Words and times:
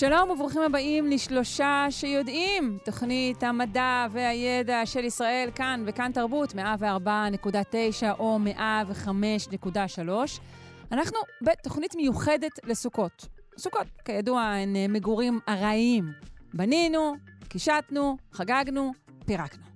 שלום 0.00 0.30
וברוכים 0.30 0.62
הבאים 0.62 1.06
לשלושה 1.06 1.86
שיודעים, 1.90 2.78
תוכנית 2.84 3.42
המדע 3.42 4.06
והידע 4.12 4.86
של 4.86 5.04
ישראל 5.04 5.50
כאן 5.54 5.82
וכאן 5.86 6.10
תרבות, 6.14 6.52
104.9 6.52 6.58
או 8.18 8.38
105.3. 8.44 10.10
אנחנו 10.92 11.18
בתוכנית 11.42 11.94
מיוחדת 11.96 12.52
לסוכות. 12.64 13.28
סוכות, 13.58 13.86
כידוע, 14.04 14.42
הן 14.42 14.76
מגורים 14.88 15.40
ארעיים. 15.48 16.12
בנינו, 16.54 17.14
קישטנו, 17.48 18.16
חגגנו, 18.32 18.92
פירקנו. 19.26 19.67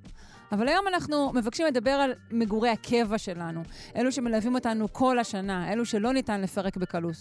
אבל 0.53 0.69
היום 0.69 0.89
אנחנו 0.89 1.33
מבקשים 1.33 1.67
לדבר 1.67 1.91
על 1.91 2.13
מגורי 2.31 2.69
הקבע 2.69 3.19
שלנו, 3.19 3.63
אלו 3.97 4.13
שמלווים 4.13 4.55
אותנו 4.55 4.93
כל 4.93 5.19
השנה, 5.19 5.73
אלו 5.73 5.85
שלא 5.85 6.13
ניתן 6.13 6.41
לפרק 6.41 6.77
בקלות. 6.77 7.17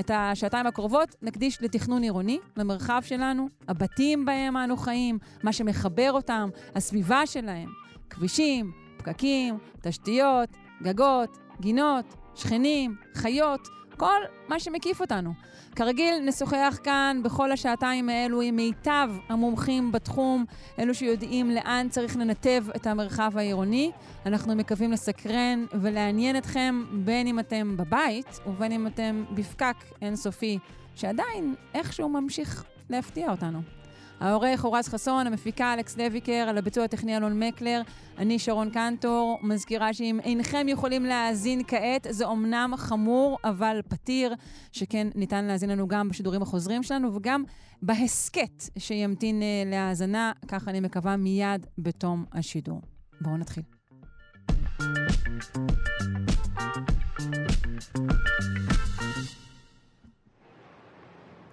את 0.00 0.10
השעתיים 0.14 0.66
הקרובות 0.66 1.16
נקדיש 1.22 1.62
לתכנון 1.62 2.02
עירוני, 2.02 2.38
למרחב 2.56 3.02
שלנו, 3.04 3.48
הבתים 3.68 4.24
בהם 4.24 4.56
אנו 4.56 4.76
חיים, 4.76 5.18
מה 5.42 5.52
שמחבר 5.52 6.12
אותם, 6.12 6.48
הסביבה 6.74 7.26
שלהם, 7.26 7.68
כבישים, 8.10 8.72
פקקים, 8.98 9.58
תשתיות, 9.82 10.48
גגות, 10.82 11.38
גינות, 11.60 12.14
שכנים, 12.34 12.96
חיות, 13.14 13.68
כל 13.96 14.20
מה 14.48 14.60
שמקיף 14.60 15.00
אותנו. 15.00 15.32
כרגיל, 15.76 16.14
נשוחח 16.24 16.78
כאן 16.84 17.20
בכל 17.24 17.52
השעתיים 17.52 18.08
האלו 18.08 18.40
עם 18.40 18.56
מיטב 18.56 19.10
המומחים 19.28 19.92
בתחום, 19.92 20.44
אלו 20.78 20.94
שיודעים 20.94 21.50
לאן 21.50 21.86
צריך 21.90 22.16
לנתב 22.16 22.64
את 22.76 22.86
המרחב 22.86 23.32
העירוני. 23.36 23.90
אנחנו 24.26 24.56
מקווים 24.56 24.92
לסקרן 24.92 25.64
ולעניין 25.80 26.36
אתכם, 26.36 26.84
בין 26.92 27.26
אם 27.26 27.38
אתם 27.38 27.76
בבית 27.76 28.40
ובין 28.46 28.72
אם 28.72 28.86
אתם 28.86 29.24
בפקק 29.34 29.76
אינסופי, 30.02 30.58
שעדיין 30.94 31.54
איכשהו 31.74 32.08
ממשיך 32.08 32.64
להפתיע 32.90 33.30
אותנו. 33.30 33.75
העורך 34.20 34.64
אורז 34.64 34.88
חסון, 34.88 35.26
המפיקה 35.26 35.74
אלכס 35.74 35.96
לויקר, 35.96 36.46
על 36.48 36.58
הביצוע 36.58 36.84
הטכני 36.84 37.16
אלון 37.16 37.42
מקלר, 37.42 37.82
אני 38.18 38.38
שרון 38.38 38.70
קנטור, 38.70 39.38
מזכירה 39.42 39.94
שאם 39.94 40.20
אינכם 40.22 40.66
יכולים 40.68 41.04
להאזין 41.04 41.62
כעת, 41.66 42.06
זה 42.10 42.24
אומנם 42.24 42.74
חמור, 42.76 43.38
אבל 43.44 43.80
פתיר, 43.88 44.34
שכן 44.72 45.08
ניתן 45.14 45.44
להאזין 45.44 45.70
לנו 45.70 45.88
גם 45.88 46.08
בשידורים 46.08 46.42
החוזרים 46.42 46.82
שלנו 46.82 47.14
וגם 47.14 47.44
בהסכת 47.82 48.64
שימתין 48.78 49.42
אה, 49.42 49.62
להאזנה, 49.66 50.32
כך 50.48 50.68
אני 50.68 50.80
מקווה 50.80 51.16
מיד 51.16 51.66
בתום 51.78 52.24
השידור. 52.32 52.80
בואו 53.20 53.36
נתחיל. 53.36 53.62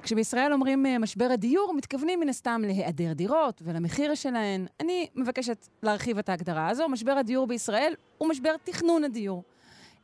כשבישראל 0.03 0.53
אומרים 0.53 0.85
אה, 0.85 0.99
משבר 0.99 1.27
הדיור, 1.33 1.73
מתכוונים 1.77 2.19
מן 2.19 2.29
הסתם 2.29 2.61
להיעדר 2.65 3.13
דירות 3.13 3.61
ולמחיר 3.65 4.15
שלהן. 4.15 4.65
אני 4.79 5.07
מבקשת 5.15 5.67
להרחיב 5.83 6.17
את 6.17 6.29
ההגדרה 6.29 6.69
הזו. 6.69 6.89
משבר 6.89 7.11
הדיור 7.11 7.47
בישראל 7.47 7.93
הוא 8.17 8.29
משבר 8.29 8.55
תכנון 8.63 9.03
הדיור. 9.03 9.43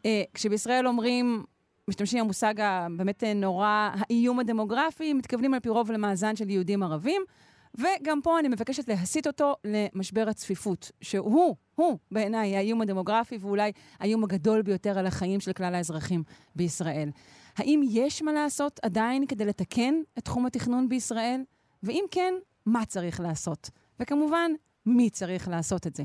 אה, 0.05 0.23
כשבישראל 0.33 0.88
אומרים, 0.88 1.44
משתמשים 1.88 2.23
במושג 2.23 2.53
הבאמת 2.58 3.23
אה, 3.23 3.33
נורא, 3.33 3.89
האיום 3.93 4.39
הדמוגרפי, 4.39 5.14
מתכוונים 5.14 5.54
על 5.54 5.59
פי 5.59 5.70
רוב 5.70 5.92
למאזן 5.92 6.36
של 6.36 6.49
יהודים 6.49 6.83
ערבים. 6.83 7.21
וגם 7.76 8.21
פה 8.21 8.39
אני 8.39 8.48
מבקשת 8.48 8.88
להסיט 8.88 9.27
אותו 9.27 9.55
למשבר 9.65 10.30
הצפיפות, 10.30 10.92
שהוא, 11.02 11.55
הוא 11.76 11.98
בעיניי 12.11 12.55
האיום 12.55 12.82
הדמוגרפי 12.82 13.38
ואולי 13.42 13.71
האיום 13.99 14.23
הגדול 14.23 14.61
ביותר 14.61 14.99
על 14.99 15.05
החיים 15.05 15.39
של 15.39 15.54
כלל 15.54 15.76
האזרחים 15.76 16.23
בישראל. 16.55 17.09
האם 17.58 17.82
יש 17.89 18.21
מה 18.21 18.33
לעשות 18.33 18.80
עדיין 18.83 19.26
כדי 19.26 19.45
לתקן 19.45 19.95
את 20.17 20.26
תחום 20.26 20.45
התכנון 20.45 20.89
בישראל? 20.89 21.42
ואם 21.83 22.04
כן, 22.11 22.33
מה 22.65 22.86
צריך 22.86 23.20
לעשות? 23.20 23.70
וכמובן, 23.99 24.52
מי 24.86 25.10
צריך 25.10 25.48
לעשות 25.48 25.88
את 25.88 25.95
זה? 25.95 26.04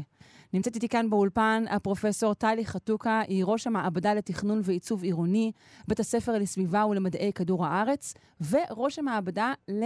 נמצאת 0.52 0.74
איתי 0.74 0.88
כאן 0.88 1.10
באולפן 1.10 1.64
הפרופסור 1.70 2.34
טלי 2.34 2.66
חתוקה, 2.66 3.22
היא 3.28 3.44
ראש 3.44 3.66
המעבדה 3.66 4.14
לתכנון 4.14 4.60
ועיצוב 4.64 5.02
עירוני, 5.02 5.52
בית 5.88 6.00
הספר 6.00 6.38
לסביבה 6.38 6.86
ולמדעי 6.86 7.32
כדור 7.32 7.66
הארץ, 7.66 8.14
וראש 8.50 8.98
המעבדה 8.98 9.52
ל... 9.68 9.84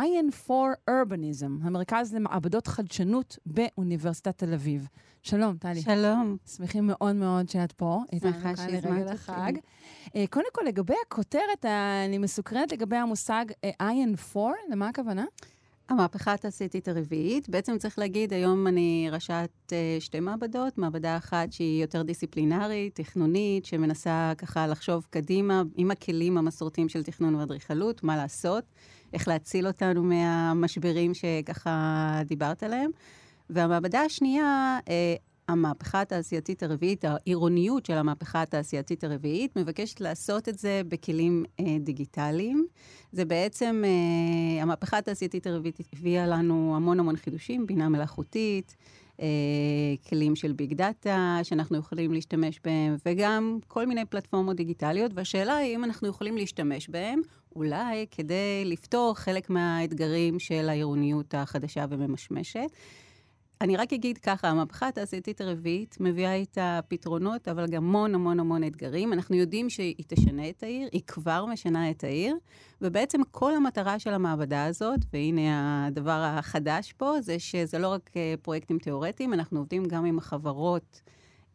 IN4 0.00 0.50
Urbanism, 0.90 1.66
המרכז 1.66 2.14
למעבדות 2.14 2.66
חדשנות 2.66 3.38
באוניברסיטת 3.46 4.38
תל 4.38 4.54
אביב. 4.54 4.88
שלום, 5.26 5.56
טלי. 5.56 5.80
שלום. 5.80 6.36
שמחים 6.56 6.86
מאוד 6.86 7.16
מאוד 7.16 7.48
שאת 7.48 7.72
פה. 7.72 8.00
שמחה 8.22 8.56
שהזמנת 8.56 9.10
החג. 9.10 9.52
אה, 10.16 10.24
קודם 10.30 10.46
כל, 10.52 10.62
לגבי 10.66 10.94
הכותרת, 11.06 11.64
אני 12.06 12.18
מסוקרנת 12.18 12.72
לגבי 12.72 12.96
המושג 12.96 13.44
אה, 13.64 13.70
IN4, 13.90 14.38
למה 14.70 14.88
הכוונה? 14.88 15.24
המהפכה 15.88 16.32
התעשייתית 16.32 16.88
הרביעית. 16.88 17.48
בעצם 17.48 17.78
צריך 17.78 17.98
להגיד, 17.98 18.32
היום 18.32 18.66
אני 18.66 19.08
ראשת 19.12 19.50
uh, 19.66 19.72
שתי 20.00 20.20
מעבדות, 20.20 20.78
מעבדה 20.78 21.16
אחת 21.16 21.52
שהיא 21.52 21.82
יותר 21.82 22.02
דיסציפלינרית, 22.02 22.94
תכנונית, 22.94 23.64
שמנסה 23.64 24.32
ככה 24.38 24.66
לחשוב 24.66 25.06
קדימה 25.10 25.62
עם 25.76 25.90
הכלים 25.90 26.38
המסורתיים 26.38 26.88
של 26.88 27.02
תכנון 27.02 27.34
ואדריכלות, 27.34 28.04
מה 28.04 28.16
לעשות. 28.16 28.64
איך 29.12 29.28
להציל 29.28 29.66
אותנו 29.66 30.02
מהמשברים 30.02 31.14
שככה 31.14 32.20
דיברת 32.26 32.62
עליהם. 32.62 32.90
והמעבדה 33.50 34.00
השנייה, 34.00 34.78
אה, 34.88 35.14
המהפכה 35.48 36.00
התעשייתית 36.00 36.62
הרביעית, 36.62 37.04
העירוניות 37.04 37.86
של 37.86 37.92
המהפכה 37.92 38.42
התעשייתית 38.42 39.04
הרביעית, 39.04 39.56
מבקשת 39.56 40.00
לעשות 40.00 40.48
את 40.48 40.58
זה 40.58 40.82
בכלים 40.88 41.44
אה, 41.60 41.76
דיגיטליים. 41.80 42.66
זה 43.12 43.24
בעצם, 43.24 43.82
אה, 43.84 44.62
המהפכה 44.62 44.98
התעשייתית 44.98 45.46
הרביעית 45.46 45.78
הביאה 45.92 46.26
לנו 46.26 46.76
המון 46.76 47.00
המון 47.00 47.16
חידושים, 47.16 47.66
בינה 47.66 47.88
מלאכותית, 47.88 48.76
אה, 49.20 49.26
כלים 50.08 50.36
של 50.36 50.52
ביג 50.52 50.74
דאטה 50.74 51.38
שאנחנו 51.42 51.78
יכולים 51.78 52.12
להשתמש 52.12 52.60
בהם, 52.64 52.96
וגם 53.06 53.58
כל 53.68 53.86
מיני 53.86 54.04
פלטפורמות 54.04 54.56
דיגיטליות, 54.56 55.12
והשאלה 55.14 55.56
היא 55.56 55.76
אם 55.76 55.84
אנחנו 55.84 56.08
יכולים 56.08 56.36
להשתמש 56.36 56.88
בהם, 56.88 57.20
אולי 57.56 58.06
כדי 58.10 58.64
לפתור 58.64 59.14
חלק 59.16 59.50
מהאתגרים 59.50 60.38
של 60.38 60.68
העירוניות 60.68 61.34
החדשה 61.34 61.84
וממשמשת. 61.90 62.70
אני 63.60 63.76
רק 63.76 63.92
אגיד 63.92 64.18
ככה, 64.18 64.48
המהפכה 64.48 64.88
התעשייתית 64.88 65.40
הרביעית 65.40 65.96
מביאה 66.00 66.34
איתה 66.34 66.80
פתרונות, 66.88 67.48
אבל 67.48 67.66
גם 67.66 67.84
המון 67.84 68.14
המון 68.14 68.40
המון 68.40 68.64
אתגרים. 68.64 69.12
אנחנו 69.12 69.36
יודעים 69.36 69.70
שהיא 69.70 70.04
תשנה 70.06 70.48
את 70.48 70.62
העיר, 70.62 70.88
היא 70.92 71.02
כבר 71.06 71.46
משנה 71.46 71.90
את 71.90 72.04
העיר, 72.04 72.36
ובעצם 72.80 73.20
כל 73.30 73.54
המטרה 73.54 73.98
של 73.98 74.14
המעבדה 74.14 74.64
הזאת, 74.64 75.00
והנה 75.12 75.86
הדבר 75.86 76.22
החדש 76.38 76.92
פה, 76.92 77.20
זה 77.20 77.38
שזה 77.38 77.78
לא 77.78 77.88
רק 77.88 78.10
אה, 78.16 78.34
פרויקטים 78.42 78.78
תיאורטיים, 78.78 79.32
אנחנו 79.32 79.58
עובדים 79.58 79.84
גם 79.84 80.04
עם 80.04 80.20
חברות 80.20 81.00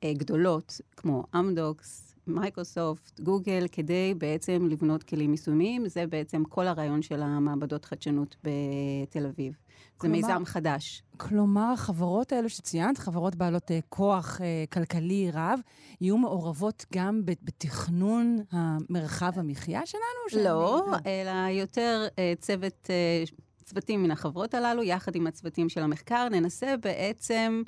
אה, 0.03 0.13
גדולות, 0.13 0.81
כמו 0.97 1.23
אמדוקס, 1.35 2.10
מייקרוסופט, 2.27 3.19
גוגל, 3.19 3.65
כדי 3.71 4.13
בעצם 4.17 4.67
לבנות 4.69 5.03
כלים 5.03 5.31
יישומיים. 5.31 5.87
זה 5.87 6.07
בעצם 6.07 6.43
כל 6.43 6.67
הרעיון 6.67 7.01
של 7.01 7.21
המעבדות 7.21 7.85
חדשנות 7.85 8.35
בתל 8.43 9.25
אביב. 9.25 9.53
כלומר, 9.97 10.21
זה 10.21 10.27
מיזם 10.27 10.45
חדש. 10.45 11.03
כלומר, 11.17 11.71
החברות 11.73 12.31
האלו 12.31 12.49
שציינת, 12.49 12.97
חברות 12.97 13.35
בעלות 13.35 13.71
uh, 13.71 13.73
כוח 13.89 14.37
uh, 14.37 14.73
כלכלי 14.73 15.29
רב, 15.33 15.59
יהיו 16.01 16.17
מעורבות 16.17 16.85
גם 16.93 17.21
בתכנון 17.25 18.37
המרחב 18.51 19.31
המחיה 19.35 19.85
שלנו? 19.85 20.43
לא, 20.43 20.85
שאני... 20.85 21.21
אלא 21.21 21.59
יותר 21.61 22.07
uh, 22.07 22.41
צוות, 22.41 22.87
uh, 23.27 23.65
צוותים 23.65 24.03
מן 24.03 24.11
החברות 24.11 24.53
הללו, 24.53 24.83
יחד 24.83 25.15
עם 25.15 25.27
הצוותים 25.27 25.69
של 25.69 25.81
המחקר, 25.81 26.27
ננסה 26.31 26.75
בעצם... 26.77 27.63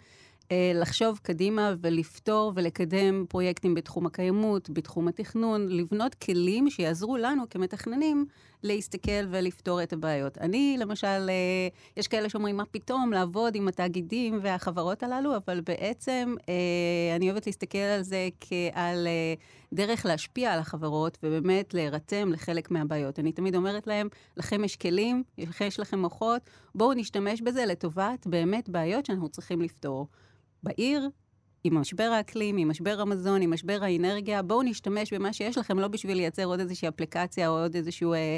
אה, 0.54 0.72
לחשוב 0.76 1.20
קדימה 1.24 1.74
ולפתור 1.82 2.52
ולקדם 2.56 3.26
פרויקטים 3.30 3.74
בתחום 3.74 4.06
הקיימות, 4.06 4.70
בתחום 4.70 5.08
התכנון, 5.08 5.68
לבנות 5.70 6.16
כלים 6.16 6.70
שיעזרו 6.70 7.18
לנו 7.18 7.44
כמתכננים 7.50 8.26
להסתכל 8.64 9.26
ולפתור 9.30 9.84
את 9.84 9.94
הבעיות. 9.94 10.38
אני, 10.38 10.76
למשל, 10.80 11.30
אה, 11.30 11.68
יש 11.98 12.08
כאלה 12.08 12.30
שאומרים, 12.30 12.58
מה 12.58 12.66
פתאום 12.72 13.14
לעבוד 13.14 13.56
עם 13.56 13.68
התאגידים 13.68 14.40
והחברות 14.42 15.04
הללו, 15.04 15.36
אבל 15.36 15.62
בעצם 15.62 16.36
אה, 16.50 17.16
אני 17.16 17.30
אוהבת 17.30 17.46
להסתכל 17.46 17.78
על 17.78 18.02
זה 18.02 18.30
כעל 18.40 19.08
דרך 19.74 20.06
להשפיע 20.06 20.54
על 20.54 20.60
החברות 20.60 21.18
ובאמת 21.24 21.74
להירתם 21.74 22.32
לחלק 22.32 22.72
מהבעיות. 22.72 23.20
אני 23.20 23.32
תמיד 23.32 23.56
אומרת 23.56 23.88
להם, 23.88 24.08
לכם 24.38 24.64
יש 24.64 24.76
כלים, 24.76 25.24
יש 25.38 25.80
לכם 25.80 26.00
מוחות, 26.00 26.50
בואו 26.76 26.94
נשתמש 26.94 27.42
בזה 27.42 27.66
לטובת 27.66 28.28
באמת 28.28 28.70
בעיות 28.70 29.06
שאנחנו 29.06 29.30
צריכים 29.30 29.62
לפתור. 29.62 30.08
בעיר, 30.63 31.10
עם 31.63 31.77
משבר 31.77 32.04
האקלים, 32.04 32.57
עם 32.57 32.69
משבר 32.69 33.01
המזון, 33.01 33.42
עם 33.42 33.54
משבר 33.54 33.80
האנרגיה, 33.81 34.42
בואו 34.42 34.63
נשתמש 34.63 35.13
במה 35.13 35.33
שיש 35.33 35.57
לכם, 35.57 35.80
לא 35.80 35.88
בשביל 35.88 36.18
לייצר 36.18 36.45
עוד 36.45 36.60
איזושהי 36.60 36.88
אפליקציה 36.88 37.50
או 37.50 37.60
עוד 37.60 37.75
איזשהו 37.75 38.13
אה, 38.13 38.38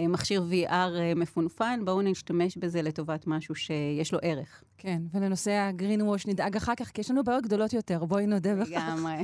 אה, 0.00 0.08
מכשיר 0.08 0.44
VR 0.50 0.70
אה, 0.70 1.12
מפונפן, 1.16 1.80
בואו 1.84 2.02
נשתמש 2.02 2.56
בזה 2.56 2.82
לטובת 2.82 3.26
משהו 3.26 3.54
שיש 3.54 4.12
לו 4.12 4.18
ערך. 4.22 4.62
כן, 4.78 5.02
ולנושא 5.12 5.50
הגרין 5.50 6.02
ווש 6.02 6.26
נדאג 6.26 6.56
אחר 6.56 6.74
כך, 6.74 6.90
כי 6.90 7.00
יש 7.00 7.10
לנו 7.10 7.24
בעיות 7.24 7.44
גדולות 7.44 7.72
יותר, 7.72 8.04
בואי 8.04 8.26
נודה 8.26 8.54
בכך. 8.54 8.70
לגמרי. 8.70 9.16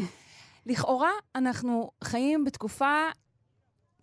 לכאורה, 0.66 1.10
אנחנו 1.34 1.90
חיים 2.04 2.44
בתקופה, 2.44 2.96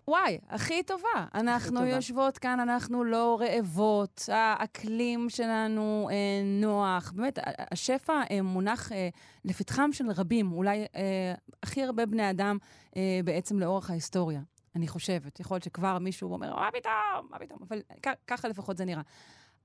וואי, 0.09 0.37
הכי 0.49 0.83
טובה. 0.83 1.25
אנחנו 1.33 1.79
טובה. 1.79 1.89
יושבות 1.89 2.37
כאן, 2.37 2.59
אנחנו 2.59 3.03
לא 3.03 3.39
רעבות, 3.41 4.29
האקלים 4.31 5.29
שלנו 5.29 6.09
אה, 6.11 6.15
נוח. 6.43 7.11
באמת, 7.15 7.39
השפע 7.71 8.21
אה, 8.31 8.41
מונח 8.41 8.91
אה, 8.91 9.09
לפתחם 9.45 9.89
של 9.93 10.11
רבים, 10.11 10.51
אולי 10.51 10.85
אה, 10.95 11.33
הכי 11.63 11.83
הרבה 11.83 12.05
בני 12.05 12.29
אדם 12.29 12.57
אה, 12.97 13.19
בעצם 13.23 13.59
לאורך 13.59 13.89
ההיסטוריה. 13.89 14.41
אני 14.75 14.87
חושבת. 14.87 15.39
יכול 15.39 15.55
להיות 15.55 15.63
שכבר 15.63 15.99
מישהו 15.99 16.33
אומר, 16.33 16.55
מה 16.55 16.69
פתאום, 16.79 17.27
מה 17.29 17.39
פתאום, 17.39 17.59
אבל 17.69 17.79
ככה 18.27 18.47
לפחות 18.47 18.77
זה 18.77 18.85
נראה. 18.85 19.01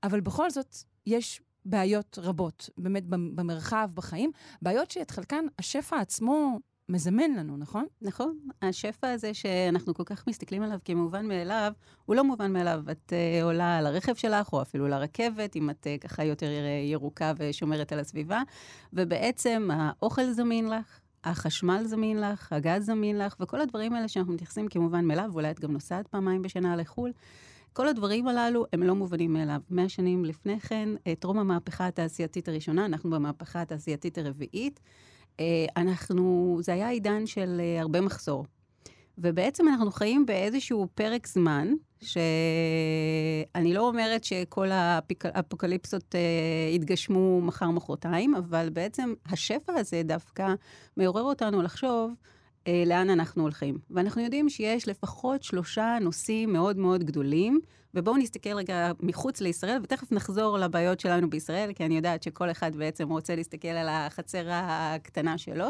אבל 0.03 0.19
בכל 0.19 0.49
זאת, 0.49 0.75
יש 1.05 1.41
בעיות 1.65 2.19
רבות, 2.21 2.69
באמת, 2.77 3.03
במ- 3.05 3.35
במרחב, 3.35 3.89
בחיים, 3.93 4.31
בעיות 4.61 4.91
שאת 4.91 5.11
חלקן 5.11 5.45
השפע 5.59 5.99
עצמו 5.99 6.59
מזמן 6.89 7.31
לנו, 7.31 7.57
נכון? 7.57 7.85
נכון, 8.01 8.37
השפע 8.61 9.11
הזה 9.11 9.33
שאנחנו 9.33 9.93
כל 9.93 10.03
כך 10.03 10.27
מסתכלים 10.27 10.63
עליו 10.63 10.79
כמובן 10.85 11.25
מאליו, 11.25 11.71
הוא 12.05 12.15
לא 12.15 12.23
מובן 12.23 12.53
מאליו. 12.53 12.83
את 12.91 13.13
uh, 13.13 13.43
עולה 13.43 13.77
על 13.77 13.85
הרכב 13.85 14.15
שלך, 14.15 14.53
או 14.53 14.61
אפילו 14.61 14.87
לרכבת, 14.87 15.55
אם 15.55 15.69
את 15.69 15.87
uh, 15.87 16.07
ככה 16.07 16.23
יותר 16.23 16.47
אה, 16.47 16.81
ירוקה 16.85 17.33
ושומרת 17.37 17.91
על 17.91 17.99
הסביבה, 17.99 18.41
ובעצם 18.93 19.69
האוכל 19.73 20.31
זמין 20.31 20.69
לך. 20.69 20.99
החשמל 21.23 21.83
זמין 21.85 22.21
לך, 22.21 22.53
הגז 22.53 22.85
זמין 22.85 23.17
לך, 23.17 23.35
וכל 23.39 23.61
הדברים 23.61 23.93
האלה 23.93 24.07
שאנחנו 24.07 24.33
מתייחסים 24.33 24.67
כמובן 24.67 25.05
מאליו, 25.05 25.29
ואולי 25.33 25.51
את 25.51 25.59
גם 25.59 25.71
נוסעת 25.71 26.07
פעמיים 26.07 26.41
בשנה 26.41 26.75
לחו"ל, 26.75 27.11
כל 27.73 27.87
הדברים 27.87 28.27
הללו 28.27 28.65
הם 28.73 28.83
לא 28.83 28.95
מובנים 28.95 29.33
מאליו. 29.33 29.61
מאה 29.69 29.89
שנים 29.89 30.25
לפני 30.25 30.59
כן, 30.59 30.89
טרום 31.19 31.39
המהפכה 31.39 31.87
התעשייתית 31.87 32.47
הראשונה, 32.47 32.85
אנחנו 32.85 33.09
במהפכה 33.09 33.61
התעשייתית 33.61 34.17
הרביעית, 34.17 34.79
אנחנו, 35.77 36.57
זה 36.61 36.73
היה 36.73 36.89
עידן 36.89 37.25
של 37.25 37.57
אה, 37.59 37.81
הרבה 37.81 38.01
מחסור. 38.01 38.45
ובעצם 39.17 39.67
אנחנו 39.67 39.91
חיים 39.91 40.25
באיזשהו 40.25 40.87
פרק 40.95 41.27
זמן, 41.27 41.73
שאני 42.01 43.73
לא 43.73 43.87
אומרת 43.87 44.23
שכל 44.23 44.67
האפוקליפסות 44.71 46.15
אה, 46.15 46.75
יתגשמו 46.75 47.41
מחר-מחרתיים, 47.41 48.35
אבל 48.35 48.69
בעצם 48.69 49.13
השפע 49.25 49.73
הזה 49.73 50.01
דווקא 50.03 50.53
מעורר 50.97 51.23
אותנו 51.23 51.61
לחשוב 51.61 52.11
אה, 52.67 52.83
לאן 52.85 53.09
אנחנו 53.09 53.43
הולכים. 53.43 53.77
ואנחנו 53.89 54.21
יודעים 54.21 54.49
שיש 54.49 54.87
לפחות 54.87 55.43
שלושה 55.43 55.97
נושאים 56.01 56.53
מאוד 56.53 56.77
מאוד 56.77 57.03
גדולים, 57.03 57.59
ובואו 57.95 58.17
נסתכל 58.17 58.53
רגע 58.53 58.91
מחוץ 58.99 59.41
לישראל, 59.41 59.79
ותכף 59.83 60.11
נחזור 60.11 60.57
לבעיות 60.57 60.99
שלנו 60.99 61.29
בישראל, 61.29 61.73
כי 61.73 61.85
אני 61.85 61.95
יודעת 61.95 62.23
שכל 62.23 62.51
אחד 62.51 62.75
בעצם 62.75 63.09
רוצה 63.09 63.35
להסתכל 63.35 63.67
על 63.67 63.87
החצר 63.89 64.47
הקטנה 64.51 65.37
שלו. 65.37 65.65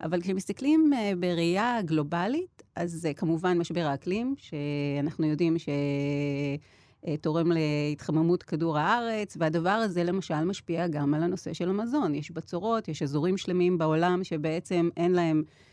אבל 0.00 0.20
כשמסתכלים 0.20 0.92
uh, 0.92 1.16
בראייה 1.16 1.78
גלובלית, 1.84 2.62
אז 2.76 3.08
uh, 3.10 3.14
כמובן 3.14 3.58
משבר 3.58 3.86
האקלים, 3.86 4.34
שאנחנו 4.38 5.26
יודעים 5.26 5.56
שתורם 7.08 7.52
להתחממות 7.52 8.42
כדור 8.42 8.78
הארץ, 8.78 9.36
והדבר 9.40 9.70
הזה 9.70 10.04
למשל 10.04 10.44
משפיע 10.44 10.88
גם 10.88 11.14
על 11.14 11.22
הנושא 11.22 11.52
של 11.52 11.68
המזון. 11.68 12.14
יש 12.14 12.30
בצורות, 12.30 12.88
יש 12.88 13.02
אזורים 13.02 13.36
שלמים 13.36 13.78
בעולם 13.78 14.24
שבעצם 14.24 14.88
אין 14.96 15.12
להם 15.12 15.42
אה, 15.46 15.69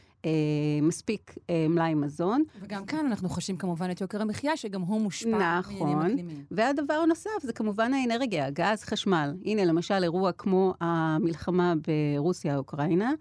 מספיק 0.81 1.35
אה, 1.50 1.65
מלאי 1.69 1.94
מזון. 1.94 2.44
וגם 2.62 2.85
כאן 2.85 3.06
אנחנו 3.06 3.29
חשים 3.29 3.57
כמובן 3.57 3.91
את 3.91 4.01
יוקר 4.01 4.21
המחיה, 4.21 4.57
שגם 4.57 4.81
הוא 4.81 5.01
מושפע 5.01 5.29
נכון. 5.29 5.39
מעניינים 5.79 6.06
אקלימיים. 6.06 6.45
והדבר 6.51 6.94
הנוסף 6.94 7.41
זה 7.41 7.53
כמובן 7.53 7.94
האנרגיה, 7.94 8.50
גז, 8.50 8.83
חשמל. 8.83 9.33
הנה, 9.45 9.65
למשל, 9.65 10.03
אירוע 10.03 10.31
כמו 10.31 10.74
המלחמה 10.81 11.74
ברוסיה-אוקראינה, 12.18 13.12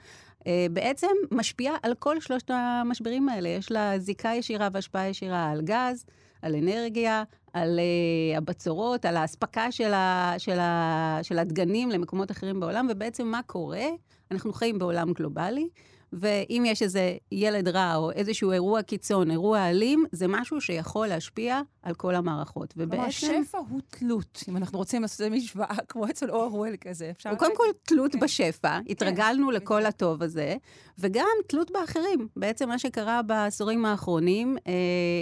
אה, 0.47 0.67
בעצם 0.71 1.09
משפיעה 1.31 1.77
על 1.83 1.95
כל 1.99 2.21
שלושת 2.21 2.51
המשברים 2.51 3.29
האלה. 3.29 3.49
יש 3.49 3.73
לה 3.73 3.99
זיקה 3.99 4.31
ישירה 4.35 4.69
והשפעה 4.73 5.09
ישירה 5.09 5.51
על 5.51 5.63
גז, 5.63 6.05
על 6.43 6.55
אנרגיה, 6.55 7.25
על 7.53 7.79
uh, 7.79 8.39
הבצורות, 8.39 9.05
על 9.05 9.17
האספקה 9.17 9.73
של, 9.73 9.95
ה, 9.95 10.35
של, 10.39 10.59
ה, 10.59 11.19
של 11.23 11.39
הדגנים 11.39 11.91
למקומות 11.91 12.31
אחרים 12.31 12.61
בעולם, 12.61 12.87
ובעצם 12.91 13.27
מה 13.27 13.41
קורה? 13.47 13.87
אנחנו 14.31 14.53
חיים 14.53 14.79
בעולם 14.79 15.13
גלובלי, 15.13 15.69
ואם 16.13 16.63
יש 16.67 16.83
איזה 16.83 17.17
ילד 17.33 17.69
רע 17.69 17.97
או 17.97 18.11
איזשהו 18.11 18.53
אירוע 18.53 18.83
קיצון, 18.83 19.31
אירוע 19.31 19.71
אלים, 19.71 20.05
זה 20.13 20.29
משהו 20.29 20.61
שיכול 20.61 21.07
להשפיע 21.07 21.61
על 21.83 21.95
כל 21.95 22.15
המערכות. 22.15 22.73
כלומר, 22.73 22.95
ובעצם... 22.95 23.07
השפע 23.07 23.59
הוא 23.59 23.81
תלות, 23.91 24.45
אם 24.49 24.57
אנחנו 24.57 24.79
רוצים 24.79 25.03
לעשות 25.03 25.21
איזה 25.21 25.37
משוואה 25.37 25.77
כמו 25.89 26.09
אצל 26.09 26.31
אורוול 26.31 26.77
כזה. 26.81 27.11
אפשר... 27.11 27.31
הוא 27.31 27.39
קודם 27.39 27.57
כל 27.57 27.65
תלות 27.83 28.13
כן. 28.13 28.21
בשפע, 28.21 28.79
התרגלנו 28.89 29.51
לכל 29.51 29.75
בדיוק. 29.75 29.89
הטוב 29.89 30.23
הזה, 30.23 30.57
וגם 30.99 31.27
תלות 31.47 31.71
באחרים. 31.71 32.29
בעצם 32.37 32.69
מה 32.69 32.79
שקרה 32.79 33.23
בעשורים 33.23 33.85
האחרונים, 33.85 34.57
אה, 34.67 34.73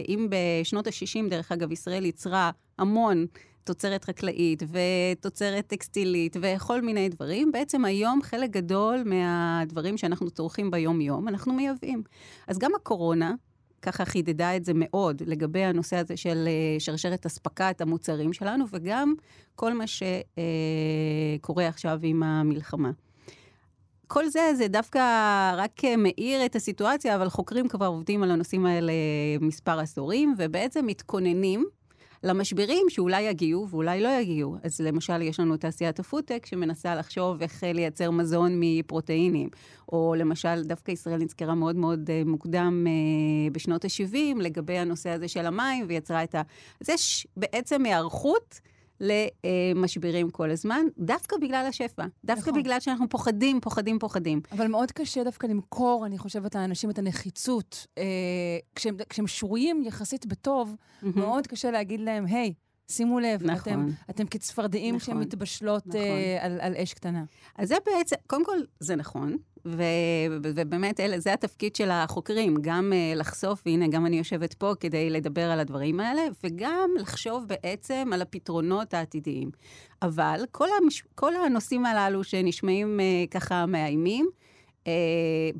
אם 0.09 0.29
בשנות 0.31 0.87
ה-60, 0.87 1.31
דרך 1.31 1.53
אגב, 1.53 1.73
ישראל 1.73 2.05
ייצרה 2.05 2.51
המון 2.79 3.27
תוצרת 3.65 4.05
חקלאית 4.05 4.63
ותוצרת 4.63 5.67
טקסטילית 5.67 6.37
וכל 6.41 6.83
מיני 6.83 7.09
דברים, 7.09 7.53
בעצם 7.53 7.85
היום 7.85 8.23
חלק 8.23 8.51
גדול 8.51 9.03
מהדברים 9.05 9.97
שאנחנו 9.97 10.31
צורכים 10.31 10.71
ביום-יום, 10.71 11.29
אנחנו 11.29 11.53
מייבאים. 11.53 12.03
אז 12.49 12.59
גם 12.59 12.71
הקורונה, 12.77 13.35
ככה 13.83 14.05
חידדה 14.05 14.57
את 14.57 14.65
זה 14.65 14.73
מאוד 14.75 15.23
לגבי 15.27 15.65
הנושא 15.65 15.97
הזה 15.97 16.17
של 16.17 16.45
אה, 16.47 16.81
שרשרת 16.81 17.27
אספקת 17.27 17.81
המוצרים 17.81 18.33
שלנו, 18.33 18.65
וגם 18.73 19.15
כל 19.55 19.73
מה 19.73 19.85
שקורה 19.87 21.69
עכשיו 21.69 21.99
עם 22.03 22.23
המלחמה. 22.23 22.91
כל 24.07 24.29
זה, 24.29 24.41
זה 24.57 24.69
דווקא 24.69 25.01
רק 25.57 25.85
אה, 25.85 25.97
מאיר 25.97 26.47
את 26.47 26.57
הסיטואציה, 26.57 27.17
אבל 27.17 27.29
חוקרים 27.29 27.69
כבר 27.69 27.87
עובדים 27.87 28.23
על 28.23 28.31
הנושאים 28.31 28.67
האלה 28.67 28.93
מספר 29.41 29.79
עשורים, 29.79 30.35
ובעצם 30.39 30.87
מתכוננים 30.87 31.67
למשברים 32.25 32.87
שאולי 32.89 33.23
יגיעו 33.23 33.69
ואולי 33.71 34.01
לא 34.01 34.09
יגיעו. 34.09 34.57
אז 34.63 34.81
למשל, 34.81 35.23
יש 35.23 35.41
לנו 35.41 35.57
תעשיית 35.57 36.01
הפודטק 36.01 36.47
שמנסה 36.47 36.95
לחשוב 36.95 37.43
איך 37.43 37.63
לייצר 37.63 38.11
מזון 38.11 38.53
מפרוטאינים. 38.61 39.49
או 39.93 40.15
למשל, 40.19 40.63
דווקא 40.63 40.91
ישראל 40.91 41.17
נזכרה 41.17 41.55
מאוד 41.55 41.77
מאוד 41.77 42.11
אה, 42.11 42.23
מוקדם 42.27 42.87
אה, 42.87 43.51
בשנות 43.53 43.85
ה-70 43.85 44.43
לגבי 44.43 44.79
הנושא 44.79 45.11
הזה 45.11 45.29
של 45.29 45.47
המים, 45.47 45.85
ויצרה 45.89 46.25
את 46.25 46.35
ה... 46.35 46.43
אז 46.81 46.89
יש 46.89 47.27
בעצם 47.37 47.85
היערכות. 47.85 48.61
למשברים 49.01 50.31
כל 50.31 50.51
הזמן, 50.51 50.87
דווקא 50.99 51.37
בגלל 51.37 51.67
השפע. 51.69 52.05
דווקא 52.25 52.51
נכון. 52.51 52.63
בגלל 52.63 52.81
שאנחנו 52.81 53.09
פוחדים, 53.09 53.61
פוחדים, 53.61 53.99
פוחדים. 53.99 54.41
אבל 54.53 54.67
מאוד 54.67 54.93
קשה 54.93 55.25
דווקא 55.25 55.47
למכור, 55.47 56.07
אני 56.07 56.19
חושבת, 56.19 56.55
לאנשים 56.55 56.91
את 56.91 56.99
הנחיצות. 56.99 57.87
אה, 57.99 58.05
כשהם, 58.75 58.97
כשהם 59.09 59.27
שרויים 59.27 59.83
יחסית 59.83 60.27
בטוב, 60.27 60.77
מאוד 61.03 61.47
קשה 61.47 61.71
להגיד 61.71 62.01
להם, 62.01 62.27
היי, 62.27 62.55
שימו 62.91 63.21
לב, 63.21 63.43
נכון. 63.43 63.73
אתם, 63.73 63.89
אתם 64.11 64.27
כצפרדעים 64.27 64.97
נכון. 64.97 65.15
שמתבשלות 65.15 65.87
נכון. 65.87 66.01
אה, 66.01 66.39
על, 66.41 66.61
על 66.61 66.77
אש 66.77 66.95
קטנה. 66.95 67.25
אז 67.59 67.69
זה 67.69 67.77
בעצם, 67.87 68.17
קודם 68.27 68.45
כל, 68.45 68.59
זה 68.81 68.97
נכון, 68.97 69.37
ו, 69.67 69.83
ובאמת 70.43 71.01
אלה, 71.01 71.21
זה 71.21 71.33
התפקיד 71.33 71.77
של 71.77 71.91
החוקרים, 71.91 72.55
גם 72.61 72.93
uh, 72.93 73.19
לחשוף, 73.19 73.63
והנה, 73.67 73.89
גם 73.89 74.07
אני 74.07 74.19
יושבת 74.19 74.55
פה 74.55 74.73
כדי 74.81 75.11
לדבר 75.11 75.51
על 75.51 75.61
הדברים 75.61 76.01
האלה, 76.01 76.23
וגם 76.45 76.91
לחשוב 76.99 77.45
בעצם 77.49 78.11
על 78.13 78.23
הפתרונות 78.23 78.95
העתידיים. 78.95 79.51
אבל 80.03 80.41
כל, 80.51 80.69
המש, 80.83 81.03
כל 81.15 81.33
הנושאים 81.37 81.87
הללו 81.87 82.25
שנשמעים 82.25 83.01
uh, 83.01 83.31
ככה 83.31 83.67
מאיימים, 83.67 84.29
Uh, 84.85 84.87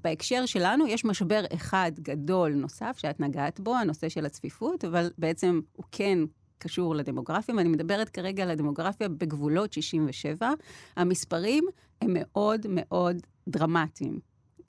בהקשר 0.03 0.47
שלנו 0.47 0.87
יש 0.87 1.05
משבר 1.05 1.45
אחד 1.55 1.93
גדול 1.99 2.53
נוסף 2.53 2.97
שאת 2.99 3.21
נגעת 3.21 3.61
בו, 3.61 3.75
הנושא 3.75 4.09
של 4.09 4.27
הצפיפות, 4.27 4.85
אבל 4.85 5.11
בעצם 5.19 5.61
הוא 5.73 5.85
כן 5.93 6.19
קשור 6.59 6.95
לדמוגרפיה, 6.95 7.55
ואני 7.55 7.69
מדברת 7.69 8.09
כרגע 8.09 8.43
על 8.43 8.51
הדמוגרפיה 8.51 9.09
בגבולות 9.09 9.73
67. 9.73 10.51
המספרים 10.97 11.65
הם 12.03 12.11
מאוד 12.15 12.67
מאוד 12.69 13.17
דרמטיים, 13.49 14.19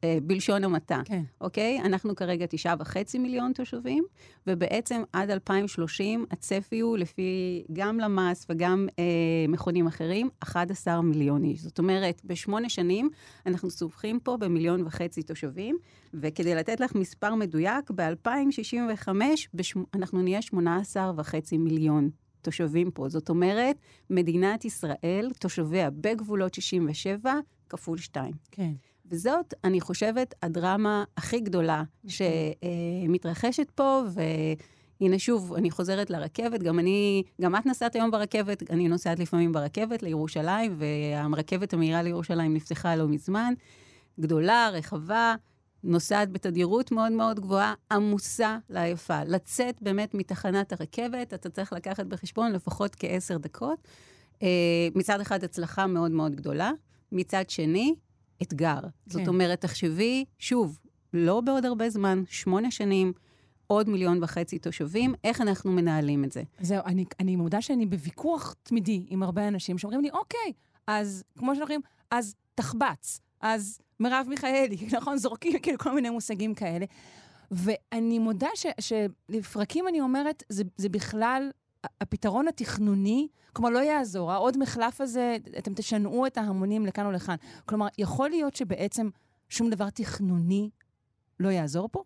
אה, 0.03 0.17
בלשון 0.23 0.63
המעטה. 0.63 1.01
כן. 1.05 1.23
אוקיי? 1.41 1.81
אנחנו 1.81 2.15
כרגע 2.15 2.45
תשעה 2.49 2.75
וחצי 2.79 3.19
מיליון 3.19 3.53
תושבים, 3.53 4.03
ובעצם 4.47 5.01
עד 5.13 5.29
2030 5.29 6.25
הצפי 6.31 6.79
הוא, 6.79 6.97
לפי 6.97 7.63
גם 7.73 7.99
למ"ס 7.99 8.45
וגם 8.49 8.87
אה, 8.99 9.03
מכונים 9.47 9.87
אחרים, 9.87 10.29
11 10.39 11.01
מיליון 11.01 11.43
איש. 11.43 11.61
זאת 11.61 11.79
אומרת, 11.79 12.21
בשמונה 12.25 12.69
שנים 12.69 13.09
אנחנו 13.45 13.69
סובכים 13.69 14.19
פה 14.19 14.37
במיליון 14.37 14.81
וחצי 14.85 15.23
תושבים, 15.23 15.77
וכדי 16.13 16.55
לתת 16.55 16.79
לך 16.79 16.95
מספר 16.95 17.35
מדויק, 17.35 17.91
ב-2065 17.91 19.09
בשמ... 19.53 19.83
אנחנו 19.93 20.21
נהיה 20.21 20.41
18 20.41 21.11
וחצי 21.15 21.57
מיליון. 21.57 22.09
תושבים 22.41 22.91
פה. 22.91 23.09
זאת 23.09 23.29
אומרת, 23.29 23.75
מדינת 24.09 24.65
ישראל, 24.65 25.31
תושביה 25.39 25.89
בגבולות 25.89 26.53
67, 26.53 27.33
כפול 27.69 27.97
שתיים. 27.97 28.33
כן. 28.51 28.71
וזאת, 29.09 29.53
אני 29.63 29.81
חושבת, 29.81 30.33
הדרמה 30.43 31.03
הכי 31.17 31.39
גדולה 31.39 31.83
שמתרחשת 32.07 33.71
פה, 33.75 34.01
והנה 34.99 35.19
שוב, 35.19 35.53
אני 35.53 35.71
חוזרת 35.71 36.09
לרכבת, 36.09 36.63
גם 36.63 36.79
אני, 36.79 37.23
גם 37.41 37.55
את 37.55 37.65
נסעת 37.65 37.95
היום 37.95 38.11
ברכבת, 38.11 38.71
אני 38.71 38.87
נוסעת 38.87 39.19
לפעמים 39.19 39.51
ברכבת 39.51 40.03
לירושלים, 40.03 40.75
והרכבת 40.77 41.73
המהירה 41.73 42.01
לירושלים 42.01 42.53
נפתחה 42.53 42.95
לא 42.95 43.07
מזמן. 43.07 43.53
גדולה, 44.19 44.69
רחבה, 44.73 45.35
נוסעת 45.83 46.31
בתדירות 46.31 46.91
מאוד 46.91 47.11
מאוד 47.11 47.39
גבוהה, 47.39 47.73
עמוסה 47.91 48.57
לעייפה. 48.69 49.23
לצאת 49.23 49.81
באמת 49.81 50.13
מתחנת 50.13 50.71
הרכבת, 50.71 51.33
אתה 51.33 51.49
צריך 51.49 51.73
לקחת 51.73 52.05
בחשבון 52.05 52.51
לפחות 52.51 52.95
כעשר 52.99 53.37
דקות. 53.37 53.87
אה, 54.43 54.87
מצד 54.95 55.21
אחד, 55.21 55.43
הצלחה 55.43 55.87
מאוד 55.87 56.11
מאוד 56.11 56.35
גדולה, 56.35 56.71
מצד 57.15 57.49
שני, 57.49 57.95
אתגר. 58.41 58.79
כן. 58.81 58.89
זאת 59.05 59.27
אומרת, 59.27 59.61
תחשבי, 59.61 60.25
שוב, 60.39 60.79
לא 61.13 61.41
בעוד 61.41 61.65
הרבה 61.65 61.89
זמן, 61.89 62.23
שמונה 62.29 62.71
שנים, 62.71 63.13
עוד 63.67 63.89
מיליון 63.89 64.23
וחצי 64.23 64.59
תושבים, 64.59 65.13
איך 65.23 65.41
אנחנו 65.41 65.71
מנהלים 65.71 66.23
את 66.23 66.31
זה? 66.31 66.43
זהו, 66.59 66.81
אני, 66.85 67.05
אני 67.19 67.35
מודה 67.35 67.61
שאני 67.61 67.85
בוויכוח 67.85 68.55
תמידי 68.63 69.05
עם 69.09 69.23
הרבה 69.23 69.47
אנשים 69.47 69.77
שאומרים 69.77 70.01
לי, 70.01 70.09
אוקיי, 70.11 70.53
אז 70.87 71.23
כמו 71.37 71.55
שאומרים, 71.55 71.81
אז 72.11 72.35
תחבץ, 72.55 73.19
אז 73.41 73.79
מרב 73.99 74.25
מיכאלי, 74.29 74.87
נכון? 74.97 75.17
זורקים 75.17 75.59
כאילו 75.59 75.77
כל 75.77 75.95
מיני 75.95 76.09
מושגים 76.09 76.53
כאלה. 76.53 76.85
ואני 77.51 78.19
מודה 78.19 78.49
ש, 78.55 78.65
שלפרקים 78.79 79.87
אני 79.87 80.01
אומרת, 80.01 80.43
זה, 80.49 80.63
זה 80.77 80.89
בכלל 80.89 81.49
הפתרון 82.01 82.47
התכנוני, 82.47 83.27
כלומר, 83.53 83.69
לא 83.69 83.79
יעזור, 83.79 84.31
העוד 84.31 84.57
מחלף 84.57 85.01
הזה, 85.01 85.37
אתם 85.57 85.73
תשנעו 85.73 86.27
את 86.27 86.37
ההמונים 86.37 86.85
לכאן 86.85 87.05
או 87.05 87.11
לכאן. 87.11 87.35
כלומר, 87.65 87.87
יכול 87.97 88.29
להיות 88.29 88.55
שבעצם 88.55 89.09
שום 89.49 89.69
דבר 89.69 89.89
תכנוני 89.89 90.69
לא 91.39 91.49
יעזור 91.49 91.89
פה? 91.91 92.03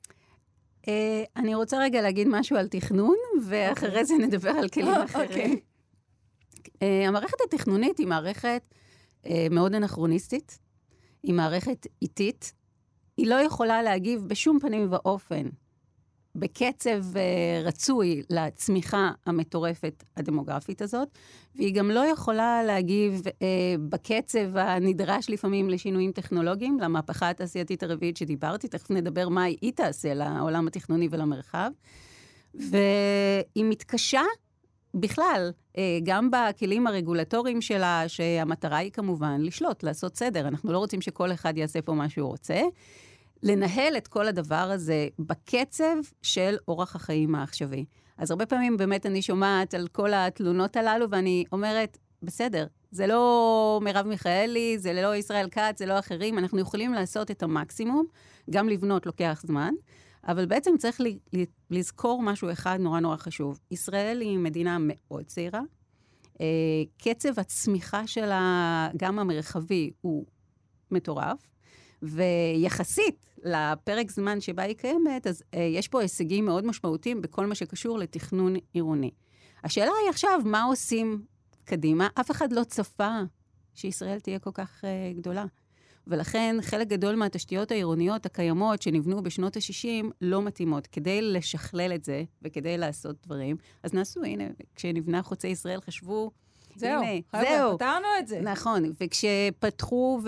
Uh, 0.82 0.90
אני 1.36 1.56
רוצה 1.56 1.80
רגע 1.80 2.02
להגיד 2.02 2.28
משהו 2.28 2.58
על 2.58 2.68
תכנון, 2.68 3.16
ואחרי. 3.44 3.90
אוקיי. 3.90 4.06
זה 4.06 4.14
נדבר 4.14 4.50
על 4.50 4.70
כלים 4.70 4.94
okay. 4.94 5.06
אחרים. 5.06 5.54
Okay. 5.54 6.68
Uh, 6.68 7.08
המערכת 7.08 7.38
התכנונית 7.46 7.98
היא 7.98 8.08
מערכת 8.08 8.62
uh, 9.24 9.28
מאוד 9.52 9.76
אנכרוניסטית, 9.76 10.60
היא 11.24 11.34
מערכת 11.34 11.88
איטית, 12.02 12.54
היא 13.18 13.28
לא 13.28 13.36
יכולה 13.36 13.84
להגיב 13.84 14.26
בשום 14.28 14.60
פנים 14.60 14.88
ואופן 14.92 15.50
בקצב 16.36 17.04
uh, 17.14 17.68
רצוי 17.68 18.24
לצמיחה 18.30 19.12
המטורפת 19.26 20.04
הדמוגרפית 20.18 20.82
הזאת, 20.82 21.08
והיא 21.56 21.76
גם 21.76 21.92
לא 21.92 22.00
יכולה 22.00 22.64
להגיב 22.64 23.22
uh, 23.28 23.32
בקצב 23.90 24.58
הנדרש 24.58 25.30
לפעמים 25.30 25.70
לשינויים 25.70 26.12
טכנולוגיים, 26.12 26.80
למהפכה 26.80 27.30
התעשייתית 27.30 27.84
הרביעית 27.84 28.18
שדיברתי, 28.18 28.68
תכף 28.68 28.92
נדבר 28.92 29.30
מה 29.30 29.44
היא 29.44 29.74
תעשה 29.76 30.14
לעולם 30.14 30.68
התכנוני 30.68 31.08
ולמרחב. 31.12 31.72
והיא 32.54 33.66
מתקשה 33.66 34.22
בכלל, 34.94 35.52
uh, 35.74 35.80
גם 36.04 36.30
בכלים 36.32 36.88
הרגולטוריים 36.88 37.62
שלה, 37.62 38.04
שהמטרה 38.08 38.78
היא 38.78 38.92
כמובן 38.92 39.42
לשלוט, 39.42 39.84
לעשות 39.84 40.18
סדר. 40.18 40.48
אנחנו 40.48 40.72
לא 40.72 40.78
רוצים 40.78 41.02
שכל 41.02 41.32
אחד 41.32 41.58
יעשה 41.58 41.82
פה 41.82 41.94
מה 41.94 42.10
שהוא 42.10 42.28
רוצה. 42.28 42.62
לנהל 43.44 43.98
את 43.98 44.08
כל 44.08 44.28
הדבר 44.28 44.56
הזה 44.56 45.08
בקצב 45.20 45.96
של 46.22 46.58
אורח 46.68 46.96
החיים 46.96 47.36
העכשווי. 47.36 47.86
אז 48.18 48.32
הרבה 48.32 48.46
פעמים 48.46 48.78
באמת 48.78 49.06
אני 49.06 49.22
שומעת 49.22 49.74
על 49.74 49.88
כל 49.88 50.14
התלונות 50.14 50.76
הללו, 50.76 51.10
ואני 51.12 51.44
אומרת, 51.52 51.98
בסדר, 52.24 52.68
זה 52.92 53.08
לא 53.08 53.80
מרב 53.84 54.08
מיכאלי, 54.08 54.80
זה 54.80 54.94
לא 54.94 55.16
ישראל 55.16 55.50
כץ, 55.50 55.80
זה 55.80 55.86
לא 55.86 56.00
אחרים, 56.00 56.40
אנחנו 56.40 56.60
יכולים 56.60 56.94
לעשות 56.94 57.32
את 57.32 57.44
המקסימום, 57.44 58.06
גם 58.50 58.70
לבנות 58.70 59.06
לוקח 59.06 59.42
זמן, 59.46 59.74
אבל 60.28 60.46
בעצם 60.46 60.72
צריך 60.78 61.02
לזכור 61.72 62.22
משהו 62.22 62.52
אחד 62.52 62.78
נורא 62.80 63.00
נורא 63.00 63.18
חשוב. 63.18 63.60
ישראל 63.72 64.22
היא 64.22 64.38
מדינה 64.38 64.78
מאוד 64.80 65.26
צעירה, 65.26 65.62
אה, 66.42 66.46
קצב 66.98 67.40
הצמיחה 67.40 68.08
שלה, 68.08 68.90
גם 68.98 69.20
המרחבי, 69.20 69.92
הוא 70.02 70.26
מטורף, 70.92 71.48
ויחסית 72.02 73.26
לפרק 73.44 74.12
זמן 74.12 74.42
שבה 74.42 74.64
היא 74.64 74.76
קיימת, 74.76 75.28
אז 75.28 75.44
אה, 75.54 75.60
יש 75.60 75.88
פה 75.88 76.02
הישגים 76.02 76.46
מאוד 76.46 76.66
משמעותיים 76.66 77.22
בכל 77.22 77.46
מה 77.46 77.56
שקשור 77.56 78.00
לתכנון 78.00 78.54
עירוני. 78.74 79.12
השאלה 79.64 79.92
היא 80.04 80.10
עכשיו, 80.10 80.42
מה 80.46 80.64
עושים 80.64 81.26
קדימה? 81.66 82.08
אף 82.20 82.32
אחד 82.32 82.52
לא 82.52 82.64
צפה 82.64 83.20
שישראל 83.74 84.20
תהיה 84.20 84.40
כל 84.40 84.52
כך 84.54 84.86
אה, 84.86 85.12
גדולה. 85.16 85.46
ולכן 86.08 86.56
חלק 86.62 86.88
גדול 86.88 87.16
מהתשתיות 87.16 87.72
העירוניות 87.72 88.26
הקיימות 88.26 88.82
שנבנו 88.82 89.24
בשנות 89.24 89.58
ה-60 89.58 90.06
לא 90.22 90.42
מתאימות. 90.42 90.88
כדי 90.88 91.22
לשכלל 91.22 91.92
את 91.96 92.04
זה 92.04 92.24
וכדי 92.42 92.78
לעשות 92.78 93.16
דברים, 93.26 93.58
אז 93.84 93.94
נעשו, 93.94 94.24
הנה, 94.24 94.44
כשנבנה 94.76 95.24
חוצה 95.24 95.48
ישראל 95.48 95.82
חשבו 95.82 96.32
זהו, 96.80 97.04
הנה, 97.04 97.44
זהו. 97.50 97.76
פתרנו 97.76 98.08
את 98.20 98.28
זה. 98.28 98.42
נכון, 98.42 98.92
וכשפתחו 99.02 100.22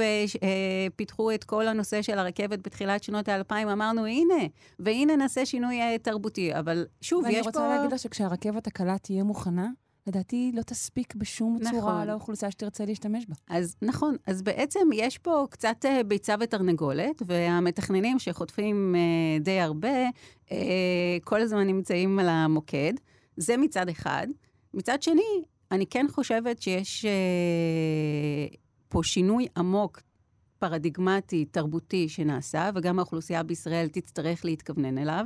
ופיתחו 0.91 1.31
את 1.31 1.43
כל 1.43 1.67
הנושא 1.67 2.01
של 2.01 2.19
הרכבת 2.19 2.59
בתחילת 2.59 3.03
שנות 3.03 3.27
האלפיים, 3.27 3.69
אמרנו, 3.69 4.05
הנה, 4.05 4.43
והנה 4.79 5.15
נעשה 5.15 5.45
שינוי 5.45 5.81
אה, 5.81 5.97
תרבותי. 5.97 6.59
אבל 6.59 6.85
שוב, 7.01 7.25
יש 7.25 7.31
פה... 7.31 7.37
ואני 7.37 7.47
רוצה 7.47 7.67
להגיד 7.67 7.93
לך 7.93 7.99
שכשהרכבת 7.99 8.67
הקלה 8.67 8.97
תהיה 8.97 9.23
מוכנה, 9.23 9.67
לדעתי 10.07 10.51
לא 10.55 10.61
תספיק 10.61 11.15
בשום 11.15 11.57
נכון. 11.61 11.79
צורה 11.79 12.05
לאוכלוסייה 12.05 12.51
שתרצה 12.51 12.85
להשתמש 12.85 13.25
בה. 13.25 13.35
אז 13.49 13.75
נכון, 13.81 14.15
אז 14.27 14.41
בעצם 14.41 14.79
יש 14.93 15.17
פה 15.17 15.45
קצת 15.49 15.85
אה, 15.85 16.03
ביצה 16.03 16.35
ותרנגולת, 16.39 17.21
והמתכננים 17.25 18.19
שחוטפים 18.19 18.95
אה, 18.95 19.39
די 19.39 19.59
הרבה, 19.59 20.03
אה, 20.51 20.57
כל 21.23 21.41
הזמן 21.41 21.67
נמצאים 21.67 22.19
על 22.19 22.29
המוקד. 22.29 22.93
זה 23.37 23.57
מצד 23.57 23.89
אחד. 23.89 24.27
מצד 24.73 25.03
שני, 25.03 25.43
אני 25.71 25.85
כן 25.85 26.05
חושבת 26.09 26.61
שיש 26.61 27.05
אה, 27.05 28.47
פה 28.89 29.03
שינוי 29.03 29.47
עמוק, 29.57 30.01
פרדיגמטי, 30.59 31.45
תרבותי 31.45 32.09
שנעשה, 32.09 32.69
וגם 32.75 32.99
האוכלוסייה 32.99 33.43
בישראל 33.43 33.87
תצטרך 33.87 34.45
להתכוונן 34.45 34.97
אליו, 34.97 35.25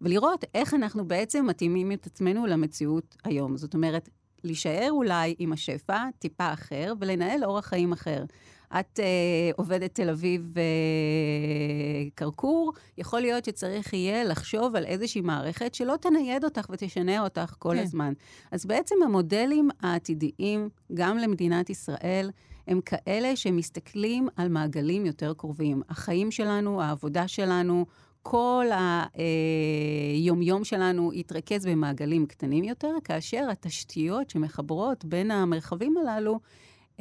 ולראות 0.00 0.44
איך 0.54 0.74
אנחנו 0.74 1.08
בעצם 1.08 1.46
מתאימים 1.46 1.92
את 1.92 2.06
עצמנו 2.06 2.46
למציאות 2.46 3.16
היום. 3.24 3.56
זאת 3.56 3.74
אומרת, 3.74 4.08
להישאר 4.44 4.88
אולי 4.90 5.34
עם 5.38 5.52
השפע 5.52 5.98
טיפה 6.18 6.52
אחר, 6.52 6.92
ולנהל 7.00 7.44
אורח 7.44 7.66
חיים 7.66 7.92
אחר. 7.92 8.24
את 8.80 9.00
uh, 9.00 9.02
עובדת 9.56 9.94
תל 9.94 10.10
אביב 10.10 10.54
כרכור, 12.16 12.72
uh, 12.74 12.78
יכול 12.98 13.20
להיות 13.20 13.44
שצריך 13.44 13.92
יהיה 13.92 14.24
לחשוב 14.24 14.76
על 14.76 14.84
איזושהי 14.84 15.20
מערכת 15.20 15.74
שלא 15.74 15.94
תנייד 16.00 16.44
אותך 16.44 16.66
ותשנה 16.70 17.24
אותך 17.24 17.54
כל 17.58 17.74
כן. 17.76 17.82
הזמן. 17.82 18.12
אז 18.50 18.66
בעצם 18.66 18.94
המודלים 19.04 19.70
העתידיים, 19.80 20.68
גם 20.94 21.18
למדינת 21.18 21.70
ישראל, 21.70 22.30
הם 22.66 22.80
כאלה 22.80 23.36
שמסתכלים 23.36 24.28
על 24.36 24.48
מעגלים 24.48 25.06
יותר 25.06 25.34
קרובים. 25.34 25.82
החיים 25.88 26.30
שלנו, 26.30 26.82
העבודה 26.82 27.28
שלנו, 27.28 27.86
כל 28.22 28.66
היומיום 30.22 30.60
אה, 30.60 30.64
שלנו 30.64 31.12
יתרכז 31.12 31.66
במעגלים 31.66 32.26
קטנים 32.26 32.64
יותר, 32.64 32.96
כאשר 33.04 33.48
התשתיות 33.50 34.30
שמחברות 34.30 35.04
בין 35.04 35.30
המרחבים 35.30 35.96
הללו 35.96 36.40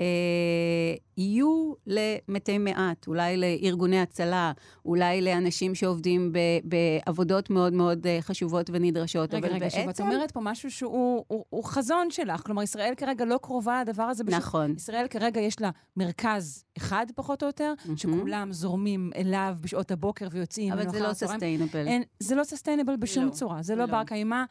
אה, 0.01 0.95
יהיו 1.17 1.73
למתי 1.87 2.57
מעט, 2.57 3.07
אולי 3.07 3.37
לארגוני 3.37 3.99
הצלה, 3.99 4.51
אולי 4.85 5.21
לאנשים 5.21 5.75
שעובדים 5.75 6.33
ב, 6.33 6.37
בעבודות 6.63 7.49
מאוד 7.49 7.73
מאוד 7.73 8.07
אה, 8.07 8.17
חשובות 8.21 8.69
ונדרשות. 8.73 9.33
רגע, 9.33 9.47
רגע, 9.47 9.59
בעצם... 9.59 9.77
שוב, 9.77 9.89
את 9.89 9.99
אומרת 9.99 10.31
פה 10.31 10.39
משהו 10.43 10.71
שהוא 10.71 11.25
הוא, 11.27 11.45
הוא 11.49 11.63
חזון 11.63 12.11
שלך. 12.11 12.41
כלומר, 12.45 12.63
ישראל 12.63 12.93
כרגע 12.97 13.25
לא 13.25 13.39
קרובה 13.41 13.81
לדבר 13.81 14.03
הזה. 14.03 14.23
בשביל... 14.23 14.37
נכון. 14.39 14.73
ישראל 14.77 15.07
כרגע 15.09 15.41
יש 15.41 15.61
לה 15.61 15.69
מרכז 15.97 16.63
אחד, 16.77 17.05
פחות 17.15 17.43
או 17.43 17.47
יותר, 17.47 17.73
mm-hmm. 17.77 17.91
שכולם 17.95 18.51
זורמים 18.51 19.11
אליו 19.15 19.55
בשעות 19.61 19.91
הבוקר 19.91 20.27
ויוצאים. 20.31 20.73
אבל 20.73 20.89
זה 20.89 20.99
לא 20.99 21.13
סוסטיינבל. 21.13 21.85
זה 22.19 22.35
לא 22.35 22.43
סוסטיינבל 22.43 22.95
בשום 22.95 23.25
לא, 23.25 23.29
צורה. 23.29 23.61
זה 23.61 23.75
לא, 23.75 23.85
לא. 23.85 23.91
בר 23.91 24.03
קיימא. 24.03 24.43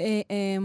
אה, 0.00 0.20
אה, 0.30 0.56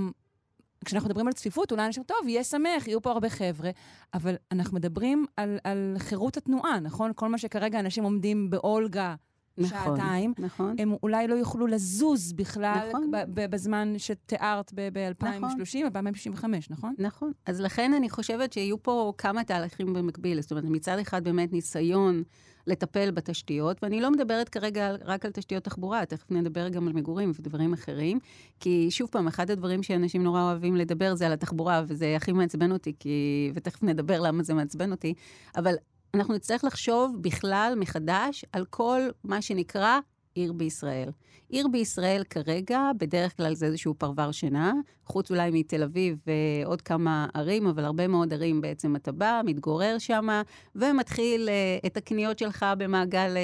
כשאנחנו 0.85 1.09
מדברים 1.09 1.27
על 1.27 1.33
צפיפות, 1.33 1.71
אולי 1.71 1.85
אנשים, 1.85 2.03
טוב, 2.03 2.17
יהיה 2.27 2.43
שמח, 2.43 2.87
יהיו 2.87 3.01
פה 3.01 3.11
הרבה 3.11 3.29
חבר'ה, 3.29 3.69
אבל 4.13 4.35
אנחנו 4.51 4.75
מדברים 4.75 5.25
על, 5.37 5.57
על 5.63 5.95
חירות 5.99 6.37
התנועה, 6.37 6.79
נכון? 6.79 7.11
כל 7.15 7.29
מה 7.29 7.37
שכרגע 7.37 7.79
אנשים 7.79 8.03
עומדים 8.03 8.49
באולגה 8.49 9.15
נכון, 9.57 9.69
שעתיים, 9.69 10.33
נכון. 10.39 10.75
הם 10.79 10.95
אולי 11.03 11.27
לא 11.27 11.35
יוכלו 11.35 11.67
לזוז 11.67 12.33
בכלל 12.33 12.87
נכון. 12.89 13.11
בזמן 13.33 13.93
שתיארת 13.97 14.71
ב-2030, 14.75 15.23
נכון. 15.23 16.03
ב-2065, 16.03 16.45
נכון? 16.69 16.95
נכון. 16.97 17.31
אז 17.45 17.61
לכן 17.61 17.93
אני 17.93 18.09
חושבת 18.09 18.53
שיהיו 18.53 18.83
פה 18.83 19.13
כמה 19.17 19.43
תהליכים 19.43 19.93
במקביל. 19.93 20.41
זאת 20.41 20.51
אומרת, 20.51 20.65
מצד 20.65 20.99
אחד 20.99 21.23
באמת 21.23 21.53
ניסיון... 21.53 22.23
לטפל 22.67 23.11
בתשתיות, 23.11 23.83
ואני 23.83 24.01
לא 24.01 24.11
מדברת 24.11 24.49
כרגע 24.49 24.95
רק 25.05 25.25
על 25.25 25.31
תשתיות 25.31 25.63
תחבורה, 25.63 26.05
תכף 26.05 26.31
נדבר 26.31 26.69
גם 26.69 26.87
על 26.87 26.93
מגורים 26.93 27.31
ודברים 27.35 27.73
אחרים, 27.73 28.19
כי 28.59 28.91
שוב 28.91 29.09
פעם, 29.11 29.27
אחד 29.27 29.51
הדברים 29.51 29.83
שאנשים 29.83 30.23
נורא 30.23 30.41
אוהבים 30.41 30.75
לדבר 30.75 31.15
זה 31.15 31.25
על 31.25 31.33
התחבורה, 31.33 31.83
וזה 31.87 32.15
הכי 32.15 32.31
מעצבן 32.31 32.71
אותי, 32.71 32.93
כי... 32.99 33.51
ותכף 33.53 33.83
נדבר 33.83 34.19
למה 34.19 34.43
זה 34.43 34.53
מעצבן 34.53 34.91
אותי, 34.91 35.13
אבל 35.55 35.75
אנחנו 36.13 36.33
נצטרך 36.33 36.63
לחשוב 36.63 37.17
בכלל 37.21 37.73
מחדש 37.77 38.45
על 38.53 38.65
כל 38.65 39.01
מה 39.23 39.41
שנקרא 39.41 39.99
עיר 40.35 40.53
בישראל. 40.53 41.09
עיר 41.49 41.67
בישראל 41.67 42.23
כרגע, 42.29 42.91
בדרך 42.97 43.37
כלל 43.37 43.53
זה 43.55 43.65
איזשהו 43.65 43.93
פרבר 43.93 44.31
שינה, 44.31 44.73
חוץ 45.05 45.31
אולי 45.31 45.49
מתל 45.53 45.83
אביב 45.83 46.17
ועוד 46.27 46.81
כמה 46.81 47.27
ערים, 47.33 47.67
אבל 47.67 47.85
הרבה 47.85 48.07
מאוד 48.07 48.33
ערים 48.33 48.61
בעצם 48.61 48.95
אתה 48.95 49.11
בא, 49.11 49.41
מתגורר 49.45 49.97
שם, 49.97 50.27
ומתחיל 50.75 51.49
uh, 51.49 51.85
את 51.85 51.97
הקניות 51.97 52.39
שלך 52.39 52.65
במעגל 52.77 53.37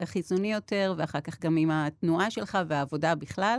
uh, 0.00 0.06
חיצוני 0.06 0.52
יותר, 0.52 0.94
ואחר 0.96 1.20
כך 1.20 1.40
גם 1.40 1.56
עם 1.56 1.70
התנועה 1.70 2.30
שלך 2.30 2.58
והעבודה 2.68 3.14
בכלל. 3.14 3.58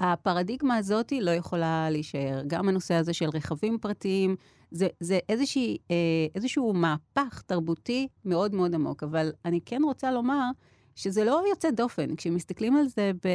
הפרדיגמה 0.00 0.76
הזאת 0.76 1.12
לא 1.20 1.30
יכולה 1.30 1.90
להישאר. 1.90 2.42
גם 2.46 2.68
הנושא 2.68 2.94
הזה 2.94 3.12
של 3.12 3.28
רכבים 3.34 3.78
פרטיים, 3.78 4.36
זה, 4.70 4.86
זה 5.00 5.18
איזושהי, 5.28 5.78
אה, 5.90 5.96
איזשהו 6.34 6.72
מהפך 6.72 7.42
תרבותי 7.46 8.08
מאוד 8.24 8.54
מאוד 8.54 8.74
עמוק. 8.74 9.02
אבל 9.02 9.32
אני 9.44 9.60
כן 9.60 9.82
רוצה 9.84 10.12
לומר 10.12 10.50
שזה 10.96 11.24
לא 11.24 11.44
יוצא 11.50 11.70
דופן. 11.70 12.16
כשמסתכלים 12.16 12.76
על 12.76 12.88
זה 12.88 13.10
ב... 13.24 13.28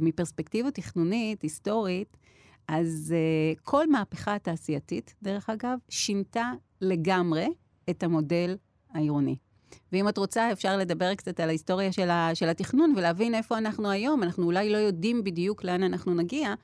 מפרספקטיבה 0.00 0.70
תכנונית, 0.70 1.42
היסטורית, 1.42 2.16
אז 2.68 3.14
uh, 3.14 3.60
כל 3.62 3.90
מהפכה 3.90 4.34
התעשייתית, 4.34 5.14
דרך 5.22 5.50
אגב, 5.50 5.78
שינתה 5.88 6.52
לגמרי 6.80 7.48
את 7.90 8.02
המודל 8.02 8.56
העירוני. 8.94 9.36
ואם 9.92 10.08
את 10.08 10.18
רוצה, 10.18 10.52
אפשר 10.52 10.76
לדבר 10.76 11.14
קצת 11.14 11.40
על 11.40 11.48
ההיסטוריה 11.48 11.92
של, 11.92 12.10
ה, 12.10 12.30
של 12.34 12.48
התכנון 12.48 12.92
ולהבין 12.96 13.34
איפה 13.34 13.58
אנחנו 13.58 13.90
היום. 13.90 14.22
אנחנו 14.22 14.44
אולי 14.44 14.70
לא 14.70 14.76
יודעים 14.76 15.24
בדיוק 15.24 15.64
לאן 15.64 15.82
אנחנו 15.82 16.14
נגיע, 16.14 16.54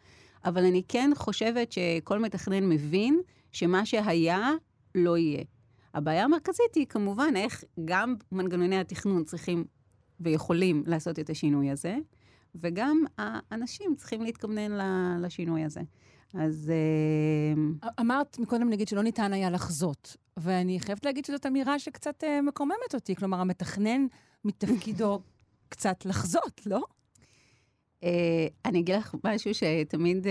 אבל 0.45 0.65
אני 0.65 0.83
כן 0.89 1.11
חושבת 1.15 1.73
שכל 1.73 2.19
מתכנן 2.19 2.69
מבין 2.69 3.21
שמה 3.53 3.87
שהיה 3.87 4.51
לא 4.95 5.17
יהיה. 5.17 5.45
הבעיה 5.95 6.25
המרכזית 6.25 6.75
היא 6.75 6.87
כמובן 6.87 7.33
איך 7.37 7.65
גם 7.85 8.15
מנגנוני 8.33 8.79
התכנון 8.79 9.25
צריכים 9.25 9.65
ויכולים 10.21 10.83
לעשות 10.87 11.19
את 11.19 11.31
השינוי 11.31 11.71
הזה, 11.71 11.97
וגם 12.55 13.05
האנשים 13.19 13.95
צריכים 13.97 14.23
להתכוונן 14.23 14.79
לשינוי 15.23 15.65
הזה. 15.65 15.81
אז... 16.35 16.73
אה, 16.75 17.91
אמרת 18.01 18.39
מקודם, 18.39 18.71
נגיד, 18.71 18.89
שלא 18.89 19.03
ניתן 19.03 19.33
היה 19.33 19.51
לחזות, 19.51 20.17
ואני 20.37 20.81
חייבת 20.81 21.05
להגיד 21.05 21.25
שזאת 21.25 21.47
אמירה 21.47 21.79
שקצת 21.79 22.25
uh, 22.25 22.43
מקוממת 22.43 22.95
אותי. 22.95 23.15
כלומר, 23.15 23.41
המתכנן 23.41 24.07
מתפקידו 24.45 25.21
קצת 25.69 26.07
לחזות, 26.07 26.61
לא? 26.67 26.83
Uh, 28.01 28.07
אני 28.65 28.81
אגיד 28.81 28.95
לך 28.95 29.15
משהו 29.25 29.51
שתמיד 29.55 30.27
uh, 30.27 30.29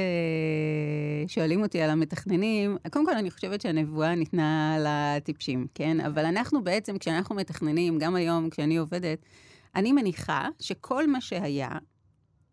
שואלים 1.27 1.61
אותי 1.61 1.81
על 1.81 1.89
המתכננים. 1.89 2.77
קודם 2.91 3.05
כל, 3.05 3.13
אני 3.17 3.31
חושבת 3.31 3.61
שהנבואה 3.61 4.15
ניתנה 4.15 4.77
לטיפשים, 4.79 5.67
כן? 5.73 5.99
אבל 5.99 6.25
אנחנו 6.25 6.63
בעצם, 6.63 6.97
כשאנחנו 6.97 7.35
מתכננים, 7.35 7.99
גם 7.99 8.15
היום, 8.15 8.49
כשאני 8.49 8.77
עובדת, 8.77 9.25
אני 9.75 9.91
מניחה 9.91 10.47
שכל 10.59 11.07
מה 11.07 11.21
שהיה 11.21 11.69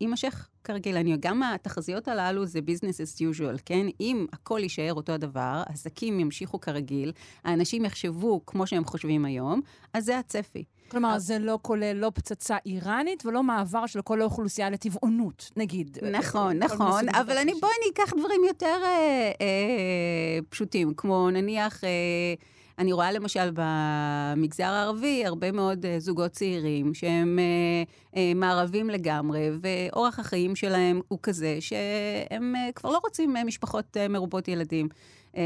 יימשך 0.01 0.49
כרגיל. 0.65 0.97
אני, 0.97 1.17
גם 1.21 1.43
התחזיות 1.43 2.09
הללו 2.09 2.47
זה 2.47 2.59
business 2.59 2.97
as 2.97 3.21
usual, 3.21 3.61
כן? 3.65 3.87
אם 4.01 4.27
הכל 4.33 4.61
יישאר 4.63 4.95
אותו 4.95 5.13
הדבר, 5.13 5.63
העסקים 5.67 6.21
ימשיכו 6.21 6.61
כרגיל, 6.61 7.13
האנשים 7.45 7.85
יחשבו 7.85 8.47
כמו 8.47 8.67
שהם 8.67 8.85
חושבים 8.85 9.25
היום, 9.25 9.61
אז 9.95 10.05
זה 10.05 10.19
הצפי. 10.19 10.65
כלומר, 10.89 11.19
זה 11.19 11.39
לא 11.39 11.59
כולל 11.63 11.93
לא 11.93 12.13
פצצה 12.15 12.57
איראנית 12.67 13.27
ולא 13.27 13.43
מעבר 13.43 13.87
של 13.87 14.03
כל 14.03 14.21
האוכלוסייה 14.21 14.71
לטבעונות, 14.71 15.51
נגיד. 15.57 15.99
נכון, 16.13 16.59
נכון, 16.59 17.09
אבל 17.09 17.39
אני, 17.39 17.53
בואי 17.61 17.73
ניקח 17.87 18.13
דברים 18.13 18.41
יותר 18.49 18.79
אה, 18.85 19.33
אה, 19.41 20.39
פשוטים, 20.49 20.95
כמו 20.95 21.31
נניח... 21.31 21.85
אה, 21.85 22.35
אני 22.79 22.93
רואה 22.93 23.13
למשל 23.13 23.51
במגזר 23.55 24.65
הערבי 24.65 25.27
הרבה 25.27 25.53
מאוד 25.53 25.85
uh, 25.85 25.89
זוגות 25.99 26.31
צעירים 26.31 26.95
שהם 26.95 27.39
uh, 27.39 28.15
uh, 28.15 28.19
מערבים 28.35 28.91
לגמרי, 28.91 29.51
ואורח 29.61 30.19
החיים 30.19 30.57
שלהם 30.57 31.01
הוא 31.09 31.19
כזה 31.23 31.57
שהם 31.61 32.55
כבר 32.75 32.91
לא 32.91 33.01
רוצים 33.05 33.35
משפחות 33.47 33.97
מרובות 34.11 34.49
ילדים. 34.49 34.89
Uh, 35.33 35.37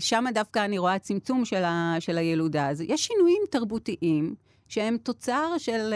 שם 0.00 0.24
דווקא 0.34 0.64
אני 0.64 0.78
רואה 0.78 0.98
צמצום 0.98 1.44
של, 1.44 1.64
ה, 1.64 1.96
של 2.00 2.18
הילודה. 2.18 2.68
אז 2.68 2.80
יש 2.80 3.06
שינויים 3.06 3.42
תרבותיים 3.50 4.34
שהם 4.68 4.96
תוצר 5.02 5.58
של 5.58 5.94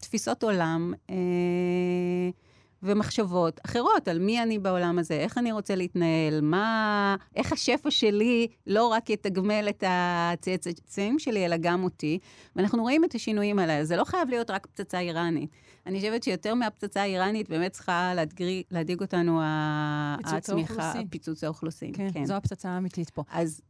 תפיסות 0.00 0.42
עולם. 0.42 0.92
ומחשבות 2.82 3.60
אחרות 3.66 4.08
על 4.08 4.18
מי 4.18 4.42
אני 4.42 4.58
בעולם 4.58 4.98
הזה, 4.98 5.14
איך 5.14 5.38
אני 5.38 5.52
רוצה 5.52 5.74
להתנהל, 5.74 6.40
מה, 6.40 7.16
איך 7.36 7.52
השפע 7.52 7.90
שלי 7.90 8.46
לא 8.66 8.86
רק 8.86 9.10
יתגמל 9.10 9.66
את 9.68 9.84
הצאצאים 9.86 11.18
שלי, 11.18 11.44
אלא 11.46 11.56
גם 11.60 11.84
אותי. 11.84 12.18
ואנחנו 12.56 12.82
רואים 12.82 13.04
את 13.04 13.14
השינויים 13.14 13.58
האלה. 13.58 13.84
זה 13.84 13.96
לא 13.96 14.04
חייב 14.04 14.28
להיות 14.28 14.50
רק 14.50 14.66
פצצה 14.66 14.98
איראנית. 14.98 15.50
אני 15.86 15.98
חושבת 15.98 16.22
שיותר 16.22 16.54
מהפצצה 16.54 17.02
האיראנית 17.02 17.48
באמת 17.48 17.72
צריכה 17.72 18.12
להדגרי, 18.14 18.62
להדאיג 18.70 19.00
אותנו 19.00 19.40
הצמיחה, 19.42 20.92
פיצוץ 21.10 21.44
האוכלוסין. 21.44 21.92
כן, 21.92 22.08
כן, 22.12 22.24
זו 22.24 22.34
הפצצה 22.34 22.68
האמיתית 22.68 23.10
פה. 23.10 23.22
אז 23.30 23.60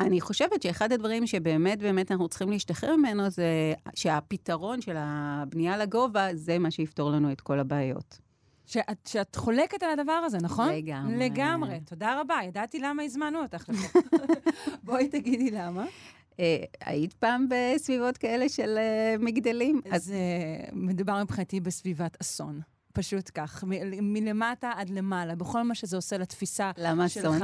אני 0.00 0.20
חושבת 0.20 0.62
שאחד 0.62 0.92
הדברים 0.92 1.26
שבאמת 1.26 1.78
באמת 1.78 2.10
אנחנו 2.12 2.28
צריכים 2.28 2.50
להשתחרר 2.50 2.96
ממנו 2.96 3.30
זה 3.30 3.74
שהפתרון 3.94 4.80
של 4.80 4.96
הבנייה 4.98 5.76
לגובה, 5.76 6.26
זה 6.34 6.58
מה 6.58 6.70
שיפתור 6.70 7.10
לנו 7.10 7.32
את 7.32 7.40
כל 7.40 7.58
הבעיות. 7.58 8.23
שאת, 8.66 9.06
שאת 9.06 9.36
חולקת 9.36 9.82
על 9.82 9.90
הדבר 10.00 10.12
הזה, 10.12 10.38
נכון? 10.42 10.68
לגמרי. 10.68 11.16
לגמרי. 11.16 11.80
תודה 11.80 12.20
רבה. 12.20 12.38
ידעתי 12.44 12.78
למה 12.78 13.02
הזמנו 13.02 13.42
אותך 13.42 13.68
לפה. 13.68 13.98
בואי 14.84 15.08
תגידי 15.08 15.50
למה. 15.50 15.84
Uh, 16.32 16.36
היית 16.80 17.12
פעם 17.12 17.46
בסביבות 17.50 18.16
כאלה 18.16 18.48
של 18.48 18.78
uh, 18.78 19.22
מגדלים? 19.22 19.80
אז 19.90 20.12
uh, 20.12 20.70
מדובר 20.72 21.22
מבחינתי 21.22 21.60
בסביבת 21.60 22.16
אסון. 22.20 22.60
פשוט 22.92 23.30
כך, 23.34 23.64
מ- 23.66 24.12
מלמטה 24.12 24.72
עד 24.76 24.90
למעלה, 24.90 25.34
בכל 25.34 25.62
מה 25.62 25.74
שזה 25.74 25.96
עושה 25.96 26.18
לתפיסה 26.18 26.70
שלך. 26.76 26.86
למה 26.88 27.06
אסון? 27.06 27.38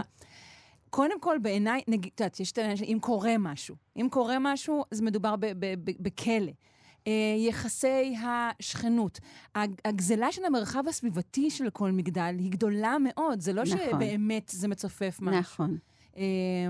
קודם 0.91 1.21
כל, 1.21 1.39
בעיניי, 1.43 1.81
נגיד, 1.89 2.13
את 2.15 2.21
יודעת, 2.21 2.41
יש 2.41 2.53
את 2.53 2.59
העניין 2.59 2.77
שאם 2.77 2.99
קורה 3.01 3.39
משהו, 3.39 3.77
אם 3.97 4.09
קורה 4.11 4.37
משהו, 4.41 4.85
אז 4.93 5.01
מדובר 5.01 5.35
בכלא. 6.01 6.53
אה, 7.07 7.13
יחסי 7.39 8.17
השכנות. 8.25 9.21
הגזלה 9.85 10.33
של 10.33 10.45
המרחב 10.45 10.89
הסביבתי 10.89 11.51
של 11.51 11.71
כל 11.71 11.91
מגדל 11.91 12.35
היא 12.39 12.51
גדולה 12.51 12.97
מאוד, 13.01 13.41
זה 13.41 13.53
לא 13.53 13.63
נכון. 13.63 13.79
שבאמת 13.79 14.51
זה 14.55 14.69
מצופף 14.69 15.19
משהו. 15.21 15.41
נכון. 15.41 15.79
אה, 16.17 16.23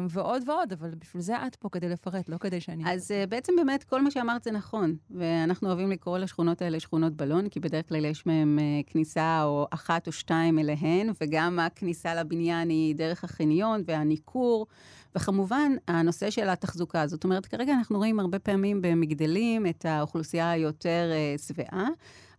ועוד 0.08 0.42
ועוד, 0.46 0.72
אבל 0.72 0.94
בשביל 0.94 1.22
זה 1.22 1.36
את 1.46 1.56
פה 1.56 1.68
כדי 1.68 1.88
לפרט, 1.88 2.28
לא 2.28 2.36
כדי 2.38 2.60
שאני... 2.60 2.92
אז 2.92 3.10
uh, 3.10 3.30
בעצם 3.30 3.52
באמת 3.56 3.84
כל 3.84 4.02
מה 4.02 4.10
שאמרת 4.10 4.44
זה 4.44 4.50
נכון, 4.50 4.96
ואנחנו 5.10 5.68
אוהבים 5.68 5.90
לקרוא 5.90 6.18
לשכונות 6.18 6.62
האלה 6.62 6.80
שכונות 6.80 7.12
בלון, 7.12 7.48
כי 7.48 7.60
בדרך 7.60 7.88
כלל 7.88 8.04
יש 8.04 8.26
מהן 8.26 8.58
uh, 8.58 8.92
כניסה 8.92 9.44
או 9.44 9.66
אחת 9.70 10.06
או 10.06 10.12
שתיים 10.12 10.58
אליהן, 10.58 11.10
וגם 11.20 11.58
הכניסה 11.58 12.14
לבניין 12.14 12.68
היא 12.68 12.94
דרך 12.94 13.24
החניון 13.24 13.82
והניכור. 13.86 14.66
וכמובן, 15.14 15.72
הנושא 15.88 16.30
של 16.30 16.48
התחזוקה. 16.48 17.06
זאת 17.06 17.24
אומרת, 17.24 17.46
כרגע 17.46 17.72
אנחנו 17.72 17.98
רואים 17.98 18.20
הרבה 18.20 18.38
פעמים 18.38 18.82
במגדלים 18.82 19.66
את 19.66 19.84
האוכלוסייה 19.84 20.50
היותר 20.50 21.10
uh, 21.10 21.42
שבעה, 21.42 21.88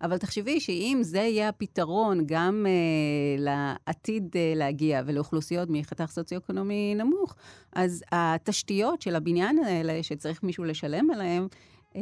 אבל 0.01 0.17
תחשבי 0.17 0.59
שאם 0.59 0.99
זה 1.01 1.17
יהיה 1.17 1.49
הפתרון 1.49 2.23
גם 2.25 2.65
uh, 2.65 3.41
לעתיד 3.41 4.23
uh, 4.25 4.57
להגיע 4.57 5.01
ולאוכלוסיות 5.05 5.69
מחתך 5.71 6.11
סוציו-אקונומי 6.11 6.95
נמוך, 6.95 7.35
אז 7.73 8.03
התשתיות 8.11 9.01
של 9.01 9.15
הבניין 9.15 9.59
האלה, 9.59 10.03
שצריך 10.03 10.43
מישהו 10.43 10.63
לשלם 10.63 11.11
עליהן, 11.11 11.47
uh, 11.93 11.97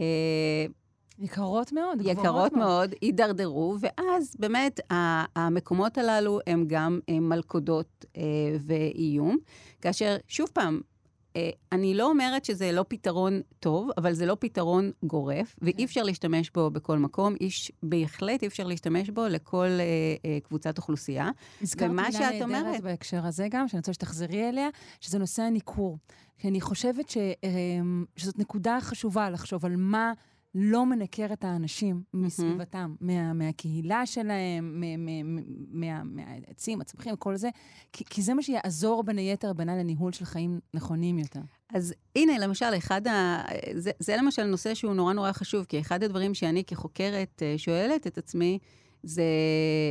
יקרות 1.19 1.71
מאוד, 1.71 1.97
גבוהות 1.97 2.17
מאוד. 2.17 2.25
יקרות 2.25 2.53
מאוד, 2.53 2.93
יידרדרו, 3.01 3.75
ואז 3.79 4.35
באמת 4.39 4.79
המקומות 5.35 5.97
הללו 5.97 6.39
הם 6.47 6.65
גם 6.67 6.99
הם 7.07 7.29
מלכודות 7.29 8.05
אה, 8.17 8.21
ואיום. 8.59 9.37
כאשר, 9.81 10.17
שוב 10.27 10.49
פעם, 10.53 10.73
אה, 10.75 10.81
אני 11.71 11.93
לא 11.93 12.09
אומרת 12.09 12.45
שזה 12.45 12.71
לא 12.71 12.85
פתרון 12.87 13.41
טוב, 13.59 13.89
אבל 13.97 14.13
זה 14.13 14.25
לא 14.25 14.37
פתרון 14.39 14.91
גורף, 15.03 15.55
ואי 15.61 15.73
כן. 15.73 15.83
אפשר 15.83 16.03
להשתמש 16.03 16.49
בו 16.49 16.69
בכל 16.69 16.97
מקום. 16.97 17.35
איש, 17.41 17.71
בהחלט 17.83 18.41
אי 18.41 18.47
אפשר 18.47 18.67
להשתמש 18.67 19.09
בו 19.09 19.27
לכל 19.27 19.65
אה, 19.65 19.83
אה, 20.25 20.39
קבוצת 20.43 20.77
אוכלוסייה. 20.77 21.29
הזכרת 21.61 21.89
מילה 21.89 22.09
נהדרת 22.47 22.81
בהקשר 22.81 23.25
הזה 23.25 23.47
גם, 23.49 23.67
שאני 23.67 23.79
רוצה 23.79 23.93
שתחזרי 23.93 24.49
אליה, 24.49 24.69
שזה 24.99 25.19
נושא 25.19 25.41
הניכור. 25.41 25.97
כי 26.37 26.47
אני 26.47 26.61
חושבת 26.61 27.09
ש, 27.09 27.17
אה, 27.17 27.49
שזאת 28.15 28.39
נקודה 28.39 28.77
חשובה 28.81 29.29
לחשוב 29.29 29.65
על 29.65 29.75
מה... 29.75 30.13
לא 30.55 30.85
מנקר 30.85 31.33
את 31.33 31.43
האנשים 31.43 32.03
מסביבתם, 32.13 32.95
מה, 33.01 33.33
מהקהילה 33.33 34.05
שלהם, 34.05 34.83
מהעצים, 35.71 36.77
מה, 36.77 36.81
הצמחים, 36.81 37.15
כל 37.15 37.35
זה, 37.35 37.49
כי, 37.93 38.03
כי 38.05 38.21
זה 38.21 38.33
מה 38.33 38.41
שיעזור 38.41 39.03
בין 39.03 39.17
היתר 39.17 39.53
בינה 39.53 39.77
לניהול 39.77 40.11
של 40.11 40.25
חיים 40.25 40.59
נכונים 40.73 41.19
יותר. 41.19 41.41
אז 41.73 41.93
הנה, 42.15 42.37
למשל, 42.37 42.77
אחד 42.77 43.07
ה... 43.07 43.43
זה, 43.73 43.91
זה 43.99 44.15
למשל 44.17 44.43
נושא 44.43 44.73
שהוא 44.73 44.93
נורא 44.93 45.13
נורא 45.13 45.31
חשוב, 45.31 45.65
כי 45.65 45.79
אחד 45.79 46.03
הדברים 46.03 46.33
שאני 46.33 46.63
כחוקרת 46.63 47.43
אה, 47.45 47.53
שואלת 47.57 48.07
את 48.07 48.17
עצמי, 48.17 48.59
זה, 49.03 49.23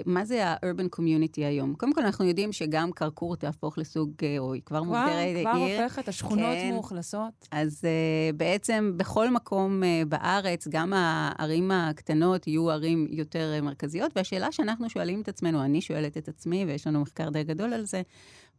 מה 0.06 0.24
זה 0.24 0.46
ה-urban 0.46 0.98
community 0.98 1.36
היום? 1.36 1.74
קודם 1.74 1.92
כל, 1.94 2.00
אנחנו 2.00 2.24
יודעים 2.24 2.52
שגם 2.52 2.92
כרכור 2.92 3.36
תהפוך 3.36 3.78
לסוג, 3.78 4.10
אה, 4.22 4.38
או 4.38 4.52
היא 4.52 4.62
כבר 4.64 4.82
מוגדרת 4.82 5.36
עיר. 5.36 5.40
כבר 5.40 5.58
הופכת, 5.58 6.08
השכונות 6.08 6.54
כן. 6.54 6.70
מאוכלסות. 6.72 7.48
אז 7.50 7.84
uh, 7.84 8.36
בעצם 8.36 8.92
בכל 8.96 9.30
מקום 9.30 9.82
uh, 9.82 10.08
בארץ, 10.08 10.68
גם 10.68 10.92
הערים 10.96 11.70
הקטנות 11.70 12.46
יהיו 12.46 12.70
ערים 12.70 13.06
יותר 13.10 13.54
uh, 13.58 13.64
מרכזיות, 13.64 14.12
והשאלה 14.16 14.52
שאנחנו 14.52 14.90
שואלים 14.90 15.20
את 15.20 15.28
עצמנו, 15.28 15.64
אני 15.64 15.80
שואלת 15.80 16.16
את 16.16 16.28
עצמי, 16.28 16.64
ויש 16.64 16.86
לנו 16.86 17.00
מחקר 17.00 17.28
די 17.28 17.44
גדול 17.44 17.72
על 17.72 17.84
זה, 17.84 18.02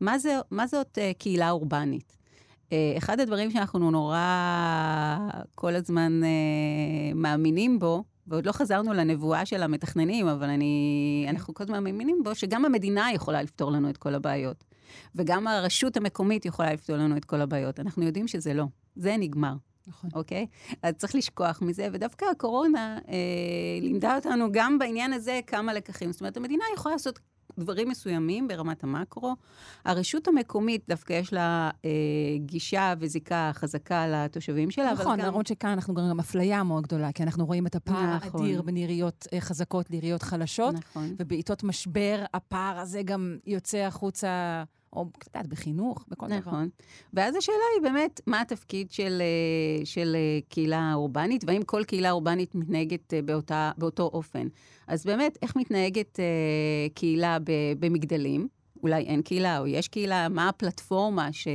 מה, 0.01 0.19
זה, 0.19 0.37
מה 0.51 0.67
זאת 0.67 0.97
uh, 0.97 1.17
קהילה 1.17 1.49
אורבנית? 1.51 2.19
אחד 2.97 3.19
הדברים 3.19 3.51
שאנחנו 3.51 3.91
נורא 3.91 5.17
כל 5.55 5.75
הזמן 5.75 6.21
מאמינים 7.15 7.79
בו, 7.79 8.03
ועוד 8.29 8.45
לא 8.45 8.51
חזרנו 8.51 8.93
לנבואה 8.93 9.45
של 9.45 9.63
המתכננים, 9.63 10.27
אבל 10.27 10.49
אני, 10.49 11.25
אנחנו 11.29 11.53
כל 11.53 11.63
הזמן 11.63 11.83
מאמינים 11.83 12.23
בו, 12.23 12.35
שגם 12.35 12.65
המדינה 12.65 13.11
יכולה 13.13 13.41
לפתור 13.41 13.71
לנו 13.71 13.89
את 13.89 13.97
כל 13.97 14.15
הבעיות. 14.15 14.63
וגם 15.15 15.47
הרשות 15.47 15.97
המקומית 15.97 16.45
יכולה 16.45 16.73
לפתור 16.73 16.95
לנו 16.95 17.17
את 17.17 17.25
כל 17.25 17.41
הבעיות. 17.41 17.79
אנחנו 17.79 18.03
יודעים 18.03 18.27
שזה 18.27 18.53
לא. 18.53 18.65
זה 18.95 19.15
נגמר. 19.19 19.53
נכון. 19.87 20.09
אוקיי? 20.13 20.45
אז 20.83 20.93
צריך 20.93 21.15
לשכוח 21.15 21.61
מזה, 21.61 21.87
ודווקא 21.91 22.25
הקורונה 22.31 22.97
אה, 23.07 23.13
לימדה 23.81 24.15
אותנו 24.15 24.47
גם 24.51 24.79
בעניין 24.79 25.13
הזה 25.13 25.39
כמה 25.47 25.73
לקחים. 25.73 26.11
זאת 26.11 26.21
אומרת, 26.21 26.37
המדינה 26.37 26.63
יכולה 26.75 26.95
לעשות 26.95 27.19
דברים 27.59 27.89
מסוימים 27.89 28.47
ברמת 28.47 28.83
המקרו. 28.83 29.35
הרשות 29.85 30.27
המקומית, 30.27 30.83
דווקא 30.87 31.13
יש 31.13 31.33
לה 31.33 31.69
אה, 31.85 31.89
גישה 32.37 32.93
וזיקה 32.99 33.51
חזקה 33.53 34.07
לתושבים 34.07 34.71
שלה, 34.71 34.93
נכון, 34.93 35.05
אבל 35.11 35.21
גם... 35.21 35.27
למרות 35.27 35.47
שכאן 35.47 35.69
אנחנו 35.69 35.93
גם 35.93 36.19
אפליה 36.19 36.63
מאוד 36.63 36.83
גדולה, 36.83 37.11
כי 37.11 37.23
אנחנו 37.23 37.45
רואים 37.45 37.67
את 37.67 37.75
הפער 37.75 38.15
נכון. 38.15 38.41
האדיר 38.41 38.61
בין 38.61 38.75
עיריות 38.75 39.27
אה, 39.33 39.41
חזקות 39.41 39.89
לעיריות 39.89 40.23
חלשות, 40.23 40.75
נכון. 40.75 41.15
ובעיתות 41.19 41.63
משבר 41.63 42.25
הפער 42.33 42.79
הזה 42.79 43.01
גם 43.03 43.37
יוצא 43.45 43.77
החוצה, 43.77 44.63
או 44.93 45.09
קצת 45.19 45.35
יודעת, 45.35 45.47
בחינוך, 45.47 46.05
בכל 46.07 46.25
דבר. 46.27 46.37
נכון. 46.37 46.69
ואז 47.13 47.35
השאלה 47.35 47.57
היא 47.75 47.91
באמת, 47.91 48.21
מה 48.27 48.41
התפקיד 48.41 48.91
של, 48.91 49.21
אה, 49.21 49.85
של 49.85 50.15
אה, 50.15 50.39
קהילה 50.49 50.91
אורבנית, 50.93 51.43
והאם 51.47 51.63
כל 51.63 51.83
קהילה 51.83 52.11
אורבנית 52.11 52.55
מתנהגת 52.55 53.13
אה, 53.13 53.21
באותה, 53.21 53.71
באותו 53.77 54.03
אופן. 54.13 54.47
אז 54.87 55.05
באמת, 55.05 55.37
איך 55.41 55.55
מתנהגת 55.55 56.19
אה, 56.19 56.25
קהילה 56.93 57.37
ב, 57.39 57.51
במגדלים? 57.79 58.47
אולי 58.83 59.03
אין 59.03 59.21
קהילה 59.21 59.59
או 59.59 59.67
יש 59.67 59.87
קהילה, 59.87 60.29
מה 60.29 60.49
הפלטפורמה 60.49 61.33
ש, 61.33 61.47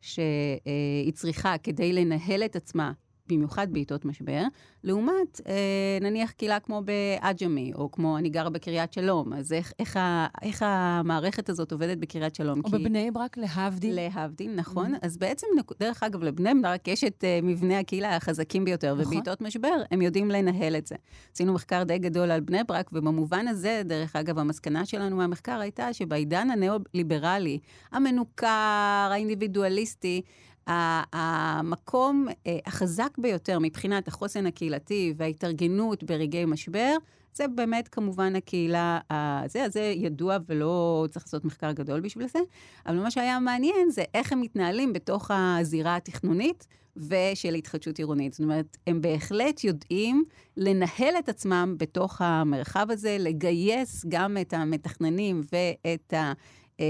שהיא 0.00 1.12
צריכה 1.12 1.58
כדי 1.58 1.92
לנהל 1.92 2.42
את 2.44 2.56
עצמה, 2.56 2.92
במיוחד 3.28 3.66
בעיתות 3.72 4.04
משבר, 4.04 4.42
לעומת 4.84 5.40
אה, 5.46 5.98
נניח 6.00 6.30
קהילה 6.30 6.60
כמו 6.60 6.82
בעג'מי, 6.84 7.72
או 7.74 7.90
כמו 7.90 8.18
אני 8.18 8.28
גרה 8.28 8.50
בקריית 8.50 8.92
שלום, 8.92 9.32
אז 9.32 9.52
איך, 9.52 9.72
איך, 9.78 9.96
ה, 9.96 10.26
איך 10.42 10.62
המערכת 10.66 11.48
הזאת 11.48 11.72
עובדת 11.72 11.98
בקריית 11.98 12.34
שלום? 12.34 12.60
או 12.64 12.70
בבני 12.70 13.10
ברק, 13.10 13.36
להבדיל. 13.36 13.94
להבדיל, 13.94 14.54
נכון. 14.54 14.92
אז 15.02 15.16
בעצם, 15.16 15.46
דרך 15.80 16.02
אגב, 16.02 16.22
לבני 16.22 16.50
ברק 16.62 16.88
יש 16.88 17.04
את 17.04 17.24
uh, 17.24 17.44
מבנה 17.44 17.78
הקהילה 17.78 18.16
החזקים 18.16 18.64
ביותר, 18.64 18.94
נכון. 18.94 19.06
ובעיתות 19.06 19.40
משבר 19.40 19.74
הם 19.90 20.02
יודעים 20.02 20.30
לנהל 20.30 20.76
את 20.76 20.86
זה. 20.86 20.94
עשינו 21.34 21.52
מחקר 21.52 21.82
די 21.82 21.98
גדול 21.98 22.30
על 22.30 22.40
בני 22.40 22.64
ברק, 22.68 22.90
ובמובן 22.92 23.48
הזה, 23.48 23.82
דרך 23.84 24.16
אגב, 24.16 24.38
המסקנה 24.38 24.86
שלנו 24.86 25.16
מהמחקר 25.16 25.60
הייתה 25.60 25.92
שבעידן 25.92 26.50
הניאו-ליברלי, 26.50 27.58
המנוכר, 27.92 29.08
האינדיבידואליסטי, 29.10 30.22
המקום 30.66 32.26
אה, 32.46 32.58
החזק 32.66 33.18
ביותר 33.18 33.58
מבחינת 33.58 34.08
החוסן 34.08 34.46
הקהילתי 34.46 35.14
וההתארגנות 35.16 36.04
ברגעי 36.04 36.44
משבר, 36.44 36.96
זה 37.34 37.48
באמת 37.48 37.88
כמובן 37.88 38.36
הקהילה, 38.36 38.98
זה, 39.46 39.66
זה 39.68 39.92
ידוע 39.96 40.36
ולא 40.48 41.06
צריך 41.10 41.24
לעשות 41.26 41.44
מחקר 41.44 41.72
גדול 41.72 42.00
בשביל 42.00 42.28
זה, 42.28 42.38
אבל 42.86 42.96
מה 42.96 43.10
שהיה 43.10 43.40
מעניין 43.40 43.90
זה 43.90 44.02
איך 44.14 44.32
הם 44.32 44.40
מתנהלים 44.40 44.92
בתוך 44.92 45.30
הזירה 45.34 45.96
התכנונית 45.96 46.66
ושל 46.96 47.54
התחדשות 47.54 47.98
עירונית. 47.98 48.32
זאת 48.32 48.40
אומרת, 48.40 48.76
הם 48.86 49.00
בהחלט 49.00 49.64
יודעים 49.64 50.24
לנהל 50.56 51.14
את 51.18 51.28
עצמם 51.28 51.74
בתוך 51.78 52.20
המרחב 52.20 52.86
הזה, 52.90 53.16
לגייס 53.20 54.04
גם 54.08 54.36
את 54.40 54.52
המתכננים 54.52 55.40
ואת 55.52 56.12
ה... 56.12 56.32
אה, 56.80 56.86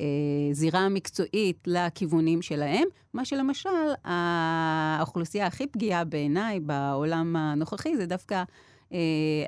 אה, 0.00 0.54
זירה 0.54 0.80
המקצועית 0.80 1.58
לכיוונים 1.66 2.42
שלהם, 2.42 2.84
מה 3.14 3.24
שלמשל 3.24 3.70
האוכלוסייה 4.04 5.46
הכי 5.46 5.66
פגיעה 5.66 6.04
בעיניי 6.04 6.60
בעולם 6.60 7.36
הנוכחי 7.36 7.96
זה 7.96 8.06
דווקא 8.06 8.42
אה, 8.92 8.98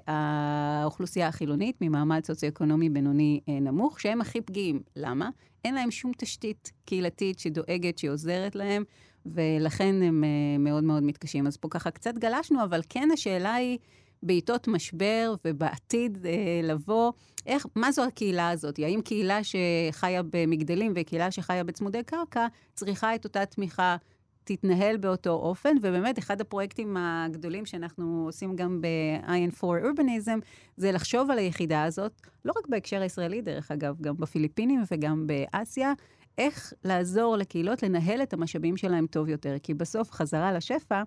האוכלוסייה 0.06 1.28
החילונית 1.28 1.76
ממעמד 1.80 2.24
סוציו-אקונומי 2.24 2.88
בינוני 2.88 3.40
נמוך, 3.48 4.00
שהם 4.00 4.20
הכי 4.20 4.40
פגיעים. 4.40 4.82
למה? 4.96 5.30
אין 5.64 5.74
להם 5.74 5.90
שום 5.90 6.12
תשתית 6.18 6.72
קהילתית 6.84 7.38
שדואגת, 7.38 7.98
שעוזרת 7.98 8.54
להם, 8.54 8.84
ולכן 9.26 10.02
הם 10.02 10.24
מאוד 10.58 10.84
מאוד 10.84 11.02
מתקשים. 11.02 11.46
אז 11.46 11.56
פה 11.56 11.68
ככה 11.70 11.90
קצת 11.90 12.14
גלשנו, 12.18 12.64
אבל 12.64 12.80
כן 12.88 13.08
השאלה 13.12 13.54
היא, 13.54 13.78
בעיתות 14.22 14.68
משבר 14.68 15.35
ובעתיד 15.44 16.26
אה, 16.26 16.61
לבוא, 16.62 17.12
איך, 17.46 17.66
מה 17.74 17.92
זו 17.92 18.04
הקהילה 18.04 18.50
הזאת? 18.50 18.78
האם 18.78 19.00
קהילה 19.04 19.38
שחיה 19.44 20.22
במגדלים 20.30 20.92
וקהילה 20.96 21.30
שחיה 21.30 21.64
בצמודי 21.64 22.02
קרקע 22.02 22.46
צריכה 22.74 23.14
את 23.14 23.24
אותה 23.24 23.46
תמיכה, 23.46 23.96
תתנהל 24.44 24.96
באותו 24.96 25.30
אופן? 25.30 25.76
ובאמת, 25.83 26.18
אחד 26.18 26.40
הפרויקטים 26.40 26.96
הגדולים 26.96 27.66
שאנחנו 27.66 28.22
עושים 28.26 28.56
גם 28.56 28.80
ב-IN4 28.80 29.64
Urbanism, 29.64 30.40
זה 30.76 30.92
לחשוב 30.92 31.30
על 31.30 31.38
היחידה 31.38 31.83
הזאת, 31.83 32.20
לא 32.44 32.52
רק 32.56 32.66
בהקשר 32.68 33.00
הישראלי, 33.02 33.40
דרך 33.40 33.70
אגב, 33.70 33.96
גם 34.00 34.16
בפיליפינים 34.16 34.83
וגם 34.90 35.26
באסיה, 35.26 35.92
איך 36.38 36.72
לעזור 36.85 37.37
לקהילות 37.37 37.83
לנהל 37.83 38.22
את 38.22 38.33
המשאבים 38.33 38.76
שלהם 38.76 39.06
טוב 39.06 39.28
יותר. 39.28 39.56
כי 39.62 39.74
בסוף, 39.74 40.11
חזרה 40.11 40.52
לשפע, 40.52 41.02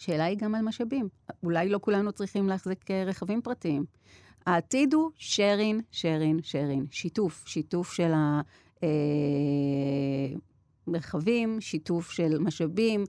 השאלה 0.00 0.24
היא 0.24 0.38
גם 0.38 0.54
על 0.54 0.62
משאבים. 0.62 1.08
אולי 1.42 1.68
לא 1.68 1.78
כולנו 1.82 2.12
צריכים 2.12 2.48
להחזיק 2.48 2.90
אה, 2.90 3.04
רכבים 3.04 3.42
פרטיים. 3.42 3.84
העתיד 4.46 4.94
הוא 4.94 5.10
שרין, 5.16 5.80
שרין, 5.90 6.38
שרין. 6.42 6.86
שיתוף, 6.90 7.44
שיתוף 7.46 7.92
של 7.92 8.12
המרחבים, 10.86 11.60
שיתוף 11.60 12.10
של 12.10 12.38
משאבים, 12.38 13.04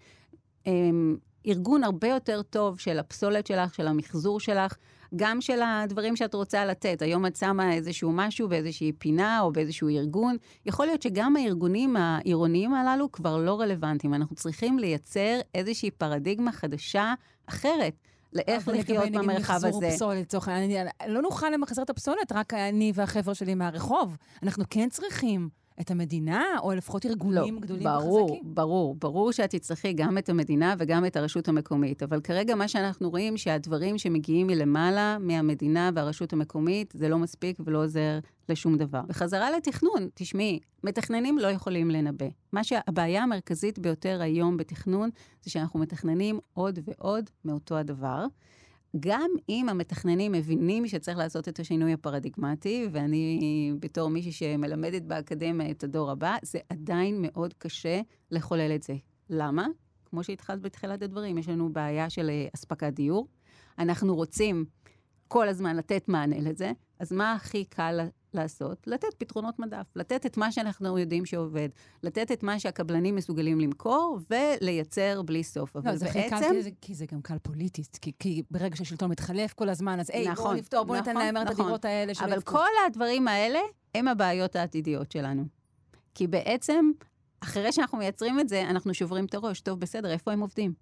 אמ, 0.67 1.17
ארגון 1.47 1.83
הרבה 1.83 2.07
יותר 2.07 2.41
טוב 2.41 2.79
של 2.79 2.99
הפסולת 2.99 3.47
שלך, 3.47 3.75
של 3.75 3.87
המחזור 3.87 4.39
שלך, 4.39 4.75
גם 5.15 5.41
של 5.41 5.59
הדברים 5.61 6.15
שאת 6.15 6.33
רוצה 6.33 6.65
לתת. 6.65 7.01
היום 7.01 7.25
את 7.25 7.35
שמה 7.35 7.73
איזשהו 7.73 8.11
משהו 8.13 8.47
באיזושהי 8.47 8.91
פינה 8.91 9.41
או 9.41 9.51
באיזשהו 9.51 9.89
ארגון. 9.89 10.37
יכול 10.65 10.85
להיות 10.85 11.01
שגם 11.01 11.35
הארגונים 11.35 11.95
העירוניים 11.97 12.73
הללו 12.73 13.11
כבר 13.11 13.37
לא 13.37 13.59
רלוונטיים. 13.59 14.13
אנחנו 14.13 14.35
צריכים 14.35 14.79
לייצר 14.79 15.39
איזושהי 15.55 15.91
פרדיגמה 15.91 16.51
חדשה, 16.51 17.13
אחרת. 17.45 17.93
לאיך 18.33 18.67
אבל 18.67 18.79
לחיות 18.79 19.05
לגבי, 19.05 19.17
נגיד, 19.17 19.29
במרחב 19.29 19.53
הזה. 19.55 19.67
מחזור 19.67 19.91
פסולת, 19.91 20.21
לצורך 20.21 20.47
העניין, 20.47 20.87
לא 21.07 21.21
נוכל 21.21 21.49
למחזר 21.49 21.81
את 21.81 21.89
הפסולת, 21.89 22.31
רק 22.31 22.53
אני 22.53 22.91
והחבר'ה 22.95 23.35
שלי 23.35 23.55
מהרחוב. 23.55 24.15
אנחנו 24.43 24.63
כן 24.69 24.89
צריכים 24.89 25.49
את 25.81 25.91
המדינה, 25.91 26.43
או 26.63 26.71
לפחות 26.71 27.05
ארגונים 27.05 27.59
גדולים 27.59 27.87
לא, 27.87 27.99
ברור, 27.99 28.31
וחזקים. 28.31 28.55
ברור, 28.55 28.95
ברור 28.95 29.31
שאת 29.31 29.49
תצטרכי 29.49 29.93
גם 29.93 30.17
את 30.17 30.29
המדינה 30.29 30.75
וגם 30.77 31.05
את 31.05 31.15
הרשות 31.15 31.47
המקומית, 31.47 32.03
אבל 32.03 32.21
כרגע 32.21 32.55
מה 32.55 32.67
שאנחנו 32.67 33.09
רואים 33.09 33.37
שהדברים 33.37 33.97
שמגיעים 33.97 34.47
מלמעלה, 34.47 35.17
מהמדינה 35.19 35.89
והרשות 35.95 36.33
המקומית, 36.33 36.93
זה 36.97 37.09
לא 37.09 37.17
מספיק 37.17 37.57
ולא 37.65 37.83
עוזר 37.83 38.19
לשום 38.49 38.77
דבר. 38.77 39.01
בחזרה 39.07 39.51
לתכנון, 39.51 40.09
תשמעי, 40.13 40.59
מתכננים 40.83 41.39
לא 41.39 41.47
יכולים 41.47 41.91
לנבא. 41.91 42.25
מה 42.53 42.63
שהבעיה 42.63 43.23
המרכזית 43.23 43.79
ביותר 43.79 44.21
היום 44.21 44.57
בתכנון, 44.57 45.09
זה 45.41 45.51
שאנחנו 45.51 45.79
מתכננים 45.79 46.39
עוד 46.53 46.79
ועוד 46.85 47.29
מאותו 47.45 47.77
הדבר. 47.77 48.25
גם 48.99 49.31
אם 49.49 49.69
המתכננים 49.69 50.31
מבינים 50.31 50.87
שצריך 50.87 51.17
לעשות 51.17 51.47
את 51.47 51.59
השינוי 51.59 51.93
הפרדיגמטי, 51.93 52.87
ואני 52.91 53.73
בתור 53.79 54.09
מישהי 54.09 54.31
שמלמדת 54.31 55.01
באקדמיה 55.01 55.71
את 55.71 55.83
הדור 55.83 56.11
הבא, 56.11 56.37
זה 56.41 56.59
עדיין 56.69 57.17
מאוד 57.21 57.53
קשה 57.53 58.01
לחולל 58.31 58.71
את 58.75 58.83
זה. 58.83 58.95
למה? 59.29 59.67
כמו 60.05 60.23
שהתחלת 60.23 60.61
בתחילת 60.61 61.01
הדברים, 61.01 61.37
יש 61.37 61.49
לנו 61.49 61.73
בעיה 61.73 62.09
של 62.09 62.29
אה, 62.29 62.47
אספקת 62.55 62.93
דיור. 62.93 63.27
אנחנו 63.79 64.15
רוצים 64.15 64.65
כל 65.27 65.47
הזמן 65.47 65.75
לתת 65.75 66.09
מענה 66.09 66.39
לזה, 66.39 66.71
אז 66.99 67.11
מה 67.11 67.33
הכי 67.33 67.65
קל 67.65 67.99
לעשות? 68.33 68.87
לתת 68.87 69.13
פתרונות 69.17 69.59
מדף, 69.59 69.85
לתת 69.95 70.25
את 70.25 70.37
מה 70.37 70.51
שאנחנו 70.51 70.97
יודעים 70.97 71.25
שעובד, 71.25 71.69
לתת 72.03 72.31
את 72.31 72.43
מה 72.43 72.59
שהקבלנים 72.59 73.15
מסוגלים 73.15 73.59
למכור 73.59 74.19
ולייצר 74.29 75.21
בלי 75.21 75.43
סוף. 75.43 75.75
לא, 75.75 75.81
אבל 75.81 75.95
זה 75.95 76.05
הכי 76.09 76.29
קל 76.29 76.35
כי 76.53 76.61
זה- 76.63 76.69
כי 76.81 76.95
זה 76.95 77.05
גם 77.11 77.21
קל 77.21 77.37
פוליטית, 77.41 77.97
כי- 78.01 78.11
כי 78.19 78.43
ברגע 78.51 78.75
שהשלטון 78.75 79.11
מתחלף 79.11 79.53
כל 79.53 79.69
הזמן, 79.69 79.99
אז 79.99 80.09
היי, 80.09 80.23
בואו 80.23 80.33
נכון, 80.33 80.55
נפתור, 80.57 80.83
בואו 80.83 80.97
ניתן 80.99 81.11
נכון, 81.11 81.23
להם 81.25 81.37
את 81.37 81.41
נכון. 81.41 81.61
הדירות 81.65 81.85
האלה 81.85 82.13
שלא 82.13 82.25
אבל 82.25 82.33
יבכו. 82.37 82.51
כל 82.51 82.67
הדברים 82.87 83.27
האלה 83.27 83.59
הם 83.95 84.07
הבעיות 84.07 84.55
העתידיות 84.55 85.11
שלנו. 85.11 85.43
כי 86.15 86.27
בעצם, 86.27 86.91
אחרי 87.43 87.71
שאנחנו 87.71 87.97
מייצרים 87.97 88.39
את 88.39 88.49
זה, 88.49 88.61
אנחנו 88.69 88.93
שוברים 88.93 89.25
את 89.25 89.33
הראש. 89.33 89.61
טוב, 89.61 89.79
בסדר, 89.79 90.11
איפה 90.11 90.31
הם 90.31 90.39
עובדים? 90.39 90.73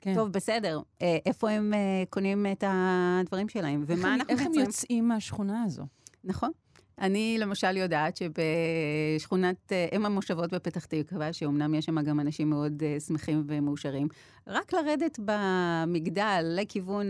כן. 0.00 0.14
טוב, 0.14 0.28
בסדר, 0.32 0.80
אה, 1.02 1.18
איפה 1.26 1.50
הם 1.50 1.74
אה, 1.74 1.78
קונים 2.10 2.46
את 2.52 2.64
הדברים 2.66 3.48
שלהם, 3.48 3.84
ומה 3.86 4.14
אנחנו 4.14 4.28
איך 4.32 4.40
הם 4.40 4.46
מייצרים? 4.46 4.66
יוצאים 4.66 5.08
מהשכונה 5.08 5.62
הזו? 5.62 5.82
נכון. 6.24 6.50
אני 7.00 7.36
למשל 7.38 7.76
יודעת 7.76 8.16
שבשכונת 8.16 9.72
אה, 9.72 9.86
אם 9.92 10.06
המושבות 10.06 10.52
בפתח 10.54 10.84
תקווה, 10.84 11.32
שאומנם 11.32 11.74
יש 11.74 11.84
שם 11.84 12.00
גם 12.02 12.20
אנשים 12.20 12.50
מאוד 12.50 12.82
אה, 12.82 13.00
שמחים 13.00 13.44
ומאושרים, 13.46 14.08
רק 14.46 14.72
לרדת 14.72 15.18
במגדל 15.24 16.42
לכיוון 16.44 17.08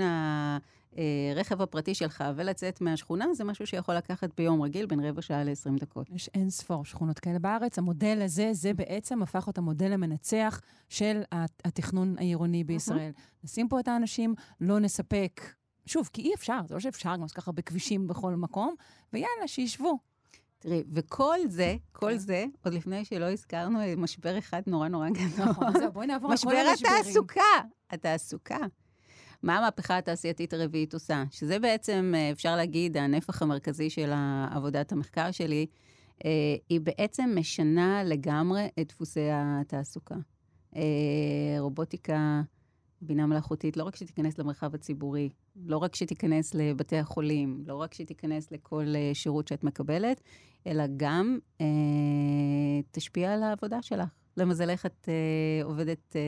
הרכב 1.36 1.62
הפרטי 1.62 1.94
שלך 1.94 2.24
ולצאת 2.36 2.80
מהשכונה, 2.80 3.34
זה 3.34 3.44
משהו 3.44 3.66
שיכול 3.66 3.94
לקחת 3.94 4.30
ביום 4.36 4.62
רגיל 4.62 4.86
בין 4.86 5.00
רבע 5.00 5.22
שעה 5.22 5.44
ל-20 5.44 5.80
דקות. 5.80 6.06
יש 6.10 6.30
אין 6.34 6.50
ספור 6.50 6.84
שכונות 6.84 7.18
כאלה 7.18 7.38
בארץ. 7.38 7.78
המודל 7.78 8.22
הזה, 8.24 8.48
זה 8.52 8.74
בעצם 8.74 9.22
הפך 9.22 9.44
להיות 9.46 9.58
המודל 9.58 9.92
המנצח 9.92 10.60
של 10.88 11.20
הת- 11.32 11.62
התכנון 11.64 12.14
העירוני 12.18 12.64
בישראל. 12.64 13.10
נשים 13.44 13.68
פה 13.68 13.80
את 13.80 13.88
האנשים, 13.88 14.34
לא 14.60 14.78
נספק. 14.78 15.40
שוב, 15.88 16.10
כי 16.12 16.22
אי 16.22 16.34
אפשר, 16.34 16.60
זה 16.66 16.74
לא 16.74 16.80
שאפשר 16.80 17.14
גם 17.14 17.20
לעשות 17.20 17.36
ככה 17.36 17.52
בכבישים 17.52 18.06
בכל 18.06 18.34
מקום, 18.34 18.74
ויאללה, 19.12 19.48
שישבו. 19.48 19.98
תראי, 20.58 20.82
וכל 20.92 21.38
זה, 21.46 21.76
כל 21.92 22.10
כן. 22.10 22.18
זה, 22.18 22.44
עוד 22.64 22.74
לפני 22.74 23.04
שלא 23.04 23.24
הזכרנו 23.24 23.80
אה, 23.80 23.94
משבר 23.96 24.38
אחד 24.38 24.62
נורא 24.66 24.88
נורא 24.88 25.08
גדול. 25.10 25.48
נכון, 25.48 25.72
זהו, 25.78 25.92
בואי 25.92 26.06
נעבור 26.06 26.30
על 26.30 26.36
כל 26.36 26.48
משבר 26.48 26.60
המשברים. 26.70 26.92
התעסוקה. 27.00 27.40
התעסוקה. 27.90 28.58
מה 29.42 29.58
המהפכה 29.58 29.98
התעשייתית 29.98 30.52
הרביעית 30.52 30.94
עושה? 30.94 31.24
שזה 31.30 31.58
בעצם, 31.58 32.12
אה, 32.16 32.30
אפשר 32.30 32.56
להגיד, 32.56 32.96
הנפח 32.96 33.42
המרכזי 33.42 33.90
של 33.90 34.12
עבודת 34.50 34.92
המחקר 34.92 35.30
שלי, 35.30 35.66
אה, 36.24 36.30
היא 36.68 36.80
בעצם 36.80 37.30
משנה 37.36 38.04
לגמרי 38.04 38.68
את 38.80 38.88
דפוסי 38.88 39.28
התעסוקה. 39.32 40.16
רובוטיקה, 41.58 42.42
בינה 43.00 43.26
מלאכותית, 43.26 43.76
לא 43.76 43.84
רק 43.84 43.96
שתיכנס 43.96 44.38
למרחב 44.38 44.74
הציבורי, 44.74 45.28
לא 45.56 45.76
רק 45.76 45.94
שתיכנס 45.94 46.54
לבתי 46.54 46.96
החולים, 46.96 47.62
לא 47.66 47.74
רק 47.74 47.94
שתיכנס 47.94 48.52
לכל 48.52 48.86
אה, 48.96 49.10
שירות 49.14 49.48
שאת 49.48 49.64
מקבלת, 49.64 50.20
אלא 50.66 50.84
גם 50.96 51.38
אה, 51.60 51.66
תשפיע 52.90 53.34
על 53.34 53.42
העבודה 53.42 53.82
שלך. 53.82 54.08
למזלך 54.38 54.86
את 54.86 55.08
אה, 55.08 55.64
עובדת 55.64 56.16
אה, 56.16 56.20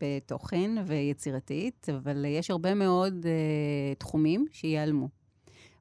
בתוכן 0.00 0.70
ויצירתית, 0.86 1.86
אבל 1.96 2.24
יש 2.24 2.50
הרבה 2.50 2.74
מאוד 2.74 3.26
אה, 3.26 3.94
תחומים 3.94 4.46
שייעלמו. 4.52 5.08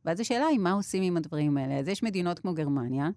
ואז 0.05 0.19
השאלה 0.19 0.45
היא, 0.45 0.59
מה 0.59 0.71
עושים 0.71 1.03
עם 1.03 1.17
הדברים 1.17 1.57
האלה? 1.57 1.79
אז 1.79 1.87
יש 1.87 2.03
מדינות 2.03 2.39
כמו 2.39 2.53
גרמניה, 2.53 3.09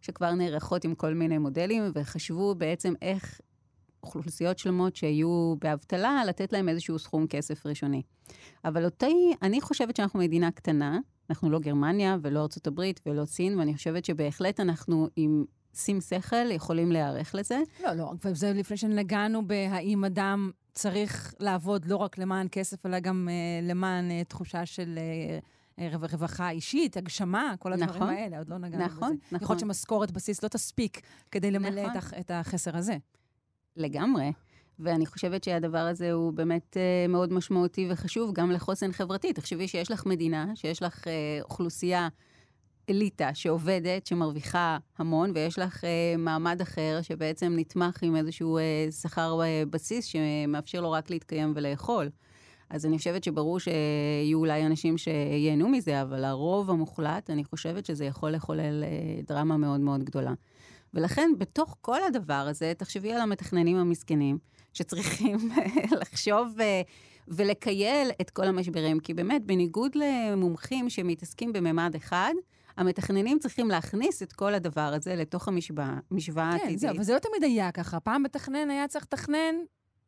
שכבר 0.00 0.34
נערכות 0.34 0.84
עם 0.84 0.94
כל 0.94 1.14
מיני 1.14 1.38
מודלים, 1.38 1.82
וחשבו 1.94 2.54
בעצם 2.54 2.94
איך 3.02 3.40
אוכלוסיות 4.02 4.58
שלמות 4.58 4.96
שהיו 4.96 5.54
באבטלה, 5.60 6.24
לתת 6.24 6.52
להם 6.52 6.68
איזשהו 6.68 6.98
סכום 6.98 7.26
כסף 7.26 7.66
ראשוני. 7.66 8.02
אבל 8.64 8.84
אותי, 8.84 9.32
אני 9.42 9.60
חושבת 9.60 9.96
שאנחנו 9.96 10.18
מדינה 10.18 10.50
קטנה, 10.50 10.98
אנחנו 11.30 11.50
לא 11.50 11.58
גרמניה 11.58 12.16
ולא 12.22 12.40
ארצות 12.42 12.66
הברית 12.66 13.00
ולא 13.06 13.24
סין, 13.24 13.58
ואני 13.58 13.74
חושבת 13.74 14.04
שבהחלט 14.04 14.60
אנחנו 14.60 15.08
עם 15.16 15.44
שים 15.74 16.00
שכל 16.00 16.50
יכולים 16.50 16.92
להיערך 16.92 17.34
לזה. 17.34 17.60
לא, 17.84 17.92
לא, 17.92 18.12
וזה 18.24 18.52
לפני 18.52 18.76
שנגענו 18.76 19.46
בהאם 19.46 20.04
אדם 20.04 20.50
צריך 20.72 21.34
לעבוד 21.40 21.84
לא 21.84 21.96
רק 21.96 22.18
למען 22.18 22.46
כסף, 22.52 22.86
אלא 22.86 22.98
גם 23.00 23.28
אה, 23.30 23.68
למען 23.68 24.10
אה, 24.10 24.24
תחושה 24.24 24.66
של 24.66 24.98
אה, 24.98 25.38
אה, 25.84 25.96
רו- 25.96 26.06
רווחה 26.12 26.50
אישית, 26.50 26.96
הגשמה, 26.96 27.54
כל 27.58 27.72
הדברים 27.72 28.02
נכון. 28.02 28.08
האלה, 28.14 28.38
עוד 28.38 28.48
לא 28.48 28.58
נגענו 28.58 28.84
נכון, 28.84 29.16
בזה. 29.16 29.26
יכול 29.26 29.38
נכון. 29.38 29.56
להיות 29.56 29.60
שמשכורת 29.60 30.10
בסיס 30.10 30.42
לא 30.42 30.48
תספיק 30.48 31.00
כדי 31.30 31.50
למלא 31.50 31.86
נכון. 31.86 32.18
את 32.20 32.30
החסר 32.34 32.76
הזה. 32.76 32.96
לגמרי. 33.76 34.32
ואני 34.80 35.06
חושבת 35.06 35.44
שהדבר 35.44 35.78
הזה 35.78 36.12
הוא 36.12 36.32
באמת 36.32 36.76
אה, 36.76 37.06
מאוד 37.08 37.32
משמעותי 37.32 37.88
וחשוב 37.90 38.32
גם 38.32 38.50
לחוסן 38.50 38.92
חברתי. 38.92 39.32
תחשבי 39.32 39.68
שיש 39.68 39.90
לך 39.90 40.06
מדינה, 40.06 40.46
שיש 40.54 40.82
לך 40.82 41.08
אה, 41.08 41.12
אוכלוסייה, 41.42 42.08
אליטה 42.90 43.34
שעובדת, 43.34 44.06
שמרוויחה 44.06 44.78
המון, 44.98 45.30
ויש 45.34 45.58
לך 45.58 45.84
אה, 45.84 46.14
מעמד 46.18 46.60
אחר 46.60 46.98
שבעצם 47.02 47.52
נתמך 47.56 48.02
עם 48.02 48.16
איזשהו 48.16 48.58
שכר 49.00 49.40
בסיס 49.70 50.04
שמאפשר 50.04 50.80
לו 50.80 50.90
רק 50.90 51.10
להתקיים 51.10 51.52
ולאכול. 51.56 52.10
אז 52.70 52.86
אני 52.86 52.98
חושבת 52.98 53.24
שברור 53.24 53.60
שיהיו 53.60 54.38
אולי 54.38 54.66
אנשים 54.66 54.98
שייהנו 54.98 55.68
מזה, 55.68 56.02
אבל 56.02 56.24
הרוב 56.24 56.70
המוחלט, 56.70 57.30
אני 57.30 57.44
חושבת 57.44 57.86
שזה 57.86 58.04
יכול 58.04 58.30
לחולל 58.30 58.84
דרמה 59.26 59.56
מאוד 59.56 59.80
מאוד 59.80 60.04
גדולה. 60.04 60.32
ולכן, 60.94 61.30
בתוך 61.38 61.76
כל 61.80 62.02
הדבר 62.02 62.34
הזה, 62.34 62.72
תחשבי 62.78 63.12
על 63.12 63.20
המתכננים 63.20 63.76
המסכנים, 63.76 64.38
שצריכים 64.72 65.36
לחשוב 66.00 66.60
אה, 66.60 66.82
ולקייל 67.28 68.10
את 68.20 68.30
כל 68.30 68.44
המשברים. 68.44 69.00
כי 69.00 69.14
באמת, 69.14 69.44
בניגוד 69.44 69.92
למומחים 69.94 70.90
שמתעסקים 70.90 71.52
בממד 71.52 71.94
אחד, 71.96 72.32
המתכננים 72.76 73.38
צריכים 73.38 73.68
להכניס 73.68 74.22
את 74.22 74.32
כל 74.32 74.54
הדבר 74.54 74.80
הזה 74.94 75.16
לתוך 75.16 75.48
המשוואה 75.48 75.94
המשוואה 76.10 76.50
כן, 76.50 76.52
העתידית. 76.52 76.78
זהו, 76.78 76.90
אבל 76.90 77.02
זה 77.02 77.14
לא 77.14 77.18
תמיד 77.18 77.42
היה 77.42 77.72
ככה. 77.72 78.00
פעם 78.00 78.22
מתכנן 78.22 78.70
היה 78.70 78.88
צריך 78.88 79.04
לתכנן 79.04 79.54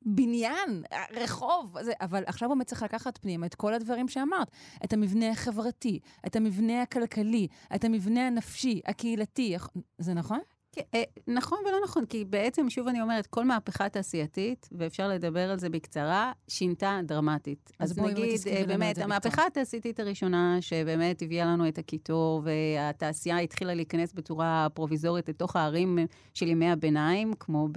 בניין, 0.05 0.83
רחוב, 1.11 1.77
זה, 1.83 1.93
אבל 2.01 2.23
עכשיו 2.27 2.49
הוא 2.49 2.65
צריך 2.65 2.83
לקחת 2.83 3.19
פנימה 3.19 3.47
את 3.47 3.55
כל 3.55 3.75
הדברים 3.75 4.09
שאמרת. 4.09 4.51
את 4.85 4.93
המבנה 4.93 5.31
החברתי, 5.31 5.99
את 6.27 6.37
המבנה 6.37 6.83
הכלכלי, 6.83 7.49
את 7.75 7.85
המבנה 7.85 8.27
הנפשי, 8.27 8.81
הקהילתי. 8.87 9.57
זה 9.99 10.15
נכון? 10.15 10.41
כן, 10.73 10.83
אה, 10.95 11.03
נכון 11.27 11.59
ולא 11.69 11.77
נכון, 11.85 12.07
כי 12.07 12.25
בעצם, 12.25 12.71
שוב 12.71 12.89
אני 12.89 13.01
אומרת, 13.03 13.27
כל 13.27 13.45
מהפכה 13.45 13.89
תעשייתית, 13.89 14.69
ואפשר 14.73 15.09
לדבר 15.09 15.51
על 15.51 15.59
זה 15.59 15.69
בקצרה, 15.69 16.33
שינתה 16.49 17.01
דרמטית. 17.05 17.73
אז 17.79 17.91
אז, 17.93 17.99
נגיד, 17.99 18.41
אה, 18.47 18.65
באמת, 18.67 18.99
המהפכה. 18.99 19.47
התעשייתית 19.47 20.01
הראשונה, 20.01 20.57
שבאמת 20.61 21.23
הביאה 21.23 21.47
לנו 21.47 21.69
את 21.69 21.79
הקיטור, 21.79 22.43
והתעשייה 22.45 23.39
התחילה 23.39 23.75
להיכנס 23.75 24.13
בצורה 24.13 24.67
פרוביזורית 24.75 25.29
לתוך 25.29 25.57
הערים 25.57 25.99
של 26.35 26.49
ימי 26.49 26.71
הביניים, 26.71 27.33
כמו 27.41 27.69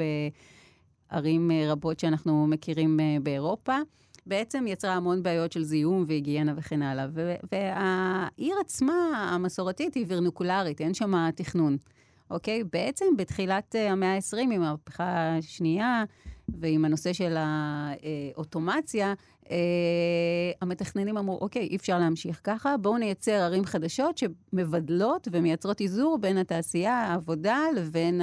בערים 1.12 1.52
אה, 1.52 1.72
רבות 1.72 2.00
שאנחנו 2.00 2.48
מכירים 2.48 3.00
אה, 3.00 3.18
באירופה. 3.24 3.76
בעצם 4.26 4.66
יצרה 4.68 4.94
המון 4.94 5.24
בעיות 5.24 5.52
של 5.52 5.64
זיהום 5.64 6.06
והיגיינה 6.08 6.54
וכן 6.58 6.82
הלאה. 6.82 7.06
והעיר 7.52 8.56
עצמה, 8.62 9.30
המסורתית, 9.34 9.94
היא 9.94 10.06
ורניקולרית, 10.08 10.82
אין 10.82 10.94
שם 10.94 11.30
תכנון. 11.36 11.78
אוקיי? 12.32 12.64
בעצם 12.64 13.06
בתחילת 13.18 13.76
אה, 13.76 13.92
המאה 13.92 14.16
ה-20, 14.16 14.38
עם 14.38 14.52
המהפכה 14.52 15.38
השנייה 15.38 16.04
ועם 16.50 16.86
הנושא 16.86 17.14
של 17.14 17.36
האוטומציה, 17.38 19.14
אה, 19.52 19.58
המתכננים 20.62 21.18
אמרו, 21.18 21.38
אוקיי, 21.42 21.62
אי 21.62 21.76
אפשר 21.76 22.00
להמשיך 22.00 22.42
ככה, 22.44 22.78
בואו 22.78 22.98
נייצר 22.98 23.32
ערים 23.32 23.66
חדשות 23.66 24.18
שמבדלות 24.18 25.28
ומייצרות 25.32 25.82
איזור 25.82 26.18
בין 26.18 26.38
התעשייה, 26.38 26.94
העבודה, 26.94 27.60
לבין 27.76 28.22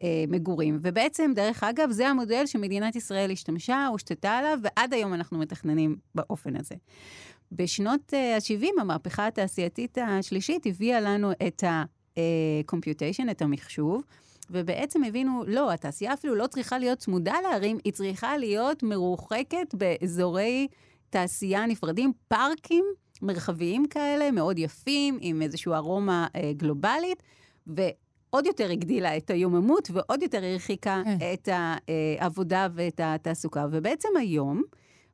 המגורים. 0.00 0.78
ובעצם, 0.82 1.32
דרך 1.34 1.64
אגב, 1.64 1.90
זה 1.90 2.08
המודל 2.08 2.46
שמדינת 2.46 2.96
ישראל 2.96 3.30
השתמשה, 3.30 3.86
הושתתה 3.86 4.30
עליו, 4.30 4.58
ועד 4.62 4.94
היום 4.94 5.14
אנחנו 5.14 5.38
מתכננים 5.38 5.96
באופן 6.14 6.56
הזה. 6.56 6.74
בשנות 7.52 8.14
ה-70, 8.14 8.80
המהפכה 8.80 9.26
התעשייתית 9.26 9.98
השלישית 9.98 10.66
הביאה 10.66 11.00
לנו 11.00 11.32
את 11.46 11.64
ה... 11.64 11.84
computation, 12.70 13.30
את 13.30 13.42
המחשוב, 13.42 14.02
ובעצם 14.50 15.04
הבינו, 15.04 15.44
לא, 15.46 15.72
התעשייה 15.72 16.12
אפילו 16.12 16.34
לא 16.34 16.46
צריכה 16.46 16.78
להיות 16.78 16.98
צמודה 16.98 17.34
לערים, 17.42 17.78
היא 17.84 17.92
צריכה 17.92 18.36
להיות 18.36 18.82
מרוחקת 18.82 19.74
באזורי 19.74 20.68
תעשייה 21.10 21.66
נפרדים, 21.66 22.12
פארקים 22.28 22.84
מרחביים 23.22 23.86
כאלה, 23.86 24.30
מאוד 24.30 24.58
יפים, 24.58 25.18
עם 25.20 25.42
איזושהי 25.42 25.72
ארומה 25.72 26.26
אה, 26.36 26.52
גלובלית, 26.56 27.22
ועוד 27.66 28.46
יותר 28.46 28.70
הגדילה 28.70 29.16
את 29.16 29.30
היוממות, 29.30 29.88
ועוד 29.92 30.22
יותר 30.22 30.44
הרחיקה 30.44 31.02
כן. 31.04 31.18
את 31.32 31.48
העבודה 32.18 32.68
ואת 32.74 33.00
התעסוקה. 33.04 33.66
ובעצם 33.70 34.08
היום, 34.18 34.62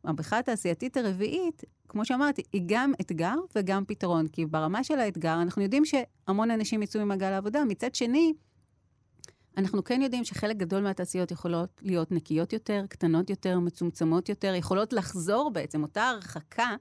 המהפכה 0.06 0.38
התעשייתית 0.38 0.96
הרביעית, 0.96 1.62
כמו 1.88 2.04
שאמרתי, 2.04 2.42
היא 2.52 2.62
גם 2.66 2.92
אתגר 3.00 3.34
וגם 3.56 3.84
פתרון. 3.84 4.28
כי 4.28 4.46
ברמה 4.46 4.84
של 4.84 4.98
האתגר, 4.98 5.42
אנחנו 5.42 5.62
יודעים 5.62 5.82
שהמון 5.84 6.50
אנשים 6.50 6.82
יצאו 6.82 7.04
ממעגל 7.04 7.32
העבודה. 7.32 7.64
מצד 7.64 7.94
שני, 7.94 8.32
אנחנו 9.56 9.84
כן 9.84 10.02
יודעים 10.02 10.24
שחלק 10.24 10.56
גדול 10.56 10.82
מהתעשיות 10.82 11.30
יכולות 11.30 11.80
להיות 11.82 12.12
נקיות 12.12 12.52
יותר, 12.52 12.84
קטנות 12.88 13.30
יותר, 13.30 13.58
מצומצמות 13.58 14.28
יותר, 14.28 14.54
יכולות 14.54 14.92
לחזור 14.92 15.50
בעצם, 15.50 15.82
אותה 15.82 16.04
הרחקה 16.04 16.74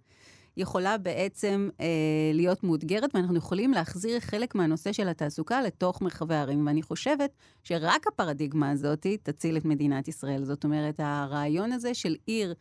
יכולה 0.57 0.97
בעצם 0.97 1.69
אה, 1.79 1.85
להיות 2.33 2.63
מאותגרת, 2.63 3.15
ואנחנו 3.15 3.37
יכולים 3.37 3.71
להחזיר 3.71 4.19
חלק 4.19 4.55
מהנושא 4.55 4.91
של 4.91 5.07
התעסוקה 5.07 5.61
לתוך 5.61 6.01
מרחבי 6.01 6.35
הערים. 6.35 6.67
ואני 6.67 6.81
חושבת 6.81 7.31
שרק 7.63 8.07
הפרדיגמה 8.07 8.69
הזאת 8.69 9.07
תציל 9.23 9.57
את 9.57 9.65
מדינת 9.65 10.07
ישראל. 10.07 10.45
זאת 10.45 10.63
אומרת, 10.63 10.99
הרעיון 10.99 11.71
הזה 11.71 11.93
של 11.93 12.15
עיר 12.25 12.53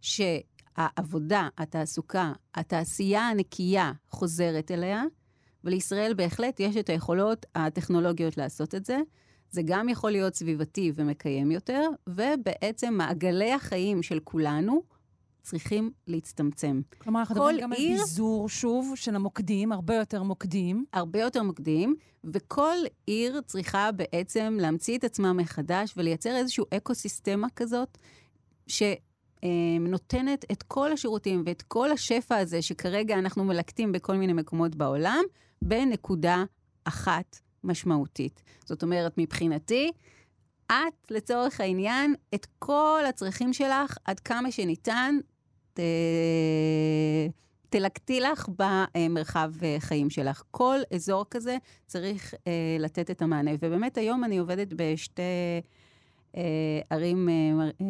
שהעבודה, 0.00 1.48
התעסוקה, 1.58 2.32
התעשייה 2.54 3.28
הנקייה 3.28 3.92
חוזרת 4.10 4.70
אליה, 4.70 5.02
ולישראל 5.64 6.14
בהחלט 6.14 6.60
יש 6.60 6.76
את 6.76 6.88
היכולות 6.88 7.46
הטכנולוגיות 7.54 8.36
לעשות 8.36 8.74
את 8.74 8.84
זה. 8.84 8.98
זה 9.50 9.62
גם 9.64 9.88
יכול 9.88 10.10
להיות 10.10 10.34
סביבתי 10.34 10.92
ומקיים 10.94 11.50
יותר, 11.50 11.88
ובעצם 12.08 12.94
מעגלי 12.94 13.52
החיים 13.52 14.02
של 14.02 14.20
כולנו 14.24 14.82
צריכים 15.42 15.90
להצטמצם. 16.06 16.80
כלומר, 16.98 17.20
אנחנו 17.20 17.34
כל 17.34 17.40
מדברים 17.40 17.60
גם 17.62 17.72
על 17.72 17.78
עיר- 17.78 17.98
ביזור, 18.00 18.48
שוב, 18.48 18.92
של 18.94 19.14
המוקדים, 19.14 19.72
הרבה 19.72 19.94
יותר 19.94 20.22
מוקדים. 20.22 20.84
הרבה 20.92 21.20
יותר 21.20 21.42
מוקדים, 21.42 21.96
וכל 22.34 22.76
עיר 23.06 23.40
צריכה 23.46 23.92
בעצם 23.92 24.58
להמציא 24.60 24.98
את 24.98 25.04
עצמה 25.04 25.32
מחדש 25.32 25.94
ולייצר 25.96 26.36
איזושהי 26.36 26.64
אקו-סיסטמה 26.76 27.46
כזאת, 27.56 27.98
שנותנת 29.44 30.44
את 30.52 30.62
כל 30.62 30.92
השירותים 30.92 31.42
ואת 31.46 31.62
כל 31.62 31.90
השפע 31.92 32.36
הזה 32.36 32.62
שכרגע 32.62 33.18
אנחנו 33.18 33.44
מלקטים 33.44 33.92
בכל 33.92 34.16
מיני 34.16 34.32
מקומות 34.32 34.74
בעולם, 34.74 35.22
בנקודה 35.62 36.44
אחת 36.84 37.40
משמעותית. 37.64 38.42
זאת 38.64 38.82
אומרת, 38.82 39.18
מבחינתי, 39.18 39.90
את, 40.66 41.10
לצורך 41.10 41.60
העניין, 41.60 42.14
את 42.34 42.46
כל 42.58 43.02
הצרכים 43.08 43.52
שלך, 43.52 43.96
עד 44.04 44.20
כמה 44.20 44.50
שניתן, 44.50 45.14
ת... 45.74 45.80
תלקטי 47.70 48.20
לך 48.20 48.48
במרחב 48.58 49.52
אה, 49.62 49.76
חיים 49.78 50.10
שלך. 50.10 50.42
כל 50.50 50.78
אזור 50.94 51.24
כזה 51.30 51.56
צריך 51.86 52.34
אה, 52.46 52.76
לתת 52.78 53.10
את 53.10 53.22
המענה. 53.22 53.50
ובאמת, 53.54 53.98
היום 53.98 54.24
אני 54.24 54.38
עובדת 54.38 54.72
בשתי 54.76 55.22
ערים 56.90 57.28
אה, 57.28 57.34
אה, 57.80 57.86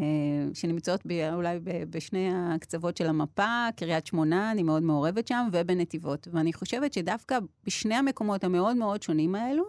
שנמצאות 0.55 1.01
ב, 1.07 1.13
אולי 1.33 1.59
ב, 1.59 1.71
בשני 1.91 2.29
הקצוות 2.35 2.97
של 2.97 3.07
המפה, 3.07 3.69
קריית 3.77 4.07
שמונה, 4.07 4.51
אני 4.51 4.63
מאוד 4.63 4.83
מעורבת 4.83 5.29
שם, 5.29 5.49
ובנתיבות. 5.53 6.29
ואני 6.33 6.53
חושבת 6.53 6.93
שדווקא 6.93 7.39
בשני 7.67 7.95
המקומות 7.95 8.45
המאוד 8.45 8.77
מאוד 8.77 9.03
שונים 9.03 9.35
האלו, 9.35 9.65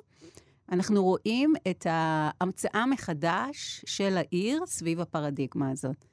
אנחנו 0.72 1.04
רואים 1.04 1.54
את 1.70 1.88
ההמצאה 1.90 2.86
מחדש 2.86 3.84
של 3.86 4.18
העיר 4.18 4.66
סביב 4.66 5.00
הפרדיגמה 5.00 5.70
הזאת. 5.70 6.06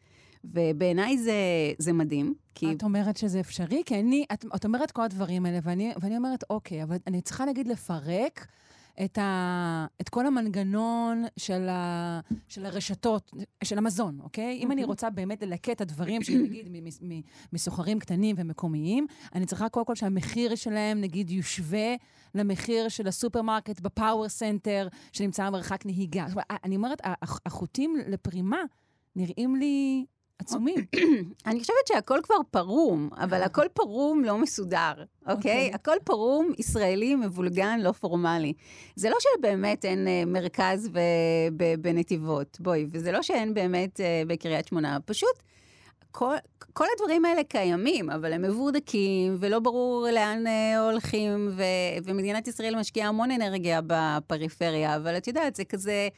ובעיניי 0.44 1.18
זה, 1.18 1.32
זה 1.78 1.92
מדהים, 1.92 2.34
כי... 2.54 2.72
את 2.72 2.82
אומרת 2.82 3.16
שזה 3.16 3.40
אפשרי? 3.40 3.82
כי 3.86 4.00
אני, 4.00 4.24
את, 4.32 4.44
את 4.56 4.64
אומרת 4.64 4.90
כל 4.90 5.02
הדברים 5.02 5.46
האלה, 5.46 5.58
ואני, 5.62 5.92
ואני 6.00 6.16
אומרת, 6.16 6.44
אוקיי, 6.50 6.82
אבל 6.82 6.96
אני 7.06 7.20
צריכה, 7.20 7.44
נגיד, 7.44 7.68
לפרק 7.68 8.46
את, 9.04 9.18
ה, 9.18 9.86
את 10.00 10.08
כל 10.08 10.26
המנגנון 10.26 11.24
של, 11.36 11.68
ה, 11.68 12.20
של 12.48 12.66
הרשתות, 12.66 13.32
של 13.64 13.78
המזון, 13.78 14.20
אוקיי? 14.20 14.58
אם 14.62 14.72
אני 14.72 14.84
רוצה 14.84 15.10
באמת 15.10 15.42
ללקט 15.42 15.70
את 15.70 15.80
הדברים 15.80 16.22
נגיד, 16.42 16.68
מסוחרים 17.52 17.98
קטנים 17.98 18.36
ומקומיים, 18.38 19.06
אני 19.34 19.46
צריכה 19.46 19.68
קודם 19.68 19.86
כל 19.86 19.94
שהמחיר 19.94 20.54
שלהם, 20.54 21.00
נגיד, 21.00 21.30
יושווה 21.30 21.94
למחיר 22.34 22.88
של 22.88 23.06
הסופרמרקט 23.08 23.80
ב 23.80 23.88
power 23.88 24.28
center, 24.28 24.88
שנמצא 25.12 25.46
במרחק 25.50 25.86
נהיגה. 25.86 26.26
אני 26.64 26.76
אומרת, 26.76 26.98
הח- 27.04 27.40
החוטים 27.46 27.96
לפרימה 28.08 28.58
נראים 29.16 29.56
לי 29.56 30.06
עצומים. 30.38 30.84
אני 31.46 31.60
חושבת 31.60 31.86
שהכל 31.88 32.18
כבר 32.22 32.34
פרום, 32.50 33.10
אבל 33.16 33.42
הכל 33.42 33.66
פרום 33.72 34.24
לא 34.24 34.38
מסודר, 34.38 34.92
אוקיי? 34.96 35.34
אוקיי. 35.34 35.70
הכל 35.74 35.96
פרום 36.04 36.52
ישראלי, 36.58 37.14
מבולגן, 37.14 37.80
לא 37.82 37.92
פורמלי. 37.92 38.52
זה 38.96 39.10
לא 39.10 39.16
שבאמת 39.20 39.84
אין 39.84 40.08
אה, 40.08 40.22
מרכז 40.26 40.88
ב- 41.56 41.74
בנתיבות, 41.80 42.56
בואי, 42.60 42.86
וזה 42.90 43.12
לא 43.12 43.22
שאין 43.22 43.54
באמת 43.54 44.00
אה, 44.00 44.22
בקריית 44.26 44.66
שמונה, 44.66 44.98
פשוט... 45.04 45.42
כל, 46.10 46.34
כל 46.72 46.84
הדברים 46.94 47.24
האלה 47.24 47.44
קיימים, 47.44 48.10
אבל 48.10 48.32
הם 48.32 48.42
מבורדקים, 48.42 49.36
ולא 49.40 49.58
ברור 49.58 50.06
לאן 50.12 50.46
אה, 50.46 50.90
הולכים, 50.90 51.48
ו, 51.56 51.62
ומדינת 52.04 52.48
ישראל 52.48 52.76
משקיעה 52.76 53.08
המון 53.08 53.30
אנרגיה 53.30 53.80
בפריפריה, 53.86 54.96
אבל 54.96 55.16
את 55.16 55.26
יודעת, 55.26 55.56
זה 55.56 55.64
כזה, 55.64 56.08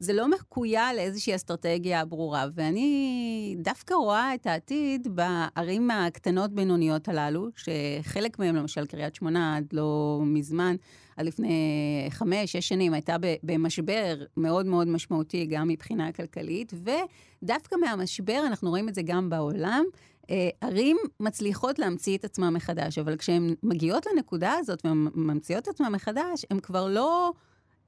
זה 0.00 0.12
לא 0.12 0.28
מחויה 0.30 0.94
לאיזושהי 0.94 1.34
אסטרטגיה 1.34 2.04
ברורה. 2.04 2.46
ואני 2.54 3.56
דווקא 3.58 3.94
רואה 3.94 4.34
את 4.34 4.46
העתיד 4.46 5.08
בערים 5.10 5.90
הקטנות-בינוניות 5.90 7.08
הללו, 7.08 7.48
שחלק 7.56 8.38
מהם, 8.38 8.56
למשל 8.56 8.86
קריית 8.86 9.14
שמונה, 9.14 9.56
עד 9.56 9.64
לא 9.72 10.20
מזמן, 10.24 10.76
עד 11.16 11.26
לפני 11.26 12.06
חמש, 12.10 12.52
שש 12.52 12.68
שנים, 12.68 12.94
הייתה 12.94 13.16
במשבר 13.42 14.24
מאוד 14.36 14.66
מאוד 14.66 14.88
משמעותי, 14.88 15.46
גם 15.46 15.68
מבחינה 15.68 16.12
כלכלית, 16.12 16.72
ודווקא 16.72 17.76
מהמשבר, 17.76 18.42
אנחנו 18.46 18.70
רואים 18.70 18.88
את 18.88 18.94
זה 18.94 19.02
גם 19.02 19.30
בעולם, 19.30 19.84
אה, 20.30 20.48
ערים 20.60 20.96
מצליחות 21.20 21.78
להמציא 21.78 22.16
את 22.16 22.24
עצמן 22.24 22.54
מחדש, 22.54 22.98
אבל 22.98 23.16
כשהן 23.16 23.54
מגיעות 23.62 24.06
לנקודה 24.06 24.52
הזאת 24.52 24.86
וממציאות 24.86 25.62
את 25.62 25.68
עצמן 25.68 25.92
מחדש, 25.92 26.44
הן 26.50 26.60
כבר 26.60 26.88
לא... 26.88 27.32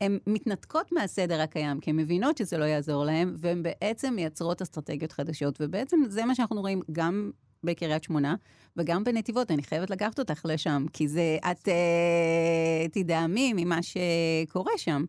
הן 0.02 0.18
מתנתקות 0.26 0.92
מהסדר 0.92 1.40
הקיים, 1.40 1.80
כי 1.80 1.90
הן 1.90 1.96
מבינות 1.96 2.38
שזה 2.38 2.58
לא 2.58 2.64
יעזור 2.64 3.04
להן, 3.04 3.34
והן 3.38 3.62
בעצם 3.62 4.14
מייצרות 4.14 4.62
אסטרטגיות 4.62 5.12
חדשות. 5.12 5.58
ובעצם 5.60 6.00
זה 6.08 6.24
מה 6.24 6.34
שאנחנו 6.34 6.60
רואים 6.60 6.80
גם 6.92 7.30
בקריית 7.64 8.04
שמונה 8.04 8.34
וגם 8.76 9.04
בנתיבות. 9.04 9.50
אני 9.50 9.62
חייבת 9.62 9.90
לקחת 9.90 10.18
אותך 10.18 10.40
לשם, 10.44 10.86
כי 10.92 11.08
זה, 11.08 11.38
את 11.50 11.68
אה, 11.68 12.88
תדהמי 12.92 13.52
ממה 13.56 13.78
שקורה 13.82 14.72
שם. 14.76 15.04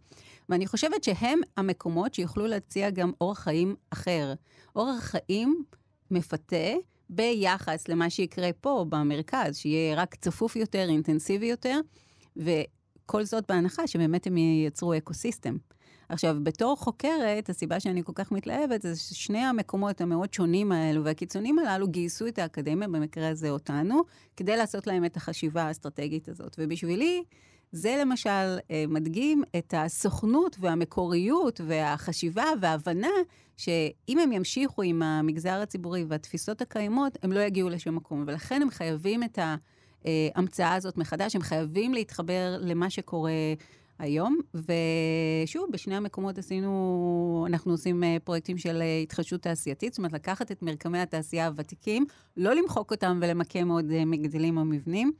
ואני 0.50 0.68
חושבת 0.68 1.04
שהם 1.04 1.40
המקומות 1.58 2.14
שיוכלו 2.14 2.48
להציע 2.48 2.90
גם 2.90 3.12
אורח 3.22 3.40
חיים 3.40 3.76
אחר. 3.90 4.34
אורח 4.76 5.00
חיים 5.00 5.64
מפתה 6.12 6.74
ביחס 7.10 7.88
למה 7.88 8.10
שיקרה 8.10 8.50
פה 8.62 8.86
במרכז, 8.90 9.58
שיהיה 9.58 9.96
רק 9.96 10.16
צפוף 10.16 10.56
יותר, 10.56 10.90
אינטנסיבי 10.90 11.46
יותר, 11.46 11.80
וכל 13.04 13.24
זאת 13.24 13.44
בהנחה 13.50 13.88
שבאמת 13.88 14.28
הם 14.28 14.38
ייצרו 14.38 14.98
אקוסיסטם. 14.98 15.58
עכשיו, 16.10 16.38
בתור 16.44 16.76
חוקרת, 16.76 17.50
הסיבה 17.50 17.80
שאני 17.80 18.04
כל 18.04 18.12
כך 18.16 18.32
מתלהבת 18.32 18.82
זה 18.82 18.96
ששני 18.96 19.40
המקומות 19.40 20.02
המאוד 20.02 20.34
שונים 20.34 20.72
האלו 20.72 21.04
והקיצונים 21.04 21.60
הללו 21.60 21.88
גייסו 21.88 22.28
את 22.28 22.40
האקדמיה, 22.40 22.88
במקרה 22.88 23.30
הזה 23.30 23.50
אותנו, 23.50 24.02
כדי 24.38 24.58
לעשות 24.58 24.88
להם 24.88 25.06
את 25.06 25.18
החשיבה 25.18 25.64
האסטרטגית 25.64 26.30
הזאת. 26.30 26.56
ובשבילי, 26.60 27.24
זה 27.72 27.96
למשל 28.02 28.58
אה, 28.72 28.86
מדגים 28.88 29.44
את 29.58 29.74
הסוכנות 29.78 30.56
והמקוריות 30.60 31.62
והחשיבה 31.68 32.46
וההבנה 32.62 33.12
שאם 33.58 34.20
הם 34.20 34.32
ימשיכו 34.32 34.82
עם 34.82 35.02
המגזר 35.02 35.62
הציבורי 35.62 36.06
והתפיסות 36.08 36.62
הקיימות, 36.62 37.18
הם 37.24 37.32
לא 37.32 37.40
יגיעו 37.40 37.70
לשום 37.70 37.96
מקום. 37.96 38.24
ולכן 38.28 38.62
הם 38.62 38.70
חייבים 38.70 39.24
את 39.24 39.40
ההמצאה 40.36 40.74
הזאת 40.74 40.98
מחדש, 40.98 41.36
הם 41.36 41.42
חייבים 41.42 41.94
להתחבר 41.94 42.58
למה 42.60 42.90
שקורה 42.90 43.32
היום. 44.00 44.40
ושוב, 44.54 45.70
בשני 45.72 45.96
המקומות 45.96 46.38
עשינו, 46.38 47.46
אנחנו 47.50 47.72
עושים 47.72 48.04
אה, 48.04 48.18
פרויקטים 48.24 48.58
של 48.58 48.82
אה, 48.82 49.00
התחדשות 49.04 49.42
תעשייתית, 49.42 49.94
זאת 49.94 49.98
אומרת, 49.98 50.14
לקחת 50.14 50.52
את 50.52 50.62
מרקמי 50.62 51.00
התעשייה 51.00 51.48
הוותיקים, 51.48 52.06
לא 52.38 52.54
למחוק 52.54 52.92
אותם 52.92 53.20
ולמקם 53.22 53.70
עוד 53.70 53.92
אה, 53.92 54.06
מגדלים 54.06 54.58
או 54.58 54.66
מבנים, 54.66 55.12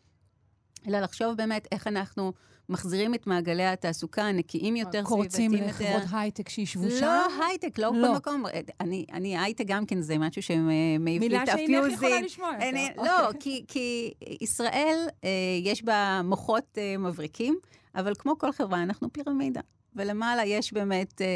אלא 0.88 1.00
לחשוב 1.00 1.38
באמת 1.38 1.68
איך 1.72 1.88
אנחנו 1.88 2.34
מחזירים 2.70 3.14
את 3.14 3.28
מעגלי 3.28 3.66
התעסוקה 3.66 4.24
הנקיים 4.24 4.76
יותר, 4.76 5.04
קורצים 5.04 5.52
סביבתיים 5.52 5.70
יותר. 5.70 5.96
לחברות 5.96 6.10
הייטק 6.12 6.50
שישבו 6.50 6.90
שם? 6.90 7.06
לא 7.06 7.46
הייטק, 7.46 7.80
לא 7.80 7.92
לא. 7.96 8.10
בכל 8.10 8.16
מקום. 8.16 8.44
אני, 8.82 9.06
אני 9.14 9.38
הייטק 9.38 9.64
גם 9.68 9.86
כן, 9.86 10.02
זה 10.02 10.18
משהו 10.18 10.42
שמעיף 10.42 11.02
לי 11.08 11.20
מילה 11.20 11.44
את 11.44 11.48
שאינך 11.48 11.70
יכולה 11.70 11.94
הפיוזים. 11.94 12.26
לשמוע 12.26 12.50
יותר. 12.54 12.70
אני, 12.70 12.90
אוקיי. 12.98 13.12
לא, 13.12 13.30
כי, 13.40 13.66
כי 13.68 14.14
ישראל, 14.42 15.08
אה, 15.24 15.30
יש 15.64 15.84
בה 15.84 16.22
מוחות 16.24 16.78
אה, 16.78 16.98
מבריקים, 16.98 17.58
אבל 17.96 18.14
כמו 18.20 18.38
כל 18.38 18.52
חברה, 18.52 18.84
אנחנו 18.84 19.14
פירמידה. 19.14 19.62
ולמעלה 19.96 20.46
יש 20.46 20.74
באמת 20.74 21.22
אה, 21.22 21.28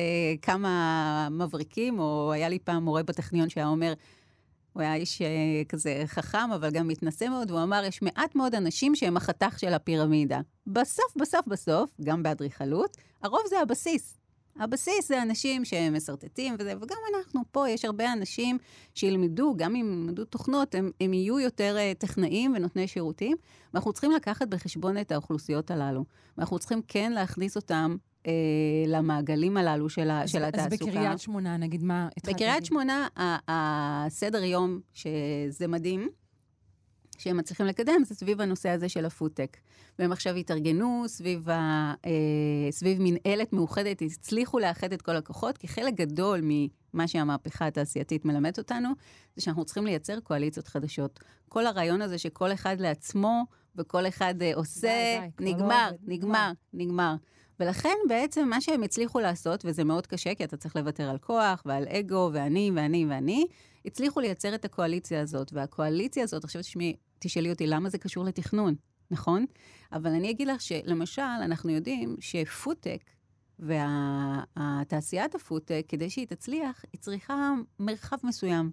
כמה 0.42 1.28
מבריקים, 1.32 2.00
או 2.00 2.32
היה 2.32 2.50
לי 2.50 2.60
פעם 2.60 2.84
מורה 2.84 3.04
בטכניון 3.04 3.50
שהיה 3.50 3.68
אומר, 3.68 3.94
הוא 4.78 4.84
היה 4.84 4.96
איש 4.96 5.22
אה, 5.22 5.28
כזה 5.70 6.04
חכם, 6.06 6.52
אבל 6.56 6.70
גם 6.70 6.88
מתנשא 6.88 7.26
מאוד, 7.26 7.52
והוא 7.52 7.64
אמר, 7.64 7.84
יש 7.88 8.02
מעט 8.02 8.36
מאוד 8.36 8.56
אנשים 8.56 8.96
שהם 8.96 9.18
החתך 9.18 9.60
של 9.60 9.74
הפירמידה. 9.74 10.40
בסוף, 10.68 11.16
בסוף, 11.16 11.48
בסוף, 11.48 11.92
גם 12.04 12.24
באדריכלות, 12.24 12.98
הרוב 13.24 13.42
זה 13.50 13.62
הבסיס. 13.62 14.18
הבסיס 14.60 15.08
זה 15.08 15.22
אנשים 15.22 15.66
שהם 15.66 15.94
מסרטטים 15.94 16.56
וזה, 16.60 16.74
וגם 16.82 16.98
אנחנו 17.16 17.42
פה, 17.52 17.70
יש 17.70 17.86
הרבה 17.86 18.14
אנשים 18.14 18.58
שילמדו, 18.96 19.54
גם 19.58 19.76
אם 19.76 20.02
ילמדו 20.04 20.26
תוכנות, 20.26 20.76
הם, 20.76 20.92
הם 21.02 21.14
יהיו 21.14 21.40
יותר 21.40 21.76
uh, 21.78 22.00
טכנאים 22.00 22.54
ונותני 22.56 22.88
שירותים, 22.88 23.38
ואנחנו 23.74 23.94
צריכים 23.94 24.12
לקחת 24.12 24.48
בחשבון 24.48 24.98
את 24.98 25.12
האוכלוסיות 25.12 25.72
הללו. 25.72 26.06
ואנחנו 26.38 26.60
צריכים 26.60 26.82
כן 26.88 27.12
להכניס 27.12 27.56
אותם 27.56 27.98
uh, 28.28 28.30
למעגלים 28.88 29.58
הללו 29.58 29.90
של, 29.90 30.12
אז- 30.12 30.30
של 30.30 30.44
התעסוקה. 30.44 30.76
אז 30.76 30.82
בקריית 30.82 31.20
שמונה, 31.20 31.58
נגיד, 31.58 31.84
מה 31.84 32.10
התחלת 32.18 32.36
בקריית? 32.36 32.66
שמונה, 32.66 33.08
הסדר 33.48 34.44
יום, 34.44 34.80
שזה 34.94 35.68
מדהים, 35.68 36.10
שהם 37.18 37.38
מצליחים 37.38 37.66
לקדם, 37.66 38.04
זה 38.06 38.16
סביב 38.16 38.42
הנושא 38.42 38.70
הזה 38.70 38.90
של 38.90 39.06
הפודטק. 39.06 39.58
והם 40.00 40.12
עכשיו 40.12 40.36
התארגנו 40.36 41.04
סביב, 41.08 41.50
ה, 41.50 41.94
אה, 42.06 42.72
סביב 42.72 42.98
מנהלת 43.02 43.54
מאוחדת, 43.54 44.02
הצליחו 44.02 44.60
לאחד 44.60 44.94
את 44.94 45.02
כל 45.02 45.16
הכוחות, 45.16 45.58
כי 45.58 45.68
חלק 45.68 45.94
גדול 45.94 46.40
ממה 46.44 47.08
שהמהפכה 47.08 47.68
התעשייתית 47.68 48.26
מלמדת 48.26 48.58
אותנו, 48.58 48.90
זה 49.36 49.42
שאנחנו 49.42 49.66
צריכים 49.66 49.86
לייצר 49.86 50.20
קואליציות 50.20 50.68
חדשות. 50.68 51.20
כל 51.50 51.66
הרעיון 51.66 52.02
הזה 52.02 52.18
שכל 52.18 52.54
אחד 52.54 52.80
לעצמו, 52.80 53.44
וכל 53.76 54.08
אחד 54.08 54.42
אה, 54.42 54.52
עושה, 54.56 55.20
די, 55.22 55.30
כבר 55.38 55.46
לא 55.46 55.52
נגמר, 55.54 55.90
נגמר, 56.08 56.52
נגמר. 56.74 57.16
ולכן 57.60 57.96
בעצם 58.08 58.50
מה 58.50 58.62
שהם 58.62 58.84
הצליחו 58.84 59.20
לעשות, 59.20 59.66
וזה 59.66 59.84
מאוד 59.84 60.08
קשה, 60.08 60.36
כי 60.36 60.44
אתה 60.44 60.58
צריך 60.58 60.76
לוותר 60.76 61.10
על 61.10 61.18
כוח 61.18 61.64
ועל 61.66 61.88
אגו 61.88 62.30
ואני 62.34 62.72
ואני 62.76 63.06
ואני, 63.10 63.46
הצליחו 63.86 64.20
לייצר 64.20 64.56
את 64.56 64.66
הקואליציה 64.66 65.22
הזאת. 65.22 65.54
והקואליציה 65.54 66.24
הזאת, 66.24 66.44
עכשיו 66.44 66.62
תשמעי, 66.62 66.96
תשאלי 67.20 67.50
אותי 67.50 67.68
למה 67.68 67.90
זה 67.90 67.98
קשור 67.98 68.26
לתכנון, 68.26 68.76
נכון? 69.12 69.46
אבל 69.92 70.12
אני 70.12 70.32
אגיד 70.32 70.48
לך 70.48 70.62
שלמשל, 70.62 71.22
אנחנו 71.22 71.70
יודעים 71.70 72.16
שפודטק, 72.20 73.04
והתעשיית 73.60 75.36
הפודטק, 75.36 75.86
כדי 75.88 76.10
שהיא 76.10 76.28
תצליח, 76.28 76.86
היא 76.94 77.02
צריכה 77.02 77.54
מרחב 77.80 78.18
מסוים. 78.24 78.72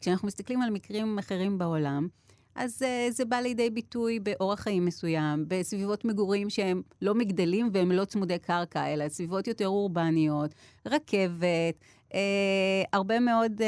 כשאנחנו 0.00 0.28
מסתכלים 0.28 0.62
על 0.62 0.70
מקרים 0.70 1.18
אחרים 1.18 1.58
בעולם, 1.58 2.08
אז 2.54 2.82
uh, 2.82 3.12
זה 3.12 3.24
בא 3.24 3.36
לידי 3.36 3.70
ביטוי 3.70 4.20
באורח 4.20 4.60
חיים 4.60 4.84
מסוים, 4.84 5.44
בסביבות 5.48 6.04
מגורים 6.04 6.50
שהם 6.50 6.82
לא 7.02 7.14
מגדלים 7.14 7.70
והם 7.72 7.92
לא 7.92 8.04
צמודי 8.04 8.38
קרקע, 8.38 8.86
אלא 8.86 9.08
סביבות 9.08 9.48
יותר 9.48 9.66
אורבניות, 9.66 10.54
רכבת, 10.86 11.74
uh, 12.10 12.14
הרבה 12.92 13.20
מאוד 13.20 13.52
uh, 13.60 13.64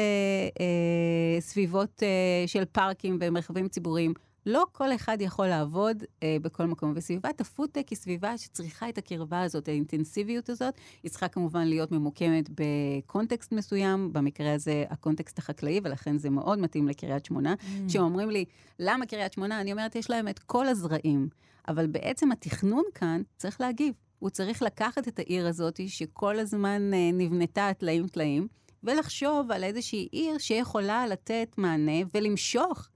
uh, 0.57 1.41
סביבות 1.41 2.03
uh, 2.03 2.47
של 2.47 2.65
פארקים 2.65 3.17
ומרחבים 3.21 3.67
ציבוריים. 3.67 4.13
לא 4.47 4.65
כל 4.71 4.95
אחד 4.95 5.17
יכול 5.21 5.47
לעבוד 5.47 6.03
אה, 6.23 6.37
בכל 6.41 6.65
מקום, 6.65 6.93
וסביבת 6.95 7.41
הפודטק 7.41 7.89
היא 7.89 7.97
סביבה 7.97 8.37
שצריכה 8.37 8.89
את 8.89 8.97
הקרבה 8.97 9.41
הזאת, 9.41 9.67
האינטנסיביות 9.67 10.49
הזאת. 10.49 10.73
היא 11.03 11.11
צריכה 11.11 11.27
כמובן 11.27 11.67
להיות 11.67 11.91
ממוקמת 11.91 12.49
בקונטקסט 12.49 13.51
מסוים, 13.51 14.13
במקרה 14.13 14.53
הזה 14.53 14.85
הקונטקסט 14.89 15.39
החקלאי, 15.39 15.79
ולכן 15.83 16.17
זה 16.17 16.29
מאוד 16.29 16.59
מתאים 16.59 16.87
לקריית 16.87 17.25
שמונה. 17.25 17.53
Mm. 17.53 17.89
כשאומרים 17.89 18.29
לי, 18.29 18.45
למה 18.79 19.05
קריית 19.05 19.33
שמונה? 19.33 19.61
אני 19.61 19.71
אומרת, 19.71 19.95
יש 19.95 20.09
להם 20.09 20.27
את 20.27 20.39
כל 20.39 20.67
הזרעים, 20.67 21.29
אבל 21.67 21.87
בעצם 21.87 22.31
התכנון 22.31 22.83
כאן 22.95 23.21
צריך 23.37 23.61
להגיב. 23.61 23.93
הוא 24.19 24.29
צריך 24.29 24.61
לקחת 24.61 25.07
את 25.07 25.19
העיר 25.19 25.47
הזאת, 25.47 25.79
שכל 25.87 26.39
הזמן 26.39 26.93
אה, 26.93 27.09
נבנתה 27.13 27.71
טלאים-טלאים, 27.77 28.47
ולחשוב 28.83 29.51
על 29.51 29.63
איזושהי 29.63 30.07
עיר 30.11 30.37
שיכולה 30.37 31.07
לתת 31.07 31.55
מענה 31.57 32.01
ולמשוך 32.13 32.89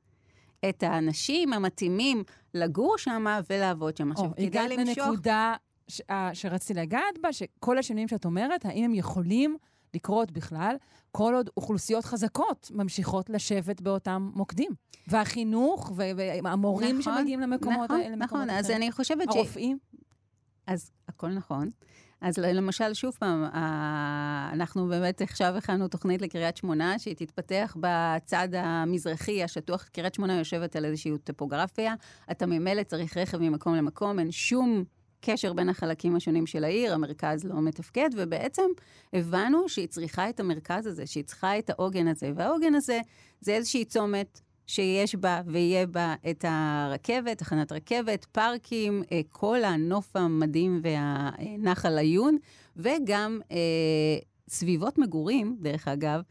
את 0.70 0.84
האנשים 0.84 1.54
המתאימים 1.54 2.24
לגור 2.54 2.98
שם 2.98 3.26
ולעבוד 3.50 3.98
שם. 3.98 4.12
עכשיו, 4.12 4.30
כדאי 4.36 4.68
למשוך... 4.68 4.98
הגעת 4.98 4.98
לנקודה 4.98 5.56
ש... 5.88 6.02
שרציתי 6.34 6.74
לגעת 6.74 7.18
בה, 7.22 7.34
שכל 7.34 7.78
השינויים 7.78 8.08
שאת 8.08 8.26
אומרת, 8.26 8.66
האם 8.66 8.84
הם 8.84 8.94
יכולים 8.94 9.58
לקרות 9.94 10.32
בכלל, 10.32 10.76
כל 11.12 11.34
עוד 11.36 11.50
אוכלוסיות 11.58 12.06
חזקות 12.06 12.72
ממשיכות 12.74 13.30
לשבת 13.30 13.82
באותם 13.82 14.32
מוקדים. 14.36 14.72
והחינוך, 15.08 15.92
והמורים 15.96 17.00
נכון, 17.00 17.18
שמגיעים 17.18 17.40
למקומות 17.40 17.90
נכון, 17.90 18.02
האלה, 18.02 18.16
נכון, 18.16 18.50
אז 18.50 18.70
אני 18.70 18.92
חושבת 18.92 19.28
הרופאים. 19.28 19.44
ש... 19.44 19.46
הרופאים. 19.46 19.78
אז 20.68 20.92
הכל 21.08 21.28
נכון. 21.30 21.72
אז 22.22 22.38
למשל, 22.38 22.94
שוב 22.94 23.16
פעם, 23.20 23.46
אנחנו 24.54 24.88
באמת 24.88 25.22
עכשיו 25.22 25.54
הכנו 25.58 25.88
תוכנית 25.88 26.22
לקריית 26.22 26.58
שמונה, 26.58 27.00
שהיא 27.00 27.16
תתפתח 27.16 27.78
בצד 27.80 28.48
המזרחי 28.54 29.44
השטוח. 29.44 29.84
קריית 29.84 30.14
שמונה 30.14 30.38
יושבת 30.38 30.76
על 30.76 30.86
איזושהי 30.86 31.12
טופוגרפיה. 31.24 31.94
אתה 32.32 32.46
ממילא 32.46 32.84
צריך 32.84 33.18
רכב 33.18 33.38
ממקום 33.38 33.76
למקום, 33.76 34.20
אין 34.20 34.32
שום 34.32 34.84
קשר 35.22 35.54
בין 35.54 35.70
החלקים 35.70 36.16
השונים 36.16 36.48
של 36.48 36.64
העיר, 36.64 36.94
המרכז 36.94 37.44
לא 37.44 37.62
מתפקד, 37.62 38.10
ובעצם 38.18 38.68
הבנו 39.14 39.70
שהיא 39.70 39.88
צריכה 39.88 40.30
את 40.30 40.40
המרכז 40.40 40.88
הזה, 40.88 41.08
שהיא 41.08 41.24
צריכה 41.24 41.60
את 41.60 41.70
העוגן 41.70 42.08
הזה. 42.08 42.32
והעוגן 42.36 42.76
הזה 42.76 43.00
זה 43.42 43.52
איזושהי 43.52 43.86
צומת 43.86 44.42
שיש 44.68 45.16
בה 45.16 45.42
ויהיה 45.48 45.88
בה 45.88 46.16
את 46.30 46.46
הרכבת, 46.48 47.38
תחנת 47.38 47.72
רכבת, 47.72 48.26
פארקים, 48.26 49.04
אה, 49.12 49.22
כל 49.30 49.64
הנוף 49.64 50.16
המדהים 50.16 50.82
והנחל 50.84 51.98
עיון, 51.98 52.38
וגם 52.78 53.40
אה, 53.52 53.58
סביבות 54.50 54.98
מגורים, 54.98 55.58
דרך 55.62 55.88
אגב, 55.88 56.22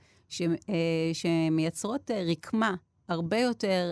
אה, 0.40 1.10
שמייצרות 1.12 2.10
רקמה 2.10 2.74
הרבה 3.08 3.38
יותר 3.38 3.90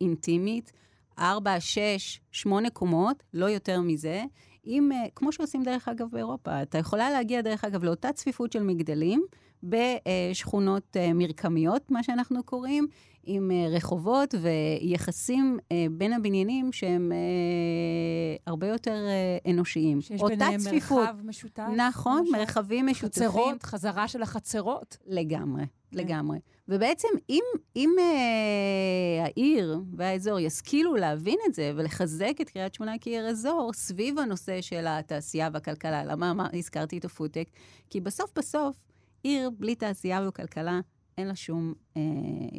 אינטימית, 0.00 0.72
ארבע, 1.18 1.60
שש, 1.60 2.20
שמונה 2.30 2.70
קומות, 2.70 3.22
לא 3.34 3.46
יותר 3.46 3.80
מזה. 3.80 4.24
אה, 4.68 4.78
כמו 5.14 5.32
שעושים 5.32 5.62
דרך 5.62 5.88
אגב 5.88 6.06
באירופה, 6.10 6.62
אתה 6.62 6.78
יכולה 6.78 7.10
להגיע 7.10 7.40
דרך 7.40 7.64
אגב 7.64 7.84
לאותה 7.84 8.12
צפיפות 8.12 8.52
של 8.52 8.62
מגדלים 8.62 9.24
בשכונות 9.62 10.96
מרקמיות, 11.14 11.90
מה 11.90 12.02
שאנחנו 12.02 12.42
קוראים, 12.42 12.86
עם 13.22 13.50
אה, 13.50 13.66
רחובות 13.76 14.34
ויחסים 14.40 15.58
אה, 15.72 15.86
בין 15.90 16.12
הבניינים 16.12 16.72
שהם 16.72 17.12
אה, 17.12 18.36
הרבה 18.46 18.66
יותר 18.66 19.04
אנושיים. 19.50 20.00
שיש 20.00 20.22
ביניהם 20.22 20.60
צפיפות. 20.60 20.98
מרחב 20.98 21.16
משותף. 21.24 21.62
נכון, 21.76 22.22
משהו. 22.22 22.32
מרחבים 22.32 22.86
משותפים. 22.86 23.28
חצרות, 23.28 23.62
חזרה 23.62 24.08
של 24.08 24.22
החצרות. 24.22 24.96
לגמרי, 25.06 25.64
כן. 25.90 25.98
לגמרי. 25.98 26.38
ובעצם 26.70 27.08
אם, 27.30 27.42
אם 27.76 27.90
אה, 27.98 29.24
העיר 29.24 29.80
והאזור 29.96 30.38
ישכילו 30.38 30.96
להבין 30.96 31.38
את 31.48 31.54
זה 31.54 31.72
ולחזק 31.76 32.34
את 32.40 32.50
קריית 32.50 32.74
שמונה 32.74 32.92
כעיר 33.00 33.28
אזור 33.28 33.72
סביב 33.74 34.18
הנושא 34.18 34.60
של 34.60 34.84
התעשייה 34.88 35.48
והכלכלה, 35.52 36.04
למה 36.04 36.34
מה, 36.34 36.48
הזכרתי 36.52 36.98
את 36.98 37.04
הפודטק? 37.04 37.48
כי 37.90 38.00
בסוף 38.00 38.30
בסוף, 38.36 38.76
עיר 39.22 39.50
בלי 39.58 39.74
תעשייה 39.74 40.28
וכלכלה 40.28 40.80
אין 41.20 41.28
לה 41.28 41.36
שום 41.36 41.74
אה, 41.96 42.02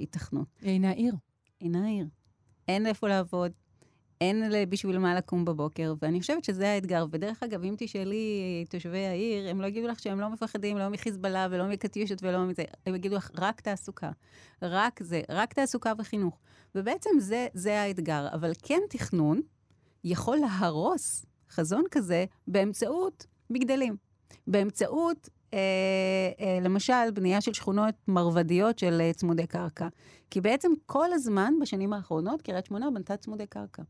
התכנות. 0.04 0.48
היא 0.62 0.72
אינה 0.72 0.92
עיר. 0.92 1.16
אינה 1.62 1.88
עיר. 1.88 2.08
אין 2.68 2.86
איפה 2.86 3.08
לעבוד, 3.08 3.52
אין 4.22 4.44
בשביל 4.70 4.98
מה 4.98 5.16
לקום 5.16 5.46
בבוקר, 5.46 5.94
ואני 6.02 6.22
חושבת 6.22 6.44
שזה 6.44 6.72
האתגר. 6.72 7.06
ודרך 7.12 7.44
אגב, 7.44 7.64
אם 7.64 7.76
תשאלי 7.78 8.66
תושבי 8.70 9.06
העיר, 9.06 9.50
הם 9.50 9.62
לא 9.62 9.68
יגידו 9.68 9.88
לך 9.88 10.00
שהם 10.00 10.20
לא 10.20 10.30
מפחדים, 10.30 10.78
לא 10.78 10.90
מחיזבאללה 10.90 11.48
ולא 11.52 11.68
מקטיושות 11.68 12.24
ולא 12.24 12.46
מזה, 12.46 12.64
הם 12.86 12.96
יגידו 12.96 13.16
לך, 13.16 13.32
רק 13.38 13.62
תעסוקה. 13.62 14.12
רק 14.62 15.04
זה, 15.04 15.22
רק 15.30 15.54
תעסוקה 15.54 15.94
וחינוך. 15.98 16.40
ובעצם 16.76 17.10
זה, 17.20 17.48
זה 17.54 17.82
האתגר. 17.82 18.28
אבל 18.34 18.52
כן 18.64 18.80
תכנון 18.90 19.42
יכול 20.04 20.38
להרוס 20.38 21.26
חזון 21.50 21.84
כזה 21.92 22.26
באמצעות 22.48 23.26
מגדלים. 23.50 23.96
באמצעות 24.48 25.30
למשל, 26.62 27.12
בנייה 27.14 27.42
של 27.42 27.54
שכונות 27.54 27.96
מרבדיות 28.08 28.80
של 28.80 29.02
אה, 29.02 29.14
צמודי 29.14 29.48
קרקע. 29.48 29.88
כי 30.30 30.42
בעצם 30.42 30.72
כל 30.86 31.14
הזמן, 31.14 31.54
בשנים 31.62 31.94
האחרונות, 31.94 32.42
קריית 32.42 32.66
שמונה 32.66 32.92
בנתה 32.92 33.18
צמודי 33.18 33.48
קרקע. 33.48 33.84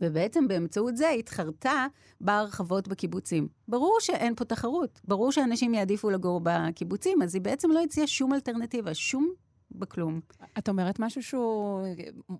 ובעצם 0.00 0.48
באמצעות 0.48 0.96
זה 0.96 1.10
התחרתה 1.10 1.86
בהרחבות 2.20 2.88
בקיבוצים. 2.88 3.48
ברור 3.68 3.96
שאין 4.00 4.34
פה 4.34 4.44
תחרות, 4.44 5.00
ברור 5.04 5.32
שאנשים 5.32 5.74
יעדיפו 5.74 6.10
לגור 6.10 6.40
בקיבוצים, 6.42 7.22
אז 7.22 7.34
היא 7.34 7.42
בעצם 7.42 7.70
לא 7.70 7.82
הציעה 7.82 8.06
שום 8.06 8.34
אלטרנטיבה, 8.34 8.94
שום 8.94 9.32
בכלום. 9.70 10.20
את 10.58 10.68
אומרת 10.68 10.98
משהו 10.98 11.22
שהוא 11.22 11.86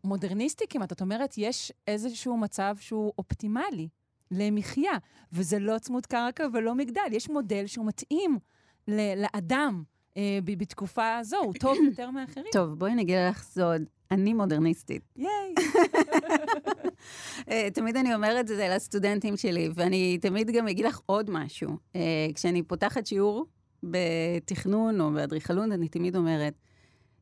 מודרניסטי 0.05 0.65
כמעט, 0.71 0.93
את 0.93 1.01
אומרת, 1.01 1.35
יש 1.37 1.73
איזשהו 1.87 2.37
מצב 2.37 2.77
שהוא 2.81 3.13
אופטימלי. 3.19 3.89
למחיה, 4.31 4.93
וזה 5.33 5.59
לא 5.59 5.79
צמוד 5.79 6.07
קרקע 6.07 6.47
ולא 6.53 6.75
מגדל, 6.75 7.13
יש 7.13 7.31
מודל 7.31 7.67
שהוא 7.67 7.87
מתאים 7.87 8.39
לאדם. 8.89 9.83
אה, 10.17 10.39
בתקופה 10.45 11.17
הזו, 11.17 11.37
הוא 11.37 11.55
טוב 11.61 11.77
יותר 11.85 12.11
מאחרים. 12.11 12.47
טוב, 12.53 12.79
בואי 12.79 12.95
נגיד 12.95 13.17
לך 13.29 13.43
סוד, 13.43 13.83
אני 14.11 14.35
מודרניסטית. 14.35 15.03
ייי. 15.17 15.55
אה, 17.51 17.69
תמיד 17.75 17.97
אני 17.97 18.15
אומרת 18.15 18.41
את 18.41 18.47
זה 18.57 18.69
לסטודנטים 18.75 19.37
שלי, 19.37 19.69
ואני 19.75 20.19
תמיד 20.21 20.51
גם 20.51 20.69
אגיד 20.69 20.85
לך 20.85 21.01
עוד 21.07 21.31
משהו. 21.31 21.71
אה, 21.97 22.27
כשאני 22.35 22.63
פותחת 22.63 23.07
שיעור 23.07 23.47
בתכנון 23.83 25.01
או 25.01 25.13
באדריכלות, 25.13 25.65
אני 25.73 25.89
תמיד 25.89 26.17
אומרת, 26.17 26.55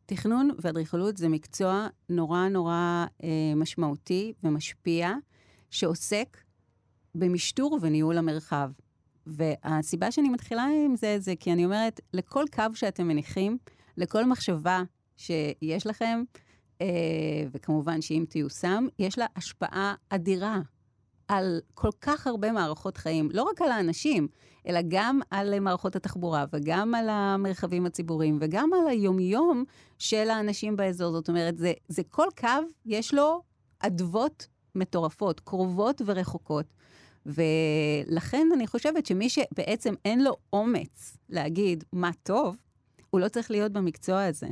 תכנון 0.06 0.50
ואדריכלות 0.58 1.16
זה 1.16 1.28
מקצוע 1.28 1.86
נורא 2.08 2.48
נורא 2.48 3.06
אה, 3.24 3.28
משמעותי 3.56 4.32
ומשפיע, 4.42 5.12
שעוסק 5.70 6.36
במשטור 7.18 7.72
ובניהול 7.72 8.18
המרחב. 8.18 8.70
והסיבה 9.26 10.10
שאני 10.10 10.28
מתחילה 10.28 10.66
עם 10.84 10.96
זה, 10.96 11.16
זה 11.18 11.34
כי 11.40 11.52
אני 11.52 11.64
אומרת, 11.64 12.00
לכל 12.12 12.44
קו 12.54 12.62
שאתם 12.74 13.08
מניחים, 13.08 13.58
לכל 13.96 14.24
מחשבה 14.24 14.82
שיש 15.16 15.86
לכם, 15.86 16.22
אה, 16.80 16.86
וכמובן 17.52 18.00
שאם 18.02 18.24
תיושם, 18.28 18.86
יש 18.98 19.18
לה 19.18 19.26
השפעה 19.36 19.94
אדירה 20.08 20.60
על 21.28 21.60
כל 21.74 21.90
כך 22.00 22.26
הרבה 22.26 22.52
מערכות 22.52 22.96
חיים, 22.96 23.28
לא 23.32 23.42
רק 23.42 23.62
על 23.62 23.70
האנשים, 23.70 24.28
אלא 24.66 24.80
גם 24.88 25.20
על 25.30 25.60
מערכות 25.60 25.96
התחבורה, 25.96 26.44
וגם 26.52 26.94
על 26.94 27.08
המרחבים 27.08 27.86
הציבוריים, 27.86 28.38
וגם 28.40 28.70
על 28.72 28.88
היומיום 28.88 29.64
של 29.98 30.30
האנשים 30.30 30.76
באזור. 30.76 31.12
זאת 31.12 31.28
אומרת, 31.28 31.58
זה, 31.58 31.72
זה 31.88 32.02
כל 32.10 32.26
קו, 32.40 32.48
יש 32.86 33.14
לו 33.14 33.42
אדוות 33.78 34.46
מטורפות, 34.74 35.40
קרובות 35.40 36.02
ורחוקות. 36.06 36.66
ולכן 37.26 38.48
אני 38.54 38.66
חושבת 38.66 39.06
שמי 39.06 39.28
שבעצם 39.28 39.94
אין 40.04 40.24
לו 40.24 40.36
אומץ 40.52 41.16
להגיד 41.28 41.84
מה 41.92 42.10
טוב, 42.22 42.56
הוא 43.10 43.20
לא 43.20 43.28
צריך 43.28 43.50
להיות 43.50 43.72
במקצוע 43.72 44.24
הזה. 44.24 44.48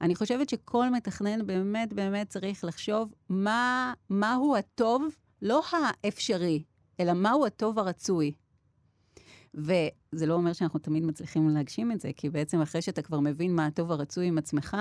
אני 0.00 0.14
חושבת 0.14 0.48
שכל 0.48 0.90
מתכנן 0.90 1.46
באמת 1.46 1.92
באמת 1.92 2.28
צריך 2.28 2.64
לחשוב 2.64 3.12
מה, 3.28 3.92
מהו 4.10 4.56
הטוב, 4.56 5.04
לא 5.42 5.62
האפשרי, 5.72 6.62
אלא 7.00 7.12
מהו 7.12 7.46
הטוב 7.46 7.78
הרצוי 7.78 8.32
וזה 9.56 10.26
לא 10.26 10.34
אומר 10.34 10.52
שאנחנו 10.52 10.78
תמיד 10.78 11.04
מצליחים 11.04 11.48
להגשים 11.48 11.92
את 11.92 12.00
זה, 12.00 12.10
כי 12.16 12.30
בעצם 12.30 12.60
אחרי 12.60 12.82
שאתה 12.82 13.02
כבר 13.02 13.20
מבין 13.20 13.54
מה 13.54 13.66
הטוב 13.66 13.92
הרצוי 13.92 14.26
עם 14.26 14.38
עצמך, 14.38 14.76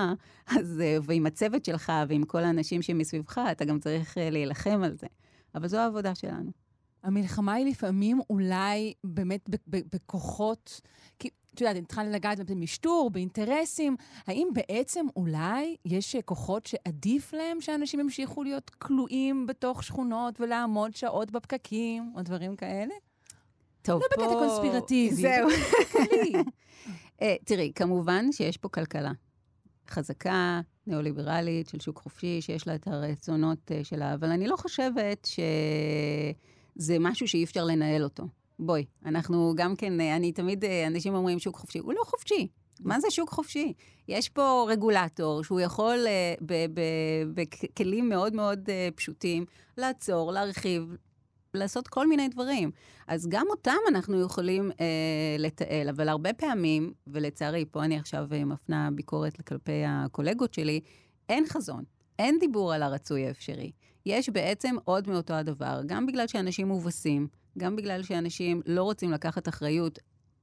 אז, 0.48 0.82
ועם 1.04 1.26
הצוות 1.26 1.66
שלך 1.66 1.92
ועם 2.08 2.24
כל 2.24 2.44
האנשים 2.44 2.82
שמסביבך, 2.82 3.42
אתה 3.52 3.66
גם 3.66 3.80
צריך 3.80 4.18
אה, 4.18 4.30
להילחם 4.30 4.82
על 4.84 4.94
זה. 4.94 5.08
אבל 5.56 5.68
זו 5.68 5.78
העבודה 5.78 6.16
שלנו. 6.16 6.65
המלחמה 7.06 7.54
היא 7.54 7.66
לפעמים 7.66 8.22
אולי 8.30 8.94
באמת 9.04 9.50
בכוחות, 9.68 10.82
כי 11.20 11.30
את 11.54 11.62
יודעת, 11.62 11.76
התחלנו 11.76 12.12
לגעת 12.12 12.52
במשטור, 12.52 13.10
באינטרסים, 13.10 13.96
האם 14.28 14.48
בעצם 14.54 15.06
אולי 15.16 15.76
יש 15.86 16.16
כוחות 16.26 16.66
שעדיף 16.66 17.34
להם 17.34 17.62
שאנשים 17.62 18.00
ימשיכו 18.00 18.44
להיות 18.44 18.70
כלואים 18.70 19.46
בתוך 19.46 19.84
שכונות 19.84 20.42
ולעמוד 20.42 20.96
שעות 20.96 21.32
בפקקים, 21.32 22.14
או 22.16 22.22
דברים 22.22 22.56
כאלה? 22.56 22.94
טוב, 23.82 24.02
לא 24.02 24.08
פה... 24.16 24.22
בקטע 24.22 24.40
קונספירטיבי. 24.40 25.16
זהו. 25.16 25.50
uh, 27.22 27.24
תראי, 27.46 27.72
כמובן 27.76 28.32
שיש 28.32 28.58
פה 28.58 28.70
כלכלה 28.70 29.12
חזקה, 29.90 30.62
ניאו-ליברלית, 30.88 31.70
של 31.70 31.80
שוק 31.80 31.98
חופשי, 31.98 32.42
שיש 32.42 32.68
לה 32.68 32.76
את 32.76 32.88
הרצונות 32.88 33.72
uh, 33.72 33.84
שלה, 33.84 34.14
אבל 34.14 34.30
אני 34.30 34.48
לא 34.48 34.56
חושבת 34.56 35.28
שזה 36.78 36.98
משהו 37.00 37.28
שאי 37.28 37.44
אפשר 37.44 37.64
לנהל 37.64 38.04
אותו. 38.04 38.24
בואי, 38.60 38.86
אנחנו 39.06 39.54
גם 39.56 39.76
כן, 39.76 40.02
אה, 40.02 40.16
אני 40.16 40.32
תמיד, 40.32 40.66
אנשים 40.88 41.16
אומרים 41.16 41.40
שוק 41.40 41.56
חופשי, 41.56 41.80
הוא 41.80 41.94
לא 41.94 42.02
חופשי. 42.06 42.48
מה 42.80 43.00
זה 43.00 43.08
שוק 43.12 43.30
חופשי? 43.30 43.74
יש 44.08 44.30
פה 44.30 44.68
רגולטור 44.70 45.44
שהוא 45.44 45.60
יכול 45.60 45.98
בכלים 47.34 48.10
מאוד 48.10 48.36
מאוד 48.36 48.70
פשוטים 48.96 49.46
לעצור, 49.78 50.32
להרחיב, 50.32 50.96
לעשות 51.56 51.88
כל 51.88 52.08
מיני 52.08 52.28
דברים. 52.28 52.72
אז 53.08 53.28
גם 53.30 53.46
אותם 53.50 53.78
אנחנו 53.88 54.22
יכולים 54.22 54.72
אה, 54.80 55.36
לתעל, 55.40 55.90
אבל 55.90 56.10
הרבה 56.10 56.34
פעמים, 56.34 56.94
ולצערי, 57.08 57.66
פה 57.72 57.84
אני 57.84 57.98
עכשיו 57.98 58.28
אה, 58.32 58.46
מפנה 58.46 58.90
ביקורת 58.92 59.42
כלפי 59.42 59.84
הקולגות 59.88 60.54
שלי, 60.54 60.82
אין 61.30 61.46
חזון, 61.48 61.84
אין 62.20 62.40
דיבור 62.40 62.74
על 62.74 62.84
הרצוי 62.84 63.28
האפשרי. 63.28 63.72
יש 64.06 64.30
בעצם 64.30 64.76
עוד 64.84 65.10
מאותו 65.10 65.34
הדבר, 65.34 65.82
גם 65.86 66.06
בגלל 66.06 66.28
שאנשים 66.28 66.68
מובסים, 66.68 67.28
גם 67.58 67.76
בגלל 67.76 68.04
שאנשים 68.04 68.62
לא 68.66 68.84
רוצים 68.84 69.12
לקחת 69.12 69.48
אחריות 69.48 70.00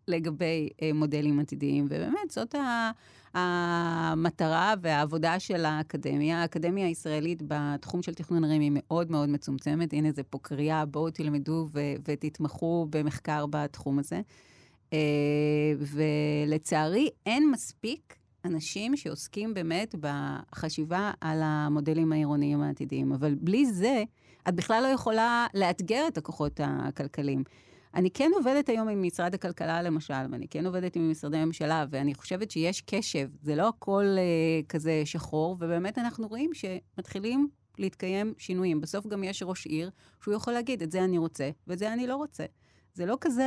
לגבי 0.09 0.69
אה, 0.83 0.93
מודלים 0.93 1.41
עתידיים, 1.41 1.87
ובאמת, 1.87 2.31
זאת 2.31 2.55
ה... 2.55 2.91
המטרה 3.35 4.75
והעבודה 4.83 5.41
של 5.41 5.65
האקדמיה. 5.65 6.43
האקדמיה 6.43 6.87
הישראלית 6.87 7.43
בתחום 7.47 8.03
של 8.03 8.15
תכנון 8.15 8.45
ערים 8.45 8.61
היא 8.61 8.71
מאוד 8.75 9.11
מאוד 9.11 9.29
מצומצמת. 9.29 9.93
הנה, 9.93 10.13
זה 10.13 10.23
פה 10.23 10.39
קריאה, 10.43 10.85
בואו 10.85 11.11
תלמדו 11.11 11.69
ו- 11.73 11.95
ותתמכו 12.09 12.87
במחקר 12.91 13.47
בתחום 13.51 13.99
הזה. 13.99 14.21
Uh, 14.91 14.95
ולצערי, 15.79 17.09
אין 17.27 17.51
מספיק 17.51 18.17
אנשים 18.45 18.97
שעוסקים 18.97 19.55
באמת 19.55 19.95
בחשיבה 20.01 21.11
על 21.21 21.41
המודלים 21.43 22.13
העירוניים 22.13 22.63
העתידיים. 22.63 23.13
אבל 23.13 23.35
בלי 23.35 23.67
זה, 23.67 24.05
את 24.49 24.55
בכלל 24.55 24.83
לא 24.83 24.89
יכולה 24.89 25.47
לאתגר 25.55 26.05
את 26.09 26.19
הכוחות 26.19 26.61
הכלכליים. 26.65 27.45
אני 27.95 28.11
כן 28.11 28.31
עובדת 28.35 28.69
היום 28.69 28.89
עם 28.89 29.03
משרד 29.03 29.35
הכלכלה, 29.35 29.83
למשל, 29.83 30.15
ואני 30.31 30.49
כן 30.49 30.67
עובדת 30.67 30.97
עם 30.97 31.11
משרדי 31.11 31.37
הממשלה, 31.37 31.85
ואני 31.91 32.15
חושבת 32.15 32.51
שיש 32.51 32.81
קשב, 32.81 33.29
זה 33.43 33.57
לא 33.57 33.69
הכל 33.69 34.05
אה, 34.19 34.61
כזה 34.69 35.03
שחור, 35.05 35.57
ובאמת 35.61 35.99
אנחנו 35.99 36.29
רואים 36.29 36.51
שמתחילים 36.55 37.49
להתקיים 37.79 38.35
שינויים. 38.39 38.81
בסוף 38.81 39.07
גם 39.07 39.25
יש 39.25 39.43
ראש 39.47 39.67
עיר 39.67 39.91
שהוא 40.23 40.35
יכול 40.35 40.53
להגיד, 40.53 40.83
את 40.83 40.93
זה 40.93 41.05
אני 41.05 41.19
רוצה, 41.19 41.51
ואת 41.67 41.79
זה 41.79 41.93
אני 41.93 42.07
לא 42.07 42.17
רוצה. 42.17 42.45
זה 42.95 43.07
לא 43.07 43.17
כזה 43.21 43.45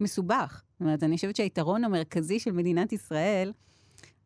מסובך. 0.00 0.62
זאת 0.72 0.80
אומרת, 0.80 1.02
אני 1.02 1.16
חושבת 1.16 1.36
שהיתרון 1.36 1.84
המרכזי 1.84 2.38
של 2.38 2.52
מדינת 2.52 2.92
ישראל, 2.92 3.52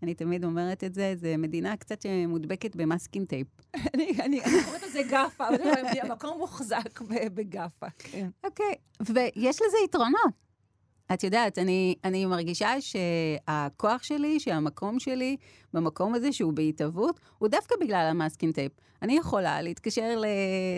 אני 0.03 0.15
תמיד 0.15 0.45
אומרת 0.45 0.85
את 0.85 0.95
זה, 0.95 1.15
זה 1.17 1.37
מדינה 1.37 1.77
קצת 1.77 2.07
מודבקת 2.29 2.77
במאסקין 2.77 3.25
טייפ. 3.25 3.47
אני 4.25 4.41
קוראת 4.65 4.83
לזה 4.83 5.03
גאפה, 5.11 5.45
המקום 6.03 6.39
מוחזק 6.39 7.01
בגאפה, 7.35 7.87
כן. 7.99 8.29
אוקיי, 8.45 8.75
ויש 9.01 9.57
לזה 9.57 9.77
יתרונות. 9.85 10.45
את 11.13 11.25
יודעת, 11.25 11.59
אני, 11.59 11.95
אני 12.05 12.27
מרגישה 12.27 12.75
שהכוח 12.81 14.03
שלי, 14.03 14.41
שהמקום 14.41 14.99
שלי 14.99 15.37
במקום 15.73 16.15
הזה 16.15 16.33
שהוא 16.33 16.53
בהתהוות, 16.53 17.21
הוא 17.39 17.49
דווקא 17.49 17.75
בגלל 17.81 18.07
ה 18.11 18.16
masking 18.16 18.53
tape. 18.53 18.73
אני 19.05 19.17
יכולה 19.17 19.63
להתקשר 19.63 20.19
ל, 20.19 20.27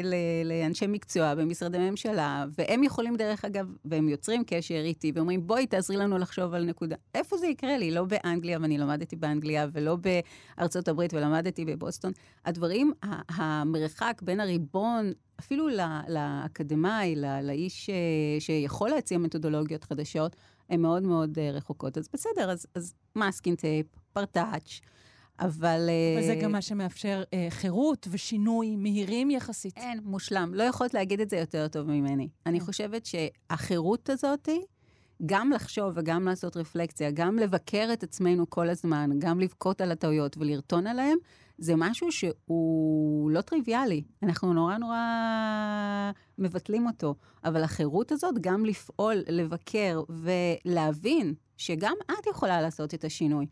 ל, 0.04 0.14
לאנשי 0.44 0.86
מקצוע 0.86 1.34
במשרדי 1.34 1.78
ממשלה, 1.78 2.44
והם 2.58 2.82
יכולים, 2.82 3.16
דרך 3.16 3.44
אגב, 3.44 3.66
והם 3.84 4.08
יוצרים 4.08 4.42
קשר 4.46 4.74
איתי, 4.74 5.12
ואומרים, 5.14 5.46
בואי, 5.46 5.66
תעזרי 5.66 5.96
לנו 5.96 6.18
לחשוב 6.18 6.54
על 6.54 6.64
נקודה. 6.64 6.96
איפה 7.14 7.36
זה 7.36 7.46
יקרה 7.46 7.78
לי? 7.78 7.90
לא 7.90 8.04
באנגליה, 8.04 8.58
ואני 8.62 8.78
למדתי 8.78 9.16
באנגליה, 9.16 9.66
ולא 9.72 9.96
בארצות 9.96 10.88
הברית, 10.88 11.14
ולמדתי 11.14 11.64
בבוסטון. 11.64 12.12
הדברים, 12.44 12.92
המרחק 13.28 14.22
בין 14.22 14.40
הריבון 14.40 15.12
אפילו 15.40 15.68
לאקדמאי, 16.08 17.16
לאיש 17.42 17.90
אה, 17.90 18.40
שיכול 18.40 18.90
להציע 18.90 19.18
מתודולוגיות 19.18 19.84
חדשות, 19.84 20.36
הן 20.70 20.80
מאוד 20.80 21.02
מאוד 21.02 21.38
אה, 21.38 21.50
רחוקות. 21.50 21.98
אז 21.98 22.08
בסדר, 22.12 22.50
אז, 22.50 22.66
אז 22.74 22.94
masking 23.16 23.54
tape, 23.54 23.86
פרטאץ', 24.12 24.80
אבל... 25.40 25.88
וזה 26.18 26.32
אה, 26.32 26.40
גם 26.42 26.52
מה 26.52 26.62
שמאפשר 26.62 27.22
אה, 27.34 27.46
חירות 27.50 28.08
ושינוי 28.10 28.76
מהירים 28.76 29.30
יחסית. 29.30 29.76
אין, 29.76 30.00
מושלם. 30.04 30.54
לא 30.54 30.62
יכולת 30.62 30.94
להגיד 30.94 31.20
את 31.20 31.30
זה 31.30 31.36
יותר 31.36 31.68
טוב 31.68 31.86
ממני. 31.90 32.28
אני 32.46 32.60
חושבת 32.60 33.06
שהחירות 33.06 34.10
הזאתי, 34.10 34.60
גם 35.26 35.50
לחשוב 35.50 35.92
וגם 35.96 36.24
לעשות 36.24 36.56
רפלקציה, 36.56 37.10
גם 37.10 37.38
לבקר 37.38 37.88
את 37.92 38.02
עצמנו 38.02 38.50
כל 38.50 38.68
הזמן, 38.68 39.10
גם 39.18 39.40
לבכות 39.40 39.80
על 39.80 39.92
הטעויות 39.92 40.36
ולרטון 40.38 40.86
עליהן, 40.86 41.16
זה 41.58 41.74
משהו 41.76 42.12
שהוא 42.12 43.30
לא 43.30 43.40
טריוויאלי. 43.40 44.02
אנחנו 44.22 44.52
נורא 44.52 44.78
נורא 44.78 45.00
מבטלים 46.38 46.86
אותו. 46.86 47.14
אבל 47.44 47.62
החירות 47.62 48.12
הזאת, 48.12 48.34
גם 48.40 48.64
לפעול, 48.64 49.16
לבקר 49.28 50.02
ולהבין 50.08 51.34
שגם 51.56 51.94
את 52.06 52.26
יכולה 52.26 52.62
לעשות 52.62 52.94
את 52.94 53.04
השינוי. 53.04 53.46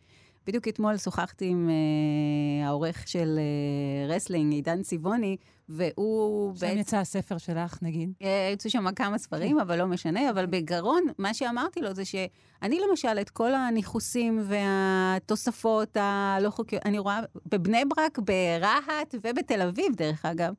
בדיוק 0.47 0.69
אתמול 0.69 0.97
שוחחתי 0.97 1.47
עם 1.47 1.69
אה, 1.69 2.67
העורך 2.67 3.09
של 3.09 3.39
אה, 3.39 4.13
רסלינג, 4.13 4.53
עידן 4.53 4.83
צבעוני, 4.83 5.37
והוא... 5.69 6.55
שם 6.57 6.67
בעת... 6.67 6.77
יצא 6.77 6.97
הספר 6.97 7.39
שלך, 7.39 7.79
נגיד. 7.83 8.13
אה, 8.23 8.27
יצאו 8.53 8.71
שם 8.71 8.95
כמה 8.97 9.19
ספרים, 9.19 9.61
אבל 9.61 9.79
לא 9.79 9.87
משנה. 9.87 10.31
אבל 10.31 10.47
בגדול, 10.47 11.03
מה 11.19 11.35
שאמרתי 11.35 11.81
לו 11.81 11.95
זה 11.95 12.05
שאני 12.05 12.81
למשל, 12.91 13.19
את 13.21 13.31
כל 13.31 13.55
הניכוסים 13.55 14.43
והתוספות 14.45 15.97
הלא 16.01 16.51
חוקיות, 16.51 16.87
אני 16.87 16.99
רואה 16.99 17.21
בבני 17.47 17.83
ברק, 17.85 18.19
ברהט 18.19 19.15
ובתל 19.25 19.63
אביב, 19.63 19.95
דרך 19.97 20.25
אגב, 20.25 20.55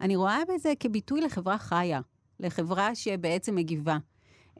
אני 0.00 0.16
רואה 0.16 0.38
בזה 0.48 0.72
כביטוי 0.80 1.20
לחברה 1.20 1.58
חיה, 1.58 2.00
לחברה 2.40 2.94
שבעצם 2.94 3.54
מגיבה. 3.54 3.98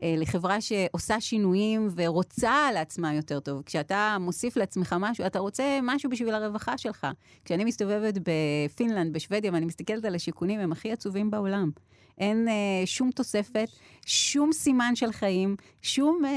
אה, 0.02 0.14
לחברה 0.18 0.60
שעושה 0.60 1.20
שינויים 1.20 1.88
ורוצה 1.96 2.72
לעצמה 2.74 3.14
יותר 3.14 3.40
טוב. 3.40 3.62
כשאתה 3.66 4.16
מוסיף 4.20 4.56
לעצמך 4.56 4.96
משהו, 5.00 5.26
אתה 5.26 5.38
רוצה 5.38 5.78
משהו 5.82 6.10
בשביל 6.10 6.34
הרווחה 6.34 6.78
שלך. 6.78 7.06
כשאני 7.44 7.64
מסתובבת 7.64 8.14
בפינלנד, 8.18 9.12
בשוודיה, 9.12 9.52
ואני 9.52 9.66
מסתכלת 9.66 10.04
על 10.04 10.14
השיכונים, 10.14 10.60
הם 10.60 10.72
הכי 10.72 10.92
עצובים 10.92 11.30
בעולם. 11.30 11.70
אין 12.18 12.48
אה, 12.48 12.86
שום 12.86 13.10
תוספת, 13.10 13.68
שום 14.06 14.52
סימן 14.52 14.94
של 14.94 15.12
חיים, 15.12 15.56
שום 15.82 16.24
אה, 16.24 16.30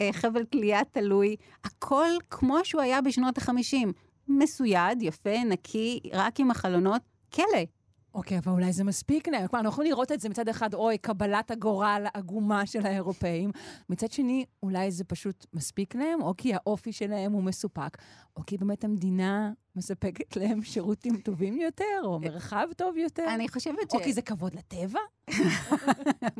אה, 0.00 0.12
חבל 0.12 0.44
תלייה 0.44 0.84
תלוי, 0.84 1.36
הכל 1.64 2.08
כמו 2.30 2.58
שהוא 2.64 2.82
היה 2.82 3.00
בשנות 3.00 3.38
ה-50. 3.38 3.86
מסויד, 4.28 5.02
יפה, 5.02 5.44
נקי, 5.44 6.00
רק 6.12 6.40
עם 6.40 6.50
החלונות, 6.50 7.02
כלא. 7.34 7.77
אוקיי, 8.14 8.38
אבל 8.38 8.52
אולי 8.52 8.72
זה 8.72 8.84
מספיק 8.84 9.28
להם. 9.28 9.46
כלומר, 9.46 9.60
אנחנו 9.60 9.68
יכולים 9.68 9.92
לראות 9.92 10.12
את 10.12 10.20
זה 10.20 10.28
מצד 10.28 10.48
אחד, 10.48 10.74
אוי, 10.74 10.98
קבלת 10.98 11.50
הגורל 11.50 12.06
העגומה 12.14 12.66
של 12.66 12.86
האירופאים. 12.86 13.50
מצד 13.88 14.12
שני, 14.12 14.44
אולי 14.62 14.90
זה 14.90 15.04
פשוט 15.04 15.46
מספיק 15.52 15.94
להם, 15.94 16.22
או 16.22 16.34
כי 16.36 16.54
האופי 16.54 16.92
שלהם 16.92 17.32
הוא 17.32 17.42
מסופק, 17.42 17.98
או 18.36 18.42
כי 18.46 18.58
באמת 18.58 18.84
המדינה 18.84 19.52
מספקת 19.76 20.36
להם 20.36 20.62
שירותים 20.62 21.16
טובים 21.16 21.60
יותר, 21.60 22.00
או 22.04 22.20
מרחב 22.20 22.66
טוב 22.76 22.96
יותר. 22.96 23.26
אני 23.34 23.48
חושבת 23.48 23.90
ש... 23.90 23.94
או 23.94 23.98
כי 24.02 24.12
זה 24.12 24.22
כבוד 24.22 24.54
לטבע. 24.54 25.00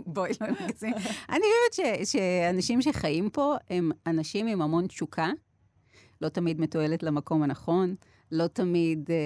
בואי, 0.07 0.31
לא 0.41 0.47
נגזים. 0.49 0.95
אני 1.29 1.45
חושבת 1.71 2.07
שאנשים 2.07 2.83
שחיים 2.83 3.31
פה 3.31 3.57
הם 3.71 3.91
אנשים 4.07 4.47
עם 4.47 4.63
המון 4.63 4.87
תשוקה, 4.87 5.31
לא 6.21 6.29
תמיד 6.29 6.61
מתועלת 6.61 7.03
למקום 7.03 7.43
הנכון. 7.43 7.95
לא 8.33 8.47
תמיד 8.47 9.11
אה, 9.11 9.17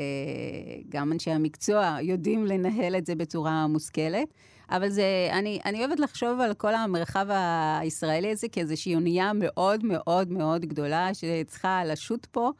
אה, 0.00 0.80
גם 0.88 1.12
אנשי 1.12 1.30
המקצוע 1.30 1.96
יודעים 2.02 2.46
לנהל 2.46 2.96
את 2.96 3.06
זה 3.06 3.14
בצורה 3.14 3.66
מושכלת. 3.66 4.28
אבל 4.70 4.88
זה, 4.88 5.28
אני, 5.32 5.60
אני 5.64 5.78
אוהבת 5.84 6.00
לחשוב 6.00 6.40
על 6.40 6.54
כל 6.54 6.74
המרחב 6.74 7.26
הישראלי 7.80 8.30
הזה 8.30 8.48
כאיזושהי 8.48 8.94
אונייה 8.94 9.32
מאוד 9.34 9.84
מאוד 9.84 10.30
מאוד 10.30 10.64
גדולה 10.64 11.14
שצריכה 11.14 11.84
לשוט 11.84 12.26
פה 12.26 12.50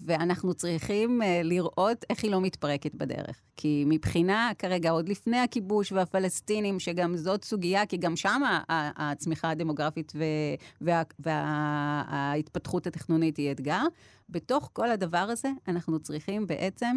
ואנחנו 0.00 0.54
צריכים 0.54 1.22
uh, 1.22 1.24
לראות 1.44 2.04
איך 2.10 2.22
היא 2.24 2.30
לא 2.30 2.40
מתפרקת 2.40 2.94
בדרך. 2.94 3.42
כי 3.56 3.84
מבחינה, 3.86 4.50
כרגע, 4.58 4.90
עוד 4.90 5.08
לפני 5.08 5.38
הכיבוש 5.38 5.92
והפלסטינים, 5.92 6.80
שגם 6.80 7.16
זאת 7.16 7.44
סוגיה, 7.44 7.86
כי 7.86 7.96
גם 7.96 8.16
שם 8.16 8.42
הצמיחה 8.68 9.50
הדמוגרפית 9.50 10.12
וההתפתחות 11.20 12.86
וה, 12.86 12.90
וה, 12.90 12.94
התכנונית 12.94 13.36
היא 13.36 13.52
אתגר, 13.52 13.82
בתוך 14.28 14.70
כל 14.72 14.90
הדבר 14.90 15.18
הזה, 15.18 15.50
אנחנו 15.68 15.98
צריכים 15.98 16.46
בעצם 16.46 16.96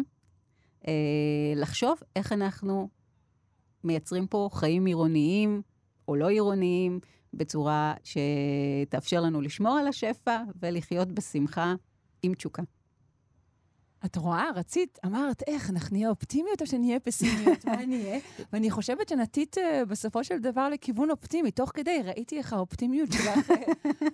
uh, 0.80 0.86
לחשוב 1.56 1.98
איך 2.16 2.32
אנחנו 2.32 2.88
מייצרים 3.84 4.26
פה 4.26 4.48
חיים 4.52 4.84
עירוניים 4.84 5.62
או 6.08 6.16
לא 6.16 6.28
עירוניים, 6.28 7.00
בצורה 7.34 7.94
שתאפשר 8.04 9.20
לנו 9.20 9.40
לשמור 9.40 9.78
על 9.78 9.88
השפע 9.88 10.38
ולחיות 10.62 11.08
בשמחה 11.08 11.74
עם 12.22 12.34
תשוקה. 12.34 12.62
את 14.04 14.16
רואה, 14.16 14.50
רצית, 14.56 14.98
אמרת, 15.06 15.42
איך, 15.46 15.70
אנחנו 15.70 15.96
נהיה 15.96 16.10
אופטימיות 16.10 16.62
או 16.62 16.66
שנהיה 16.66 17.00
פסימיות? 17.00 17.64
מה 17.64 17.86
נהיה? 17.86 18.18
ואני 18.52 18.70
חושבת 18.70 19.08
שנטית 19.08 19.56
uh, 19.58 19.84
בסופו 19.88 20.24
של 20.24 20.38
דבר 20.38 20.68
לכיוון 20.68 21.10
אופטימי. 21.10 21.50
תוך 21.50 21.70
כדי 21.74 21.98
ראיתי 22.04 22.38
איך 22.38 22.52
האופטימיות 22.52 23.12
שלך 23.12 23.50
uh, 23.50 23.52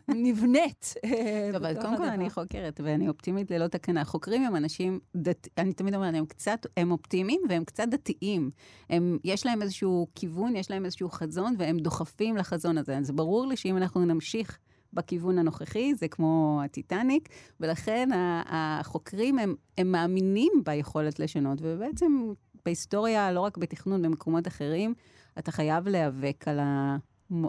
נבנית. 0.08 0.94
אה, 1.04 1.50
טוב, 1.52 1.64
אבל 1.64 1.80
קודם 1.82 1.96
כל 1.96 2.04
אני 2.04 2.30
חוקרת, 2.30 2.80
ואני 2.84 3.08
אופטימית 3.08 3.50
ללא 3.50 3.66
תקנה. 3.66 4.04
חוקרים 4.04 4.44
הם 4.44 4.56
אנשים, 4.56 5.00
דת... 5.16 5.48
אני 5.58 5.72
תמיד 5.72 5.94
אומרת, 5.94 6.14
הם 6.14 6.26
קצת, 6.26 6.66
הם 6.76 6.90
אופטימיים 6.90 7.40
והם 7.48 7.64
קצת 7.64 7.88
דתיים. 7.88 8.50
הם, 8.90 9.18
יש 9.24 9.46
להם 9.46 9.62
איזשהו 9.62 10.06
כיוון, 10.14 10.56
יש 10.56 10.70
להם 10.70 10.84
איזשהו 10.84 11.10
חזון, 11.10 11.54
והם 11.58 11.78
דוחפים 11.78 12.36
לחזון 12.36 12.78
הזה. 12.78 12.98
אז 12.98 13.10
ברור 13.10 13.46
לי 13.46 13.56
שאם 13.56 13.76
אנחנו 13.76 14.04
נמשיך... 14.04 14.58
בכיוון 14.92 15.38
הנוכחי, 15.38 15.94
זה 15.94 16.08
כמו 16.08 16.60
הטיטניק, 16.64 17.28
ולכן 17.60 18.08
החוקרים 18.46 19.38
הם, 19.38 19.54
הם 19.78 19.92
מאמינים 19.92 20.52
ביכולת 20.64 21.18
לשנות, 21.18 21.58
ובעצם 21.62 22.32
בהיסטוריה, 22.64 23.32
לא 23.32 23.40
רק 23.40 23.56
בתכנון, 23.56 24.02
במקומות 24.02 24.46
אחרים, 24.46 24.94
אתה 25.38 25.52
חייב 25.52 25.88
להיאבק 25.88 26.48
על, 26.48 26.58
ה, 26.58 26.96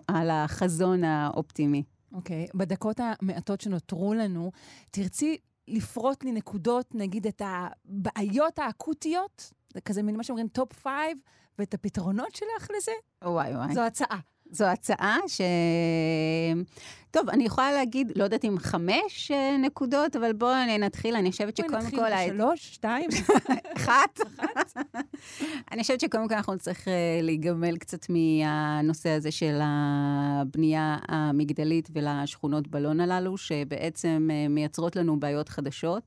על 0.08 0.30
החזון 0.30 1.04
האופטימי. 1.04 1.84
אוקיי, 2.14 2.46
אוקיי. 2.46 2.58
בדקות 2.58 3.00
המעטות 3.00 3.62
שנותרו 3.62 4.14
לנו, 4.14 4.52
תרצי 4.92 5.38
לפרוט 5.68 6.24
לי 6.24 6.32
נקודות, 6.32 6.96
נגיד, 6.96 7.28
את 7.28 7.42
הבעיות 7.46 8.60
האקוטיות? 8.60 9.54
זה 9.74 9.82
כזה 9.82 10.04
מין 10.04 10.18
מה 10.18 10.24
שאומרים 10.24 10.48
top 10.48 10.74
five, 10.74 11.18
ואת 11.60 11.74
הפתרונות 11.74 12.36
שלך 12.36 12.68
לזה? 12.78 12.92
וואי 13.24 13.56
וואי. 13.56 13.74
זו 13.74 13.82
הצעה. 13.82 14.20
זו 14.52 14.66
הצעה 14.66 15.18
ש... 15.28 15.42
טוב, 17.12 17.30
אני 17.30 17.44
יכולה 17.44 17.72
להגיד, 17.72 18.12
לא 18.16 18.24
יודעת 18.24 18.46
אם 18.46 18.56
חמש 18.60 19.32
אה, 19.32 19.58
נקודות, 19.58 20.16
אבל 20.16 20.34
בואו 20.34 20.56
נתחיל, 20.80 21.16
אני 21.16 21.32
חושבת 21.32 21.58
שקודם 21.58 21.72
כל... 21.92 21.98
בואי 21.98 22.12
נתחיל 22.12 22.34
בשלוש, 22.34 22.74
שתיים? 22.74 23.10
אחת. 23.78 24.20
אני 25.72 25.82
חושבת 25.82 26.00
שקודם 26.00 26.28
כל 26.28 26.34
אנחנו 26.34 26.54
נצטרך 26.54 26.88
אה, 26.88 27.20
להיגמל 27.22 27.78
קצת 27.78 28.06
מהנושא 28.10 29.10
הזה 29.10 29.32
של 29.32 29.60
הבנייה 29.64 30.98
המגדלית 31.08 31.90
ולשכונות 31.94 32.68
בלון 32.68 33.00
הללו, 33.00 33.38
שבעצם 33.38 34.30
אה, 34.32 34.48
מייצרות 34.48 34.96
לנו 34.96 35.20
בעיות 35.20 35.50
חדשות, 35.50 36.04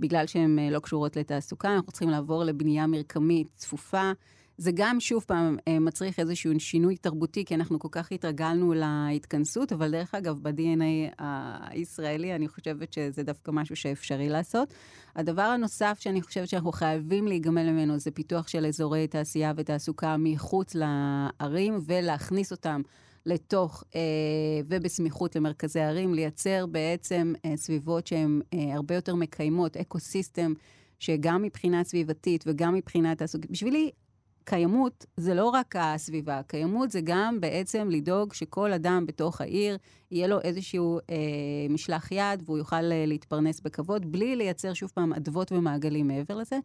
בגלל 0.00 0.26
שהן 0.26 0.58
לא 0.70 0.78
קשורות 0.78 1.16
לתעסוקה. 1.16 1.74
אנחנו 1.74 1.92
צריכים 1.92 2.10
לעבור 2.10 2.44
לבנייה 2.44 2.86
מרקמית 2.86 3.48
צפופה. 3.56 4.12
זה 4.58 4.70
גם, 4.74 5.00
שוב 5.00 5.24
פעם, 5.26 5.56
אה, 5.68 5.78
מצריך 5.78 6.18
איזשהו 6.18 6.60
שינוי 6.60 6.96
תרבותי, 6.96 7.44
כי 7.44 7.54
אנחנו 7.54 7.78
כל 7.78 7.88
כך 7.90 8.12
התרגלנו 8.12 8.74
להתכנסות, 8.74 9.72
אבל 9.72 9.90
דרך 9.90 10.14
אגב, 10.14 10.38
ב-DNA 10.42 11.22
הישראלי, 11.60 12.34
אני 12.34 12.48
חושבת 12.48 12.92
שזה 12.92 13.22
דווקא 13.22 13.50
משהו 13.50 13.76
שאפשרי 13.76 14.28
לעשות. 14.28 14.74
הדבר 15.16 15.42
הנוסף 15.42 15.96
שאני 16.00 16.22
חושבת 16.22 16.48
שאנחנו 16.48 16.72
חייבים 16.72 17.28
להיגמל 17.28 17.70
ממנו, 17.70 17.98
זה 17.98 18.10
פיתוח 18.10 18.48
של 18.48 18.66
אזורי 18.66 19.06
תעשייה 19.06 19.52
ותעסוקה 19.56 20.16
מחוץ 20.18 20.74
לערים, 20.74 21.78
ולהכניס 21.86 22.52
אותם 22.52 22.82
לתוך 23.26 23.84
אה, 23.94 24.00
ובסמיכות 24.68 25.36
למרכזי 25.36 25.80
ערים, 25.80 26.14
לייצר 26.14 26.66
בעצם 26.66 27.32
אה, 27.44 27.56
סביבות 27.56 28.06
שהן 28.06 28.40
אה, 28.54 28.74
הרבה 28.74 28.94
יותר 28.94 29.14
מקיימות, 29.14 29.76
ecosystem, 29.76 30.52
שגם 30.98 31.42
מבחינה 31.42 31.84
סביבתית 31.84 32.44
וגם 32.46 32.74
מבחינה 32.74 33.14
תעסוקית, 33.14 33.50
בשבילי 33.50 33.90
קיימות 34.48 35.06
זה 35.16 35.34
לא 35.34 35.44
רק 35.44 35.74
הסביבה, 35.78 36.40
קיימות 36.46 36.90
זה 36.90 37.00
גם 37.04 37.40
בעצם 37.40 37.88
לדאוג 37.90 38.32
שכל 38.32 38.72
אדם 38.72 39.06
בתוך 39.06 39.40
העיר, 39.40 39.78
יהיה 40.10 40.26
לו 40.26 40.40
איזשהו 40.40 40.98
אה, 41.10 41.16
משלח 41.70 42.12
יד 42.12 42.42
והוא 42.44 42.58
יוכל 42.58 42.92
אה, 42.92 43.04
להתפרנס 43.06 43.60
בכבוד, 43.60 44.12
בלי 44.12 44.36
לייצר 44.36 44.72
שוב 44.72 44.90
פעם 44.94 45.12
אדוות 45.12 45.52
ומעגלים 45.52 46.08
מעבר 46.08 46.36
לזה. 46.36 46.58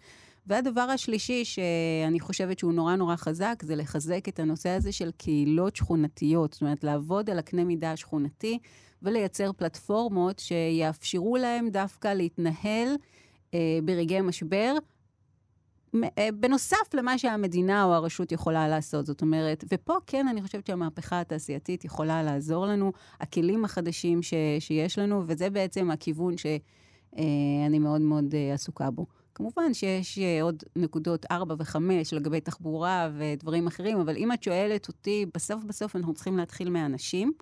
והדבר 0.47 0.81
השלישי, 0.81 1.45
שאני 1.45 2.19
חושבת 2.19 2.59
שהוא 2.59 2.73
נורא 2.73 2.95
נורא 2.95 3.15
חזק, 3.15 3.63
זה 3.63 3.75
לחזק 3.75 4.29
את 4.29 4.39
הנושא 4.39 4.69
הזה 4.69 4.91
של 4.91 5.11
קהילות 5.17 5.75
שכונתיות. 5.75 6.53
זאת 6.53 6.61
אומרת, 6.61 6.83
לעבוד 6.83 7.29
על 7.29 7.39
הקנה 7.39 7.63
מידה 7.63 7.91
השכונתי 7.91 8.59
ולייצר 9.01 9.51
פלטפורמות 9.53 10.39
שיאפשרו 10.39 11.37
להם 11.37 11.69
דווקא 11.69 12.07
להתנהל 12.07 12.87
אה, 13.53 13.79
ברגעי 13.83 14.21
משבר. 14.21 14.73
אה, 16.17 16.29
בנוסף 16.39 16.93
למה 16.93 17.17
שהמדינה 17.17 17.83
או 17.83 17.93
הרשות 17.93 18.31
יכולה 18.31 18.67
לעשות. 18.67 19.05
זאת 19.05 19.21
אומרת, 19.21 19.63
ופה 19.73 19.93
כן, 20.07 20.27
אני 20.27 20.41
חושבת 20.41 20.67
שהמהפכה 20.67 21.21
התעשייתית 21.21 21.85
יכולה 21.85 22.23
לעזור 22.23 22.65
לנו, 22.65 22.91
הכלים 23.19 23.65
החדשים 23.65 24.21
ש, 24.21 24.33
שיש 24.59 24.99
לנו, 24.99 25.23
וזה 25.27 25.49
בעצם 25.49 25.91
הכיוון 25.91 26.35
שאני 26.37 27.79
מאוד 27.79 28.01
מאוד 28.01 28.35
אה, 28.35 28.53
עסוקה 28.53 28.91
בו. 28.91 29.05
כמובן 29.35 29.73
שיש 29.73 30.19
אה, 30.19 30.41
עוד 30.41 30.63
נקודות 30.75 31.25
4 31.31 31.55
ו-5 31.57 31.77
לגבי 32.13 32.41
תחבורה 32.41 33.09
ודברים 33.17 33.67
אחרים, 33.67 33.99
אבל 33.99 34.17
אם 34.17 34.31
את 34.31 34.43
שואלת 34.43 34.87
אותי, 34.87 35.25
בסוף 35.33 35.63
בסוף 35.63 35.95
אנחנו 35.95 36.13
צריכים 36.13 36.37
להתחיל 36.37 36.69
מהאנשים. 36.69 37.33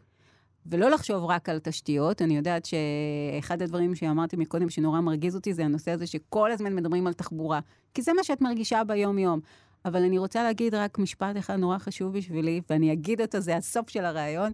ולא 0.66 0.90
לחשוב 0.90 1.24
רק 1.24 1.50
על 1.50 1.60
תשתיות. 1.60 2.22
אני 2.22 2.38
יודעת 2.38 2.66
שאחד 2.66 3.62
הדברים 3.62 3.96
שאמרתי 3.96 4.38
מקודם, 4.38 4.70
שנורא 4.70 5.02
מרגיז 5.02 5.36
אותי, 5.36 5.54
זה 5.54 5.66
הנושא 5.66 5.92
הזה 5.92 6.08
שכל 6.08 6.52
הזמן 6.52 6.76
מדברים 6.76 7.08
על 7.08 7.14
תחבורה. 7.14 7.60
כי 7.94 8.02
זה 8.02 8.14
מה 8.14 8.24
שאת 8.24 8.42
מרגישה 8.42 8.84
ביום-יום. 8.84 9.40
אבל 9.86 10.04
אני 10.04 10.18
רוצה 10.18 10.44
להגיד 10.44 10.76
רק 10.76 11.00
משפט 11.00 11.38
אחד 11.38 11.56
נורא 11.56 11.78
חשוב 11.78 12.18
בשבילי, 12.18 12.62
ואני 12.70 12.94
אגיד 12.94 13.22
אותו, 13.22 13.40
זה 13.40 13.58
הסוף 13.58 13.90
של 13.90 14.06
הריאיון. 14.06 14.52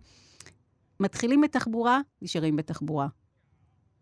מתחילים 0.99 1.41
בתחבורה, 1.41 1.99
נשארים 2.21 2.55
בתחבורה. 2.55 3.07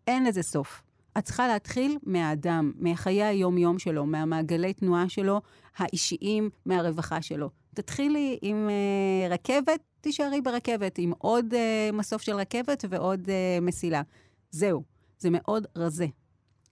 אין 0.06 0.24
לזה 0.24 0.42
סוף. 0.42 0.82
את 1.18 1.24
צריכה 1.24 1.48
להתחיל 1.48 1.98
מהאדם, 2.02 2.72
מחיי 2.78 3.22
היום-יום 3.22 3.78
שלו, 3.78 4.06
מהמעגלי 4.06 4.72
תנועה 4.72 5.08
שלו, 5.08 5.40
האישיים, 5.76 6.50
מהרווחה 6.66 7.22
שלו. 7.22 7.50
תתחילי 7.76 8.38
עם 8.42 8.68
uh, 8.68 9.32
רכבת, 9.32 9.80
תישארי 10.00 10.40
ברכבת, 10.40 10.98
עם 10.98 11.12
עוד 11.18 11.54
uh, 11.54 11.96
מסוף 11.96 12.22
של 12.22 12.34
רכבת 12.36 12.84
ועוד 12.88 13.26
uh, 13.26 13.60
מסילה. 13.62 14.02
זהו, 14.50 14.82
זה 15.18 15.28
מאוד 15.32 15.66
רזה. 15.76 16.06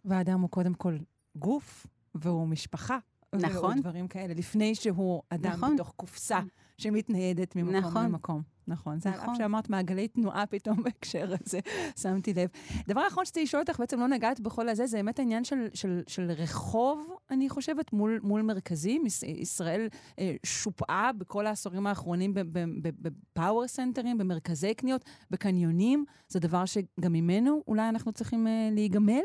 והאדם 0.05 0.40
הוא 0.40 0.50
קודם 0.50 0.74
כל 0.74 0.96
גוף, 1.36 1.86
והוא 2.14 2.48
משפחה. 2.48 2.98
נכון. 3.34 3.57
ועוד 3.57 3.76
דברים 3.80 4.09
כאלה, 4.09 4.34
לפני 4.34 4.74
שהוא 4.74 5.22
אדם 5.28 5.52
נכון. 5.52 5.74
בתוך 5.74 5.92
קופסה 5.96 6.40
שמתניידת 6.78 7.57
ממקום 7.57 7.74
נכון. 7.76 8.05
למקום. 8.05 8.42
נכון. 8.69 9.01
זה 9.01 9.11
נכון. 9.11 9.35
שאמרת 9.35 9.71
מעגלי 9.71 10.09
תנועה 10.09 10.47
פתאום 10.47 10.83
בהקשר 10.85 11.35
הזה, 11.41 11.61
שמתי 11.97 12.35
לב. 12.35 12.49
דבר 12.89 13.07
אחרון 13.09 13.25
שרציתי 13.25 13.43
לשאול 13.43 13.62
אותך, 13.62 13.81
בעצם 13.81 14.01
לא 14.01 14.09
נגעת 14.09 14.41
בכל 14.41 14.69
הזה, 14.69 14.87
זה 14.87 14.97
באמת 14.97 15.19
העניין 15.19 15.45
של, 15.45 15.67
של, 15.75 16.03
של 16.07 16.31
רחוב, 16.31 17.17
אני 17.31 17.49
חושבת, 17.49 17.93
מול, 17.93 18.21
מול 18.23 18.43
מרכזים. 18.43 19.05
ישראל 19.23 19.89
אה, 20.19 20.35
שופעה 20.47 21.11
בכל 21.12 21.47
העשורים 21.47 21.87
האחרונים 21.87 22.35
בפאוור 22.83 23.69
סנטרים, 23.69 24.19
במרכזי 24.19 24.75
קניות, 24.75 25.05
בקניונים. 25.31 26.05
זה 26.29 26.41
דבר 26.41 26.65
שגם 26.65 27.12
ממנו 27.12 27.62
אולי 27.69 27.89
אנחנו 27.89 28.12
צריכים 28.12 28.47
אה, 28.47 28.69
להיגמל? 28.73 29.23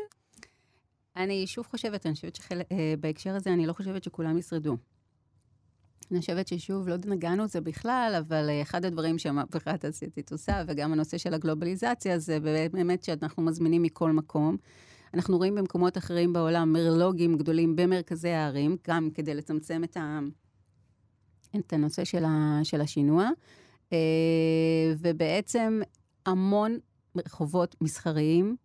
אני 1.16 1.46
שוב 1.46 1.66
חושבת, 1.66 2.06
אני 2.06 2.14
חושבת 2.14 2.34
שבהקשר 2.36 3.30
אה, 3.30 3.36
הזה, 3.36 3.52
אני 3.52 3.66
לא 3.66 3.72
חושבת 3.72 4.04
שכולם 4.04 4.38
ישרדו. 4.38 4.76
אני 6.12 6.20
חושבת 6.20 6.48
ששוב, 6.48 6.88
לא 6.88 6.96
נגענו 7.06 7.44
בזה 7.44 7.60
בכלל, 7.60 8.22
אבל 8.26 8.48
אה, 8.50 8.62
אחד 8.62 8.84
הדברים 8.84 9.18
שהמהפכה 9.18 9.70
התעשייתית 9.70 10.32
עושה, 10.32 10.62
וגם 10.66 10.92
הנושא 10.92 11.18
של 11.18 11.34
הגלובליזציה, 11.34 12.18
זה 12.18 12.38
באמת 12.72 13.04
שאנחנו 13.04 13.42
מזמינים 13.42 13.82
מכל 13.82 14.12
מקום. 14.12 14.56
אנחנו 15.14 15.36
רואים 15.36 15.54
במקומות 15.54 15.98
אחרים 15.98 16.32
בעולם 16.32 16.72
מרלוגים 16.72 17.36
גדולים 17.36 17.76
במרכזי 17.76 18.28
הערים, 18.28 18.76
גם 18.88 19.08
כדי 19.14 19.34
לצמצם 19.34 19.84
את, 19.84 19.96
ה... 19.96 20.18
את 21.56 21.72
הנושא 21.72 22.04
של, 22.04 22.24
ה... 22.24 22.60
של 22.62 22.80
השינוע, 22.80 23.28
אה, 23.92 23.98
ובעצם 24.98 25.80
המון 26.26 26.78
רחובות 27.16 27.76
מסחריים 27.80 28.56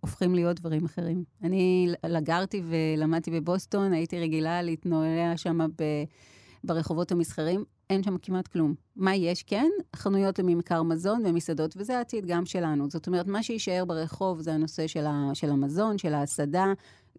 הופכים 0.00 0.34
להיות 0.34 0.60
דברים 0.60 0.84
אחרים. 0.84 1.24
אני 1.42 1.88
לגרתי 2.06 2.62
ולמדתי 2.64 3.30
בבוסטון, 3.30 3.92
הייתי 3.92 4.20
רגילה 4.20 4.62
להתנועע 4.62 5.36
שם 5.36 5.58
ב... 5.58 5.82
ברחובות 6.64 7.12
המסחריים, 7.12 7.64
אין 7.90 8.02
שם 8.02 8.16
כמעט 8.18 8.48
כלום. 8.48 8.74
מה 8.96 9.14
יש 9.14 9.42
כן? 9.42 9.68
חנויות 9.96 10.38
לממכר 10.38 10.82
מזון 10.82 11.22
ומסעדות, 11.26 11.74
וזה 11.76 11.98
העתיד 11.98 12.26
גם 12.26 12.46
שלנו. 12.46 12.90
זאת 12.90 13.06
אומרת, 13.06 13.26
מה 13.26 13.42
שיישאר 13.42 13.84
ברחוב 13.84 14.40
זה 14.40 14.52
הנושא 14.52 14.86
של, 14.86 15.06
ה, 15.06 15.30
של 15.34 15.50
המזון, 15.50 15.98
של 15.98 16.14
ההסעדה, 16.14 16.66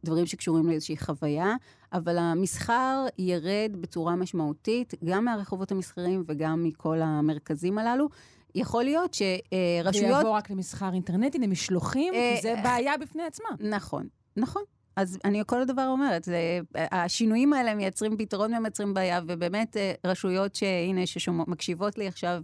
דברים 0.06 0.26
שקשורים 0.26 0.70
לאיזושהי 0.70 0.98
חוויה, 0.98 1.56
אבל 1.94 2.18
המסחר 2.18 3.06
ירד 3.18 3.72
בצורה 3.82 4.16
משמעותית, 4.16 4.94
גם 5.04 5.26
מהרחובות 5.26 5.72
המסחריים 5.72 6.24
וגם 6.28 6.64
מכל 6.64 7.02
המרכזים 7.02 7.78
הללו. 7.78 8.10
יכול 8.56 8.84
להיות 8.84 9.14
שרשויות... 9.14 9.94
זה 9.94 10.06
יעבור 10.06 10.36
רק 10.36 10.50
למסחר 10.50 10.94
אינטרנטי, 10.94 11.39
למשלוחים, 11.39 12.14
כי 12.14 12.41
זה 12.41 12.56
אה, 12.56 12.64
בעיה 12.64 12.98
בפני 12.98 13.24
עצמה. 13.24 13.50
נכון, 13.60 14.08
נכון. 14.38 14.64
אז 14.96 15.20
אני 15.26 15.41
כל 15.46 15.62
הדבר 15.62 15.88
אומרת, 15.88 16.24
זה, 16.24 16.60
השינויים 16.76 17.54
האלה 17.54 17.76
מייצרים 17.76 18.18
פתרון 18.18 18.54
ומייצרים 18.54 18.94
בעיה, 18.94 19.22
ובאמת 19.28 19.78
אה, 19.78 19.94
רשויות 20.06 20.56
שהנה, 20.56 21.06
שמקשיבות 21.06 21.98
לי 21.98 22.08
עכשיו, 22.08 22.44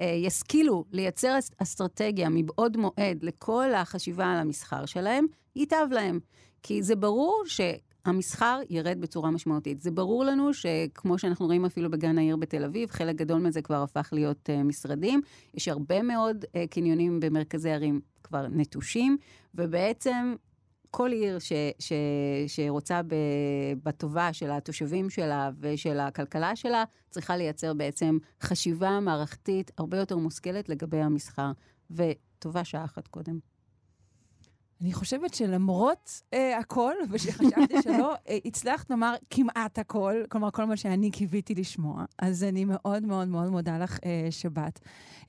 אה, 0.00 0.06
ישכילו 0.06 0.84
לייצר 0.92 1.38
אסטרטגיה 1.58 2.28
מבעוד 2.28 2.76
מועד 2.76 3.18
לכל 3.22 3.74
החשיבה 3.74 4.26
על 4.26 4.38
המסחר 4.38 4.86
שלהם, 4.86 5.26
ייטב 5.56 5.86
להם. 5.90 6.18
כי 6.62 6.82
זה 6.82 6.96
ברור 6.96 7.42
שהמסחר 7.46 8.60
ירד 8.70 9.00
בצורה 9.00 9.30
משמעותית. 9.30 9.80
זה 9.80 9.90
ברור 9.90 10.24
לנו 10.24 10.54
שכמו 10.54 11.18
שאנחנו 11.18 11.46
רואים 11.46 11.64
אפילו 11.64 11.90
בגן 11.90 12.18
העיר 12.18 12.36
בתל 12.36 12.64
אביב, 12.64 12.90
חלק 12.90 13.16
גדול 13.16 13.40
מזה 13.40 13.62
כבר 13.62 13.82
הפך 13.82 14.08
להיות 14.12 14.48
uh, 14.48 14.64
משרדים. 14.64 15.20
יש 15.54 15.68
הרבה 15.68 16.02
מאוד 16.02 16.44
uh, 16.44 16.48
קניונים 16.70 17.20
במרכזי 17.20 17.70
ערים 17.70 18.00
כבר 18.22 18.46
נטושים, 18.50 19.16
ובעצם 19.54 20.34
כל 20.94 21.12
עיר 21.12 21.38
ש, 21.38 21.52
ש, 21.78 21.92
שרוצה 22.46 23.02
ב, 23.02 23.14
בטובה 23.82 24.32
של 24.32 24.50
התושבים 24.50 25.10
שלה 25.10 25.50
ושל 25.60 26.00
הכלכלה 26.00 26.56
שלה, 26.56 26.84
צריכה 27.10 27.36
לייצר 27.36 27.74
בעצם 27.74 28.18
חשיבה 28.42 29.00
מערכתית 29.00 29.70
הרבה 29.78 29.98
יותר 29.98 30.16
מושכלת 30.16 30.68
לגבי 30.68 31.00
המסחר, 31.00 31.52
וטובה 31.90 32.64
שעה 32.64 32.84
אחת 32.84 33.08
קודם. 33.08 33.51
אני 34.82 34.92
חושבת 34.92 35.34
שלמרות 35.34 36.22
אה, 36.34 36.58
הכל, 36.58 36.92
ושחשבתי 37.10 37.82
שלא, 37.82 38.14
אה, 38.28 38.38
הצלחת 38.44 38.90
לומר 38.90 39.14
כמעט 39.30 39.78
הכל, 39.78 40.14
כלומר, 40.28 40.50
כל 40.50 40.64
מה 40.64 40.76
שאני 40.76 41.10
קיוויתי 41.10 41.54
לשמוע. 41.54 42.04
אז 42.18 42.44
אני 42.44 42.64
מאוד 42.64 43.06
מאוד 43.06 43.28
מאוד 43.28 43.48
מודה 43.48 43.78
לך 43.78 43.98
אה, 44.04 44.26
שבאת. 44.30 44.80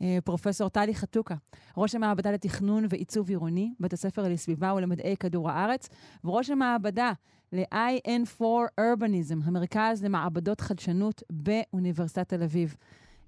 אה, 0.01 0.17
פרופ' 0.23 0.47
טלי 0.73 0.95
חתוקה, 0.95 1.35
ראש 1.77 1.95
המעבדה 1.95 2.31
לתכנון 2.31 2.85
ועיצוב 2.89 3.29
עירוני, 3.29 3.73
בית 3.79 3.93
הספר 3.93 4.23
לסביבה 4.23 4.73
ולמדעי 4.73 5.17
כדור 5.17 5.49
הארץ, 5.49 5.89
וראש 6.23 6.49
המעבדה 6.49 7.11
ל-IN4 7.51 8.43
Urbanism, 8.79 9.37
המרכז 9.43 10.03
למעבדות 10.03 10.61
חדשנות 10.61 11.23
באוניברסיטת 11.31 12.29
תל 12.29 12.43
אביב. 12.43 12.75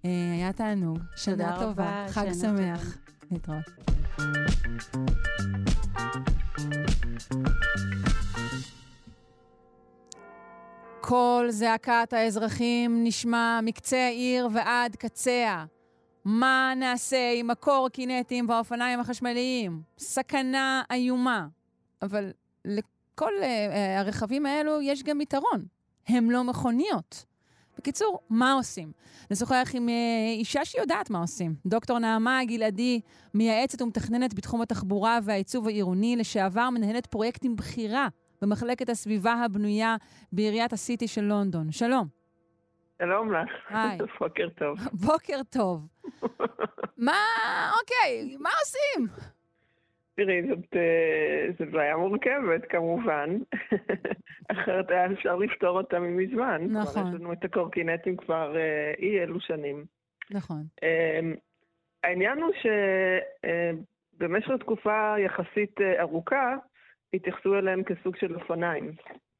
אה, 0.05 0.09
היה 0.34 0.53
תענוג, 0.53 0.99
שנה 1.15 1.57
טובה, 1.59 2.05
חג 2.09 2.32
שמח. 2.41 2.97
להתראות. 3.32 3.65
קול 11.01 11.49
זעקת 11.49 12.13
האזרחים 12.13 13.03
נשמע 13.03 13.59
מקצה 13.63 13.97
העיר 13.97 14.49
ועד 14.53 14.95
קציה. 14.95 15.65
מה 16.25 16.73
נעשה 16.75 17.31
עם 17.35 17.49
הקורקינטים 17.49 18.49
והאופניים 18.49 18.99
החשמליים? 18.99 19.81
סכנה 19.97 20.83
איומה. 20.91 21.47
אבל 22.01 22.31
לכל 22.65 23.31
uh, 23.41 23.99
הרכבים 23.99 24.45
האלו 24.45 24.81
יש 24.81 25.03
גם 25.03 25.21
יתרון. 25.21 25.65
הם 26.07 26.31
לא 26.31 26.43
מכוניות. 26.43 27.25
בקיצור, 27.78 28.19
מה 28.30 28.53
עושים? 28.53 28.91
נשוחח 29.32 29.71
עם 29.73 29.89
אה, 29.89 29.93
אישה 30.38 30.65
שיודעת 30.65 31.09
מה 31.09 31.19
עושים. 31.19 31.55
דוקטור 31.65 31.99
נעמה 31.99 32.39
גלעדי, 32.45 33.01
מייעצת 33.34 33.82
ומתכננת 33.82 34.34
בתחום 34.34 34.61
התחבורה 34.61 35.19
והעיצוב 35.23 35.67
העירוני, 35.67 36.15
לשעבר 36.15 36.69
מנהלת 36.69 37.05
פרויקטים 37.05 37.55
בכירה 37.55 38.07
במחלקת 38.41 38.89
הסביבה 38.89 39.34
הבנויה 39.34 39.95
בעיריית 40.32 40.73
הסיטי 40.73 41.07
של 41.07 41.21
לונדון. 41.21 41.71
שלום. 41.71 42.07
שלום 43.01 43.34
לך. 43.34 43.49
היי. 43.69 43.97
בוקר 44.19 44.47
טוב. 44.57 44.78
בוקר 44.93 45.39
טוב. 45.49 45.88
מה, 47.07 47.13
אוקיי, 47.82 48.38
מה 48.39 48.49
עושים? 48.63 49.07
תראי, 50.16 50.41
זאת, 50.47 50.76
אה, 50.76 51.47
זאת 51.59 51.72
בעיה 51.72 51.97
מורכבת, 51.97 52.66
כמובן. 52.70 53.30
אחרת 54.51 54.91
היה 54.91 55.11
אפשר 55.11 55.36
לפתור 55.36 55.78
אותה 55.78 55.99
מזמן. 55.99 56.61
נכון. 56.70 57.07
יש 57.07 57.20
לנו 57.20 57.34
את 57.34 57.45
הקורקינטים 57.45 58.18
כבר 58.18 58.57
אה, 58.57 58.93
אי 58.99 59.20
אלו 59.20 59.39
שנים. 59.39 59.86
נכון. 60.32 60.63
אמ, 60.84 61.34
העניין 62.03 62.41
הוא 62.41 62.51
שבמשך 64.16 64.49
אה, 64.49 64.57
תקופה 64.57 65.16
יחסית 65.26 65.82
ארוכה, 65.99 66.55
התייחסו 67.13 67.55
אליהם 67.55 67.84
כסוג 67.84 68.16
של 68.16 68.36
אופניים. 68.36 68.91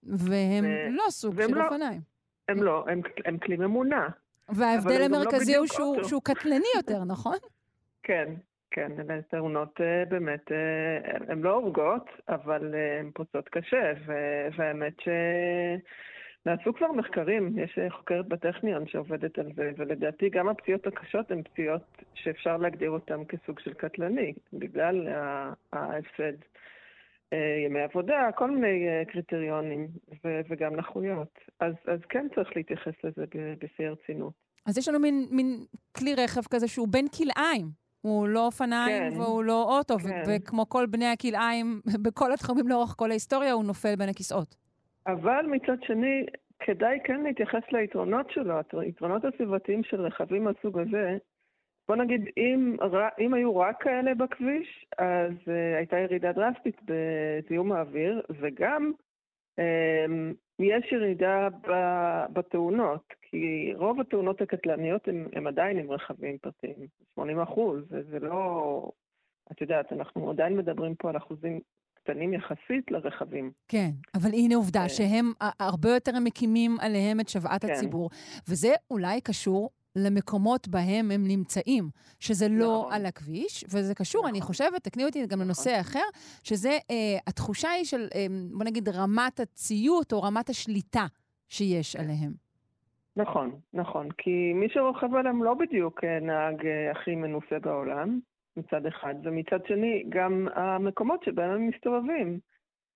והם 0.04 0.64
ו... 0.64 0.68
לא 0.90 1.04
סוג 1.10 1.42
של 1.42 1.56
לא, 1.56 1.64
אופניים. 1.64 2.02
הם 2.50 2.64
לא, 2.64 2.86
הם, 2.88 3.02
הם 3.26 3.38
כלי 3.38 3.58
ממונע. 3.58 4.08
וההבדל 4.50 5.00
לא 5.00 5.06
המרכזי 5.06 5.54
לא 5.54 5.58
הוא 5.58 5.68
שהוא, 5.68 6.04
שהוא 6.04 6.22
קטלני 6.24 6.68
יותר, 6.76 7.04
נכון? 7.04 7.38
כן, 8.08 8.34
כן, 8.76 8.92
אלה 9.00 9.22
תאונות 9.22 9.82
אה, 9.82 10.06
באמת, 10.06 10.52
אה, 10.52 11.32
הן 11.32 11.42
לא 11.42 11.54
הורגות, 11.54 12.10
אבל 12.30 12.76
אה, 12.76 13.00
הן 13.00 13.12
פוצעות 13.14 13.50
קשה, 13.50 13.94
והאמת 14.56 14.94
שנעשו 15.00 16.74
כבר 16.74 16.92
מחקרים, 16.92 17.60
יש 17.60 17.80
חוקרת 17.90 18.28
בטכניון 18.28 18.88
שעובדת 18.88 19.40
על 19.40 19.52
זה, 19.56 19.72
ולדעתי 19.78 20.30
גם 20.30 20.50
הפציעות 20.50 20.88
הקשות 20.88 21.32
הן 21.32 21.44
פציעות 21.44 22.04
שאפשר 22.14 22.58
להגדיר 22.58 22.90
אותן 22.90 23.26
כסוג 23.26 23.60
של 23.60 23.74
קטלני, 23.74 24.34
בגלל 24.54 25.08
ההפסד. 25.74 26.34
ימי 27.66 27.82
עבודה, 27.82 28.30
כל 28.36 28.52
מיני 28.52 29.06
קריטריונים, 29.08 29.88
וגם 30.24 30.76
נכויות. 30.76 31.40
אז, 31.60 31.74
אז 31.88 32.00
כן 32.10 32.28
צריך 32.36 32.56
להתייחס 32.56 32.94
לזה 33.04 33.26
בשיא 33.60 33.88
הרצינות. 33.88 34.34
אז 34.66 34.78
יש 34.78 34.88
לנו 34.88 35.00
מין, 35.00 35.28
מין 35.32 35.66
כלי 35.98 36.16
רכב 36.16 36.42
כזה 36.52 36.68
שהוא 36.68 36.88
בין 36.92 37.06
כלאיים, 37.08 37.85
הוא 38.06 38.28
לא 38.28 38.46
אופניים 38.46 39.12
כן, 39.12 39.20
והוא 39.20 39.44
לא 39.44 39.78
אוטו, 39.78 39.98
כן. 40.00 40.24
וכמו 40.28 40.70
כל 40.70 40.86
בני 40.86 41.06
הכלאיים, 41.06 41.82
בכל 42.06 42.34
התחומים 42.34 42.68
לאורך 42.68 42.96
כל 42.98 43.10
ההיסטוריה, 43.10 43.52
הוא 43.52 43.64
נופל 43.64 43.96
בין 43.96 44.10
הכיסאות. 44.10 44.56
אבל 45.08 45.46
מצד 45.48 45.84
שני, 45.84 46.26
כדאי 46.60 47.00
כן 47.04 47.22
להתייחס 47.22 47.62
ליתרונות 47.72 48.32
שלו, 48.32 48.56
היתרונות 48.82 49.26
הסביבתיים 49.26 49.84
של 49.84 50.02
רכבים 50.02 50.44
מהסוג 50.44 50.80
הזה. 50.80 51.18
בוא 51.88 51.96
נגיד, 51.96 52.22
אם, 52.38 52.76
אם 53.20 53.34
היו 53.34 53.58
רק 53.58 53.84
כאלה 53.84 54.16
בכביש, 54.16 54.86
אז 54.98 55.32
uh, 55.32 55.78
הייתה 55.78 55.98
ירידה 55.98 56.32
דרסטית 56.32 56.78
בזיהום 56.86 57.72
האוויר, 57.72 58.22
וגם 58.42 58.92
um, 59.60 60.34
יש 60.60 60.92
ירידה 60.92 61.48
בתאונות, 62.34 63.14
כי 63.22 63.74
רוב 63.76 64.00
התאונות 64.00 64.42
הקטלניות 64.42 65.08
הן 65.34 65.48
עדיין 65.48 65.78
עם 65.78 65.92
רכבים 65.92 66.38
פרטיים, 66.38 66.88
80 67.16 67.40
אחוז, 67.40 67.84
זה 68.12 68.20
לא... 68.20 68.92
את 69.52 69.62
יודעת, 69.62 69.94
אנחנו 69.94 70.30
עדיין 70.30 70.58
מדברים 70.58 70.96
פה 70.96 71.10
על 71.10 71.18
אחוזים 71.18 71.60
קטנים 71.94 72.34
יחסית 72.34 72.92
לרכבים. 72.92 73.52
כן, 73.68 73.90
אבל 74.16 74.30
הנה 74.34 74.56
עובדה 74.56 74.84
אה. 74.84 74.90
שהם 74.90 75.32
הרבה 75.60 75.90
יותר 75.90 76.12
מקימים 76.20 76.78
עליהם 76.80 77.20
את 77.20 77.30
שוועת 77.30 77.66
כן. 77.66 77.72
הציבור, 77.72 78.10
וזה 78.50 78.74
אולי 78.92 79.22
קשור 79.22 79.70
למקומות 79.96 80.68
בהם 80.68 81.12
הם 81.12 81.24
נמצאים, 81.28 81.90
שזה 82.20 82.48
לא 82.50 82.80
נכון. 82.80 82.94
על 82.94 83.06
הכביש, 83.06 83.64
וזה 83.64 83.96
קשור, 83.96 84.22
נכון. 84.22 84.32
אני 84.32 84.42
חושבת, 84.42 84.84
תקני 84.84 85.06
אותי 85.06 85.20
גם 85.20 85.26
נכון. 85.28 85.40
לנושא 85.40 85.78
אחר, 85.82 86.06
שזה, 86.44 86.70
אה, 86.70 87.18
התחושה 87.28 87.70
היא 87.70 87.86
של, 87.86 88.08
אה, 88.16 88.26
בוא 88.52 88.66
נגיד, 88.66 88.90
רמת 88.90 89.40
הציות 89.40 90.14
או 90.14 90.22
רמת 90.22 90.50
השליטה 90.50 91.06
שיש 91.50 91.96
עליהם. 91.96 92.46
נכון, 93.18 93.52
נכון, 93.74 94.08
כי 94.18 94.54
מי 94.54 94.70
שרוכב 94.70 95.16
עליהם 95.16 95.44
לא 95.44 95.54
בדיוק 95.54 96.04
אה, 96.04 96.20
נהג 96.20 96.66
אה, 96.66 96.92
הכי 96.92 97.16
מנוסה 97.16 97.60
בעולם, 97.60 98.20
מצד 98.58 98.86
אחד, 98.86 99.16
ומצד 99.24 99.66
שני, 99.68 100.04
גם 100.10 100.48
המקומות 100.54 101.24
שבהם 101.24 101.52
הם 101.52 101.68
מסתובבים. 101.68 102.40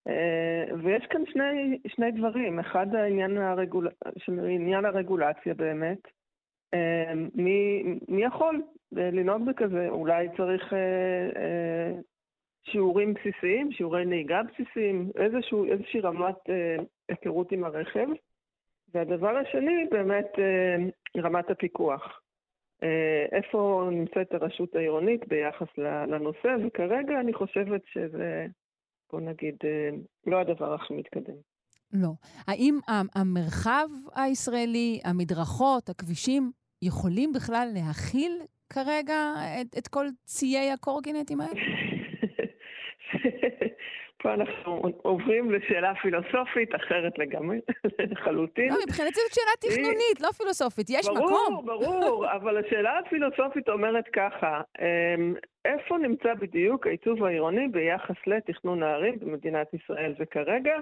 אה, 0.07 0.75
ויש 0.83 1.05
כאן 1.09 1.21
שני, 1.25 1.79
שני 1.87 2.11
דברים, 2.11 2.59
אחד 2.59 2.95
העניין, 2.95 3.37
הרגול... 3.37 3.89
עניין 4.27 4.85
הרגולציה 4.85 5.53
באמת, 5.53 5.99
אמ, 6.07 6.18
מי, 7.35 7.83
מי 8.07 8.23
יכול 8.23 8.61
לנהוג 8.91 9.45
בכזה? 9.45 9.87
אולי 9.89 10.27
צריך 10.37 10.73
אה, 10.73 11.41
אה, 11.41 11.91
שיעורים 12.63 13.13
בסיסיים, 13.13 13.71
שיעורי 13.71 14.05
נהיגה 14.05 14.41
בסיסיים, 14.43 15.11
איזשהו, 15.15 15.65
איזושהי 15.65 15.99
רמת 15.99 16.49
אה, 16.49 16.83
היכרות 17.09 17.51
עם 17.51 17.63
הרכב. 17.63 18.07
והדבר 18.93 19.37
השני, 19.37 19.85
באמת, 19.91 20.27
רמת 21.17 21.49
הפיקוח. 21.49 22.21
איפה 23.31 23.89
נמצאת 23.91 24.33
הרשות 24.33 24.75
העירונית 24.75 25.27
ביחס 25.27 25.67
לנושא, 26.07 26.55
וכרגע 26.67 27.19
אני 27.19 27.33
חושבת 27.33 27.81
שזה, 27.85 28.45
בוא 29.11 29.21
נגיד, 29.21 29.55
לא 30.27 30.39
הדבר 30.39 30.73
הכי 30.73 30.93
מתקדם. 30.93 31.33
לא. 31.93 32.09
האם 32.47 32.79
המרחב 33.15 33.87
הישראלי, 34.15 34.99
המדרכות, 35.05 35.89
הכבישים, 35.89 36.51
יכולים 36.81 37.33
בכלל 37.33 37.67
להכיל 37.73 38.31
כרגע 38.73 39.33
את, 39.61 39.77
את 39.77 39.87
כל 39.87 40.05
ציי 40.25 40.71
הקורקינטים 40.71 41.41
האלה? 41.41 41.61
פה 44.21 44.33
אנחנו 44.33 44.81
עוברים 45.01 45.51
לשאלה 45.51 45.93
פילוסופית 46.01 46.75
אחרת 46.75 47.17
לגמרי, 47.17 47.59
לחלוטין. 48.11 48.69
לא, 48.69 48.75
מבחינתי 48.87 49.19
זאת 49.19 49.33
שאלה 49.33 49.71
תכנונית, 49.71 50.21
לא 50.21 50.27
פילוסופית. 50.37 50.87
יש 50.89 51.07
ברור, 51.07 51.19
מקום. 51.19 51.65
ברור, 51.65 51.99
ברור, 51.99 52.25
אבל 52.35 52.57
השאלה 52.57 52.99
הפילוסופית 52.99 53.69
אומרת 53.69 54.05
ככה, 54.13 54.61
אמ, 54.81 55.33
איפה 55.65 55.97
נמצא 55.97 56.33
בדיוק 56.33 56.87
העיצוב 56.87 57.23
העירוני 57.23 57.67
ביחס 57.67 58.15
לתכנון 58.27 58.83
הערים 58.83 59.19
במדינת 59.19 59.73
ישראל? 59.73 60.13
וכרגע 60.19 60.73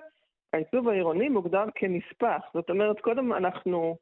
העיצוב 0.54 0.89
העירוני 0.89 1.30
מוגדר 1.30 1.66
כנספח. 1.76 2.41
זאת 2.54 2.70
אומרת, 2.70 3.00
קודם 3.00 3.34
אנחנו, 3.34 3.98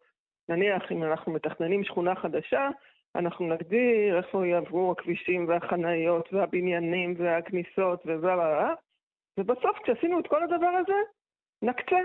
נניח 0.49 0.91
אם 0.91 1.03
אנחנו 1.03 1.31
מתכננים 1.31 1.83
שכונה 1.83 2.15
חדשה, 2.15 2.69
אנחנו 3.15 3.47
נגדיר 3.47 4.17
איפה 4.17 4.47
יעברו 4.47 4.91
הכבישים 4.91 5.47
והחניות 5.47 6.33
והבניינים 6.33 7.15
והכניסות 7.17 8.01
ובלה 8.05 8.73
ובסוף 9.39 9.77
כשעשינו 9.83 10.19
את 10.19 10.27
כל 10.27 10.43
הדבר 10.43 10.71
הזה, 10.81 10.99
נקצה, 11.61 11.99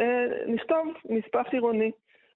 אה, 0.00 0.26
נכתוב 0.46 0.88
נספח 1.04 1.46
עירוני. 1.52 1.90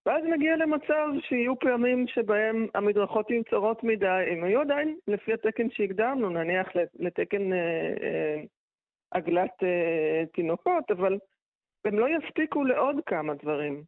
ואז 0.08 0.24
נגיע 0.24 0.56
למצב 0.56 1.08
שיהיו 1.20 1.58
פעמים 1.58 2.06
שבהם 2.06 2.66
המדרכות 2.74 3.30
יהיו 3.30 3.44
צרות 3.44 3.84
מדי, 3.84 4.06
הם 4.06 4.44
היו 4.44 4.60
עדיין 4.60 4.96
לפי 5.08 5.32
התקן 5.32 5.70
שהגדרנו, 5.70 6.30
נניח 6.30 6.68
לתקן 6.98 7.52
אה, 7.52 7.58
אה, 8.02 8.42
עגלת 9.10 9.62
אה, 9.62 10.24
תינוקות, 10.34 10.90
אבל 10.90 11.18
הם 11.84 11.98
לא 11.98 12.06
יספיקו 12.08 12.64
לעוד 12.64 12.96
כמה 13.06 13.34
דברים. 13.34 13.82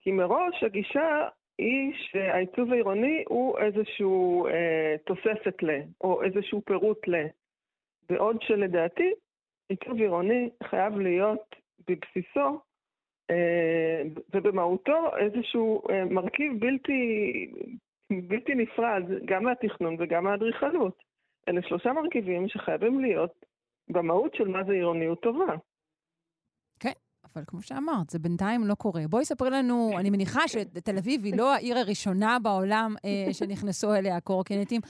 כי 0.00 0.12
מראש 0.12 0.64
הגישה 0.64 1.28
היא 1.58 1.92
שהעיצוב 1.94 2.72
העירוני 2.72 3.24
הוא 3.28 3.58
איזשהו 3.58 4.46
אה, 4.46 4.96
תוספת 5.06 5.62
ל, 5.62 5.70
או 6.00 6.22
איזשהו 6.22 6.62
פירוט 6.66 7.08
ל. 7.08 7.14
בעוד 8.08 8.42
שלדעתי 8.42 9.12
עיצוב 9.68 10.00
עירוני 10.00 10.50
חייב 10.62 10.98
להיות 10.98 11.56
בבסיסו 11.88 12.60
אה, 13.30 14.02
ובמהותו 14.34 15.16
איזשהו 15.16 15.82
אה, 15.90 16.04
מרכיב 16.04 16.52
בלתי, 16.60 17.02
בלתי 18.28 18.54
נפרד 18.54 19.02
גם 19.24 19.44
מהתכנון 19.44 19.96
וגם 19.98 20.24
מהאדריכלות. 20.24 21.02
אלה 21.48 21.62
שלושה 21.62 21.92
מרכיבים 21.92 22.48
שחייבים 22.48 23.00
להיות 23.00 23.44
במהות 23.88 24.34
של 24.34 24.48
מה 24.48 24.64
זה 24.64 24.72
עירוניות 24.72 25.22
טובה. 25.22 25.54
אבל 27.24 27.44
כמו 27.46 27.62
שאמרת, 27.62 28.10
זה 28.10 28.18
בינתיים 28.18 28.60
לא 28.66 28.74
קורה. 28.74 29.02
בואי 29.08 29.24
ספרי 29.24 29.50
לנו, 29.50 29.90
אני 29.98 30.10
מניחה 30.10 30.48
שתל 30.48 30.98
אביב 30.98 31.24
היא 31.24 31.36
לא 31.36 31.54
העיר 31.54 31.78
הראשונה 31.78 32.38
בעולם 32.42 32.94
אה, 33.04 33.32
שנכנסו 33.32 33.94
אליה 33.94 34.16
הקורקינטים. 34.16 34.80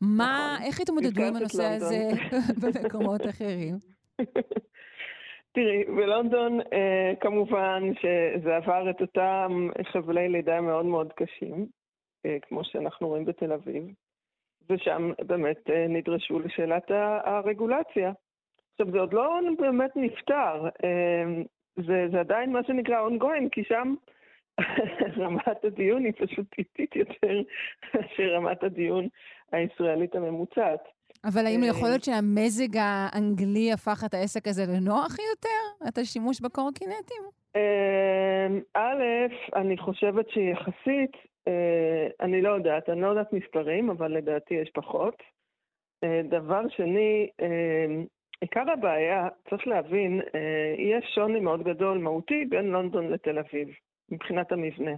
מה, 0.00 0.52
נכון. 0.54 0.66
איך 0.66 0.80
התמודדו 0.80 1.22
עם 1.22 1.36
הנושא 1.36 1.64
הזה 1.64 2.08
במקומות 2.62 3.20
אחרים? 3.26 3.78
תראי, 5.52 5.84
בלונדון 5.84 6.60
אה, 6.60 7.12
כמובן 7.20 7.82
שזה 8.00 8.56
עבר 8.56 8.90
את 8.90 9.00
אותם 9.00 9.68
חבלי 9.92 10.28
לידה 10.28 10.60
מאוד 10.60 10.86
מאוד 10.86 11.12
קשים, 11.12 11.66
אה, 12.26 12.36
כמו 12.42 12.64
שאנחנו 12.64 13.08
רואים 13.08 13.24
בתל 13.24 13.52
אביב, 13.52 13.84
ושם 14.70 15.12
באמת 15.26 15.70
אה, 15.70 15.86
נדרשו 15.88 16.38
לשאלת 16.38 16.90
הרגולציה. 17.24 18.12
עכשיו, 18.72 18.92
זה 18.92 19.00
עוד 19.00 19.12
לא 19.12 19.38
באמת 19.58 19.90
נפתר, 19.96 20.68
אה, 20.84 21.42
זה, 21.76 22.06
זה 22.12 22.20
עדיין 22.20 22.52
מה 22.52 22.60
שנקרא 22.66 23.08
ongoing, 23.08 23.48
כי 23.52 23.64
שם 23.64 23.94
רמת 25.24 25.64
הדיון 25.64 26.04
היא 26.04 26.12
פשוט 26.18 26.46
איטית 26.58 26.96
יותר 26.96 27.42
מאשר 27.94 28.34
רמת 28.34 28.62
הדיון 28.62 29.08
הישראלית 29.52 30.14
הממוצעת. 30.14 30.88
אבל 31.24 31.46
האם 31.46 31.60
יכול 31.64 31.88
להיות 31.88 32.04
שהמזג 32.04 32.76
האנגלי 32.76 33.72
הפך 33.72 34.02
את 34.06 34.14
העסק 34.14 34.48
הזה 34.48 34.62
לנוח 34.66 35.16
יותר? 35.18 35.88
את 35.88 35.98
השימוש 35.98 36.40
בקורקינטים? 36.40 37.22
אמ, 37.56 38.60
א', 38.74 39.04
אני 39.56 39.78
חושבת 39.78 40.30
שיחסית, 40.30 41.12
אה, 41.48 42.06
אני 42.20 42.42
לא 42.42 42.48
יודעת, 42.48 42.88
אני 42.88 43.00
לא 43.00 43.06
יודעת 43.06 43.32
מספרים, 43.32 43.90
אבל 43.90 44.12
לדעתי 44.12 44.54
יש 44.54 44.70
פחות. 44.74 45.14
אה, 46.04 46.20
דבר 46.30 46.62
שני, 46.68 47.28
אמ, 47.42 48.04
עיקר 48.40 48.70
הבעיה, 48.70 49.28
צריך 49.50 49.66
להבין, 49.66 50.20
אה, 50.34 50.74
יש 50.78 51.04
שוני 51.14 51.40
מאוד 51.40 51.62
גדול, 51.62 51.98
מהותי, 51.98 52.44
בין 52.48 52.64
לונדון 52.64 53.08
לתל 53.08 53.38
אביב, 53.38 53.68
מבחינת 54.10 54.52
המבנה. 54.52 54.94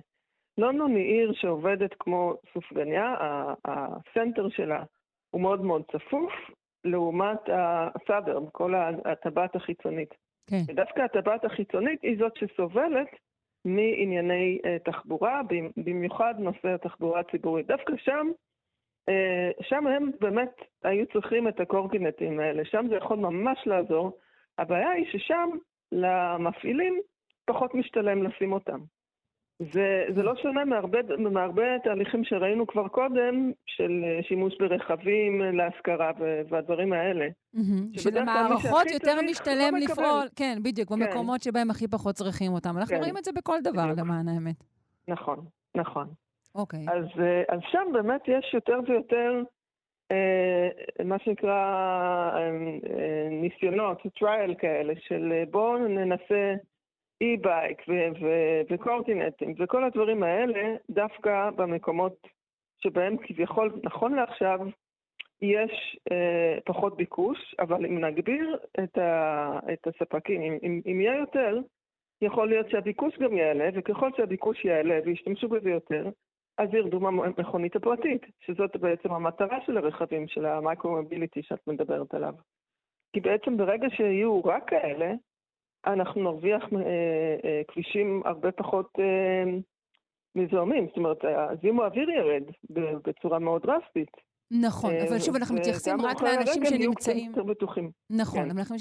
לונדון 0.58 0.96
היא 0.96 1.04
עיר 1.04 1.32
שעובדת 1.32 1.94
כמו 1.98 2.34
סופגניה, 2.54 3.14
הסנטר 3.64 4.48
שלה 4.48 4.82
הוא 5.30 5.40
מאוד 5.40 5.64
מאוד 5.64 5.82
צפוף, 5.92 6.32
לעומת 6.84 7.40
הסאברב, 7.48 8.48
כל 8.52 8.74
הטבעת 9.04 9.56
החיצונית. 9.56 10.14
כן. 10.50 10.62
ודווקא 10.68 11.00
הטבעת 11.00 11.44
החיצונית 11.44 12.02
היא 12.02 12.18
זאת 12.18 12.32
שסובלת 12.36 13.08
מענייני 13.64 14.58
uh, 14.62 14.92
תחבורה, 14.92 15.40
במיוחד 15.76 16.34
נושא 16.38 16.68
התחבורה 16.68 17.20
הציבורית. 17.20 17.66
דווקא 17.66 17.92
שם, 17.96 18.26
שם 19.60 19.86
הם 19.86 20.10
באמת 20.20 20.52
היו 20.84 21.06
צריכים 21.12 21.48
את 21.48 21.60
הקורקינטים 21.60 22.40
האלה, 22.40 22.64
שם 22.64 22.86
זה 22.88 22.94
יכול 22.96 23.16
ממש 23.16 23.58
לעזור. 23.66 24.18
הבעיה 24.58 24.90
היא 24.90 25.06
ששם 25.12 25.48
למפעילים 25.92 27.00
פחות 27.44 27.74
משתלם 27.74 28.22
לשים 28.22 28.52
אותם. 28.52 28.78
זה, 29.72 30.04
זה 30.14 30.22
לא 30.22 30.32
שונה 30.42 30.64
מהרבה, 30.64 30.98
מהרבה 31.18 31.78
תהליכים 31.84 32.24
שראינו 32.24 32.66
כבר 32.66 32.88
קודם, 32.88 33.52
של 33.66 34.04
אה, 34.04 34.22
שימוש 34.22 34.54
ברכבים 34.58 35.42
להשכרה 35.42 36.10
והדברים 36.48 36.92
האלה. 36.92 37.26
שלמערכות 37.92 38.90
יותר 38.92 39.16
משתלם 39.30 39.74
לא 39.74 39.78
לפעול, 39.80 40.28
כן, 40.36 40.58
בדיוק, 40.62 40.88
כן. 40.88 40.98
במקומות 40.98 41.42
שבהם 41.42 41.70
הכי 41.70 41.88
פחות 41.88 42.14
צריכים 42.14 42.52
אותם. 42.52 42.78
אנחנו 42.78 42.94
כן. 42.94 43.00
רואים 43.00 43.16
את 43.18 43.24
זה 43.24 43.32
בכל 43.32 43.58
דבר, 43.64 43.82
בדיוק. 43.82 43.98
למען 43.98 44.28
האמת. 44.28 44.64
נכון, 45.08 45.44
נכון. 45.74 46.06
אוקיי. 46.54 46.80
אז, 46.88 47.20
אה, 47.20 47.42
אז 47.48 47.60
שם 47.70 47.86
באמת 47.92 48.20
יש 48.28 48.54
יותר 48.54 48.78
ויותר, 48.88 49.42
אה, 50.12 50.68
מה 51.04 51.18
שנקרא, 51.18 51.60
אה, 52.34 52.50
ניסיונות, 53.30 54.02
trial 54.18 54.54
כאלה, 54.54 54.92
של 54.96 55.32
בואו 55.50 55.78
ננסה... 55.78 56.54
e-bike 57.22 57.82
וקורקינטים 58.70 59.54
וכל 59.58 59.84
הדברים 59.84 60.22
האלה, 60.22 60.76
דווקא 60.90 61.50
במקומות 61.50 62.28
שבהם 62.82 63.16
כביכול, 63.16 63.72
נכון 63.82 64.14
לעכשיו, 64.14 64.60
יש 65.42 65.98
אה, 66.12 66.58
פחות 66.64 66.96
ביקוש, 66.96 67.54
אבל 67.58 67.86
אם 67.86 68.04
נגביר 68.04 68.56
את, 68.84 68.98
ה, 68.98 69.58
את 69.72 69.86
הספקים, 69.86 70.42
אם, 70.42 70.58
אם, 70.62 70.80
אם 70.86 71.00
יהיה 71.00 71.18
יותר, 71.18 71.58
יכול 72.22 72.48
להיות 72.48 72.70
שהביקוש 72.70 73.18
גם 73.18 73.36
יעלה, 73.36 73.68
וככל 73.74 74.10
שהביקוש 74.16 74.64
יעלה 74.64 74.98
וישתמשו 75.04 75.48
בזה 75.48 75.70
יותר, 75.70 76.08
אז 76.58 76.74
ירדו 76.74 77.00
מהמכונית 77.00 77.76
הפרטית, 77.76 78.22
שזאת 78.40 78.76
בעצם 78.76 79.12
המטרה 79.12 79.58
של 79.66 79.76
הרכבים, 79.76 80.28
של 80.28 80.46
המייקרו-מוביליטי 80.46 81.42
שאת 81.42 81.66
מדברת 81.66 82.14
עליו. 82.14 82.34
כי 83.12 83.20
בעצם 83.20 83.56
ברגע 83.56 83.86
שיהיו 83.90 84.40
רק 84.44 84.70
כאלה, 84.70 85.12
אנחנו 85.86 86.22
נרוויח 86.22 86.62
אה, 86.62 86.78
אה, 87.44 87.62
כבישים 87.68 88.22
הרבה 88.24 88.52
פחות 88.52 88.90
אה, 88.98 89.44
מזוהמים. 90.34 90.86
זאת 90.86 90.96
אומרת, 90.96 91.24
זיהום 91.60 91.80
האוויר 91.80 92.10
ירד 92.10 92.42
בצורה 93.04 93.38
מאוד 93.38 93.62
דרסטית. 93.62 94.31
נכון, 94.60 94.94
אבל 95.08 95.18
שוב, 95.18 95.36
אנחנו 95.36 95.54
מתייחסים 95.54 96.00
רק 96.00 96.22
לאנשים 96.22 96.64
שנמצאים... 96.64 97.32
נכון, 98.10 98.38
כן. 98.38 98.50
אבל 98.50 98.58
אנחנו 98.58 98.76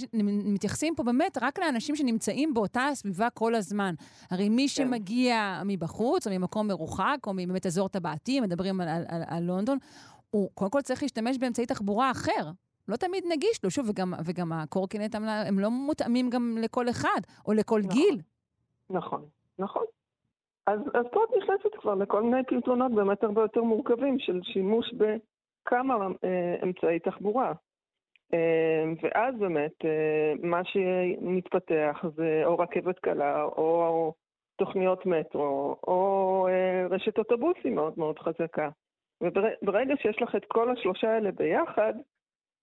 מתייחסים 0.53 0.95
פה 0.95 1.03
באמת 1.03 1.37
רק 1.41 1.59
לאנשים 1.59 1.95
שנמצאים 1.95 2.53
באותה 2.53 2.85
הסביבה 2.85 3.29
כל 3.29 3.55
הזמן. 3.55 3.93
הרי 4.31 4.49
מי 4.49 4.61
כן. 4.61 4.67
שמגיע 4.67 5.61
מבחוץ, 5.65 6.27
או 6.27 6.31
ממקום 6.31 6.67
מרוחק, 6.67 7.17
או 7.27 7.33
מבאמת 7.33 7.65
אזור 7.65 7.89
טבעתי, 7.89 8.41
מדברים 8.41 8.81
על 9.27 9.43
לונדון, 9.43 9.77
הוא 10.29 10.49
קודם 10.53 10.71
כל 10.71 10.81
צריך 10.81 11.03
להשתמש 11.03 11.37
באמצעי 11.37 11.65
תחבורה 11.65 12.11
אחר. 12.11 12.51
לא 12.87 12.95
תמיד 12.95 13.23
נגיש 13.29 13.63
לו. 13.63 13.69
שוב, 13.69 13.89
וגם, 13.89 14.13
וגם 14.25 14.51
הקורקינט, 14.53 15.15
הם 15.15 15.59
לא 15.59 15.71
מותאמים 15.71 16.29
גם 16.29 16.57
לכל 16.61 16.89
אחד, 16.89 17.21
או 17.47 17.53
לכל 17.53 17.79
נכון, 17.79 17.91
גיל. 17.91 18.21
נכון, 18.89 19.25
נכון. 19.59 19.83
אז, 20.67 20.79
אז 20.93 21.05
פה 21.11 21.23
את 21.23 21.29
נכנסת 21.37 21.81
כבר 21.81 21.95
לכל 21.95 22.23
מיני 22.23 22.43
פתרונות 22.43 22.91
באמת 22.91 23.23
הרבה 23.23 23.41
יותר 23.41 23.63
מורכבים 23.63 24.19
של 24.19 24.39
שימוש 24.43 24.93
בכמה 24.93 25.30
אה, 26.23 26.55
אמצעי 26.63 26.99
תחבורה. 26.99 27.53
אה, 28.33 28.83
ואז 29.01 29.35
באמת, 29.39 29.85
אה, 29.85 30.33
מה 30.41 30.61
שמתפתח 30.63 32.05
זה 32.15 32.41
או 32.45 32.59
רכבת 32.59 32.99
קלה, 32.99 33.43
או, 33.43 33.85
או 33.87 34.13
תוכניות 34.55 35.05
מטרו, 35.05 35.75
או 35.87 36.47
אה, 36.49 36.87
רשת 36.89 37.17
אוטובוסים 37.17 37.75
מאוד 37.75 37.93
מאוד 37.97 38.19
חזקה. 38.19 38.69
וברגע 39.21 39.93
שיש 40.01 40.21
לך 40.21 40.35
את 40.35 40.45
כל 40.45 40.71
השלושה 40.71 41.13
האלה 41.13 41.31
ביחד, 41.31 41.93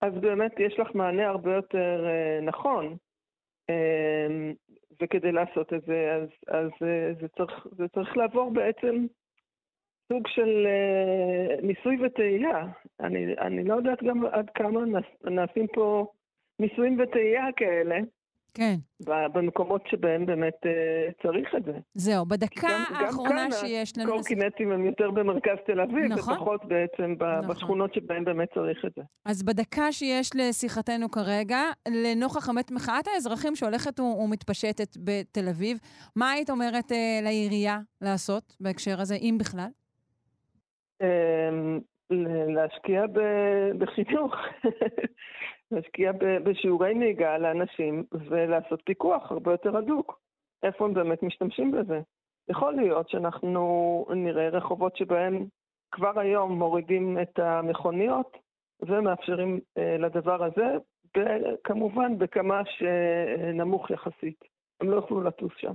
אז 0.00 0.12
באמת 0.14 0.52
יש 0.60 0.78
לך 0.78 0.94
מענה 0.94 1.28
הרבה 1.28 1.54
יותר 1.54 2.06
אה, 2.06 2.40
נכון. 2.42 2.96
אה, 3.70 4.50
וכדי 5.02 5.32
לעשות 5.32 5.72
את 5.72 5.82
זה, 5.86 6.12
אז, 6.22 6.28
אז 6.48 6.70
אה, 6.82 7.12
זה, 7.20 7.28
צריך, 7.28 7.66
זה 7.76 7.88
צריך 7.88 8.16
לעבור 8.16 8.50
בעצם 8.50 9.06
סוג 10.12 10.22
של 10.26 10.66
uh, 10.66 11.66
ניסוי 11.66 12.06
וטעייה. 12.06 12.66
אני, 13.00 13.34
אני 13.40 13.64
לא 13.64 13.74
יודעת 13.74 14.02
גם 14.02 14.26
עד 14.26 14.50
כמה 14.54 14.80
נעשים 15.24 15.66
פה 15.74 16.06
ניסויים 16.58 17.00
וטעייה 17.00 17.44
כאלה. 17.56 17.96
כן. 18.54 18.74
במקומות 19.34 19.82
שבהם 19.90 20.26
באמת 20.26 20.54
uh, 20.64 21.22
צריך 21.22 21.54
את 21.56 21.64
זה. 21.64 21.72
זהו, 21.94 22.26
בדקה 22.26 22.68
גם, 22.68 22.96
האחרונה 22.96 23.44
גם 23.44 23.50
שיש 23.50 23.98
לנו... 23.98 24.06
גם 24.06 24.12
כאן 24.12 24.20
הקורקינטים 24.20 24.72
הם 24.72 24.86
יותר 24.86 25.10
במרכז 25.10 25.56
תל 25.66 25.80
אביב, 25.80 26.04
נכון. 26.12 26.34
ופחות 26.34 26.64
בעצם 26.64 27.14
נכון. 27.18 27.48
בשכונות 27.48 27.94
שבהם 27.94 28.24
באמת 28.24 28.48
צריך 28.54 28.84
את 28.84 28.92
זה. 28.96 29.02
אז 29.24 29.42
בדקה 29.42 29.92
שיש 29.92 30.30
לשיחתנו 30.34 31.10
כרגע, 31.10 31.60
לנוכח 31.88 32.50
אמת 32.50 32.70
מחאת 32.70 33.06
האזרחים 33.14 33.56
שהולכת 33.56 34.00
ומתפשטת 34.00 34.96
בתל 35.04 35.48
אביב, 35.48 35.78
מה 36.16 36.30
היית 36.30 36.50
אומרת 36.50 36.90
uh, 36.92 36.94
לעירייה 37.22 37.78
לעשות 38.00 38.56
בהקשר 38.60 39.00
הזה, 39.00 39.14
אם 39.14 39.36
בכלל? 39.40 39.68
אמ, 41.00 41.80
להשקיע 42.54 43.04
בחינוך, 43.78 44.34
להשקיע 45.70 46.12
בשיעורי 46.44 46.94
נהיגה 46.94 47.38
לאנשים 47.38 48.04
ולעשות 48.12 48.82
פיקוח 48.84 49.32
הרבה 49.32 49.50
יותר 49.50 49.76
הדוק. 49.76 50.20
איפה 50.62 50.84
הם 50.84 50.94
באמת 50.94 51.22
משתמשים 51.22 51.72
בזה? 51.72 52.00
יכול 52.50 52.74
להיות 52.74 53.08
שאנחנו 53.08 54.06
נראה 54.16 54.48
רחובות 54.48 54.96
שבהם 54.96 55.46
כבר 55.92 56.20
היום 56.20 56.58
מורידים 56.58 57.18
את 57.22 57.38
המכוניות 57.38 58.36
ומאפשרים 58.80 59.60
אה, 59.78 59.96
לדבר 59.98 60.44
הזה, 60.44 60.76
כמובן 61.64 62.18
בכמה 62.18 62.62
שנמוך 62.64 63.90
יחסית. 63.90 64.44
הם 64.80 64.90
לא 64.90 64.96
יוכלו 64.96 65.20
לטוס 65.20 65.52
שם. 65.56 65.74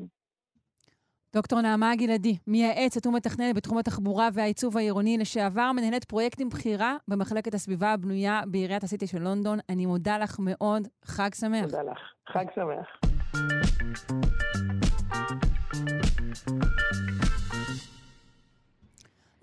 דוקטור 1.36 1.62
נעמה 1.62 1.96
גלעדי, 1.96 2.38
מייעצת 2.48 3.08
ומתכננת 3.08 3.56
בתחום 3.56 3.78
התחבורה 3.78 4.30
והעיצוב 4.34 4.78
העירוני 4.78 5.18
לשעבר, 5.18 5.72
מנהלת 5.72 6.04
פרויקטים 6.04 6.50
בכירה 6.50 6.98
במחלקת 7.08 7.54
הסביבה 7.54 7.94
הבנויה 7.94 8.42
בעיריית 8.48 8.84
הסיטי 8.84 9.08
של 9.08 9.20
לונדון. 9.22 9.60
אני 9.70 9.86
מודה 9.86 10.18
לך 10.18 10.40
מאוד, 10.40 10.88
חג 11.06 11.30
שמח. 11.34 11.66
תודה 11.66 11.82
לך, 11.84 11.98
חג 12.34 12.46
שמח. 12.56 13.12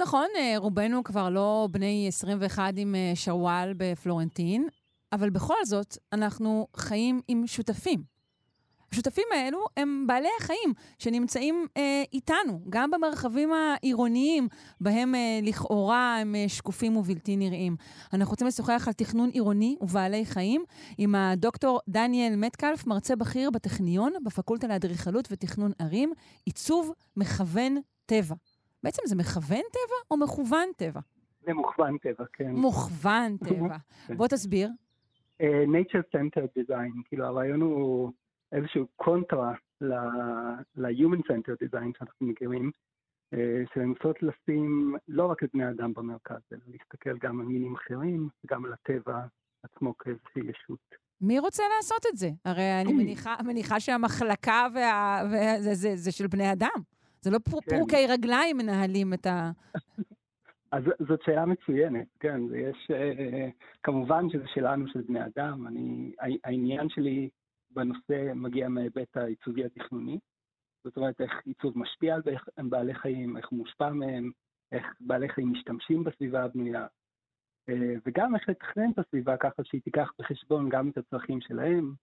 נכון, 0.00 0.26
אה, 0.36 0.54
רובנו 0.56 1.04
כבר 1.04 1.30
לא 1.30 1.68
בני 1.70 2.04
21 2.08 2.74
עם 2.76 2.94
אה, 2.94 3.12
שוואל 3.14 3.72
בפלורנטין, 3.76 4.68
אבל 5.12 5.30
בכל 5.30 5.64
זאת, 5.64 5.96
אנחנו 6.12 6.66
חיים 6.76 7.20
עם 7.28 7.46
שותפים. 7.46 8.19
השותפים 8.92 9.24
האלו 9.34 9.64
הם 9.76 10.04
בעלי 10.06 10.28
החיים 10.40 10.72
שנמצאים 10.98 11.66
אה, 11.76 12.02
איתנו, 12.12 12.60
גם 12.68 12.90
במרחבים 12.90 13.50
העירוניים, 13.52 14.48
בהם 14.80 15.14
אה, 15.14 15.40
לכאורה 15.42 16.18
הם 16.20 16.34
אה, 16.34 16.48
שקופים 16.48 16.96
ובלתי 16.96 17.36
נראים. 17.36 17.76
אנחנו 18.14 18.30
רוצים 18.30 18.46
לשוחח 18.46 18.84
על 18.86 18.92
תכנון 18.92 19.28
עירוני 19.28 19.76
ובעלי 19.80 20.24
חיים 20.24 20.64
עם 20.98 21.14
הדוקטור 21.14 21.80
דניאל 21.88 22.36
מטקלף, 22.36 22.86
מרצה 22.86 23.16
בכיר 23.16 23.50
בטכניון, 23.50 24.12
בפקולטה 24.24 24.66
לאדריכלות 24.66 25.28
ותכנון 25.30 25.72
ערים, 25.78 26.12
עיצוב 26.46 26.92
מכוון 27.16 27.76
טבע. 28.06 28.34
בעצם 28.82 29.02
זה 29.06 29.16
מכוון 29.16 29.62
טבע 29.72 29.96
או 30.10 30.16
מכוון 30.16 30.68
טבע? 30.76 31.00
זה 31.46 31.54
מוכוון 31.54 31.98
טבע, 31.98 32.24
כן. 32.32 32.50
מוכוון 32.50 33.36
טבע. 33.36 33.76
כן. 34.06 34.16
בוא 34.16 34.26
תסביר. 34.26 34.68
Uh, 35.40 35.42
nature 35.42 36.16
Center 36.16 36.42
Design, 36.58 37.02
כאילו 37.08 37.24
הרעיון 37.24 37.60
הוא 37.60 38.12
איזשהו 38.52 38.86
קונטרה 38.96 39.54
ל-Human 39.80 41.20
Center 41.28 41.54
Design 41.64 41.98
שאנחנו 41.98 42.26
מכירים, 42.26 42.70
אה, 43.34 43.62
של 43.74 43.80
לנסות 43.80 44.22
לשים 44.22 44.96
לא 45.08 45.26
רק 45.26 45.42
את 45.42 45.48
בני 45.54 45.70
אדם 45.70 45.92
במרכז, 45.92 46.40
אלא 46.52 46.60
להסתכל 46.66 47.18
גם 47.18 47.40
על 47.40 47.46
מינים 47.46 47.74
אחרים, 47.74 48.28
וגם 48.44 48.64
על 48.64 48.72
הטבע 48.72 49.22
עצמו 49.62 49.98
כאיזושהי 49.98 50.42
ישות. 50.42 50.94
מי 51.20 51.38
רוצה 51.38 51.62
לעשות 51.76 52.06
את 52.12 52.16
זה? 52.16 52.28
הרי 52.44 52.80
אני 52.80 52.92
מניחה, 53.02 53.36
מניחה 53.44 53.80
שהמחלקה 53.80 54.66
וה, 54.74 55.22
וה, 55.32 55.60
זה, 55.60 55.74
זה, 55.74 55.96
זה 55.96 56.12
של 56.12 56.26
בני 56.26 56.52
אדם. 56.52 56.80
זה 57.20 57.30
לא 57.30 57.38
פר, 57.38 57.58
כן. 57.60 57.76
פרוקי 57.76 58.06
רגליים 58.08 58.56
מנהלים 58.56 59.14
את 59.14 59.26
ה... 59.26 59.50
אז 60.72 60.82
זאת 61.08 61.22
שאלה 61.22 61.46
מצוינת, 61.46 62.06
כן, 62.20 62.40
יש, 62.54 62.90
אה, 62.90 63.48
כמובן 63.82 64.30
שזה 64.30 64.44
שלנו, 64.54 64.88
של 64.88 65.00
בני 65.00 65.20
אדם. 65.26 65.66
אני, 65.66 66.12
העניין 66.44 66.88
שלי 66.88 67.28
בנושא 67.70 68.32
מגיע 68.34 68.68
מההיבט 68.68 69.16
העיצובי 69.16 69.64
התכנוני. 69.64 70.18
זאת 70.84 70.96
אומרת, 70.96 71.20
איך 71.20 71.32
עיצוב 71.44 71.78
משפיע 71.78 72.14
על 72.14 72.22
בעלי 72.68 72.94
חיים, 72.94 73.36
איך 73.36 73.48
הוא 73.48 73.58
מושפע 73.58 73.90
מהם, 73.90 74.30
איך 74.72 74.86
בעלי 75.00 75.28
חיים 75.28 75.52
משתמשים 75.52 76.04
בסביבה 76.04 76.44
הבנויה, 76.44 76.86
אה, 77.68 77.94
וגם 78.06 78.34
איך 78.34 78.48
לתכנן 78.48 78.90
את 78.90 78.98
הסביבה 78.98 79.36
ככה 79.36 79.64
שהיא 79.64 79.80
תיקח 79.82 80.12
בחשבון 80.18 80.68
גם 80.68 80.88
את 80.88 80.98
הצרכים 80.98 81.40
שלהם. 81.40 81.94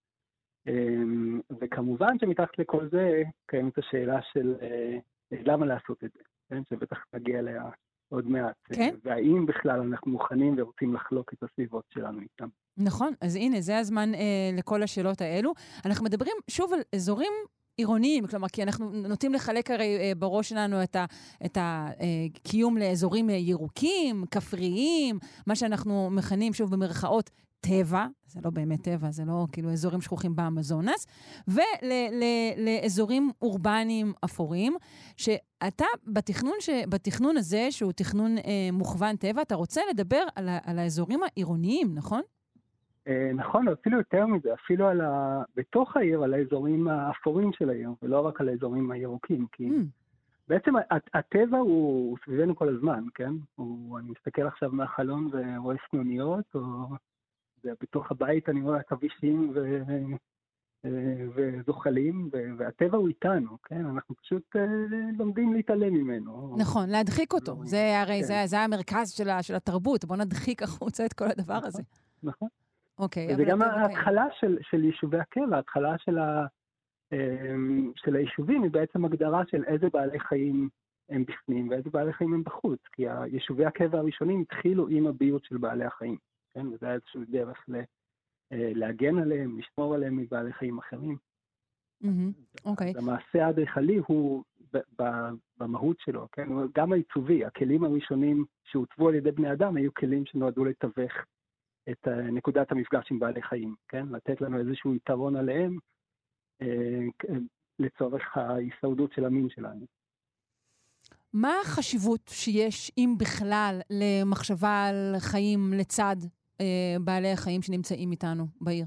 אה, 0.68 1.54
וכמובן 1.62 2.20
שמתחת 2.20 2.60
לכל 2.60 2.90
זה 2.90 3.24
קיימת 3.46 3.78
השאלה 3.78 4.22
של 4.22 4.56
אה, 4.62 4.98
למה 5.32 5.66
לעשות 5.66 6.04
את 6.04 6.12
זה, 6.14 6.20
כן? 6.50 6.62
שבטח 6.70 7.06
נגיע 7.14 7.40
אליה 7.40 7.64
עוד 8.10 8.28
מעט. 8.28 8.56
כן. 8.74 8.96
והאם 9.04 9.46
בכלל 9.46 9.80
אנחנו 9.80 10.12
מוכנים 10.12 10.56
ורוצים 10.58 10.94
לחלוק 10.94 11.34
את 11.34 11.44
הסביבות 11.44 11.86
שלנו 11.94 12.22
איתם. 12.22 12.48
נכון, 12.78 13.14
אז 13.22 13.36
הנה, 13.36 13.62
זה 13.62 13.78
הזמן 13.78 14.16
אה, 14.16 14.20
לכל 14.58 14.84
השאלות 14.84 15.22
האלו. 15.22 15.54
אנחנו 15.86 16.06
מדברים 16.06 16.36
שוב 16.48 16.74
על 16.74 16.80
אזורים 16.96 17.32
עירוניים, 17.78 18.28
כלומר, 18.28 18.48
כי 18.48 18.64
אנחנו 18.64 18.90
נוטים 18.92 19.34
לחלק 19.34 19.72
הרי 19.72 19.98
אה, 19.98 20.12
בראש 20.18 20.50
שלנו 20.50 20.84
את 21.46 21.58
הקיום 21.62 22.78
אה, 22.78 22.90
לאזורים 22.90 23.30
אה, 23.30 23.36
ירוקים, 23.36 24.26
כפריים, 24.32 25.20
מה 25.48 25.56
שאנחנו 25.56 26.10
מכנים, 26.12 26.54
שוב 26.54 26.72
במרכאות, 26.72 27.30
טבע, 27.60 28.06
זה 28.26 28.40
לא 28.44 28.50
באמת 28.50 28.84
טבע, 28.84 29.12
זה 29.12 29.26
לא 29.26 29.46
כאילו 29.52 29.72
אזורים 29.72 30.02
שכוחים 30.02 30.36
באמזונס, 30.36 31.06
ולאזורים 31.48 33.32
אורבניים 33.42 34.14
אפורים, 34.26 34.76
שאתה 35.18 35.86
בתכנון, 36.08 36.54
ש, 36.60 36.70
בתכנון 36.90 37.38
הזה, 37.38 37.68
שהוא 37.72 37.92
תכנון 37.92 38.38
אה, 38.38 38.70
מוכוון 38.74 39.16
טבע, 39.16 39.42
אתה 39.42 39.56
רוצה 39.56 39.82
לדבר 39.90 40.24
על, 40.36 40.50
על 40.64 40.80
האזורים 40.80 41.20
העירוניים, 41.24 41.96
נכון? 41.96 42.22
אה, 43.08 43.32
נכון, 43.34 43.68
אפילו 43.68 43.98
יותר 43.98 44.26
מזה, 44.26 44.54
אפילו 44.54 44.88
על 44.88 45.02
ה... 45.02 45.42
בתוך 45.56 45.98
העיר, 45.98 46.24
על 46.24 46.34
האזורים 46.34 46.88
האפורים 46.88 47.54
של 47.54 47.70
העיר, 47.70 47.90
ולא 48.02 48.28
רק 48.28 48.42
על 48.42 48.50
האזורים 48.50 48.92
הירוקים, 48.92 49.48
כי... 49.52 49.70
Mm. 49.70 49.84
בעצם 50.48 50.74
הטבע 51.14 51.58
הוא 51.58 52.18
סביבנו 52.26 52.56
כל 52.56 52.70
הזמן, 52.70 53.04
כן? 53.16 53.34
הוא, 53.56 54.00
אני 54.00 54.12
מסתכל 54.12 54.48
עכשיו 54.48 54.72
מהחלון 54.72 55.30
ורואה 55.32 55.76
סנוניות, 55.90 56.46
או 56.56 56.62
בתוך 57.64 58.12
הבית 58.12 58.50
אני 58.50 58.62
רואה 58.62 58.80
עכבישים 58.80 59.52
ו... 59.56 59.82
אה, 60.86 61.26
וזוחלים, 61.36 62.30
והטבע 62.58 62.98
הוא 62.98 63.08
איתנו, 63.08 63.58
כן? 63.64 63.86
אנחנו 63.86 64.16
פשוט 64.16 64.56
אה, 64.56 64.66
לומדים 65.18 65.54
להתעלם 65.54 65.94
ממנו. 65.94 66.56
נכון, 66.58 66.90
להדחיק 66.90 67.34
אותו. 67.34 67.52
לא, 67.52 67.66
זה 67.66 68.02
הרי, 68.02 68.20
כן. 68.22 68.28
זה, 68.28 68.42
זה 68.46 68.60
המרכז 68.60 69.12
של, 69.12 69.30
של 69.42 69.56
התרבות, 69.56 70.06
בוא 70.06 70.16
נדחיק 70.16 70.64
החוצה 70.64 71.06
את 71.06 71.14
כל 71.14 71.26
הדבר 71.26 71.60
הזה. 71.64 71.84
נכון. 72.24 72.48
אוקיי. 73.00 73.34
וזה 73.34 73.44
גם 73.44 73.62
ההתחלה 73.62 74.26
של, 74.40 74.58
של 74.62 74.84
יישובי 74.84 75.20
הקבע, 75.20 75.56
ההתחלה 75.56 75.98
של, 75.98 76.18
ה, 76.18 76.46
אמ, 77.12 77.92
של 77.96 78.16
היישובים 78.16 78.64
היא 78.64 78.72
בעצם 78.72 79.06
הגדרה 79.06 79.44
של 79.48 79.64
איזה 79.64 79.88
בעלי 79.94 80.20
חיים 80.20 80.70
הם 81.10 81.24
בפנים 81.26 81.70
ואיזה 81.70 81.90
בעלי 81.90 82.14
חיים 82.14 82.34
הם 82.34 82.44
בחוץ, 82.44 82.80
כי 82.92 83.04
יישובי 83.32 83.66
הקבע 83.66 84.00
הראשונים 84.00 84.42
התחילו 84.42 84.88
עם 84.88 85.08
הביוט 85.08 85.46
של 85.46 85.58
בעלי 85.58 85.86
החיים, 85.86 86.18
כן? 86.54 86.68
וזה 86.68 86.86
היה 86.86 86.96
איזושהי 86.96 87.22
דרך 87.26 87.66
ל, 87.68 87.76
אה, 88.52 88.72
להגן 88.76 89.18
עליהם, 89.18 89.60
לשמור 89.60 89.96
עליהם 89.96 90.18
מבעלי 90.18 90.54
חיים 90.54 90.78
אחרים. 90.78 91.18
אוקיי. 92.66 92.90
אז 92.90 92.96
המעשה 92.96 93.46
האדריכלי 93.46 93.98
הוא 94.08 94.44
במהות 95.60 96.00
שלו, 96.00 96.28
כן? 96.32 96.48
גם 96.76 96.94
העיצובי, 96.94 97.46
הכלים 97.46 97.84
הראשונים 97.84 98.46
שהוצבו 98.64 99.10
על 99.10 99.16
ידי 99.16 99.32
בני 99.32 99.52
אדם 99.52 99.76
היו 99.76 99.94
כלים 99.94 100.26
שנועדו 100.26 100.66
לתווך 100.66 101.14
את 101.92 102.08
נקודת 102.08 102.72
המפגש 102.72 103.12
עם 103.12 103.20
בעלי 103.20 103.42
חיים, 103.42 103.76
כן? 103.88 104.06
לתת 104.12 104.42
לנו 104.42 104.60
איזשהו 104.60 104.96
יתרון 104.96 105.36
עליהם 105.36 105.78
אה, 106.62 107.28
לצורך 107.80 108.38
ההישרדות 108.38 109.14
של 109.14 109.26
המין 109.26 109.50
שלנו. 109.50 109.86
מה 111.34 111.54
החשיבות 111.62 112.22
שיש, 112.28 112.92
אם 112.98 113.16
בכלל, 113.20 113.80
למחשבה 113.90 114.86
על 114.86 115.16
חיים 115.20 115.74
לצד 115.74 116.16
אה, 116.62 116.96
בעלי 117.02 117.32
החיים 117.32 117.62
שנמצאים 117.62 118.12
איתנו 118.12 118.46
בעיר? 118.62 118.86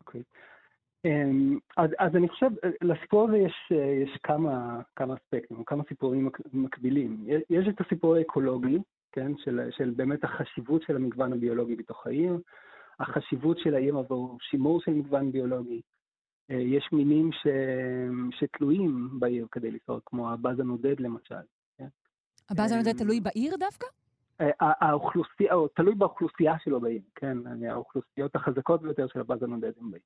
אוקיי. 0.00 0.20
Okay. 0.20 0.38
אמ, 1.04 1.58
אז, 1.76 1.90
אז 1.98 2.16
אני 2.16 2.28
חושב, 2.28 2.50
לסיפור 2.82 3.28
הזה 3.28 3.36
יש, 3.36 3.72
יש 4.04 4.18
כמה, 4.22 4.80
כמה 4.96 5.14
אספקטים, 5.14 5.64
כמה 5.64 5.82
סיפורים 5.88 6.28
מקבילים. 6.52 7.24
יש 7.50 7.68
את 7.68 7.80
הסיפור 7.80 8.14
האקולוגי, 8.14 8.78
כן, 9.12 9.32
של, 9.36 9.60
של 9.70 9.90
באמת 9.96 10.24
החשיבות 10.24 10.82
של 10.82 10.96
המגוון 10.96 11.32
הביולוגי 11.32 11.76
בתוך 11.76 12.06
העיר, 12.06 12.38
החשיבות 13.00 13.58
של 13.58 13.74
העיר 13.74 13.98
עבור 13.98 14.38
שימור 14.40 14.80
של 14.80 14.90
מגוון 14.90 15.32
ביולוגי, 15.32 15.80
יש 16.48 16.88
מינים 16.92 17.32
ש... 17.32 17.46
שתלויים 18.30 19.08
בעיר 19.20 19.46
כדי 19.52 19.70
לשרוד, 19.70 20.00
כמו 20.06 20.32
הבאז 20.32 20.60
הנודד 20.60 21.00
למשל. 21.00 21.34
כן? 21.78 21.88
הבאז 22.50 22.72
הנודד 22.72 22.98
תלוי 22.98 23.20
בעיר 23.20 23.56
דווקא? 23.56 23.86
האוכלוסייה, 24.60 25.54
או 25.54 25.68
תלוי 25.68 25.94
באוכלוסייה 25.94 26.54
שלו 26.58 26.80
בעיר, 26.80 27.02
כן, 27.14 27.36
האוכלוסיות 27.70 28.36
החזקות 28.36 28.82
ביותר 28.82 29.06
של 29.06 29.20
הבאז 29.20 29.42
הנודד 29.42 29.72
הם 29.80 29.90
בעיר. 29.90 30.02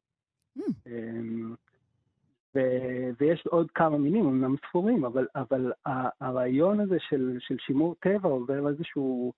ו- 2.55 3.11
ויש 3.20 3.46
עוד 3.46 3.70
כמה 3.70 3.98
מינים, 3.98 4.26
אמנם 4.26 4.55
ספורים, 4.68 5.05
אבל, 5.05 5.26
אבל 5.34 5.72
הרעיון 6.20 6.80
הזה 6.80 6.96
של, 6.98 7.36
של 7.40 7.57
שימור 7.59 7.94
טבע 8.00 8.28
עובר 8.28 8.68
איזושהי 8.68 9.30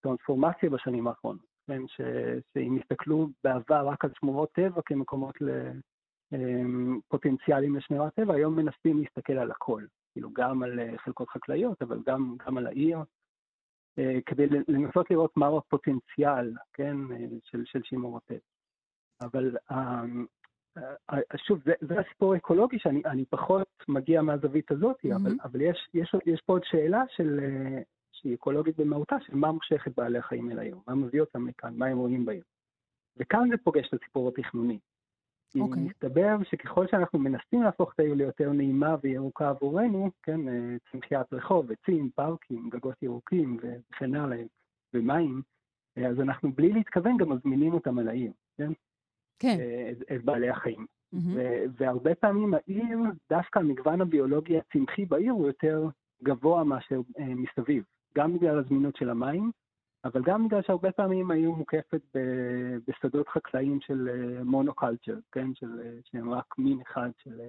טרנספורמציה 0.00 0.70
בשנים 0.70 1.06
האחרונות, 1.06 1.46
כן, 1.66 1.82
ש- 1.86 2.00
שאם 2.54 2.78
הסתכלו 2.78 3.28
בעבר 3.44 3.88
רק 3.88 4.04
על 4.04 4.10
שמורות 4.20 4.52
טבע 4.52 4.80
כמקומות 4.86 5.34
לפוטנציאלים 6.32 7.76
לשמירת 7.76 8.14
טבע, 8.14 8.34
היום 8.34 8.56
מנסים 8.56 8.98
להסתכל 8.98 9.32
על 9.32 9.50
הכל, 9.50 9.84
כאילו 10.12 10.30
גם 10.32 10.62
על 10.62 10.96
חלקות 10.96 11.28
חקלאיות, 11.28 11.82
אבל 11.82 11.98
גם, 12.06 12.36
גם 12.46 12.58
על 12.58 12.66
העיר, 12.66 12.98
אה, 13.98 14.18
כדי 14.26 14.46
לנסות 14.68 15.10
לראות 15.10 15.36
מהו 15.36 15.58
הפוטנציאל, 15.58 16.54
כן, 16.72 16.96
אה, 17.12 17.26
של, 17.44 17.62
של 17.64 17.82
שימור 17.82 18.16
הטבע. 18.16 18.38
אבל 19.22 19.56
אמ, 19.70 19.76
אה, 19.76 20.24
שוב, 21.36 21.58
זה, 21.64 21.72
זה 21.80 22.00
הסיפור 22.00 22.34
האקולוגי 22.34 22.78
שאני 22.78 23.24
פחות 23.24 23.68
מגיע 23.88 24.22
מהזווית 24.22 24.70
הזאת, 24.70 24.96
mm-hmm. 24.96 25.16
אבל, 25.16 25.36
אבל 25.44 25.60
יש, 25.60 25.88
יש, 25.94 26.14
יש 26.26 26.40
פה 26.46 26.52
עוד 26.52 26.62
שאלה 26.64 27.02
של, 27.16 27.40
שהיא 28.12 28.34
אקולוגית 28.34 28.76
במהותה, 28.76 29.16
של 29.20 29.34
מה 29.34 29.52
מושך 29.52 29.86
את 29.86 29.92
בעלי 29.96 30.18
החיים 30.18 30.50
אל 30.50 30.58
היום, 30.58 30.80
מה 30.86 30.94
מביא 30.94 31.20
אותם 31.20 31.48
לכאן, 31.48 31.74
מה 31.76 31.86
הם 31.86 31.98
רואים 31.98 32.24
בעיר. 32.24 32.42
וכאן 33.16 33.48
זה 33.50 33.56
פוגש 33.64 33.88
את 33.88 34.02
הסיפור 34.02 34.28
התכנוני. 34.28 34.78
Okay. 35.56 35.60
אוקיי. 35.60 35.82
מסתבר 35.82 36.36
שככל 36.44 36.86
שאנחנו 36.86 37.18
מנסים 37.18 37.62
להפוך 37.62 37.92
את 37.94 38.00
העיר 38.00 38.14
ליותר 38.14 38.52
נעימה 38.52 38.96
וירוקה 39.02 39.48
עבורנו, 39.48 40.10
כן, 40.22 40.48
אה, 40.48 40.76
צמחיית 40.92 41.32
רחוב, 41.32 41.72
עצים, 41.72 42.10
פארקים, 42.14 42.70
גגות 42.70 43.02
ירוקים 43.02 43.56
וכן 43.56 44.14
הלאה, 44.14 44.42
ומים, 44.94 45.42
אה, 45.98 46.08
אז 46.08 46.20
אנחנו 46.20 46.52
בלי 46.52 46.72
להתכוון 46.72 47.16
גם 47.16 47.32
מזמינים 47.32 47.72
אותם 47.74 47.98
על 47.98 48.08
העיר, 48.08 48.32
כן? 48.56 48.72
כן. 49.38 49.56
אה, 49.60 49.90
את, 49.92 50.12
את 50.12 50.24
בעלי 50.24 50.48
החיים. 50.48 50.86
Mm-hmm. 51.14 51.38
והרבה 51.76 52.14
פעמים 52.14 52.54
העיר, 52.54 52.98
דווקא 53.30 53.58
המגוון 53.58 54.00
הביולוגי 54.00 54.58
הצמחי 54.58 55.04
בעיר 55.04 55.32
הוא 55.32 55.46
יותר 55.46 55.88
גבוה 56.22 56.64
מאשר 56.64 57.00
מסביב, 57.18 57.84
גם 58.16 58.34
בגלל 58.34 58.58
הזמינות 58.58 58.96
של 58.96 59.10
המים, 59.10 59.50
אבל 60.04 60.22
גם 60.24 60.46
בגלל 60.46 60.62
שהרבה 60.62 60.92
פעמים 60.92 61.30
היו 61.30 61.52
מוקפת 61.52 62.00
ב- 62.14 62.76
בשדות 62.88 63.28
חקלאיים 63.28 63.78
של 63.80 64.08
מונוקלצ'ר, 64.44 65.18
כן? 65.32 65.54
של, 65.54 66.00
שהם 66.04 66.30
רק 66.30 66.54
מין 66.58 66.80
אחד 66.80 67.10
של... 67.18 67.40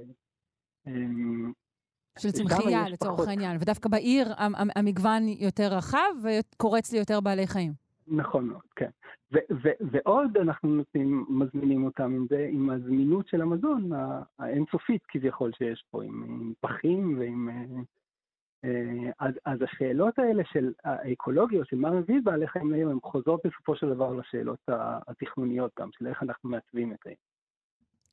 של 2.19 2.31
צמחייה 2.31 2.89
לצורך. 2.89 3.27
העניין, 3.27 3.57
ודווקא 3.61 3.89
בעיר 3.89 4.27
המגוון 4.75 5.27
יותר 5.27 5.67
רחב 5.71 6.13
וקורץ 6.23 6.91
לי 6.91 6.99
יותר 6.99 7.19
בעלי 7.19 7.47
חיים. 7.47 7.82
נכון 8.07 8.47
מאוד, 8.47 8.61
כן. 8.75 8.89
ו- 9.33 9.53
ו- 9.63 9.85
ועוד 9.91 10.37
אנחנו 10.37 10.69
נותנים, 10.69 11.25
מזמינים 11.29 11.85
אותם 11.85 12.15
עם 12.15 12.25
זה, 12.29 12.47
עם 12.51 12.69
הזמינות 12.69 13.27
של 13.27 13.41
המזון 13.41 13.89
האינסופית 14.39 15.01
כביכול 15.07 15.51
שיש 15.57 15.85
פה, 15.91 16.03
עם, 16.03 16.23
עם 16.23 16.53
פחים 16.59 17.19
ועם 17.19 17.49
אה, 18.65 19.11
אז, 19.19 19.33
אז 19.45 19.61
השאלות 19.61 20.19
האלה 20.19 20.43
של 20.45 20.73
האקולוגיות, 20.83 21.67
של 21.67 21.75
מה 21.75 21.91
מביא 21.91 22.21
בעלי 22.23 22.47
חיים 22.47 22.73
היום, 22.73 22.91
הן 22.91 22.99
חוזרות 23.03 23.41
בסופו 23.45 23.75
של 23.75 23.89
דבר 23.89 24.13
לשאלות 24.13 24.59
התכנוניות 25.07 25.71
גם, 25.79 25.89
של 25.91 26.07
איך 26.07 26.23
אנחנו 26.23 26.49
מעצבים 26.49 26.91
את 26.91 26.97
זה. 27.05 27.11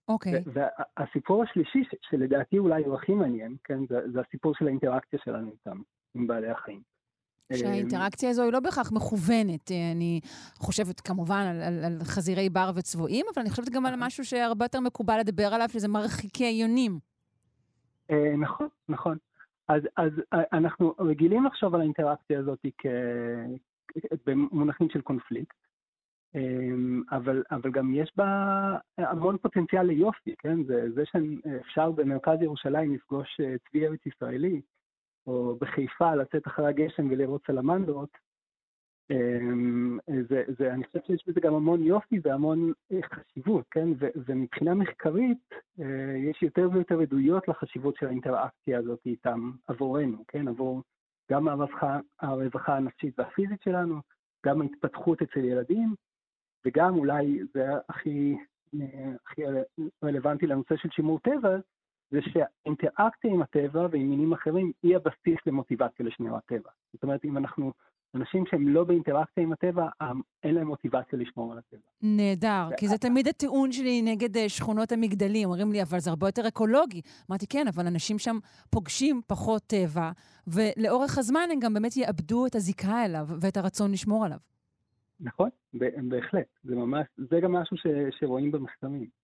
אוקיי. 0.08 0.34
Okay. 0.34 0.50
והסיפור 0.98 1.42
השלישי, 1.42 1.82
שלדעתי 2.02 2.58
אולי 2.58 2.84
הוא 2.84 2.94
הכי 2.94 3.14
מעניין, 3.14 3.56
כן, 3.64 3.86
זה, 3.86 4.10
זה 4.12 4.20
הסיפור 4.20 4.54
של 4.54 4.66
האינטראקציה 4.66 5.18
שלנו 5.24 5.50
איתם, 5.50 5.80
עם 6.14 6.26
בעלי 6.26 6.50
החיים. 6.50 6.82
שהאינטראקציה 7.56 8.30
הזו 8.30 8.42
היא 8.42 8.52
לא 8.52 8.60
בהכרח 8.60 8.92
מכוונת. 8.92 9.70
אה, 9.70 9.92
אני 9.92 10.20
חושבת 10.56 11.00
כמובן 11.00 11.40
על, 11.50 11.62
על, 11.62 11.84
על 11.84 11.98
חזירי 12.04 12.48
בר 12.48 12.70
וצבועים, 12.74 13.26
אבל 13.34 13.42
אני 13.42 13.50
חושבת 13.50 13.68
גם 13.68 13.86
על 13.86 13.94
משהו 13.98 14.24
שהרבה 14.24 14.64
יותר 14.64 14.80
מקובל 14.80 15.18
לדבר 15.20 15.54
עליו, 15.54 15.68
שזה 15.68 15.88
מרחיקי 15.88 16.50
יונים. 16.50 16.98
אה, 18.10 18.36
נכון, 18.36 18.68
נכון. 18.88 19.16
אז, 19.68 19.82
אז 19.96 20.10
אה, 20.32 20.38
אנחנו 20.52 20.94
רגילים 20.98 21.44
לחשוב 21.44 21.74
על 21.74 21.80
האינטראקציה 21.80 22.38
הזאת 22.38 22.66
כ... 22.78 22.86
במונחים 24.26 24.88
של 24.90 25.00
קונפליקט, 25.00 25.56
אמ, 26.34 27.02
אבל, 27.12 27.42
אבל 27.50 27.70
גם 27.70 27.94
יש 27.94 28.12
בה 28.16 28.26
המון 28.98 29.36
פוטנציאל 29.38 29.82
ליופי, 29.82 30.34
כן? 30.38 30.64
זה, 30.64 30.86
זה 30.94 31.02
שאפשר 31.04 31.90
במרכז 31.90 32.42
ירושלים 32.42 32.94
לפגוש 32.94 33.40
צבי 33.68 33.86
ארץ 33.86 34.06
ישראלי, 34.06 34.60
או 35.30 35.56
בחיפה 35.60 36.14
לצאת 36.14 36.46
אחרי 36.46 36.66
הגשם 36.66 37.10
ולראות 37.10 37.42
סלמנדרות, 37.46 38.10
אמ, 39.10 39.98
זה, 40.28 40.42
זה, 40.58 40.72
אני 40.72 40.84
חושב 40.84 40.98
שיש 41.06 41.24
בזה 41.26 41.40
גם 41.40 41.54
המון 41.54 41.82
יופי 41.82 42.20
והמון 42.22 42.72
אה, 42.92 42.98
חשיבות, 43.02 43.64
כן? 43.70 43.88
ו, 43.98 44.06
ומבחינה 44.26 44.74
מחקרית 44.74 45.38
אה, 45.80 46.16
יש 46.30 46.42
יותר 46.42 46.68
ויותר 46.72 47.00
עדויות 47.00 47.48
לחשיבות 47.48 47.96
של 47.96 48.06
האינטראקציה 48.06 48.78
הזאת 48.78 49.00
איתם 49.06 49.50
עבורנו, 49.66 50.24
כן? 50.28 50.48
עבור 50.48 50.82
גם 51.30 51.48
הרווחה, 51.48 51.98
הרווחה 52.20 52.76
הנפשית 52.76 53.18
והפיזית 53.18 53.62
שלנו, 53.62 54.00
גם 54.46 54.60
ההתפתחות 54.60 55.22
אצל 55.22 55.44
ילדים, 55.44 55.94
וגם 56.64 56.98
אולי 56.98 57.40
זה 57.54 57.66
הכי, 57.88 58.36
אה, 58.80 59.12
הכי 59.26 59.42
רלוונטי 60.04 60.46
לנושא 60.46 60.76
של 60.76 60.88
שימור 60.90 61.20
טבע, 61.20 61.56
זה 62.10 62.18
שהאינטראקציה 62.22 63.30
עם 63.30 63.42
הטבע 63.42 63.86
ועם 63.90 64.10
מינים 64.10 64.32
אחרים 64.32 64.72
היא 64.82 64.96
הבסיס 64.96 65.38
למוטיבציה 65.46 66.06
לשמירת 66.06 66.42
טבע. 66.46 66.70
זאת 66.92 67.02
אומרת, 67.02 67.24
אם 67.24 67.36
אנחנו 67.36 67.72
אנשים 68.14 68.44
שהם 68.50 68.68
לא 68.68 68.84
באינטראקציה 68.84 69.42
עם 69.42 69.52
הטבע, 69.52 69.88
אין 70.42 70.54
להם 70.54 70.66
מוטיבציה 70.66 71.18
לשמור 71.18 71.52
על 71.52 71.58
הטבע. 71.58 71.80
נהדר, 72.02 72.68
כי 72.76 72.88
זה 72.88 72.98
תמיד 72.98 73.28
הטיעון 73.28 73.72
שלי 73.72 74.02
נגד 74.02 74.36
אה, 74.36 74.48
שכונות 74.48 74.92
המגדלים. 74.92 75.48
אומרים 75.48 75.72
לי, 75.72 75.82
אבל 75.82 75.98
זה 75.98 76.10
הרבה 76.10 76.28
יותר 76.28 76.48
אקולוגי. 76.48 77.00
אמרתי, 77.30 77.46
כן, 77.46 77.66
אבל 77.74 77.86
אנשים 77.86 78.18
שם 78.18 78.38
פוגשים 78.70 79.20
פחות 79.26 79.62
טבע, 79.62 80.10
ולאורך 80.46 81.18
הזמן 81.18 81.48
הם 81.52 81.58
גם 81.60 81.74
באמת 81.74 81.96
יאבדו 81.96 82.46
את 82.46 82.54
הזיקה 82.54 83.04
אליו 83.04 83.26
ואת 83.40 83.56
הרצון 83.56 83.92
לשמור 83.92 84.24
עליו. 84.24 84.38
נכון, 85.20 85.48
בהחלט. 86.08 86.46
זה 86.64 86.74
ממש, 86.74 87.06
זה 87.16 87.40
גם 87.40 87.52
משהו 87.52 87.76
ש, 87.76 87.86
שרואים 88.18 88.50
במחקרים. 88.50 89.19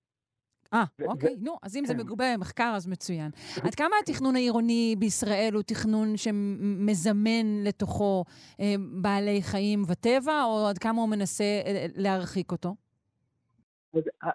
אה, 0.75 0.85
אוקיי. 1.07 1.37
נו, 1.41 1.57
אז 1.63 1.77
אם 1.77 1.85
זה 1.85 1.95
כן. 1.95 2.01
מגובה 2.01 2.25
במחקר, 2.37 2.73
אז 2.77 2.87
מצוין. 2.87 3.31
עד 3.63 3.75
כמה 3.75 3.97
התכנון 4.03 4.37
העירוני 4.37 4.97
בישראל 4.99 5.51
הוא 5.55 5.63
תכנון 5.63 6.17
שמזמן 6.17 7.65
לתוכו 7.65 8.25
אה, 8.61 8.75
בעלי 9.03 9.43
חיים 9.43 9.83
וטבע, 9.89 10.45
או 10.45 10.67
עד 10.69 10.79
כמה 10.79 11.01
הוא 11.01 11.09
מנסה 11.09 11.45
אה, 11.45 11.87
להרחיק 11.97 12.53
אותו? 12.53 12.75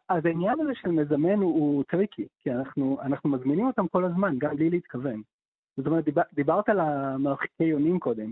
אז 0.10 0.26
העניין 0.26 0.60
הזה 0.60 0.72
של 0.82 0.92
מזמין 0.92 1.40
הוא, 1.40 1.54
הוא 1.54 1.84
tricky, 1.84 2.28
כי 2.40 2.52
אנחנו, 2.52 2.98
אנחנו 3.02 3.30
מזמינים 3.30 3.68
אותם 3.68 3.88
כל 3.88 4.06
הזמן, 4.06 4.36
גם 4.38 4.56
בלי 4.56 4.70
להתכוון. 4.70 5.22
זאת 5.78 5.88
אומרת, 5.88 6.06
דיבר, 6.06 6.22
דיברת 6.34 6.70
על 6.70 6.80
המרחיקי 6.80 7.64
יונים 7.64 8.00
קודם. 8.00 8.32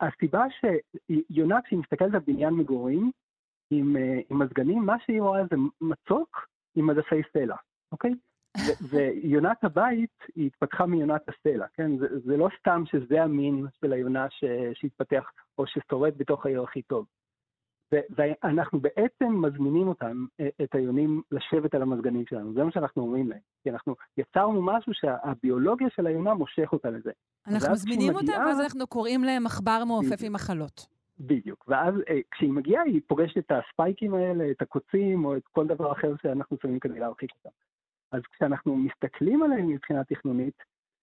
הסיבה 0.00 0.44
שיונה, 0.50 1.62
כשהיא 1.62 1.78
מסתכלת 1.78 2.14
על 2.14 2.20
בניין 2.26 2.54
מגורים 2.54 3.10
עם, 3.70 3.96
אה, 3.96 4.20
עם 4.30 4.38
מזגנים, 4.38 4.86
מה 4.86 4.96
שהיא 5.04 5.20
רואה 5.20 5.42
זה 5.50 5.56
מצוק 5.80 6.46
עם 6.76 6.86
מדפי 6.86 7.22
סלע, 7.32 7.56
אוקיי? 7.92 8.14
ויונת 8.90 9.64
הבית 9.64 10.18
היא 10.36 10.46
התפתחה 10.46 10.86
מיונת 10.86 11.22
הסלע, 11.28 11.66
כן? 11.74 11.98
זה, 11.98 12.06
זה 12.24 12.36
לא 12.36 12.48
סתם 12.58 12.82
שזה 12.86 13.22
המין 13.22 13.66
של 13.80 13.92
היונה 13.92 14.26
ש, 14.30 14.44
שהתפתח 14.74 15.24
או 15.58 15.64
ששורד 15.66 16.18
בתוך 16.18 16.46
העיר 16.46 16.62
הכי 16.62 16.82
טוב. 16.82 17.06
ואנחנו 18.10 18.80
בעצם 18.80 19.44
מזמינים 19.46 19.88
אותם, 19.88 20.26
אה, 20.40 20.48
את 20.62 20.74
היונים, 20.74 21.22
לשבת 21.30 21.74
על 21.74 21.82
המזגנים 21.82 22.24
שלנו, 22.28 22.54
זה 22.54 22.64
מה 22.64 22.72
שאנחנו 22.72 23.02
אומרים 23.02 23.28
להם. 23.28 23.40
כי 23.62 23.70
אנחנו 23.70 23.94
יצרנו 24.16 24.62
משהו 24.62 24.92
שהביולוגיה 24.94 25.88
של 25.96 26.06
היונה 26.06 26.34
מושך 26.34 26.68
אותה 26.72 26.90
לזה. 26.90 27.10
אנחנו 27.46 27.72
מזמינים 27.72 28.14
אותם, 28.14 28.32
ואז 28.46 28.60
אנחנו 28.60 28.86
קוראים 28.86 29.24
להם 29.24 29.46
עכבר 29.46 29.84
מעופף 29.86 30.18
עם 30.22 30.32
מחלות. 30.32 30.99
בדיוק, 31.20 31.64
ואז 31.68 31.94
אה, 32.08 32.20
כשהיא 32.30 32.52
מגיעה 32.52 32.82
היא 32.82 33.00
פוגשת 33.06 33.38
את 33.38 33.52
הספייקים 33.52 34.14
האלה, 34.14 34.50
את 34.50 34.62
הקוצים 34.62 35.24
או 35.24 35.36
את 35.36 35.42
כל 35.52 35.66
דבר 35.66 35.92
אחר 35.92 36.12
שאנחנו 36.22 36.56
שמים 36.62 36.78
כדי 36.78 36.98
להרחיק 36.98 37.30
אותם. 37.36 37.56
אז 38.12 38.22
כשאנחנו 38.32 38.76
מסתכלים 38.76 39.42
עליהם 39.42 39.68
מבחינה 39.68 40.04
תכנונית, 40.04 40.54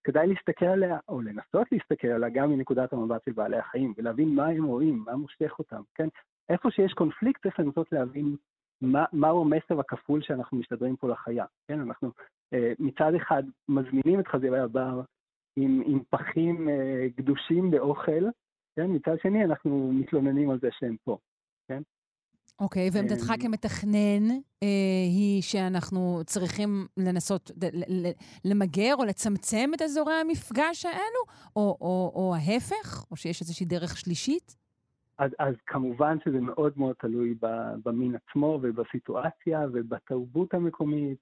כדאי 0.03 0.27
להסתכל 0.27 0.65
עליה, 0.65 0.99
או 1.07 1.21
לנסות 1.21 1.71
להסתכל 1.71 2.07
עליה 2.07 2.29
גם 2.29 2.49
מנקודת 2.49 2.93
המבט 2.93 3.23
של 3.25 3.31
בעלי 3.31 3.57
החיים, 3.57 3.93
ולהבין 3.97 4.35
מה 4.35 4.47
הם 4.47 4.63
רואים, 4.63 5.03
מה 5.05 5.15
מושך 5.15 5.59
אותם, 5.59 5.81
כן? 5.95 6.07
איפה 6.49 6.71
שיש 6.71 6.93
קונפליקט 6.93 7.41
צריך 7.41 7.59
לנסות 7.59 7.91
להבין 7.91 8.35
מה, 8.81 9.05
מהו 9.13 9.41
המסר 9.41 9.79
הכפול 9.79 10.21
שאנחנו 10.21 10.57
משתדרים 10.57 10.95
פה 10.95 11.09
לחיה, 11.09 11.45
כן? 11.67 11.79
אנחנו 11.79 12.11
אה, 12.53 12.73
מצד 12.79 13.13
אחד 13.15 13.43
מזמינים 13.69 14.19
את 14.19 14.27
חזירי 14.27 14.59
הבר 14.59 15.01
עם, 15.55 15.81
עם 15.85 15.99
פחים 16.09 16.69
אה, 16.69 17.07
גדושים 17.17 17.71
באוכל, 17.71 18.23
כן? 18.77 18.91
מצד 18.91 19.15
שני, 19.21 19.45
אנחנו 19.45 19.91
מתלוננים 19.93 20.49
על 20.49 20.59
זה 20.61 20.67
שהם 20.71 20.95
פה, 21.03 21.17
כן? 21.67 21.81
אוקיי, 22.59 22.89
ועמדתך 22.93 23.31
אמ, 23.31 23.41
כמתכנן 23.41 24.29
אה, 24.63 24.67
היא 25.07 25.41
שאנחנו 25.41 26.21
צריכים 26.25 26.87
לנסות 26.97 27.51
למגר 28.45 28.93
או 28.99 29.05
לצמצם 29.05 29.69
את 29.75 29.81
אזורי 29.81 30.13
המפגש 30.13 30.85
האלו, 30.85 31.21
או, 31.55 31.77
או, 31.81 32.11
או 32.15 32.35
ההפך, 32.35 33.05
או 33.11 33.15
שיש 33.15 33.41
איזושהי 33.41 33.65
דרך 33.65 33.97
שלישית? 33.97 34.55
אז, 35.17 35.31
אז 35.39 35.55
כמובן 35.67 36.17
שזה 36.25 36.39
מאוד 36.39 36.73
מאוד 36.75 36.95
תלוי 36.99 37.35
במין 37.83 38.15
עצמו 38.15 38.59
ובסיטואציה 38.61 39.59
ובתרבות 39.73 40.53
המקומית. 40.53 41.17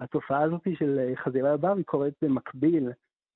התופעה 0.00 0.42
הזאת 0.42 0.60
של 0.78 0.98
אה, 0.98 1.16
חזירי 1.16 1.50
הבר 1.50 1.76
היא 1.76 1.84
קורית 1.84 2.14
במקביל 2.22 2.88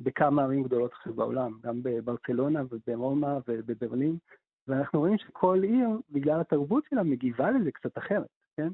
בכמה 0.02 0.42
ערים 0.42 0.62
גדולות 0.62 0.92
עכשיו 0.92 1.14
בעולם, 1.14 1.52
גם 1.62 1.82
בברצלונה 1.82 2.62
וברומא 2.70 3.38
ובברלין, 3.48 4.16
ואנחנו 4.68 4.98
רואים 4.98 5.18
שכל 5.18 5.60
עיר, 5.62 5.88
בגלל 6.10 6.40
התרבות 6.40 6.84
שלה, 6.90 7.02
מגיבה 7.02 7.50
לזה 7.50 7.70
קצת 7.70 7.98
אחרת, 7.98 8.26
כן? 8.56 8.68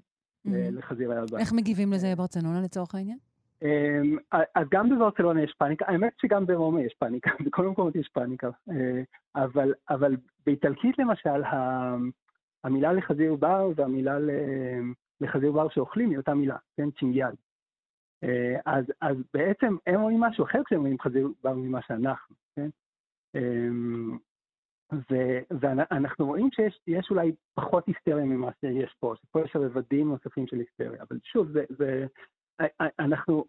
Mhm. 0.47 0.51
לחזירי 0.73 1.17
הבר. 1.17 1.39
איך 1.39 1.53
מגיבים 1.53 1.93
לזה 1.93 2.13
בברצלונה 2.15 2.61
לצורך 2.61 2.95
העניין? 2.95 3.19
אמ, 3.63 4.17
אז 4.55 4.67
גם 4.71 4.91
בברצלונה 4.91 5.43
יש 5.43 5.55
פאניקה, 5.59 5.85
האמת 5.89 6.13
שגם 6.23 6.47
ברומא 6.47 6.81
יש 6.81 6.95
פאניקה, 6.99 7.31
בכל 7.47 7.69
מקומות 7.69 7.97
יש 7.97 8.09
פאניקה, 8.09 8.51
אה, 8.71 9.03
אבל, 9.37 9.75
אבל 9.91 10.17
באיטלקית 10.47 10.99
למשל, 10.99 11.43
המילה 12.65 12.93
לחזיר 12.93 13.35
בר 13.35 13.71
והמילה 13.77 14.19
לחזיר 15.21 15.53
בר 15.53 15.69
שאוכלים 15.69 16.11
היא 16.11 16.19
אותה 16.19 16.35
מילה, 16.35 16.57
כן, 16.77 16.91
צ'ינגיאל. 16.91 17.33
אה, 18.25 18.61
אז, 18.67 18.85
אז 19.01 19.17
בעצם 19.35 19.77
הם 19.87 20.01
רואים 20.01 20.21
משהו 20.21 20.45
אחר 20.45 20.65
כשהם 20.65 20.81
רואים 20.81 21.01
חזיר 21.01 21.29
בר 21.45 21.55
ממה 21.55 21.83
שאנחנו, 21.83 22.37
כן? 22.57 22.69
אמ, 23.35 24.19
ו- 24.93 25.41
ואנחנו 25.61 26.27
רואים 26.27 26.49
שיש 26.53 26.81
יש 26.87 27.11
אולי 27.11 27.33
פחות 27.55 27.87
היסטריה 27.87 28.25
ממה 28.25 28.51
שיש 28.61 28.95
פה, 29.01 29.15
שפה 29.17 29.41
יש 29.45 29.57
רבדים 29.57 30.09
נוספים 30.09 30.47
של 30.47 30.59
היסטריה, 30.59 31.03
אבל 31.11 31.19
שוב, 31.25 31.49
זה, 31.53 31.65
זה, 31.69 32.07
אנחנו, 32.99 33.45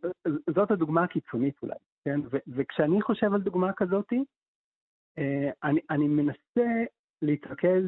זאת 0.56 0.72
הדוגמה 0.72 1.04
הקיצונית 1.04 1.56
אולי, 1.62 1.76
כן? 2.06 2.20
ו- 2.32 2.38
וכשאני 2.56 3.02
חושב 3.02 3.34
על 3.34 3.42
דוגמה 3.42 3.74
כזאתי, 3.74 4.24
אה, 5.18 5.50
אני, 5.64 5.82
אני 5.90 6.08
מנסה 6.08 6.84
להתרכז 7.22 7.84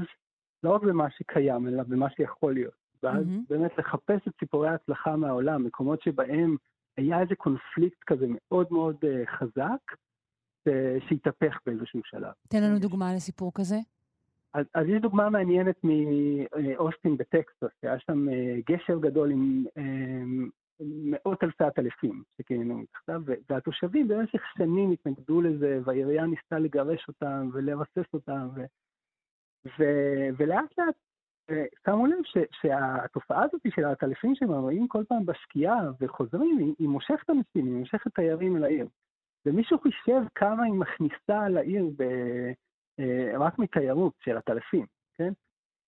לא 0.64 0.76
רק 0.76 0.82
במה 0.82 1.10
שקיים, 1.10 1.68
אלא 1.68 1.84
במה 1.84 2.10
שיכול 2.10 2.54
להיות. 2.54 2.81
ואז 3.04 3.26
מהמם. 3.28 3.44
באמת 3.50 3.72
לחפש 3.78 4.28
את 4.28 4.34
סיפורי 4.40 4.70
ההצלחה 4.70 5.16
מהעולם, 5.16 5.64
מקומות 5.64 6.02
שבהם 6.02 6.56
היה 6.98 7.22
איזה 7.22 7.36
קונפליקט 7.36 8.04
כזה 8.04 8.26
מאוד 8.30 8.68
מאוד 8.72 8.96
אה, 9.04 9.24
חזק, 9.38 9.96
אה, 10.68 10.98
שהתהפך 11.08 11.60
באיזשהו 11.66 12.02
שלב. 12.04 12.32
תן 12.48 12.64
לנו 12.64 12.80
דוגמה 12.80 13.14
לסיפור 13.14 13.52
כזה. 13.56 13.76
אז, 14.54 14.66
אז 14.74 14.86
יש 14.88 15.02
דוגמה 15.02 15.30
מעניינת 15.30 15.76
מאוסטין 15.84 17.18
בטקסס, 17.18 17.64
היה 17.84 18.00
שם 18.00 18.30
אה, 18.30 18.56
גשר 18.70 19.00
גדול 19.00 19.32
עם 19.32 19.66
אה, 19.78 20.24
מאות 20.80 21.44
אלפי 21.44 21.64
עטלפים 21.64 22.24
שכיהנו 22.38 22.78
מתחתיו, 22.78 23.22
והתושבים 23.50 24.08
במשך 24.08 24.42
שנים 24.58 24.92
התנגדו 24.92 25.42
לזה, 25.42 25.80
והעירייה 25.86 26.26
ניסתה 26.26 26.60
לגרש 26.60 27.06
אותם 27.08 27.50
ולרסס 27.54 28.14
אותם, 28.14 28.48
ו- 28.56 28.66
ו- 29.80 30.30
ולאט 30.38 30.78
לאט 30.78 30.80
אה, 30.80 31.11
שמו 31.86 32.06
לב 32.06 32.18
ש- 32.24 32.62
שהתופעה 32.62 33.44
הזאת 33.44 33.62
של 33.76 33.86
העטלפים 33.86 34.36
שהם 34.36 34.52
רואים 34.52 34.88
כל 34.88 35.04
פעם 35.08 35.26
בשקיעה 35.26 35.80
וחוזרים, 36.02 36.58
היא, 36.58 36.74
היא 36.80 36.88
מושכת 36.88 37.30
אנשים, 37.30 37.66
היא 37.66 37.80
מושכת 37.80 38.16
תיירים 38.16 38.58
אל 38.58 38.64
העיר. 38.64 38.88
ומישהו 39.46 39.80
חישב 39.80 40.22
כמה 40.36 40.64
היא 40.64 40.74
מכניסה 40.74 41.50
לעיר 41.50 41.86
ב... 41.98 42.02
אה, 43.00 43.38
רק 43.40 43.60
מתיירות 43.60 44.14
של 44.20 44.38
עטלפים, 44.38 44.86
כן? 45.16 45.34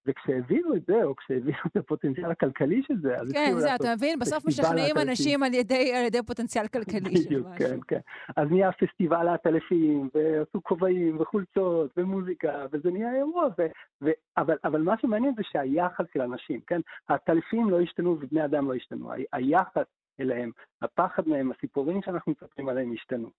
וכשהבינו 0.06 0.76
את 0.76 0.86
זה, 0.88 1.04
או 1.04 1.16
כשהבינו 1.16 1.58
את 1.68 1.78
הפוטנציאל 1.78 2.32
הכלכלי 2.32 2.82
של 2.88 2.94
זה, 3.02 3.18
אז 3.18 3.32
כן, 3.32 3.54
זה, 3.58 3.76
אתה 3.76 3.94
מבין? 3.96 4.20
בסוף 4.20 4.46
משכנעים. 4.46 4.98
אנשים 4.98 5.44
על 5.44 5.54
ידי 5.54 5.94
על 5.96 6.06
ידי 6.06 6.24
פוטנציאל 6.28 6.68
כלכלי 6.68 7.18
של 7.18 7.42
משהו. 7.42 7.58
כן, 7.58 7.80
כן. 7.88 8.00
אז 8.38 8.48
נהיה 8.52 8.72
פסטיבל 8.72 9.28
העטלפים, 9.28 10.10
ועשו 10.14 10.64
כובעים 10.64 11.20
וחולצות 11.22 11.92
ומוזיקה, 11.98 12.66
וזה 12.72 12.92
נהיה 12.92 13.16
אירוע, 13.16 13.48
ו, 13.58 13.66
ו, 14.02 14.10
אבל, 14.38 14.58
אבל 14.64 14.82
מה 14.82 14.96
שמעניין 15.02 15.34
זה 15.38 15.42
שהיחס 15.52 16.06
של 16.14 16.22
אנשים, 16.22 16.60
כן? 16.68 16.82
העטלפים 17.10 17.70
לא 17.70 17.82
השתנו 17.82 18.18
ובני 18.22 18.46
אדם 18.46 18.68
לא 18.68 18.74
השתנו, 18.76 19.12
ה- 19.12 19.16
היחס 19.34 19.86
אליהם, 20.20 20.52
הפחד 20.82 21.28
מהם, 21.28 21.52
הסיפורים 21.52 22.02
שאנחנו 22.06 22.32
מספרים 22.32 22.70
עליהם 22.70 22.94
השתנו. 22.94 23.30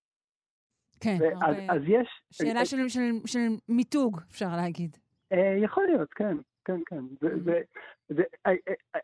כן, 1.00 1.18
הרבה... 1.40 1.72
אז 1.72 1.82
יש... 1.86 2.08
שאלה 2.30 2.64
של, 2.64 2.88
של, 2.88 3.00
של 3.26 3.48
מיתוג, 3.68 4.20
אפשר 4.30 4.56
להגיד. 4.56 4.96
אה, 5.32 5.56
יכול 5.62 5.84
להיות, 5.86 6.12
כן, 6.14 6.36
כן, 6.64 6.80
כן. 6.86 7.04
זה, 7.20 7.28
זה, 7.44 7.60
זה, 8.08 8.22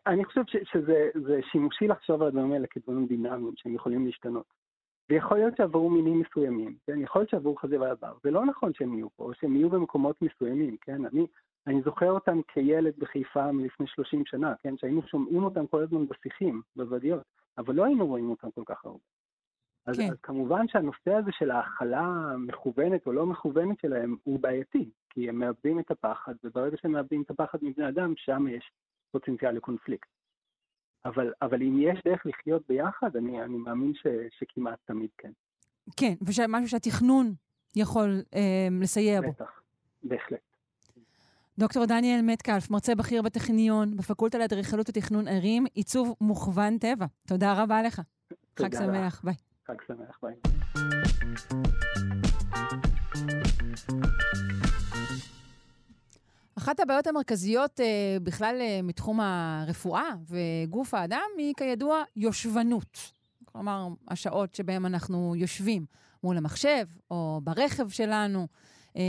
אני 0.07 0.25
חושב 0.25 0.41
ש, 0.47 0.55
שזה 0.71 1.09
זה 1.25 1.39
שימושי 1.51 1.87
לחשוב 1.87 2.21
על 2.21 2.27
הדברים 2.27 2.51
האלה 2.51 2.67
כדברים 2.67 3.07
דינמיים 3.07 3.53
שהם 3.55 3.75
יכולים 3.75 4.05
להשתנות. 4.05 4.45
ויכול 5.09 5.37
להיות 5.37 5.57
שעברו 5.57 5.89
מינים 5.89 6.19
מסוימים, 6.21 6.75
כן? 6.87 7.01
יכול 7.01 7.21
להיות 7.21 7.29
שעברו 7.29 7.55
חזירי 7.55 7.89
עבר. 7.89 8.13
זה 8.23 8.31
לא 8.31 8.45
נכון 8.45 8.73
שהם 8.73 8.93
יהיו 8.93 9.07
פה, 9.15 9.23
או 9.23 9.33
שהם 9.33 9.55
יהיו 9.55 9.69
במקומות 9.69 10.21
מסוימים, 10.21 10.77
כן? 10.81 11.05
אני, 11.05 11.25
אני 11.67 11.81
זוכר 11.81 12.11
אותם 12.11 12.41
כילד 12.47 12.93
בחיפה 12.97 13.51
מלפני 13.51 13.87
30 13.87 14.25
שנה, 14.25 14.53
כן? 14.63 14.77
שהיינו 14.77 15.01
שומעים 15.07 15.43
אותם 15.43 15.67
כל 15.67 15.83
הזמן 15.83 16.05
בשיחים, 16.07 16.61
בוודיות, 16.75 17.23
אבל 17.57 17.75
לא 17.75 17.85
היינו 17.85 18.07
רואים 18.07 18.29
אותם 18.29 18.51
כל 18.51 18.63
כך 18.65 18.85
הרבה. 18.85 19.10
אז, 19.85 19.97
כן. 19.97 20.11
אז 20.11 20.17
כמובן 20.23 20.67
שהנושא 20.67 21.13
הזה 21.13 21.31
של 21.31 21.51
ההכלה 21.51 22.35
מכוונת 22.37 23.05
או 23.05 23.11
לא 23.11 23.25
מכוונת 23.25 23.79
שלהם 23.79 24.15
הוא 24.23 24.39
בעייתי, 24.39 24.89
כי 25.09 25.29
הם 25.29 25.39
מאבדים 25.39 25.79
את 25.79 25.91
הפחד, 25.91 26.33
וברגע 26.43 26.77
שהם 26.81 26.91
מאבדים 26.91 27.21
את 27.21 27.29
הפחד 27.29 27.59
מבני 27.61 27.89
אדם, 27.89 28.13
שם 28.17 28.47
יש 28.47 28.71
פוטנציאל 29.11 29.51
לקונפליקט. 29.51 30.09
אבל, 31.05 31.33
אבל 31.41 31.61
אם 31.61 31.79
יש 31.79 31.99
דרך 32.05 32.25
לחיות 32.25 32.61
ביחד, 32.69 33.15
אני, 33.15 33.43
אני 33.43 33.57
מאמין 33.57 33.93
ש, 33.93 34.07
שכמעט 34.39 34.79
תמיד 34.85 35.09
כן. 35.17 35.31
כן, 35.97 36.13
ומשהו 36.21 36.67
שהתכנון 36.67 37.33
יכול 37.75 38.21
אה, 38.35 38.67
לסייע 38.81 39.21
בו. 39.21 39.31
בטח, 39.31 39.61
בהחלט. 40.03 40.39
דוקטור 41.59 41.85
דניאל 41.85 42.21
מטקלף, 42.21 42.71
מרצה 42.71 42.95
בכיר 42.95 43.21
בטכניון, 43.21 43.97
בפקולטה 43.97 44.37
לאדריכלות 44.37 44.89
ותכנון 44.89 45.27
ערים, 45.27 45.65
עיצוב 45.73 46.15
מוכוון 46.21 46.77
טבע. 46.77 47.05
תודה 47.27 47.63
רבה 47.63 47.83
לך. 47.83 48.01
חג 48.59 48.75
שמח. 48.75 49.21
ביי. 49.23 49.33
חג 49.67 49.75
שמח, 49.87 50.19
ביי. 50.23 50.33
אחת 56.57 56.79
הבעיות 56.79 57.07
המרכזיות 57.07 57.79
אה, 57.79 58.17
בכלל 58.23 58.57
אה, 58.61 58.79
מתחום 58.83 59.19
הרפואה 59.19 60.09
וגוף 60.27 60.93
האדם 60.93 61.29
היא 61.37 61.53
כידוע 61.57 62.03
יושבנות. 62.15 62.97
כלומר, 63.45 63.87
השעות 64.07 64.55
שבהן 64.55 64.85
אנחנו 64.85 65.35
יושבים 65.35 65.85
מול 66.23 66.37
המחשב, 66.37 66.85
או 67.11 67.41
ברכב 67.43 67.89
שלנו, 67.89 68.47
אה, 68.97 69.01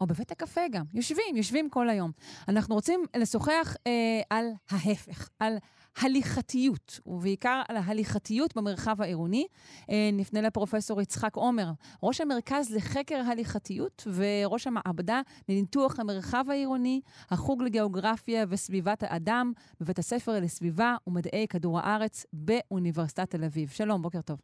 או 0.00 0.06
בבית 0.06 0.32
הקפה 0.32 0.60
גם. 0.70 0.84
יושבים, 0.94 1.36
יושבים 1.36 1.70
כל 1.70 1.88
היום. 1.88 2.10
אנחנו 2.48 2.74
רוצים 2.74 3.04
לשוחח 3.16 3.76
אה, 3.86 4.20
על 4.30 4.46
ההפך, 4.70 5.28
על 5.38 5.56
הליכתיות, 6.02 7.00
ובעיקר 7.06 7.62
על 7.68 7.76
ההליכתיות 7.76 8.56
במרחב 8.56 9.02
העירוני. 9.02 9.46
אה, 9.90 10.10
נפנה 10.12 10.40
לפרופסור 10.40 11.00
יצחק 11.00 11.36
עומר, 11.36 11.70
ראש 12.02 12.20
המרכז 12.20 12.74
לחקר 12.76 13.16
הליכתיות 13.16 14.06
וראש 14.16 14.66
המעבדה 14.66 15.20
לניתוח 15.48 16.00
המרחב 16.00 16.44
העירוני, 16.48 17.00
החוג 17.30 17.62
לגיאוגרפיה 17.62 18.44
וסביבת 18.48 19.02
האדם 19.02 19.52
בבית 19.80 19.98
הספר 19.98 20.32
לסביבה 20.40 20.96
ומדעי 21.06 21.46
כדור 21.48 21.78
הארץ 21.80 22.26
באוניברסיטת 22.32 23.30
תל 23.30 23.44
אביב. 23.44 23.68
שלום, 23.68 24.02
בוקר 24.02 24.20
טוב. 24.20 24.40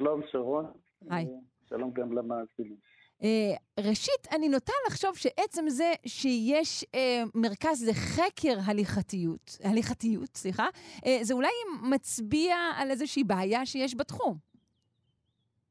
שלום 0.00 0.20
שרון. 0.32 0.66
היי. 1.10 1.26
שלום 1.68 1.90
גם 1.92 2.12
למאזינים. 2.12 2.91
אה, 3.22 3.84
ראשית, 3.88 4.26
אני 4.36 4.48
נוטה 4.48 4.72
לחשוב 4.86 5.16
שעצם 5.16 5.68
זה 5.68 5.92
שיש 6.06 6.84
אה, 6.94 7.22
מרכז 7.34 7.88
לחקר 7.88 8.58
הליכתיות, 8.66 9.58
הליכתיות, 9.64 10.36
סליחה, 10.36 10.68
אה, 11.06 11.18
זה 11.22 11.34
אולי 11.34 11.52
מצביע 11.90 12.56
על 12.76 12.90
איזושהי 12.90 13.24
בעיה 13.24 13.66
שיש 13.66 13.96
בתחום. 13.96 14.36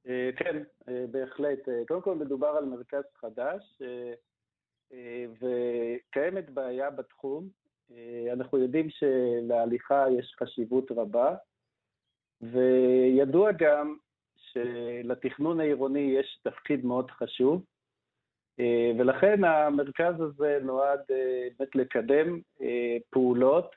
אה, 0.07 0.29
כן, 0.37 0.63
אה, 0.89 1.05
בהחלט. 1.11 1.69
אה, 1.69 1.81
קודם 1.87 2.01
כל 2.01 2.15
מדובר 2.15 2.47
על 2.47 2.65
מרכז 2.65 3.03
חדש, 3.15 3.81
אה, 3.81 4.13
אה, 4.93 5.25
וקיימת 5.39 6.49
בעיה 6.49 6.89
בתחום. 6.89 7.49
אה, 7.91 8.33
אנחנו 8.33 8.57
יודעים 8.57 8.87
שלהליכה 8.89 10.05
יש 10.19 10.35
חשיבות 10.39 10.91
רבה, 10.91 11.35
וידוע 12.41 13.51
גם 13.51 13.97
שלתכנון 14.53 15.59
העירוני 15.59 16.15
יש 16.19 16.39
תפקיד 16.43 16.85
מאוד 16.85 17.11
חשוב, 17.11 17.63
אה, 18.59 18.91
ולכן 18.99 19.43
המרכז 19.43 20.21
הזה 20.21 20.59
נועד 20.63 20.99
אה, 21.11 21.47
באמת 21.59 21.75
לקדם 21.75 22.39
אה, 22.61 22.97
פעולות 23.09 23.75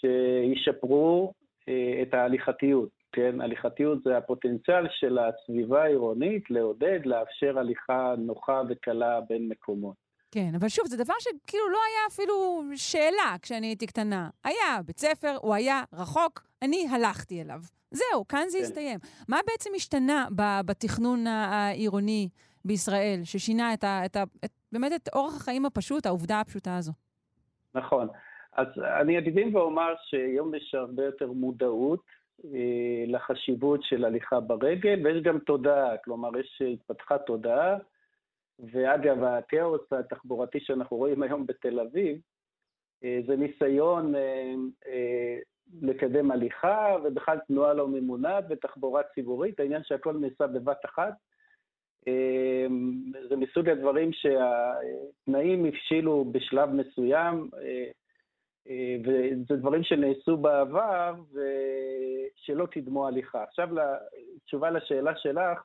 שישפרו 0.00 1.32
את 2.02 2.14
ההליכתיות. 2.14 2.88
כן, 3.12 3.40
הליכתיות 3.40 4.02
זה 4.02 4.16
הפוטנציאל 4.16 4.86
של 4.90 5.18
הסביבה 5.18 5.82
העירונית 5.82 6.50
לעודד, 6.50 7.00
לאפשר 7.04 7.58
הליכה 7.58 8.14
נוחה 8.18 8.62
וקלה 8.68 9.20
בין 9.28 9.48
מקומות. 9.48 9.96
כן, 10.30 10.50
אבל 10.58 10.68
שוב, 10.68 10.86
זה 10.86 11.04
דבר 11.04 11.14
שכאילו 11.18 11.68
לא 11.68 11.78
היה 11.88 12.06
אפילו 12.08 12.62
שאלה 12.76 13.36
כשאני 13.42 13.66
הייתי 13.66 13.86
קטנה. 13.86 14.30
היה 14.44 14.82
בית 14.86 14.98
ספר, 14.98 15.36
הוא 15.40 15.54
היה 15.54 15.82
רחוק, 15.92 16.42
אני 16.62 16.86
הלכתי 16.90 17.42
אליו. 17.42 17.60
זהו, 17.90 18.28
כאן 18.28 18.44
זה 18.48 18.58
כן. 18.58 18.64
הסתיים. 18.64 18.98
מה 19.28 19.38
בעצם 19.46 19.70
השתנה 19.76 20.26
בתכנון 20.66 21.26
העירוני 21.26 22.28
בישראל, 22.64 23.20
ששינה 23.24 23.74
את 23.74 23.84
ה, 23.84 24.02
את 24.04 24.16
ה, 24.16 24.22
את, 24.44 24.50
באמת 24.72 24.92
את 24.92 25.08
אורח 25.14 25.36
החיים 25.36 25.66
הפשוט, 25.66 26.06
העובדה 26.06 26.40
הפשוטה 26.40 26.76
הזו? 26.76 26.92
נכון. 27.74 28.08
אז 28.52 28.66
אני 29.00 29.18
אקדים 29.18 29.54
ואומר 29.54 29.94
שהיום 30.02 30.54
יש 30.54 30.74
הרבה 30.74 31.04
יותר 31.04 31.32
מודעות 31.32 32.04
אה, 32.44 33.04
לחשיבות 33.06 33.82
של 33.82 34.04
הליכה 34.04 34.40
ברגל, 34.40 35.00
ויש 35.04 35.22
גם 35.22 35.38
תודעה, 35.38 35.96
כלומר, 36.04 36.38
יש 36.38 36.62
התפתחה 36.72 37.18
תודעה, 37.18 37.76
ואגב, 38.72 39.22
הכאוס 39.22 39.92
התחבורתי 39.92 40.60
שאנחנו 40.60 40.96
רואים 40.96 41.22
היום 41.22 41.46
בתל 41.46 41.80
אביב, 41.80 42.18
אה, 43.04 43.18
זה 43.26 43.36
ניסיון 43.36 44.14
אה, 44.14 44.54
אה, 44.86 45.38
לקדם 45.82 46.30
הליכה, 46.30 46.96
ובכלל 47.04 47.38
תנועה 47.46 47.74
לא 47.74 47.88
ממונעת 47.88 48.44
ותחבורה 48.50 49.02
ציבורית, 49.14 49.60
העניין 49.60 49.82
שהכל 49.84 50.16
נעשה 50.20 50.46
בבת 50.46 50.84
אחת. 50.84 51.14
אה, 52.08 52.66
זה 53.28 53.36
מסוג 53.36 53.68
הדברים 53.68 54.10
שהתנאים 54.12 55.64
הבשילו 55.64 56.24
בשלב 56.32 56.70
מסוים, 56.70 57.50
אה, 57.62 57.90
אה, 58.68 58.96
וזה 59.04 59.56
דברים 59.56 59.82
שנעשו 59.82 60.36
בעבר 60.36 61.14
ושלא 61.32 62.66
קידמו 62.66 63.06
הליכה. 63.06 63.42
עכשיו, 63.42 63.68
תשובה 64.44 64.70
לשאלה 64.70 65.16
שלך, 65.16 65.62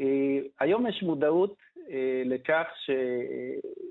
אה, 0.00 0.38
היום 0.60 0.86
יש 0.86 1.02
מודעות 1.02 1.56
לכך 2.24 2.66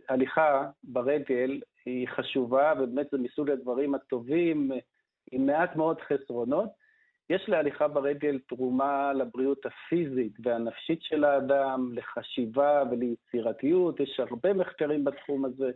שהליכה 0.07 0.70
ברגל 0.84 1.62
היא 1.86 2.07
חשובה, 2.07 2.74
ובאמת 2.80 3.07
זה 3.12 3.18
מסוג 3.18 3.49
הדברים 3.49 3.95
הטובים, 3.95 4.72
עם 5.31 5.45
מעט 5.45 5.76
מאוד 5.76 5.97
חסרונות. 6.02 6.69
יש 7.30 7.45
להליכה 7.47 7.88
ברגל 7.88 8.39
תרומה 8.49 9.14
לבריאות 9.14 9.61
הפיזית 9.65 10.34
והנפשית 10.43 10.99
של 11.02 11.23
האדם, 11.23 11.91
לחשיבה 11.93 12.84
וליצירתיות, 12.91 13.99
יש 13.99 14.19
הרבה 14.19 14.53
מחקרים 14.53 15.03
בתחום 15.03 15.45
הזה. 15.45 15.72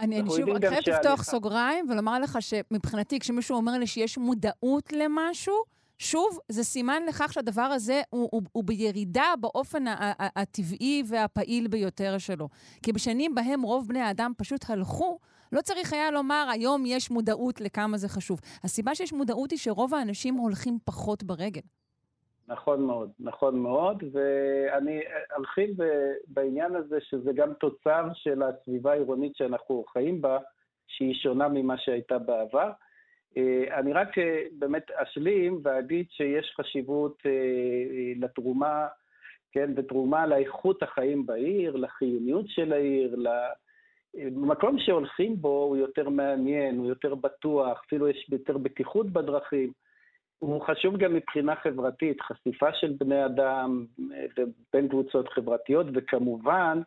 אני, 0.00 0.20
אני 0.20 0.30
שוב, 0.30 0.50
אני 0.50 0.68
חייבת 0.68 0.88
לפתוח 0.88 1.22
סוגריים 1.22 1.86
ולומר 1.90 2.18
לך 2.18 2.38
שמבחינתי, 2.40 3.18
כשמישהו 3.18 3.56
אומר 3.56 3.72
לי 3.78 3.86
שיש 3.86 4.18
מודעות 4.18 4.92
למשהו, 4.92 5.54
שוב, 5.98 6.38
זה 6.48 6.64
סימן 6.64 7.02
לכך 7.08 7.32
שהדבר 7.32 7.62
הזה 7.62 8.02
הוא, 8.10 8.28
הוא, 8.32 8.42
הוא 8.52 8.64
בירידה 8.64 9.34
באופן 9.40 9.84
הטבעי 10.18 11.02
והפעיל 11.08 11.68
ביותר 11.68 12.18
שלו. 12.18 12.48
כי 12.82 12.92
בשנים 12.92 13.34
בהם 13.34 13.62
רוב 13.62 13.88
בני 13.88 14.00
האדם 14.00 14.32
פשוט 14.36 14.70
הלכו, 14.70 15.18
לא 15.52 15.60
צריך 15.60 15.92
היה 15.92 16.10
לומר, 16.10 16.46
היום 16.52 16.86
יש 16.86 17.10
מודעות 17.10 17.60
לכמה 17.60 17.96
זה 17.96 18.08
חשוב. 18.08 18.40
הסיבה 18.64 18.94
שיש 18.94 19.12
מודעות 19.12 19.50
היא 19.50 19.58
שרוב 19.58 19.94
האנשים 19.94 20.34
הולכים 20.34 20.78
פחות 20.84 21.22
ברגל. 21.22 21.60
נכון 22.48 22.82
מאוד, 22.82 23.10
נכון 23.20 23.58
מאוד, 23.58 24.02
ואני 24.12 25.00
ארחיב 25.38 25.70
בעניין 26.26 26.74
הזה 26.74 26.98
שזה 27.00 27.32
גם 27.32 27.52
תוצר 27.52 28.08
של 28.14 28.42
הסביבה 28.42 28.92
העירונית 28.92 29.36
שאנחנו 29.36 29.84
חיים 29.92 30.22
בה, 30.22 30.38
שהיא 30.86 31.14
שונה 31.14 31.48
ממה 31.48 31.78
שהייתה 31.78 32.18
בעבר. 32.18 32.70
אני 33.78 33.92
רק 33.92 34.08
באמת 34.58 34.90
אשלים 34.90 35.60
ואגיד 35.64 36.06
שיש 36.10 36.54
חשיבות 36.56 37.22
לתרומה, 38.16 38.86
כן, 39.52 39.72
ותרומה 39.76 40.26
לאיכות 40.26 40.82
החיים 40.82 41.26
בעיר, 41.26 41.76
לחיוניות 41.76 42.44
של 42.48 42.72
העיר, 42.72 43.16
למקום 44.16 44.78
שהולכים 44.78 45.36
בו 45.36 45.64
הוא 45.64 45.76
יותר 45.76 46.08
מעניין, 46.08 46.78
הוא 46.78 46.86
יותר 46.86 47.14
בטוח, 47.14 47.82
אפילו 47.86 48.08
יש 48.08 48.28
יותר 48.32 48.58
בטיחות 48.58 49.06
בדרכים. 49.06 49.72
הוא 50.38 50.62
חשוב 50.62 50.96
גם 50.96 51.14
מבחינה 51.14 51.56
חברתית, 51.56 52.20
חשיפה 52.20 52.72
של 52.72 52.92
בני 52.98 53.26
אדם 53.26 53.86
בין 54.72 54.88
קבוצות 54.88 55.28
חברתיות, 55.28 55.86
וכמובן, 55.94 56.80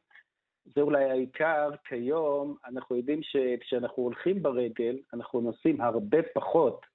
זה 0.65 0.81
אולי 0.81 1.03
העיקר, 1.03 1.71
כיום 1.85 2.55
אנחנו 2.65 2.95
יודעים 2.95 3.19
שכשאנחנו 3.23 4.03
הולכים 4.03 4.43
ברגל, 4.43 4.97
אנחנו 5.13 5.41
נוסעים 5.41 5.81
הרבה 5.81 6.17
פחות, 6.33 6.85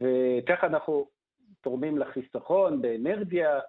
וככה 0.00 0.66
אנחנו 0.66 1.06
תורמים 1.60 1.98
לחיסכון 1.98 2.82
באנרגיה, 2.82 3.60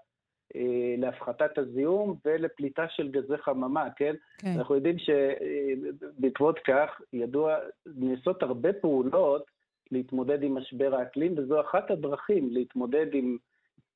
להפחתת 0.97 1.57
הזיהום 1.57 2.15
ולפליטה 2.25 2.85
של 2.89 3.11
גזי 3.11 3.37
חממה, 3.37 3.87
כן? 3.95 4.15
כן. 4.37 4.47
אנחנו 4.57 4.75
יודעים 4.75 4.95
שבעקבות 4.99 6.59
כך, 6.59 7.01
ידוע, 7.13 7.57
נעשות 7.85 8.43
הרבה 8.43 8.73
פעולות 8.73 9.45
להתמודד 9.91 10.43
עם 10.43 10.57
משבר 10.57 10.95
האקלים, 10.95 11.35
וזו 11.37 11.61
אחת 11.61 11.91
הדרכים 11.91 12.49
להתמודד 12.51 13.07
עם 13.13 13.37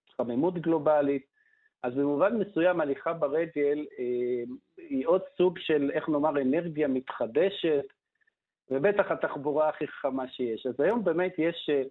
התחממות 0.07 0.53
גלובלית. 0.57 1.33
אז 1.83 1.93
במובן 1.93 2.37
מסוים 2.37 2.81
הליכה 2.81 3.13
ברגל 3.13 3.85
אה, 3.99 4.43
היא 4.77 5.07
עוד 5.07 5.21
סוג 5.37 5.59
של, 5.59 5.91
איך 5.93 6.09
נאמר, 6.09 6.41
אנרגיה 6.41 6.87
מתחדשת, 6.87 7.85
ובטח 8.71 9.11
התחבורה 9.11 9.69
הכי 9.69 9.87
חכמה 9.87 10.27
שיש. 10.27 10.65
אז 10.65 10.79
היום 10.79 11.03
באמת 11.03 11.33
יש 11.37 11.69
אה, 11.69 11.83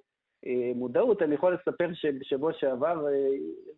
מודעות, 0.74 1.22
אני 1.22 1.34
יכול 1.34 1.54
לספר 1.54 1.88
שבשבוע 1.94 2.52
שעבר 2.52 3.06
אה, 3.08 3.12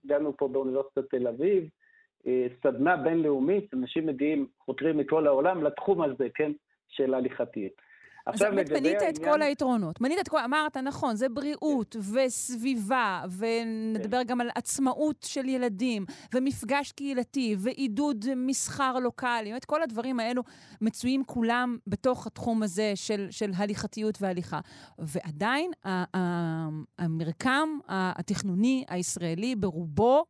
הגענו 0.05 0.37
פה 0.37 0.49
באוניברסיטת 0.49 1.11
תל 1.11 1.29
אביב, 1.29 1.69
אה, 2.27 2.47
סדנה 2.63 2.97
בינלאומית, 2.97 3.75
אנשים 3.75 4.07
מגיעים, 4.07 4.47
חותרים 4.59 4.99
מכל 4.99 5.27
העולם 5.27 5.65
לתחום 5.65 6.03
הזה, 6.03 6.29
כן, 6.35 6.53
של 6.89 7.15
הליכתיות. 7.15 7.73
אז 8.27 8.41
באמת 8.41 8.71
מנית. 8.71 9.03
את 9.09 9.19
כל 9.19 9.43
היתרונות. 9.43 10.01
מנית 10.01 10.19
את 10.21 10.29
כל... 10.29 10.39
אמרת, 10.39 10.77
נכון, 10.77 11.17
זה 11.17 11.29
בריאות 11.29 11.97
וסביבה, 12.13 13.23
ונדבר 13.39 14.23
גם 14.23 14.41
על 14.41 14.51
עצמאות 14.55 15.23
של 15.23 15.49
ילדים, 15.49 16.05
ומפגש 16.35 16.93
קהילתי, 16.93 17.57
ועידוד 17.59 18.25
מסחר 18.37 18.99
לוקאלי. 18.99 19.57
את 19.57 19.65
כל 19.65 19.83
הדברים 19.83 20.21
האלו 20.21 20.43
מצויים 20.81 21.25
כולם 21.25 21.79
בתוך 21.87 22.27
התחום 22.27 22.63
הזה 22.63 22.93
של, 22.95 23.27
של 23.31 23.51
הליכתיות 23.57 24.19
והליכה. 24.23 24.61
ועדיין, 24.99 25.71
המרקם 26.99 27.69
התכנוני 27.89 28.85
הישראלי 28.89 29.57
ברובו, 29.57 30.25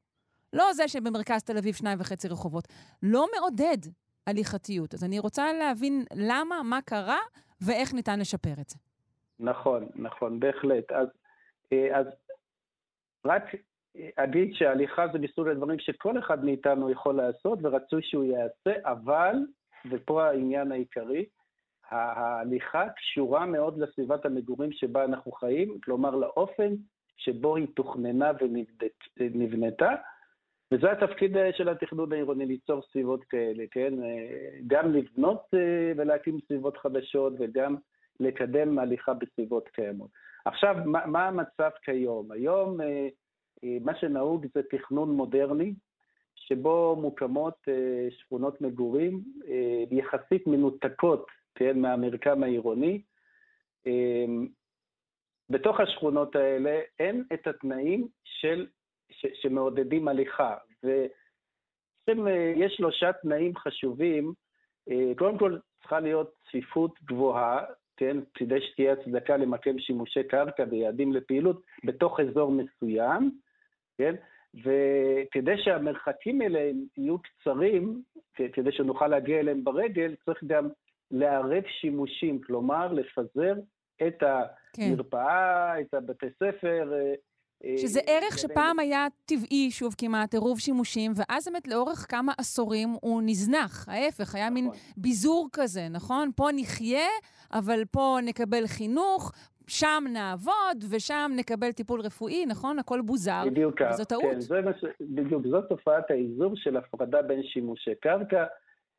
לא 0.53 0.73
זה 0.73 0.89
שבמרכז 0.89 1.43
תל 1.43 1.59
אביב 1.59 1.75
שניים 1.75 2.01
וחצי 2.01 2.29
רחובות, 2.29 2.69
לא 3.03 3.27
מעודד 3.37 3.79
הליכתיות. 4.27 4.95
אז 4.95 5.05
אני 5.05 5.19
רוצה 5.19 5.53
להבין 5.53 6.05
למה, 6.15 6.63
מה 6.63 6.81
קרה, 6.83 7.19
ואיך 7.61 7.95
ניתן 7.95 8.21
לשפר 8.21 8.53
את 8.61 8.69
זה. 8.69 8.79
נכון, 9.41 9.87
נכון, 9.95 10.41
בהחלט. 10.41 10.93
אז, 10.93 11.09
אז 11.95 12.07
רק 13.25 13.45
אגיד 14.17 14.55
שההליכה 14.55 15.07
זה 15.13 15.19
מסוג 15.19 15.49
הדברים 15.49 15.79
שכל 15.79 16.19
אחד 16.19 16.45
מאיתנו 16.45 16.91
יכול 16.91 17.15
לעשות, 17.15 17.59
ורצוי 17.63 18.03
שהוא 18.03 18.25
יעשה, 18.25 18.81
אבל, 18.85 19.37
ופה 19.91 20.25
העניין 20.25 20.73
העיקרי, 20.73 21.25
ההליכה 21.91 22.89
קשורה 22.97 23.47
מאוד 23.47 23.79
לסביבת 23.79 24.27
המגורים 24.27 24.73
שבה 24.73 25.05
אנחנו 25.05 25.33
חיים, 25.33 25.79
כלומר 25.85 26.11
לאופן 26.11 26.75
שבו 27.17 27.57
היא 27.57 27.67
תוכננה 27.77 28.31
ונבנתה, 29.17 29.91
וזה 30.75 30.93
התפקיד 30.93 31.37
של 31.53 31.69
התכנון 31.69 32.13
העירוני, 32.13 32.47
ליצור 32.47 32.83
סביבות 32.93 33.25
כאלה, 33.25 33.65
כן? 33.71 33.95
גם 34.67 34.93
לבנות 34.93 35.55
ולהקים 35.97 36.39
סביבות 36.47 36.77
חדשות 36.77 37.33
וגם 37.39 37.77
לקדם 38.21 38.79
הליכה 38.79 39.15
בסביבות 39.15 39.69
קיימות. 39.69 40.11
עכשיו, 40.45 40.77
מה, 40.85 41.07
מה 41.07 41.29
המצב 41.29 41.71
כיום? 41.83 42.33
היום 42.33 42.79
מה 43.81 43.95
שנהוג 43.95 44.47
זה 44.55 44.63
תכנון 44.71 45.11
מודרני, 45.11 45.75
שבו 46.35 46.97
מוקמות 47.01 47.69
שכונות 48.11 48.61
מגורים 48.61 49.23
יחסית 49.91 50.47
מנותקות, 50.47 51.27
כן, 51.55 51.79
מהמרקם 51.79 52.43
העירוני. 52.43 53.03
בתוך 55.51 55.81
השכונות 55.81 56.37
האלה 56.37 56.81
אין 56.99 57.25
את 57.33 57.47
התנאים 57.47 58.09
של 58.25 58.67
ש, 59.11 59.27
שמעודדים 59.43 60.09
הליכה. 60.09 60.55
ויש 62.09 62.73
שלושה 62.77 63.13
תנאים 63.13 63.57
חשובים. 63.57 64.33
קודם 65.19 65.39
כל, 65.39 65.59
צריכה 65.81 66.01
להיות 66.01 66.35
צפיפות 66.49 66.99
גבוהה, 67.05 67.65
כן, 67.97 68.17
כדי 68.35 68.61
שתהיה 68.61 68.93
הצדקה 68.93 69.37
למקם 69.37 69.79
שימושי 69.79 70.25
קרקע 70.25 70.65
ויעדים 70.71 71.13
לפעילות 71.13 71.63
בתוך 71.85 72.21
אזור 72.21 72.53
מסוים, 72.53 73.31
כן, 73.99 74.15
וכדי 74.55 75.55
שהמרחקים 75.57 76.41
האלה 76.41 76.71
יהיו 76.97 77.17
קצרים, 77.19 78.03
כדי 78.53 78.73
שנוכל 78.73 79.09
להגיע 79.09 79.41
אליהם 79.41 79.65
ברגל, 79.65 80.15
צריך 80.25 80.45
גם 80.45 80.69
לערב 81.11 81.63
שימושים, 81.81 82.41
כלומר, 82.41 82.93
לפזר 82.93 83.55
את 84.07 84.23
המרפאה, 84.23 85.75
כן. 85.77 85.83
את 85.83 85.95
הבתי 85.95 86.27
ספר, 86.31 86.93
שזה 87.77 88.01
ערך 88.07 88.39
שפעם 88.39 88.79
היה 88.79 89.07
טבעי, 89.27 89.71
שוב 89.71 89.95
כמעט, 89.99 90.35
עירוב 90.35 90.61
שימושים, 90.61 91.13
ואז 91.17 91.49
באמת 91.49 91.69
לאורך 91.69 92.07
כמה 92.09 92.33
עשורים 92.39 92.89
הוא 93.01 93.23
נזנח. 93.25 93.89
ההפך, 93.89 94.35
היה 94.35 94.51
מין 94.51 94.65
נכון. 94.67 94.79
ביזור 94.97 95.49
כזה, 95.53 95.89
נכון? 95.91 96.31
פה 96.37 96.49
נחיה, 96.57 97.09
אבל 97.53 97.85
פה 97.85 98.19
נקבל 98.23 98.67
חינוך, 98.67 99.33
שם 99.67 100.05
נעבוד, 100.13 100.85
ושם 100.91 101.33
נקבל 101.37 101.73
טיפול 101.73 102.01
רפואי, 102.01 102.47
נכון? 102.47 102.79
הכל 102.79 103.01
בוזר. 103.01 103.43
בדיוק 103.47 103.79
כך. 103.79 103.91
וזו 103.91 104.05
טעות. 104.05 104.23
כן, 104.23 104.41
זה 104.41 104.61
מה 104.61 104.71
ש... 104.81 104.85
בדיוק, 105.01 105.47
זאת 105.47 105.65
תופעת 105.69 106.11
האיזור 106.11 106.57
של 106.57 106.77
הפרדה 106.77 107.23
בין 107.23 107.43
שימושי 107.43 107.95
קרקע, 108.01 108.45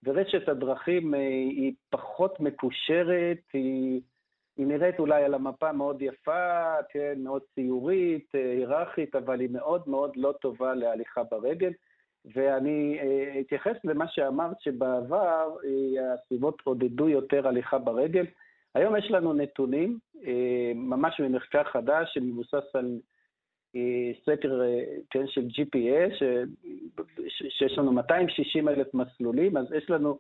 ורשת 0.04 0.50
הדרכים 0.50 1.16
אה, 1.16 1.20
היא 1.50 1.74
פחות 1.90 2.40
מקושרת, 2.40 3.38
היא, 3.54 4.02
היא 4.58 4.68
נראית 4.68 5.00
אולי 5.00 5.24
על 5.24 5.34
המפה 5.34 5.72
מאוד 5.72 6.02
יפה, 6.02 6.76
כן, 6.90 7.14
מאוד 7.18 7.42
ציורית, 7.56 8.36
אה, 8.36 8.52
היררכית, 8.52 9.16
אבל 9.16 9.40
היא 9.40 9.50
מאוד 9.52 9.82
מאוד 9.88 10.12
לא 10.16 10.34
טובה 10.42 10.74
להליכה 10.74 11.24
ברגל. 11.24 11.72
ואני 12.36 13.00
אה, 13.02 13.40
אתייחס 13.40 13.76
למה 13.84 14.08
שאמרת, 14.08 14.62
שבעבר 14.62 15.56
אה, 15.66 16.14
הסביבות 16.14 16.62
עודדו 16.64 17.10
יותר 17.10 17.48
הליכה 17.48 17.78
ברגל. 17.78 18.26
היום 18.76 18.96
יש 18.96 19.12
לנו 19.12 19.34
נתונים, 19.34 20.00
ממש 20.76 21.20
ממחקר 21.20 21.64
חדש, 21.64 22.14
שמבוסס 22.14 22.76
על 22.76 23.00
סקר 24.26 24.62
כן, 25.10 25.28
של 25.28 25.48
GPS, 25.48 26.14
שיש 27.30 27.78
לנו 27.78 27.92
260 27.92 28.70
אלף 28.70 28.94
מסלולים, 28.94 29.58
אז 29.58 29.66
יש 29.74 29.90
לנו 29.90 30.18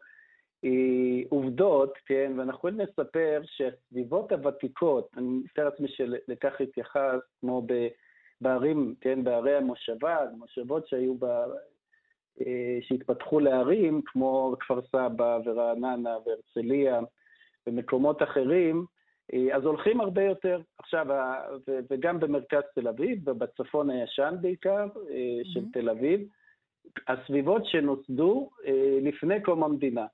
אה, 0.63 1.21
עובדות, 1.29 1.93
כן, 2.05 2.31
ואנחנו 2.37 2.57
יכולים 2.57 2.79
לספר 2.79 3.41
שהסביבות 3.45 4.31
הוותיקות, 4.31 5.09
אני 5.17 5.27
מתאר 5.27 5.65
לעצמי 5.65 5.87
שלכך 5.87 6.61
התייחס, 6.61 7.19
כמו 7.39 7.67
בערים, 8.41 8.95
כן, 9.01 9.23
בערי 9.23 9.55
המושבה, 9.55 10.17
מושבות 10.37 10.87
שהיו 10.87 11.15
ב... 11.19 11.25
אה, 12.41 12.77
שהתפתחו 12.81 13.39
לערים, 13.39 14.01
כמו 14.05 14.55
כפר 14.59 14.81
סבא 14.81 15.39
ורעננה 15.45 16.17
והרצליה 16.25 16.99
ומקומות 17.67 18.23
אחרים, 18.23 18.85
אה, 19.33 19.55
אז 19.55 19.63
הולכים 19.63 20.01
הרבה 20.01 20.23
יותר. 20.23 20.61
עכשיו, 20.77 21.05
וגם 21.89 22.19
במרכז 22.19 22.63
תל 22.75 22.87
אביב, 22.87 23.27
ובצפון 23.29 23.89
הישן 23.89 24.35
בעיקר, 24.41 24.87
אה, 25.09 25.39
של 25.43 25.59
Mhm. 25.59 25.73
תל 25.73 25.89
אביב, 25.89 26.27
הסביבות 27.07 27.65
שנוסדו 27.65 28.49
לפני 29.01 29.41
קום 29.43 29.63
המדינה. 29.63 30.05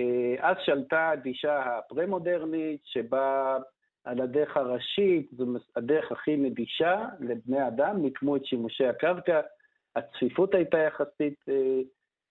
אה, 0.00 0.50
אז 0.50 0.56
שלטה 0.64 1.10
הגישה 1.10 1.78
הפרה-מודרנית, 1.78 2.80
שבה 2.84 3.58
על 4.04 4.20
הדרך 4.20 4.56
הראשית, 4.56 5.30
זו 5.32 5.46
הדרך 5.76 6.12
הכי 6.12 6.36
נגישה 6.36 7.04
לבני 7.20 7.68
אדם, 7.68 8.02
מיקמו 8.02 8.36
את 8.36 8.44
שימושי 8.44 8.86
הקרקע, 8.86 9.40
הצפיפות 9.96 10.54
הייתה 10.54 10.78
יחסית 10.78 11.44
אה, 11.48 11.80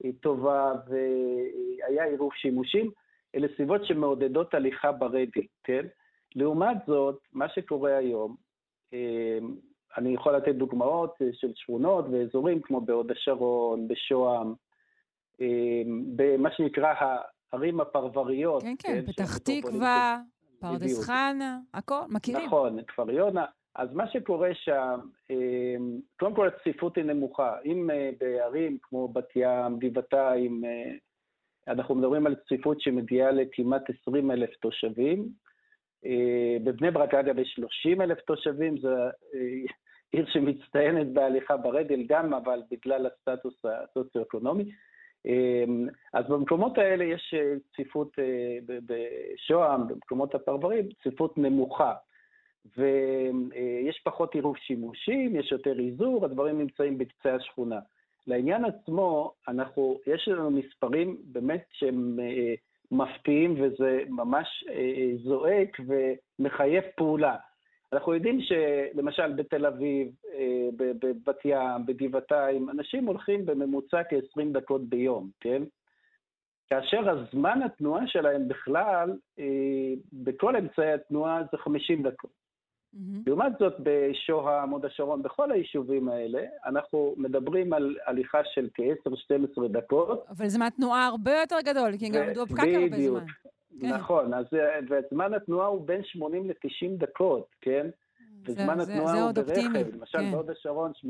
אה, 0.05 0.09
טובה 0.21 0.73
והיה 0.87 2.03
עירוב 2.03 2.33
שימושים. 2.33 2.91
אלה 3.35 3.47
סביבות 3.55 3.85
שמעודדות 3.85 4.53
הליכה 4.53 4.91
ברגל, 4.91 5.41
כן? 5.63 5.85
לעומת 6.35 6.77
זאת, 6.87 7.19
מה 7.33 7.49
שקורה 7.49 7.97
היום, 7.97 8.35
אני 9.97 10.13
יכול 10.13 10.35
לתת 10.35 10.55
דוגמאות 10.55 11.15
של 11.31 11.51
שכונות 11.55 12.05
ואזורים 12.11 12.61
כמו 12.61 12.81
בהוד 12.81 13.11
השרון, 13.11 13.87
בשוהם, 13.87 14.53
במה 16.15 16.51
שנקרא 16.51 16.93
הערים 17.53 17.79
הפרבריות. 17.81 18.63
כן, 18.63 18.75
כן, 18.79 19.01
פתח 19.05 19.23
שהמטרופוליטן- 19.37 19.61
תקווה, 19.67 20.19
פרדס. 20.59 21.05
חנה, 21.05 21.59
הכל, 21.73 22.01
מכירים. 22.09 22.45
נכון, 22.45 22.83
כפר 22.83 23.11
יונה. 23.11 23.45
אז 23.75 23.93
מה 23.93 24.07
שקורה 24.07 24.49
שם, 24.53 24.99
אה, 25.31 25.75
קודם 26.19 26.35
כל 26.35 26.47
הצפיפות 26.47 26.95
היא 26.97 27.03
נמוכה. 27.03 27.55
אם 27.65 27.89
אה, 27.91 28.09
בערים 28.19 28.77
כמו 28.81 29.07
בת 29.07 29.29
ים, 29.35 29.79
גבעתיים, 29.79 30.65
אה, 30.65 30.91
אנחנו 31.73 31.95
מדברים 31.95 32.27
על 32.27 32.35
צפיפות 32.35 32.81
שמגיעה 32.81 33.31
לכמעט 33.31 33.83
20 34.01 34.31
אלף 34.31 34.49
תושבים. 34.61 35.29
אה, 36.05 36.57
בבני 36.63 36.91
ברק, 36.91 37.13
אגב, 37.13 37.39
יש 37.39 37.53
30 37.55 38.01
אלף 38.01 38.19
תושבים, 38.21 38.77
זו 38.77 38.89
עיר 40.11 40.25
שמצטיינת 40.33 41.07
בהליכה 41.13 41.57
ברגל 41.57 42.03
גם, 42.09 42.33
אבל 42.33 42.61
בגלל 42.71 43.05
הסטטוס 43.07 43.65
הסוציו-אקונומי. 43.65 44.71
אה, 45.25 45.63
אז 46.13 46.25
במקומות 46.29 46.77
האלה 46.77 47.03
יש 47.03 47.33
אה, 47.37 47.53
צפיפות 47.71 48.19
אה, 48.19 48.57
בשוהם, 48.85 49.87
במקומות 49.87 50.35
הפרברים, 50.35 50.89
צפיפות 50.99 51.37
נמוכה. 51.37 51.93
ויש 52.77 54.01
פחות 54.03 54.35
עירוב 54.35 54.57
שימושים, 54.57 55.35
יש 55.35 55.51
יותר 55.51 55.79
איזור, 55.79 56.25
הדברים 56.25 56.59
נמצאים 56.59 56.97
בקצה 56.97 57.35
השכונה. 57.35 57.79
לעניין 58.27 58.65
עצמו, 58.65 59.33
אנחנו, 59.47 59.99
יש 60.07 60.27
לנו 60.27 60.51
מספרים 60.51 61.17
באמת 61.23 61.65
שהם 61.71 62.19
אה, 62.19 62.53
מפתיעים 62.91 63.55
וזה 63.61 64.01
ממש 64.09 64.65
אה, 64.69 65.09
זועק 65.23 65.77
ומחייב 66.39 66.83
פעולה. 66.95 67.35
אנחנו 67.93 68.13
יודעים 68.13 68.39
שלמשל 68.41 69.33
בתל 69.33 69.65
אביב, 69.65 70.07
אה, 70.33 70.67
בבת 70.77 71.45
ים, 71.45 71.85
בגבעתיים, 71.85 72.69
אנשים 72.69 73.05
הולכים 73.05 73.45
בממוצע 73.45 74.03
כ-20 74.03 74.53
דקות 74.53 74.89
ביום, 74.89 75.29
כן? 75.39 75.63
כאשר 76.69 77.09
הזמן 77.09 77.61
התנועה 77.61 78.07
שלהם 78.07 78.47
בכלל, 78.47 79.17
אה, 79.39 79.93
בכל 80.13 80.55
אמצעי 80.55 80.93
התנועה 80.93 81.41
זה 81.51 81.57
50 81.57 82.03
דקות. 82.03 82.31
מהמם. 82.93 83.23
לעומת 83.27 83.51
זאת, 83.59 83.73
בשוהם, 83.79 84.69
הוד 84.69 84.85
השרון, 84.85 85.23
בכל 85.23 85.51
היישובים 85.51 86.09
האלה, 86.09 86.41
אנחנו 86.65 87.13
מדברים 87.17 87.73
על 87.73 87.95
הליכה 88.05 88.41
של 88.43 88.69
כ-10-12 88.73 89.67
דקות. 89.67 90.25
אבל 90.29 90.47
זמן 90.47 90.69
תנועה 90.69 91.07
הרבה 91.07 91.39
יותר 91.39 91.57
גדול, 91.65 91.97
כי 91.97 92.09
גם 92.09 92.23
עמדו 92.23 92.45
בפקק 92.45 92.59
הרבה. 92.59 92.97
זמן. 92.97 93.25
כן. 93.81 93.87
נכון, 93.93 94.33
אז 94.33 94.45
אה, 94.53 94.79
וזמן 94.89 95.33
התנועה 95.33 95.67
הוא 95.67 95.87
בין 95.87 96.03
80 96.03 96.47
ל-90 96.49 96.87
דקות, 96.97 97.47
כן? 97.61 97.87
זה- 98.45 98.51
וזמן 98.51 98.79
זה- 98.79 98.93
התנועה 98.93 99.13
זה 99.15 99.21
הוא 99.21 99.29
אופטימי, 99.37 99.83
ברכב. 99.83 99.95
למשל, 99.95 100.17
כן. 100.17 100.31
בהוד 100.31 100.49
השרון, 100.49 100.91
80% 100.95 101.03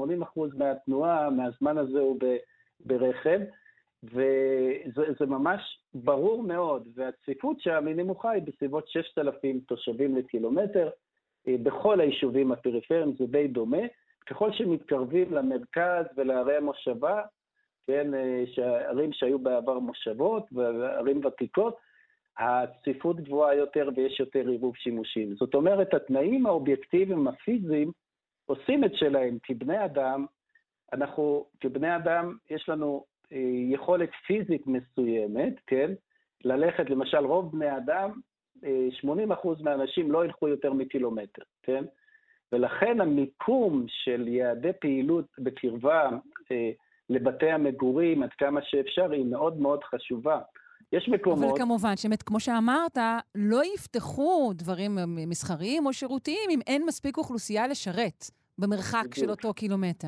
מהתנועה, 0.57 1.30
מהזמן 1.30 1.77
הזה 1.77 1.99
הוא 1.99 2.18
ב- 2.19 2.38
ברכב, 2.85 3.39
וזה 4.03 5.03
זה 5.19 5.26
ממש 5.26 5.61
ברור 5.94 6.44
מאוד, 6.44 6.88
והצפיפות 6.95 7.60
שם 7.61 7.88
היא 7.88 7.95
נמוכה, 7.95 8.30
היא 8.31 8.44
בסביבות 8.44 8.88
6,000 8.88 9.60
תושבים 9.60 10.15
לקילומטר. 10.15 10.89
אה, 11.48 11.56
בכל 11.64 11.99
היישובים 12.02 12.52
הפריפריים 12.52 13.14
זה 13.19 13.26
די 13.27 13.48
דומה. 13.48 13.81
ככל 14.30 14.52
שמתקרבים 14.52 15.34
למרכז 15.34 16.06
ולערי 16.18 16.56
המושבה, 16.57 17.22
כן, 17.88 18.14
אה, 18.14 18.44
שערים 18.53 19.14
שהיו 19.14 19.39
בעבר 19.39 19.80
מושבות 19.80 20.44
וערים 20.52 21.26
ותיקות, 21.26 21.76
הצפיפות 22.38 23.19
גבוהה 23.19 23.55
יותר 23.55 23.89
ויש 23.95 24.19
יותר 24.19 24.47
עירוב 24.47 24.76
שימושים. 24.76 25.35
זאת 25.35 25.55
אומרת, 25.55 25.93
התנאים 25.93 26.45
האובייקטיביים 26.45 27.27
הפיזיים 27.27 27.91
עושים 28.45 28.84
את 28.84 28.95
שלהם. 28.95 29.38
כבני 29.43 29.85
אדם, 29.85 30.26
אנחנו, 30.93 31.45
כבני 31.59 31.95
אדם, 31.95 32.38
יש 32.49 32.69
לנו 32.69 33.05
אה, 33.31 33.38
יכולת 33.69 34.09
פיזית 34.27 34.68
מסוימת, 34.68 35.53
כן? 35.68 35.91
ללכת, 36.43 36.89
למשל, 36.89 37.18
רוב 37.18 37.51
בני 37.51 37.77
אדם, 37.77 38.19
אה, 38.65 38.88
80% 39.01 39.64
מהאנשים 39.64 40.11
לא 40.11 40.26
ילכו 40.26 40.47
יותר 40.47 40.73
מקילומטר, 40.73 41.41
כן? 41.64 41.84
ולכן 42.51 43.01
המיקום 43.01 43.85
של 43.88 44.27
יעדי 44.27 44.73
פעילות 44.81 45.26
בקרבה 45.39 46.09
אה, 46.51 46.72
לבתי 47.09 47.51
המגורים, 47.51 48.23
עד 48.23 48.34
כמה 48.34 48.61
שאפשר, 48.61 49.11
היא 49.11 49.26
מאוד 49.26 49.59
מאוד 49.59 49.84
חשובה. 49.84 50.39
יש 50.93 51.09
מקומות... 51.09 51.43
אבל 51.43 51.57
כמובן, 51.57 51.97
שבאמת, 51.97 52.23
כמו 52.23 52.39
שאמרת, 52.39 52.97
לא 53.35 53.61
יפתחו 53.76 54.51
דברים 54.55 54.97
מסחריים 55.27 55.85
או 55.85 55.93
שירותיים 55.93 56.49
אם 56.49 56.59
אין 56.68 56.85
מספיק 56.85 57.18
אוכלוסייה 57.18 57.68
לשרת 57.68 58.23
במרחק 58.57 59.15
של 59.15 59.22
בדיוק. 59.22 59.30
אותו 59.30 59.53
קילומטר. 59.53 60.07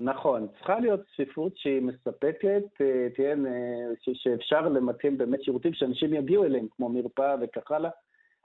נכון, 0.00 0.46
צריכה 0.58 0.80
להיות 0.80 1.00
צפיפות 1.12 1.56
שהיא 1.56 1.82
מספקת, 1.82 2.64
אה, 2.80 3.08
תהיין, 3.14 3.46
אה, 3.46 4.12
שאפשר 4.14 4.68
למקם 4.68 5.18
באמת 5.18 5.42
שירותים 5.42 5.74
שאנשים 5.74 6.14
יגיעו 6.14 6.44
אליהם, 6.44 6.66
כמו 6.70 6.88
מרפאה 6.88 7.34
וכך 7.40 7.70
הלאה. 7.70 7.90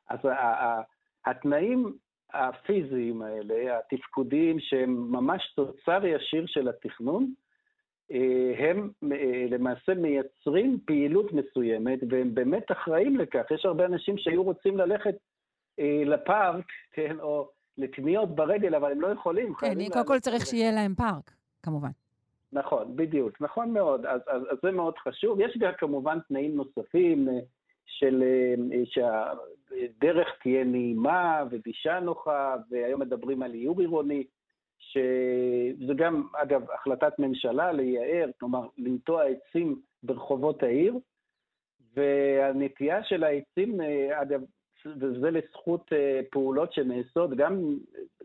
אז 0.09 0.19
התנאים 1.25 1.93
הפיזיים 2.33 3.21
האלה, 3.21 3.77
התפקודיים, 3.77 4.59
שהם 4.59 5.11
ממש 5.11 5.53
תוצר 5.55 6.05
ישיר 6.05 6.45
של 6.47 6.67
התכנון, 6.67 7.33
הם 8.57 8.89
אה, 9.11 9.45
למעשה 9.49 9.93
מייצרים 9.93 10.79
פעילות 10.85 11.33
מסוימת, 11.33 11.99
והם 12.09 12.35
באמת 12.35 12.71
אחראים 12.71 13.17
לכך. 13.17 13.51
יש 13.51 13.65
הרבה 13.65 13.85
אנשים 13.85 14.17
שהיו 14.17 14.43
רוצים 14.43 14.77
ללכת 14.77 15.15
אה, 15.79 16.01
לפארק, 16.05 16.65
כן, 16.91 17.19
או 17.19 17.49
לקניות 17.77 18.35
ברגל, 18.35 18.75
אבל 18.75 18.91
הם 18.91 19.01
לא 19.01 19.07
יכולים. 19.07 19.53
כן, 19.53 19.89
קודם 19.93 20.05
כל 20.05 20.19
צריך. 20.19 20.45
שיהיה 20.45 20.71
להם 20.71 20.95
פארק, 20.95 21.31
כמובן. 21.63 21.89
נכון, 22.53 22.95
בדיוק, 22.95 23.41
נכון 23.41 23.73
מאוד. 23.73 24.05
אז, 24.05 24.21
אז, 24.27 24.41
אז 24.51 24.57
זה 24.63 24.71
מאוד 24.71 24.97
חשוב. 24.97 25.39
יש 25.39 25.57
גם 25.57 25.71
כמובן 25.77 26.17
תנאים 26.27 26.55
נוספים 26.55 27.29
אה, 27.29 27.39
של 27.85 28.23
אה, 28.23 28.83
שהדרך 28.85 30.27
תהיה 30.41 30.63
נעימה 30.63 31.43
וגישה 31.51 31.99
נוחה, 31.99 32.55
והיום 32.69 33.01
מדברים 33.01 33.43
על 33.43 33.53
איור 33.53 33.79
עירוני. 33.79 34.23
שזה 34.81 35.93
גם, 35.93 36.23
אגב, 36.33 36.71
החלטת 36.71 37.19
ממשלה 37.19 37.71
לייער, 37.71 38.29
כלומר, 38.39 38.67
לנטוע 38.77 39.23
עצים 39.23 39.81
ברחובות 40.03 40.63
העיר, 40.63 40.95
והנטייה 41.95 43.03
של 43.03 43.23
העצים, 43.23 43.81
אגב, 44.13 44.41
וזה 44.85 45.31
לזכות 45.31 45.91
פעולות 46.31 46.73
שנעשות, 46.73 47.29
גם 47.35 47.77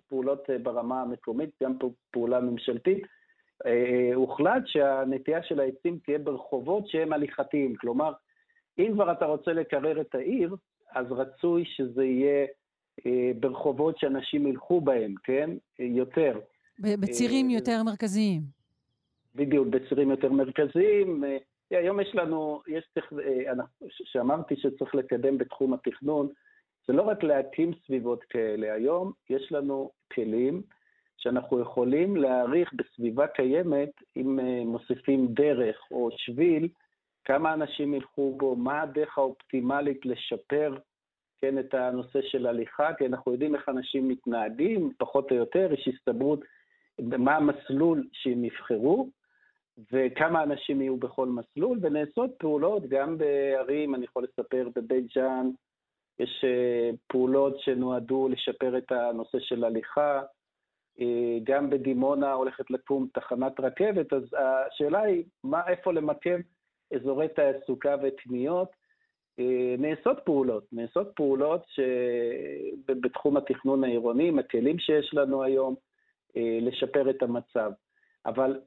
פעולות 0.09 0.51
ברמה 0.63 1.03
המקומית, 1.03 1.51
גם 1.63 1.73
פעולה 2.11 2.41
ממשלתית, 2.41 3.07
הוחלט 4.15 4.63
שהנטייה 4.67 5.43
של 5.43 5.61
העצים 5.61 5.99
תהיה 6.05 6.19
ברחובות 6.19 6.89
שהם 6.89 7.13
הליכתיים. 7.13 7.77
כלומר, 7.77 8.13
אם 8.79 8.91
כבר 8.95 9.13
אתה 9.13 9.25
רוצה 9.25 9.53
לקרר 9.53 10.01
את 10.01 10.15
העיר, 10.15 10.57
אז 10.93 11.13
רצוי 11.13 11.65
שזה 11.65 12.05
יהיה 12.05 12.41
אה, 12.41 12.47
ברחובות 13.41 13.99
שאנשים 13.99 14.47
ילכו 14.47 14.81
בהם, 14.81 15.15
כן? 15.25 15.51
יותר. 15.79 16.41
בצירים 16.79 17.51
אה, 17.51 17.55
יותר 17.55 17.83
מרכזיים. 17.83 18.43
בדיוק, 19.35 19.69
בצירים 19.69 20.11
יותר 20.11 20.33
מרכזיים. 20.33 21.25
אה, 21.25 21.37
היום 21.71 22.01
יש 22.01 22.15
לנו, 22.15 22.63
יש 22.69 22.85
שאמרתי 23.91 24.57
שצריך 24.57 24.95
לקדם 24.95 25.39
בתחום 25.39 25.75
התכנון, 25.75 26.29
זה 26.89 26.93
לא 26.93 27.03
רק 27.03 27.23
להקים 27.23 27.73
סביבות 27.87 28.25
כאלה. 28.25 28.73
היום 28.73 29.13
יש 29.31 29.53
לנו 29.53 29.91
כלים 30.13 30.63
שאנחנו 31.17 31.61
יכולים 31.61 32.17
להעריך 32.17 32.73
בסביבה 32.75 33.27
קיימת, 33.27 33.91
אם 34.17 34.39
מוסיפים 34.67 35.27
דרך 35.27 35.77
או 35.91 36.09
שביל, 36.17 36.69
כמה 37.25 37.55
אנשים 37.55 37.95
ילכו 37.95 38.35
בו, 38.37 38.57
מה 38.57 38.83
הדרך 38.83 39.19
האופטימלית 39.19 40.07
לשפר 40.07 40.77
כן, 41.41 41.59
את 41.59 41.75
הנושא 41.75 42.23
של 42.23 42.47
הליכה, 42.47 42.95
כי 42.95 43.07
אנחנו 43.07 43.33
יודעים 43.33 43.55
איך 43.55 43.69
אנשים 43.69 44.09
מתנהגים, 44.09 44.93
פחות 44.99 45.31
או 45.31 45.37
יותר, 45.37 45.73
יש 45.73 45.89
הסתברות 45.89 46.41
מה 47.01 47.37
המסלול 47.37 48.09
שהם 48.13 48.45
יבחרו, 48.45 49.09
וכמה 49.93 50.43
אנשים 50.43 50.81
יהיו 50.81 50.97
בכל 50.97 51.29
מסלול, 51.29 51.79
ונעשות 51.83 52.31
פעולות 52.39 52.89
גם 52.89 53.19
בערים, 53.19 53.95
אני 53.95 54.05
יכול 54.05 54.25
לספר 54.25 54.69
בבית 54.77 55.07
ג'אן, 55.15 55.51
יש 56.19 56.45
אה, 56.45 56.91
פעולות 57.07 57.61
שנועדו 57.61 58.29
לשפר 58.29 58.79
את 58.79 58.93
הנושא 58.93 59.39
של 59.41 59.65
הליכה, 59.65 60.23
אה, 61.01 61.39
גם 61.45 61.71
בדימונה 61.71 62.33
הולכת 62.33 62.71
לקום 62.71 63.07
תחנת 63.15 63.61
רכבת, 63.61 64.13
אז 64.13 64.23
השאלה 64.39 65.01
היא, 65.03 65.25
מה, 65.45 65.69
איפה 65.69 65.93
למקם 65.93 66.41
אזורי 66.95 67.29
תעסוקה 67.29 67.97
וקניות, 68.03 68.69
אה, 68.69 68.86
נעשות 69.79 70.19
פעולות, 70.25 70.65
נעשות 70.73 71.13
פעולות 71.17 71.63
שבתחום 71.69 73.37
התכנון 73.37 73.85
העירוני, 73.85 74.29
עם 74.29 74.39
הכלים 74.39 74.79
שיש 74.79 75.15
לנו 75.15 75.43
היום, 75.43 75.75
אה, 76.37 76.59
לשפר 76.61 77.11
את 77.11 77.23
המצב. 77.23 77.71
אבל 78.27 78.61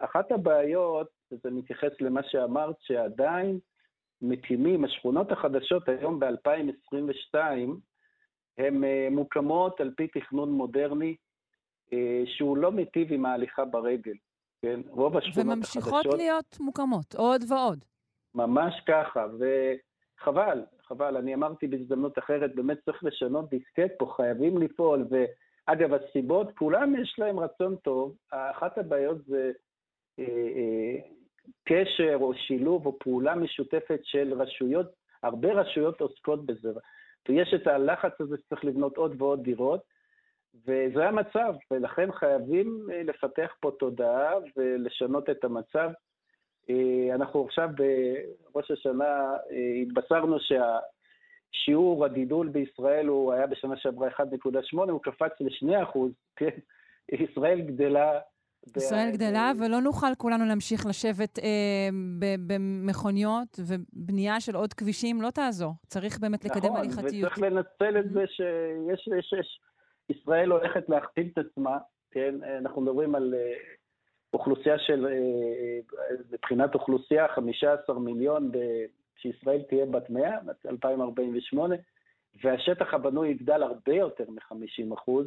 אחת 0.00 0.32
הבעיות, 0.32 1.08
וזה 1.32 1.50
מתייחס 1.50 1.90
למה 2.00 2.20
שאמרת, 2.22 2.76
שעדיין 2.80 3.58
מקימים, 4.22 4.84
השכונות 4.84 5.32
החדשות 5.32 5.88
היום 5.88 6.20
ב-2022, 6.20 7.36
הן 8.58 8.84
אה, 8.84 9.08
מוקמות 9.10 9.80
על 9.80 9.90
פי 9.96 10.08
תכנון 10.08 10.50
מודרני, 10.50 11.16
שהוא 12.24 12.56
לא 12.56 12.72
מיטיב 12.72 13.12
עם 13.12 13.26
ההליכה 13.26 13.64
ברגל. 13.64 14.14
כן? 14.62 14.80
רוב 14.88 15.16
השכונות 15.16 15.58
החדשות... 15.58 15.76
וממשיכות 15.76 16.06
להיות 16.18 16.56
מוקמות, 16.60 17.14
עוד 17.14 17.44
ועוד. 17.48 17.84
ממש 18.34 18.80
ככה, 18.86 19.26
וחבל, 19.38 20.64
חבל. 20.86 21.16
אני 21.16 21.34
אמרתי 21.34 21.66
בהזדמנות 21.66 22.18
אחרת, 22.18 22.54
באמת 22.54 22.78
צריך 22.84 23.04
לשנות 23.04 23.50
דיסקט 23.50 23.98
פה, 23.98 24.12
חייבים 24.16 24.58
לפעול. 24.58 25.06
ואגב, 25.10 25.94
הסיבות, 25.94 26.46
כולם 26.58 26.94
יש 27.02 27.14
להם 27.18 27.40
רצון 27.40 27.76
טוב. 27.76 28.16
אחת 28.30 28.78
הבעיות 28.78 29.24
זה 29.24 29.52
אה, 30.18 30.24
אה, 30.24 30.96
קשר 31.64 32.16
או 32.20 32.34
שילוב 32.34 32.86
או 32.86 32.98
פעולה 32.98 33.34
משותפת 33.34 34.00
של 34.02 34.34
רשויות, 34.42 34.86
הרבה 35.22 35.52
רשויות 35.52 36.00
עוסקות 36.00 36.46
בזה. 36.46 36.70
ויש 37.28 37.54
את 37.54 37.66
הלחץ 37.66 38.20
הזה 38.20 38.36
שצריך 38.36 38.64
לבנות 38.64 38.96
עוד 38.96 39.22
ועוד 39.22 39.42
דירות. 39.42 39.80
וזה 40.66 41.08
המצב, 41.08 41.54
ולכן 41.70 42.12
חייבים 42.12 42.86
אה, 42.92 43.02
לפתח 43.02 43.54
פה 43.60 43.70
תודעה 43.78 44.32
ולשנות 44.56 45.30
את 45.30 45.44
המצב. 45.44 45.90
אה, 46.70 47.14
אנחנו 47.14 47.44
עכשיו 47.44 47.68
בראש 48.54 48.70
השנה 48.70 49.34
אה, 49.50 49.82
התבשרנו 49.82 50.36
שהשיעור 50.40 52.04
הגידול 52.04 52.48
בישראל 52.48 53.06
הוא 53.06 53.32
היה 53.32 53.46
בשנה 53.46 53.76
שעברה 53.76 54.08
1.8, 54.08 54.90
הוא 54.90 55.02
קפץ 55.02 55.32
ל-2 55.40 55.68
כן? 56.36 56.48
ישראל 57.12 57.60
גדלה. 57.60 58.20
ישראל 58.76 59.10
ב- 59.10 59.14
גדלה, 59.14 59.52
ולא 59.58 59.80
נוכל 59.80 60.14
כולנו 60.18 60.44
להמשיך 60.44 60.86
לשבת 60.86 61.38
אה, 61.38 61.88
במכוניות, 62.46 63.60
ובנייה 63.66 64.40
של 64.40 64.56
עוד 64.56 64.72
כבישים 64.72 65.22
לא 65.22 65.30
תעזור. 65.30 65.72
צריך 65.86 66.18
באמת 66.18 66.44
לקדם 66.44 66.64
נכון, 66.64 66.76
הליכתיות. 66.76 67.32
נכון, 67.32 67.44
וצריך 67.44 67.52
לנצל 67.52 67.98
את 67.98 68.10
זה 68.12 68.24
שיש 68.26 69.08
יש, 69.18 69.32
יש, 69.38 69.60
ישראל 70.10 70.52
הולכת 70.52 70.88
להכפיל 70.88 71.28
את 71.32 71.38
עצמה, 71.38 71.78
כן? 72.10 72.34
אנחנו 72.58 72.80
מדברים 72.80 73.14
על 73.14 73.34
אה, 73.34 73.54
אוכלוסייה 74.32 74.78
של, 74.78 75.06
אה, 75.06 75.12
אה, 75.12 76.16
מבחינת 76.32 76.74
אוכלוסייה, 76.74 77.28
15 77.28 77.98
מיליון, 77.98 78.50
שישראל 79.16 79.62
תהיה 79.62 79.86
בת 79.86 80.10
100, 80.10 80.38
2048, 80.66 81.74
והשטח 82.42 82.94
הבנוי 82.94 83.28
יגדל 83.28 83.62
הרבה 83.62 83.94
יותר 83.94 84.24
מ-50 84.28 84.94
אחוז, 84.94 85.26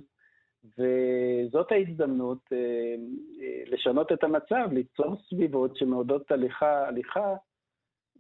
וזאת 0.78 1.72
ההזדמנות 1.72 2.50
לשנות 3.66 4.12
את 4.12 4.24
המצב, 4.24 4.68
ליצור 4.72 5.16
סביבות 5.30 5.78
שמעודות 5.78 6.32
הליכה, 6.32 6.88
הליכה 6.88 7.36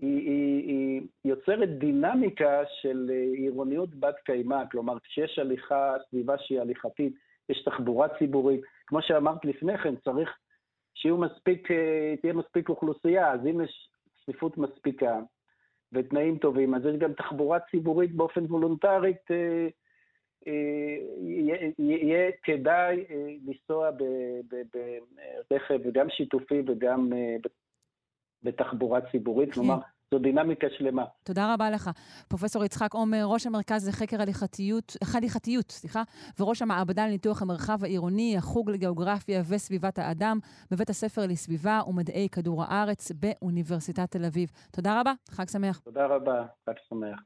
היא, 0.02 0.18
היא, 0.18 0.68
היא 0.68 1.02
יוצרת 1.26 1.70
דינמיקה 1.70 2.64
של 2.82 3.12
עירוניות 3.38 3.95
בת 3.95 4.16
קיימא, 4.26 4.64
כלומר, 4.72 4.99
כשיש 4.99 5.40
הליכה, 5.40 5.95
סביבה 6.10 6.38
שהיא 6.38 6.62
הליכתית, 6.62 7.14
יש 7.49 7.64
תחבורה 7.64 8.07
ציבורית. 8.20 8.62
כמו 8.88 9.02
שאמרת 9.02 9.45
לפני 9.45 9.78
כן, 9.78 9.95
צריך 9.95 10.38
שיהיו 10.96 11.18
מספיק, 11.18 11.72
אה, 11.72 12.16
תהיה 12.22 12.34
מספיק 12.34 12.70
אוכלוסייה, 12.70 13.32
אז 13.32 13.40
אם 13.46 13.62
יש 13.62 13.90
צפיפות 14.22 14.58
מספיקה 14.58 15.20
ותנאים 15.92 16.38
טובים, 16.38 16.76
אז 16.76 16.82
יש 16.86 16.96
גם 16.96 17.14
תחבורה 17.14 17.60
ציבורית 17.72 18.16
באופן 18.16 18.46
וולונטרית, 18.46 19.32
אה, 19.32 19.68
אה, 20.48 20.98
יהיה 21.80 22.32
כדאי 22.44 23.06
לנסוע 23.46 23.90
ברכב, 25.50 25.80
וגם 25.86 26.10
שיתופי 26.10 26.62
וגם 26.68 27.10
בתחבורה 28.44 29.00
ציבורית, 29.12 29.50
כן. 29.50 29.56
כלומר, 29.56 29.78
זו 30.11 30.19
דינמיקה 30.19 30.68
שלמה. 30.77 31.06
תודה 31.23 31.53
רבה 31.53 31.69
לך. 31.69 31.90
פרופ' 32.27 32.44
יצחק 32.65 32.94
עומר, 32.94 33.23
ראש 33.26 33.48
המרכז 33.48 33.88
לחקר 33.88 34.22
הליכתיות, 34.22 34.98
הליכתיות, 35.14 35.72
סליחה, 35.72 36.03
וראש 36.40 36.61
המעבדה 36.61 37.07
לניתוח 37.07 37.41
המרחב 37.41 37.84
העירוני, 37.84 38.38
החוג 38.38 38.69
לגיאוגרפיה 38.69 39.41
וסביבת 39.49 39.99
האדם, 39.99 40.40
בבית 40.72 40.90
הספר 40.90 41.22
לסביבה 41.27 41.82
ומדעי 41.88 42.30
כדור 42.30 42.64
הארץ 42.64 43.11
באוניברסיטת 43.11 44.11
תל 44.11 44.26
אביב. 44.26 44.49
תודה 44.72 44.99
רבה, 45.02 45.14
חג 45.30 45.49
שמח. 45.49 45.80
תודה 45.80 46.06
רבה, 46.06 46.45
חג 46.65 46.73
שמח. 46.90 47.19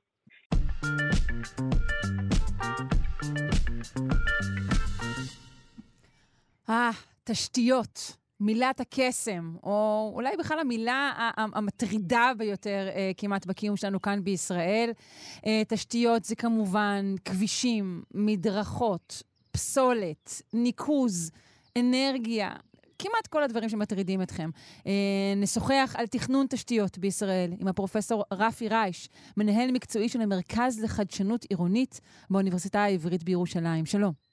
אה, 6.70 6.90
תשתיות. 7.24 8.19
מילת 8.40 8.80
הקסם, 8.80 9.56
או 9.64 10.12
אולי 10.16 10.38
בכלל 10.40 10.60
המילה 10.60 11.30
המטרידה 11.38 12.32
ביותר 12.38 12.88
אה, 12.96 13.12
כמעט 13.18 13.46
בקיום 13.46 13.78
שלנו 13.78 14.02
כאן 14.02 14.24
בישראל. 14.24 14.92
אה, 15.46 15.62
תשתיות 15.68 16.24
זה 16.26 16.36
כמובן 16.36 17.16
כבישים, 17.26 18.04
מדרכות, 18.14 19.24
פסולת, 19.52 20.42
ניקוז, 20.54 21.32
אנרגיה, 21.78 22.52
כמעט 23.00 23.28
כל 23.30 23.44
הדברים 23.44 23.70
שמטרידים 23.70 24.22
אתכם. 24.22 24.50
אה, 24.88 24.92
נשוחח 25.36 25.96
על 25.98 26.08
תכנון 26.08 26.46
תשתיות 26.50 26.98
בישראל 26.98 27.54
עם 27.60 27.68
הפרופסור 27.68 28.24
רפי 28.34 28.68
רייש, 28.68 29.10
מנהל 29.38 29.72
מקצועי 29.72 30.10
של 30.10 30.22
המרכז 30.22 30.80
לחדשנות 30.84 31.44
עירונית 31.44 32.02
באוניברסיטה 32.30 32.84
העברית 32.84 33.24
בירושלים. 33.24 33.86
שלום. 33.86 34.29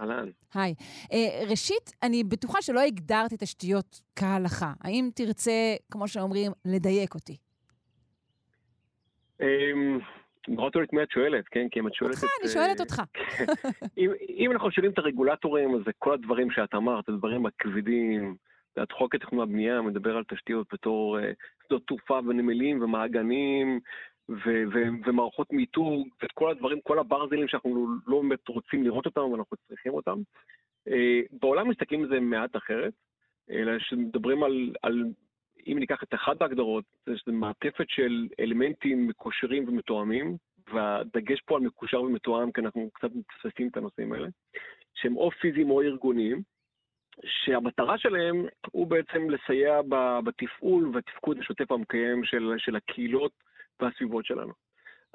אהלן. 0.00 0.28
היי. 0.54 0.74
Uh, 1.02 1.50
ראשית, 1.50 1.90
אני 2.02 2.24
בטוחה 2.24 2.62
שלא 2.62 2.80
הגדרתי 2.80 3.36
תשתיות 3.38 4.00
כהלכה. 4.16 4.72
האם 4.80 5.10
תרצה, 5.14 5.74
כמו 5.90 6.08
שאומרים, 6.08 6.52
לדייק 6.64 7.14
אותי? 7.14 7.36
אמ, 9.40 9.98
נורא 10.48 10.70
תלוי 10.70 10.84
את 10.84 10.92
מי 10.92 11.02
את 11.02 11.10
שואלת, 11.10 11.44
כן? 11.48 11.66
כי 11.70 11.80
אם 11.80 11.86
את 11.86 11.94
שואלת 11.94 12.14
אותך, 12.14 12.24
את... 12.24 12.42
אני 12.42 12.52
שואלת 12.52 12.80
אותך. 12.80 13.02
אם, 14.38 14.52
אנחנו 14.52 14.70
שואלים 14.70 14.92
את 14.92 14.98
הרגולטורים, 14.98 15.74
אז 15.74 15.80
זה 15.86 15.90
כל 15.98 16.14
הדברים 16.14 16.50
שאת 16.50 16.74
אמרת, 16.74 17.08
הדברים 17.08 17.46
הכבדים. 17.46 18.36
את 18.82 18.92
חוק 18.92 19.14
התכנון 19.14 19.40
והבנייה 19.40 19.82
מדבר 19.82 20.16
על 20.16 20.24
תשתיות 20.28 20.66
בתור 20.72 21.18
uh, 21.18 21.22
שדות 21.66 21.86
תעופה 21.86 22.14
ונמלים 22.14 22.82
ומעגנים 22.82 23.80
ו- 24.28 24.64
ו- 24.72 25.06
ומערכות 25.06 25.52
מיתוג, 25.52 26.08
ואת 26.22 26.32
כל 26.32 26.50
הדברים, 26.50 26.80
כל 26.80 26.98
הברזלים 26.98 27.48
שאנחנו 27.48 27.86
לא 28.06 28.20
באמת 28.20 28.48
רוצים 28.48 28.82
לראות 28.82 29.06
אותם, 29.06 29.20
אבל 29.20 29.38
אנחנו 29.38 29.56
צריכים 29.68 29.94
אותם. 29.94 30.18
אה, 30.88 31.20
בעולם 31.32 31.68
מסתכלים 31.68 32.02
על 32.02 32.08
זה 32.08 32.20
מעט 32.20 32.56
אחרת, 32.56 32.92
אלא 33.50 33.78
שמדברים 33.78 34.42
על, 34.42 34.72
על, 34.82 35.04
אם 35.66 35.76
ניקח 35.78 36.02
את 36.02 36.14
אחת 36.14 36.42
ההגדרות, 36.42 36.84
זה 37.06 37.32
מעטפת 37.32 37.88
של 37.88 38.28
אלמנטים 38.40 39.06
מקושרים 39.06 39.68
ומתואמים, 39.68 40.36
והדגש 40.72 41.40
פה 41.40 41.56
על 41.56 41.62
מקושר 41.62 42.02
ומתואם, 42.02 42.52
כי 42.52 42.60
אנחנו 42.60 42.90
קצת 42.94 43.08
מפספסים 43.14 43.68
את 43.68 43.76
הנושאים 43.76 44.12
האלה, 44.12 44.28
שהם 44.94 45.16
או 45.16 45.30
פיזיים 45.30 45.70
או 45.70 45.82
ארגוניים, 45.82 46.42
שהמטרה 47.24 47.98
שלהם 47.98 48.46
הוא 48.70 48.86
בעצם 48.86 49.30
לסייע 49.30 49.80
בתפעול 50.24 50.90
והתפקוד 50.94 51.38
השוטף 51.38 51.70
המקיים 51.70 52.24
של, 52.24 52.54
של 52.58 52.76
הקהילות 52.76 53.32
והסביבות 53.80 54.24
שלנו. 54.24 54.52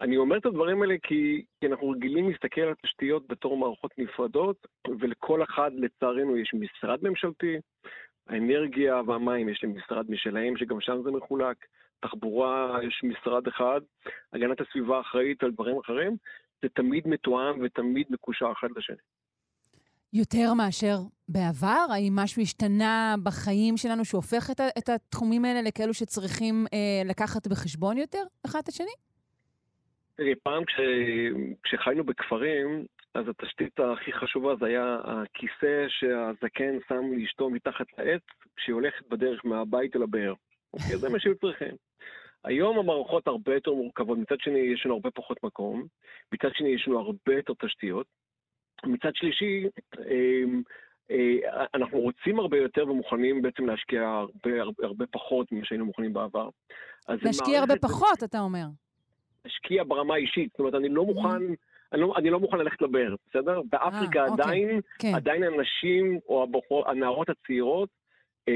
אני 0.02 0.18
אומר 0.18 0.38
את 0.38 0.46
הדברים 0.46 0.82
האלה 0.82 0.96
כי, 1.04 1.44
כי 1.60 1.68
אנחנו 1.68 1.90
רגילים 1.90 2.30
להסתכל 2.30 2.62
על 2.62 2.72
התשתיות 2.72 3.28
בתור 3.28 3.58
מערכות 3.58 3.92
נפרדות, 3.98 4.68
ולכל 5.00 5.44
אחד, 5.44 5.72
לצערנו, 5.74 6.38
יש 6.38 6.54
משרד 6.54 7.00
ממשלתי, 7.04 7.58
האנרגיה 8.28 9.02
והמים 9.08 9.50
יש 9.50 9.64
להם 9.64 9.76
משרד 9.78 10.12
משלהם, 10.12 10.58
שגם 10.58 10.82
שם 10.82 11.02
זה 11.04 11.12
מחולק, 11.12 11.58
תחבורה 12.00 12.80
יש 12.84 13.02
משרד 13.04 13.48
אחד, 13.48 13.82
הגנת 14.34 14.62
הסביבה 14.62 15.00
אחראית 15.00 15.44
על 15.44 15.52
דברים 15.52 15.80
אחרים, 15.80 16.16
זה 16.62 16.70
תמיד 16.70 17.08
מתואם 17.08 17.62
ותמיד 17.62 18.08
מקושר 18.10 18.52
אחד 18.52 18.68
לשני. 18.76 18.98
יותר 20.14 20.54
מאשר 20.54 20.98
בעבר? 21.30 21.86
האם 21.94 22.14
משהו 22.16 22.42
השתנה 22.42 23.16
בחיים 23.24 23.78
שלנו 23.78 24.06
שהופך 24.06 24.50
את, 24.52 24.60
את 24.78 24.90
התחומים 24.90 25.46
האלה 25.46 25.62
לכאלו 25.62 25.94
שצריכים 25.94 26.66
אה, 26.74 27.10
לקחת 27.10 27.48
בחשבון 27.48 27.98
יותר 27.98 28.24
אחד 28.46 28.60
את 28.64 28.68
השני? 28.68 28.96
תראי, 30.16 30.36
פעם 30.44 30.66
כש... 30.66 30.74
כשחיינו 31.64 32.04
בכפרים, 32.04 32.86
אז 33.14 33.26
התשתית 33.28 33.80
הכי 33.80 34.14
חשובה 34.14 34.56
זה 34.60 34.66
היה 34.66 34.98
הכיסא 35.04 35.86
שהזקן 35.88 36.78
שם 36.90 37.14
לאשתו 37.18 37.50
מתחת 37.50 37.86
לעץ 37.98 38.22
כשהיא 38.56 38.74
הולכת 38.74 39.08
בדרך 39.10 39.46
מהבית 39.46 39.96
אל 39.96 40.04
הבאר. 40.04 40.34
אוקיי, 40.74 40.98
זה 40.98 41.10
מה 41.10 41.20
שהיו 41.20 41.36
צריכים. 41.36 41.76
היום 42.44 42.80
המערכות 42.80 43.28
הרבה 43.28 43.54
יותר 43.54 43.72
מורכבות, 43.74 44.18
מצד 44.18 44.36
שני 44.40 44.60
יש 44.60 44.86
לנו 44.86 44.94
הרבה 44.94 45.12
פחות 45.12 45.44
מקום, 45.44 45.86
מצד 46.34 46.50
שני 46.54 46.70
יש 46.70 46.88
לנו 46.88 47.00
הרבה 47.00 47.34
יותר 47.36 47.54
תשתיות, 47.66 48.08
מצד 48.86 49.16
שלישי, 49.16 49.68
אמ, 50.00 50.62
אה, 51.12 51.66
אנחנו 51.74 52.00
רוצים 52.00 52.40
הרבה 52.40 52.58
יותר 52.58 52.84
ומוכנים 52.90 53.42
בעצם 53.42 53.66
להשקיע 53.66 54.02
הרבה, 54.02 54.62
הרבה, 54.62 54.84
הרבה 54.84 55.06
פחות 55.12 55.52
ממה 55.52 55.66
שהיינו 55.66 55.86
מוכנים 55.86 56.14
בעבר. 56.14 56.50
להשקיע 57.10 57.60
הרבה 57.60 57.76
פחות, 57.82 58.24
אתה 58.24 58.40
אומר. 58.40 58.66
להשקיע 59.46 59.84
ברמה 59.88 60.14
האישית, 60.14 60.50
זאת 60.52 60.60
אומרת, 60.60 60.74
אני 60.74 60.90
לא 60.90 61.06
מוכן... 61.06 61.54
אני 61.94 62.02
לא, 62.02 62.14
אני 62.18 62.30
לא 62.30 62.40
מוכן 62.40 62.58
ללכת 62.58 62.82
לבאר, 62.82 63.16
בסדר? 63.30 63.62
באפריקה 63.72 64.26
아, 64.26 64.30
אה, 64.30 64.34
עדיין, 64.34 64.66
אוקיי, 64.66 64.82
כן. 65.00 65.16
עדיין 65.16 65.44
הנשים 65.44 66.20
או 66.28 66.44
הבחור, 66.44 66.90
הנערות 66.90 67.30
הצעירות 67.30 67.90
אה, 68.50 68.54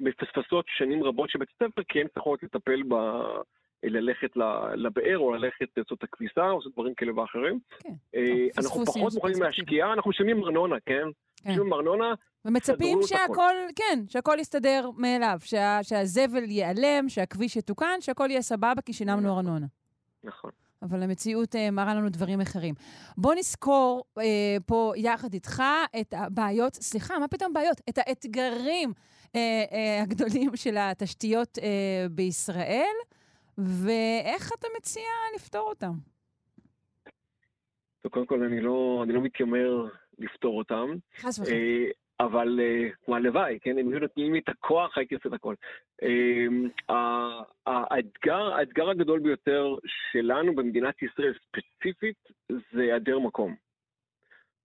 מפספסות 0.00 0.64
שנים 0.68 1.02
רבות 1.04 1.30
של 1.30 1.38
בית 1.38 1.48
הספר, 1.54 1.82
כי 1.88 2.00
הן 2.00 2.06
צריכות 2.14 2.42
לטפל 2.42 2.82
ב... 2.88 2.94
ללכת 3.82 4.36
לבאר 4.74 5.18
או 5.18 5.34
ללכת 5.34 5.66
לעשות 5.76 5.98
את 5.98 6.04
הכביסה 6.04 6.50
או 6.50 6.58
לעשות 6.58 6.72
דברים 6.72 6.94
כאלה 6.94 7.20
ואחרים. 7.20 7.58
כן. 7.78 7.92
אה, 8.14 8.46
אנחנו 8.58 8.86
פחות 8.86 9.14
מוכנים 9.14 9.42
להשקיע, 9.42 9.92
אנחנו 9.92 10.10
משלמים 10.10 10.44
ארנונה, 10.44 10.76
כן? 10.86 11.04
כן. 11.36 11.50
משלמים 11.50 11.72
ארנונה, 11.72 12.14
ומצפים 12.44 12.98
שהכל, 13.02 13.54
כן, 13.76 13.98
שהכל 14.08 14.36
יסתדר 14.40 14.90
מאליו, 14.96 15.38
שה, 15.44 15.78
שהזבל 15.82 16.44
ייעלם, 16.44 17.08
שהכביש 17.08 17.56
יתוקן, 17.56 18.00
שהכל 18.00 18.26
יהיה 18.30 18.42
סבבה 18.42 18.82
כי 18.84 18.92
שילמנו 18.92 19.20
נכון. 19.20 19.46
ארנונה. 19.46 19.66
נכון. 20.24 20.50
אבל 20.82 21.02
המציאות 21.02 21.56
אה, 21.56 21.70
מראה 21.70 21.94
לנו 21.94 22.08
דברים 22.08 22.40
אחרים. 22.40 22.74
בוא 23.16 23.34
נזכור 23.34 24.04
אה, 24.18 24.56
פה 24.66 24.92
יחד 24.96 25.34
איתך 25.34 25.62
את 26.00 26.14
הבעיות, 26.16 26.74
סליחה, 26.74 27.18
מה 27.18 27.28
פתאום 27.28 27.52
בעיות? 27.52 27.80
את 27.88 27.98
האתגרים 27.98 28.92
אה, 29.36 29.64
אה, 29.72 30.02
הגדולים 30.02 30.56
של 30.56 30.76
התשתיות 30.78 31.58
אה, 31.58 32.06
בישראל, 32.10 32.94
ואיך 33.58 34.52
אתה 34.58 34.68
מציע 34.76 35.08
לפתור 35.36 35.68
אותם? 35.68 35.92
טוב, 38.02 38.12
קודם 38.12 38.26
כל, 38.26 38.42
אני 38.42 38.60
לא, 38.60 39.00
אני 39.04 39.12
לא 39.12 39.20
מתיימר 39.20 39.86
לפתור 40.18 40.58
אותם. 40.58 40.90
חס 41.16 41.38
וחלילה. 41.38 41.58
אה, 41.58 41.90
אבל 42.20 42.60
כמו 43.04 43.14
אה, 43.14 43.20
הלוואי, 43.20 43.58
כן, 43.62 43.78
אם 43.78 43.88
היו 43.88 43.98
נותנים 43.98 44.32
לי 44.34 44.38
את 44.38 44.48
הכוח, 44.48 44.98
הייתי 44.98 45.14
עושה 45.14 45.28
את 45.28 45.34
הכל. 45.34 45.54
אמ, 46.02 46.68
האתגר, 47.66 48.54
האתגר 48.54 48.90
הגדול 48.90 49.20
ביותר 49.20 49.74
שלנו 49.86 50.54
במדינת 50.54 51.02
ישראל 51.02 51.34
ספציפית 51.46 52.16
זה 52.48 52.80
היעדר 52.80 53.18
מקום. 53.18 53.54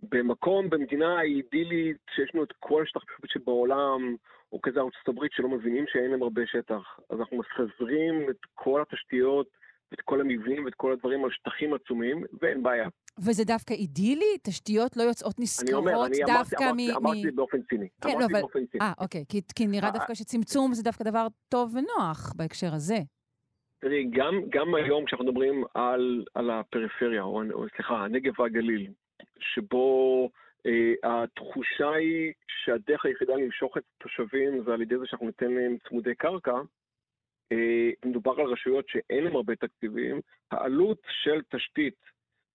במקום, 0.03 0.69
במדינה 0.69 1.19
האידילית, 1.19 1.97
שיש 2.15 2.31
לנו 2.33 2.43
את 2.43 2.53
כל 2.59 2.83
השטח 2.83 3.01
שבעולם, 3.25 4.15
או 4.51 4.61
כזה 4.61 4.79
ארצות 4.79 5.07
הברית 5.07 5.31
שלא 5.31 5.49
מבינים 5.49 5.85
שאין 5.87 6.11
להם 6.11 6.23
הרבה 6.23 6.41
שטח, 6.45 6.99
אז 7.09 7.19
אנחנו 7.19 7.37
מפזרים 7.37 8.29
את 8.29 8.37
כל 8.53 8.81
התשתיות, 8.81 9.47
את 9.93 10.01
כל 10.01 10.21
המבנים 10.21 10.65
ואת 10.65 10.75
כל 10.75 10.91
הדברים 10.91 11.23
על 11.23 11.31
שטחים 11.31 11.73
עצומים, 11.73 12.23
ואין 12.41 12.63
בעיה. 12.63 12.87
וזה 13.19 13.43
דווקא 13.43 13.73
אידילי? 13.73 14.37
תשתיות 14.43 14.97
לא 14.97 15.03
יוצאות 15.03 15.35
נשכרות 15.39 15.83
דווקא 16.27 16.63
מ... 16.63 16.67
אני 16.69 16.95
אומר, 16.95 16.95
אני 16.95 16.95
אמרתי, 16.95 16.95
אמרתי 16.95 17.31
באופן 17.31 17.57
ציני. 17.69 17.87
כן, 18.01 18.19
לא, 18.19 18.25
אבל... 18.25 18.41
אה, 18.81 18.93
אוקיי, 18.99 19.25
כי, 19.29 19.41
כי 19.55 19.67
נראה 19.67 19.87
אה, 19.87 19.93
דווקא 19.93 20.13
שצמצום 20.13 20.73
זה 20.73 20.83
דווקא 20.83 21.03
דבר 21.03 21.27
טוב 21.49 21.75
ונוח 21.75 22.33
בהקשר 22.35 22.73
הזה. 22.73 22.97
תראי, 23.79 24.03
גם, 24.11 24.41
גם 24.49 24.75
היום 24.75 25.05
כשאנחנו 25.05 25.25
מדברים 25.25 25.63
על, 25.73 26.25
על 26.33 26.49
הפריפריה, 26.49 27.21
או, 27.21 27.41
או 27.53 27.65
סליחה, 27.75 27.95
הנגב 27.95 28.39
והגליל, 28.39 28.91
שבו 29.39 30.29
אה, 30.65 30.93
התחושה 31.03 31.89
היא 31.89 32.33
שהדרך 32.47 33.05
היחידה 33.05 33.35
למשוך 33.35 33.77
את 33.77 33.83
התושבים 33.97 34.63
זה 34.63 34.73
על 34.73 34.81
ידי 34.81 34.97
זה 34.97 35.05
שאנחנו 35.05 35.25
ניתן 35.25 35.51
להם 35.51 35.77
צמודי 35.89 36.15
קרקע, 36.15 36.55
אה, 37.51 37.89
מדובר 38.05 38.39
על 38.39 38.45
רשויות 38.45 38.89
שאין 38.89 39.23
להן 39.23 39.35
הרבה 39.35 39.55
תקציבים, 39.55 40.21
העלות 40.51 41.01
של 41.23 41.41
תשתית 41.49 41.95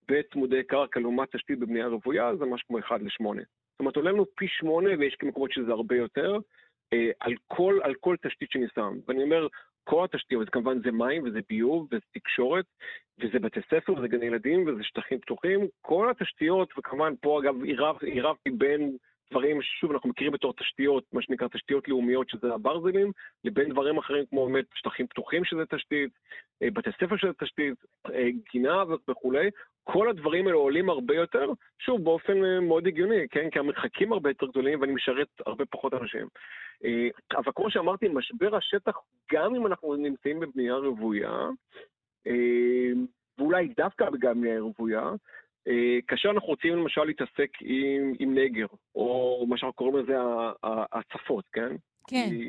בצמודי 0.09 0.63
קרקע 0.63 1.01
לעומת 1.01 1.37
תשתית 1.37 1.59
בבנייה 1.59 1.87
רוויה 1.87 2.37
זה 2.37 2.45
משהו 2.45 2.69
כמו 2.69 2.79
1 2.79 3.01
ל-8. 3.01 3.25
זאת 3.25 3.81
אומרת, 3.81 3.97
עולה 3.97 4.13
לנו 4.13 4.27
פי 4.37 4.49
8 4.49 4.91
ויש 4.99 5.17
מקומות 5.23 5.53
שזה 5.53 5.73
הרבה 5.73 5.97
יותר, 5.97 6.39
אה, 6.93 7.11
על 7.21 7.35
כל, 7.49 7.79
על 7.83 7.95
כל 7.95 8.17
תשתית 8.23 8.51
שאני 8.51 8.67
שם. 8.75 8.99
ואני 9.09 9.23
אומר, 9.23 9.47
כל 9.85 10.05
התשתיות, 10.05 10.49
כמובן 10.49 10.79
זה 10.85 10.91
מים 10.93 11.23
וזה 11.25 11.41
ביוב 11.49 11.89
וזה 11.91 12.01
תקשורת 12.13 12.65
וזה 13.19 13.39
בתי 13.39 13.61
ספר 13.71 13.93
וזה 13.93 14.09
גני 14.09 14.27
ילדים 14.27 14.67
וזה 14.67 14.83
שטחים 14.83 15.19
פתוחים, 15.19 15.61
כל 15.81 16.11
התשתיות, 16.11 16.79
וכמובן 16.79 17.13
פה 17.21 17.41
אגב 17.41 17.63
עירבתי 18.03 18.51
בין 18.51 18.97
דברים 19.33 19.63
ששוב 19.63 19.93
אנחנו 19.93 20.11
מכירים 20.11 20.33
בתור 20.33 20.53
תשתיות, 20.53 21.05
מה 21.13 21.23
שנקרא 21.23 21.49
תשתיות 21.49 21.89
לאומיות 21.89 22.29
שזה 22.29 22.55
הברזלים, 22.55 23.13
לבין 23.45 23.69
דברים 23.69 23.99
אחרים 23.99 24.25
כמו 24.27 24.47
באמת 24.47 24.65
שטחים 24.75 25.07
פתוחים 25.07 25.45
שזה 25.45 25.67
תשתית, 25.67 26.11
אה, 26.63 26.71
בתי 26.71 26.91
ספר 27.01 27.17
שזה 27.17 27.33
תשתית, 27.33 27.75
אה, 28.15 28.29
גינה 28.53 28.85
וכולי, 29.09 29.51
כל 29.85 30.09
הדברים 30.11 30.47
האלה 30.47 30.59
עולים 30.59 30.91
הרבה 30.91 31.15
יותר, 31.15 31.53
שוב 31.79 32.05
באופן 32.05 32.45
אה, 32.45 32.61
מאוד 32.61 32.87
הגיוני, 32.87 33.29
כן? 33.31 33.51
כי 33.51 33.59
המרחקים 33.59 34.13
הרבה 34.13 34.31
יותר 34.31 34.47
גדולים 34.47 34.81
ואני 34.81 34.93
משרת 34.93 35.29
הרבה 35.47 35.65
פחות 35.65 35.95
אנשים. 35.95 36.27
אבל 37.37 37.53
כמו 37.55 37.71
שאמרתי, 37.71 38.09
משבר 38.09 38.57
השטח, 38.57 38.97
גם 39.33 39.55
אם 39.55 39.67
אנחנו 39.67 39.97
נמצאים 39.97 40.41
בבנייה 40.41 40.75
רוויה, 40.75 41.49
ואולי 43.39 43.69
דווקא 43.77 44.11
בגלל 44.11 44.35
בנייה 44.35 44.61
רוויה, 44.61 45.11
אה, 45.69 45.99
כאשר 46.09 46.31
אנחנו 46.31 46.49
רוצים 46.49 46.77
למשל 46.77 47.05
להתעסק 47.05 47.51
עם, 47.61 48.13
עם 48.19 48.35
נגר, 48.39 48.67
או 48.95 49.47
מה 49.49 49.59
שאנחנו 49.59 49.73
קוראים 49.73 49.97
לזה 49.97 50.15
הצפות, 50.93 51.45
כן? 51.53 51.77
כן. 52.09 52.27
כי, 52.31 52.45
אה, 52.45 52.49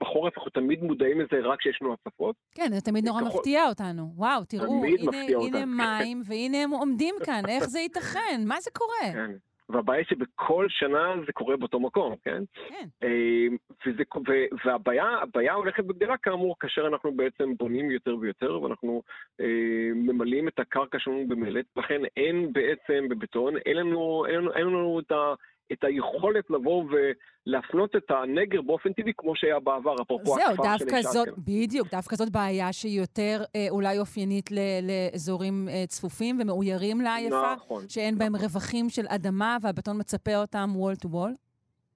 בחורף 0.00 0.38
אנחנו 0.38 0.50
תמיד 0.50 0.82
מודעים 0.82 1.20
לזה 1.20 1.36
רק 1.42 1.58
כשיש 1.58 1.78
לנו 1.82 1.92
הצפות. 1.92 2.36
כן, 2.54 2.72
זה 2.72 2.80
תמיד 2.80 3.04
נורא 3.08 3.20
ככל... 3.20 3.28
מפתיע 3.28 3.68
אותנו. 3.68 4.12
וואו, 4.16 4.44
תראו, 4.44 4.84
הנה, 4.84 5.44
הנה 5.44 5.64
מים, 5.64 6.22
והנה 6.24 6.62
הם 6.62 6.70
עומדים 6.70 7.14
כאן, 7.24 7.42
איך 7.48 7.64
זה 7.64 7.78
ייתכן? 7.78 8.40
מה 8.46 8.60
זה 8.60 8.70
קורה? 8.70 9.12
כן. 9.12 9.30
והבעיה 9.68 9.98
היא 9.98 10.06
שבכל 10.06 10.66
שנה 10.68 11.14
זה 11.26 11.32
קורה 11.32 11.56
באותו 11.56 11.80
מקום, 11.80 12.14
כן? 12.24 12.42
כן. 12.68 12.88
אה, 13.02 13.46
וזה, 13.86 14.02
ו, 14.28 14.32
והבעיה 14.64 15.52
הולכת 15.54 15.84
וגדלה 15.88 16.16
כאמור 16.16 16.56
כאשר 16.60 16.86
אנחנו 16.86 17.12
בעצם 17.12 17.54
בונים 17.56 17.90
יותר 17.90 18.16
ויותר 18.20 18.62
ואנחנו 18.62 19.02
אה, 19.40 19.46
ממלאים 19.94 20.48
את 20.48 20.58
הקרקע 20.58 20.98
שלנו 20.98 21.24
במלט, 21.28 21.66
לכן 21.76 22.00
אין 22.16 22.52
בעצם 22.52 23.08
בבטון, 23.08 23.56
אין 23.56 23.76
לנו, 23.76 24.26
אין 24.26 24.48
אין 24.54 24.66
לנו 24.66 25.00
את 25.00 25.12
ה... 25.12 25.34
את 25.72 25.84
היכולת 25.84 26.50
לבוא 26.50 26.84
ולהפנות 26.90 27.96
את 27.96 28.10
הנגר 28.10 28.62
באופן 28.62 28.92
טבעי 28.92 29.12
כמו 29.16 29.36
שהיה 29.36 29.60
בעבר, 29.60 29.94
אפרופו 30.02 30.36
הכפר 30.36 30.50
של 30.50 30.62
זהו, 30.62 30.64
דווקא 30.64 31.02
זאת, 31.02 31.28
בדיוק, 31.38 31.88
דווקא 31.90 32.16
זאת 32.16 32.32
בעיה 32.32 32.72
שהיא 32.72 33.00
יותר 33.00 33.42
אה, 33.56 33.66
אולי 33.70 33.98
אופיינית 33.98 34.50
ל, 34.52 34.58
לאזורים 34.82 35.68
אה, 35.68 35.84
צפופים 35.86 36.38
ומאוירים 36.40 37.00
לעייפה, 37.00 37.54
נכון, 37.56 37.88
שאין 37.88 38.14
נכון. 38.14 38.32
בהם 38.32 38.42
רווחים 38.42 38.88
של 38.88 39.04
אדמה 39.08 39.56
והבטון 39.62 40.00
מצפה 40.00 40.36
אותם 40.36 40.68
וול 40.74 40.96
טו 40.96 41.08
וול? 41.08 41.34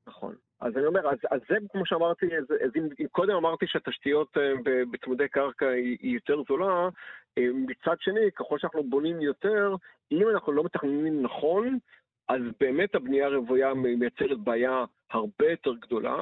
נכון. 0.07 0.35
אז 0.61 0.77
אני 0.77 0.87
אומר, 0.87 1.01
אז, 1.11 1.19
אז 1.31 1.41
זה 1.49 1.57
כמו 1.73 1.87
שאמרתי, 1.87 2.27
אז, 2.27 2.45
אז 2.65 2.71
אם, 2.77 2.89
אם 3.01 3.07
קודם 3.13 3.35
אמרתי 3.35 3.67
שהתשתיות 3.69 4.37
אה, 4.37 4.53
בצמודי 4.91 5.29
קרקע 5.29 5.69
היא, 5.69 5.97
היא 6.01 6.15
יותר 6.15 6.43
זולה, 6.49 6.89
מצד 7.39 7.97
שני, 8.01 8.31
ככל 8.37 8.59
שאנחנו 8.59 8.83
בונים 8.85 9.21
יותר, 9.21 9.75
אם 10.13 10.29
אנחנו 10.29 10.53
לא 10.53 10.65
מתכננים 10.65 11.23
נכון, 11.23 11.79
אז 12.29 12.43
באמת 12.61 12.95
הבנייה 12.95 13.27
הרוויה 13.27 13.75
מייצרת 13.75 14.39
בעיה 14.39 14.85
הרבה 15.11 15.51
יותר 15.51 15.75
גדולה, 15.75 16.17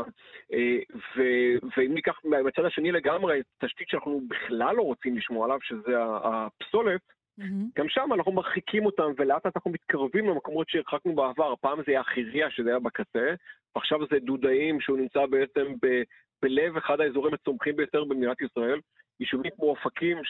אה, 0.53 0.78
ו- 0.95 1.69
ואם 1.77 1.95
ניקח 1.95 2.20
מהצד 2.24 2.65
השני 2.65 2.93
לגמרי, 2.93 3.41
תשתית 3.59 3.89
שאנחנו 3.89 4.20
בכלל 4.28 4.77
לא 4.77 4.83
רוצים 4.83 5.16
לשמוע 5.16 5.45
עליו, 5.45 5.59
שזה 5.62 5.93
הפסולת, 5.99 7.01
מהמם. 7.39 7.69
גם 7.78 7.89
שם 7.89 8.11
אנחנו 8.15 8.33
מרחיקים 8.33 8.87
אותם, 8.87 9.12
ולאט 9.19 9.45
לאט 9.47 9.57
אנחנו 9.57 9.70
מתקרבים 9.70 10.27
למקומות 10.28 10.69
שהרחקנו 10.69 11.15
בעבר. 11.15 11.55
פעם 11.61 11.78
זה 11.78 11.93
היה 11.93 12.05
חירייה, 12.05 12.51
שזה 12.51 12.69
היה 12.69 12.78
בקצה, 12.78 13.35
ועכשיו 13.77 13.99
זה 14.11 14.19
דודאים, 14.19 14.81
שהוא 14.81 14.99
נמצא 14.99 15.27
בעצם 15.27 15.73
ב- 15.83 16.03
בלב 16.43 16.77
אחד 16.77 17.01
האזורים 17.01 17.35
הצומחים 17.35 17.77
ביותר 17.77 18.05
במדינת 18.05 18.41
ישראל. 18.41 18.81
יישובים 19.20 19.51
כמו 19.57 19.66
אופקים, 19.66 20.24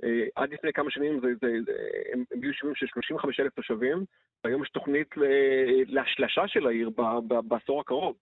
שעד 0.00 0.52
לפני 0.52 0.72
כמה 0.72 0.90
שנים 0.90 1.20
זה, 1.20 1.28
זה, 1.40 1.48
זה, 1.66 1.72
הם, 2.12 2.24
הם 2.30 2.42
היו 2.42 2.50
יישובים 2.50 2.74
של 2.74 2.86
35 2.86 3.40
אלף 3.40 3.54
תושבים, 3.54 4.04
והיום 4.44 4.62
יש 4.62 4.70
תוכנית 4.70 5.16
ל- 5.16 5.94
להשלשה 5.94 6.48
של 6.48 6.66
העיר 6.66 6.90
ב, 6.90 7.02
ב, 7.28 7.34
בעשור 7.48 7.80
הקרוב. 7.80 8.16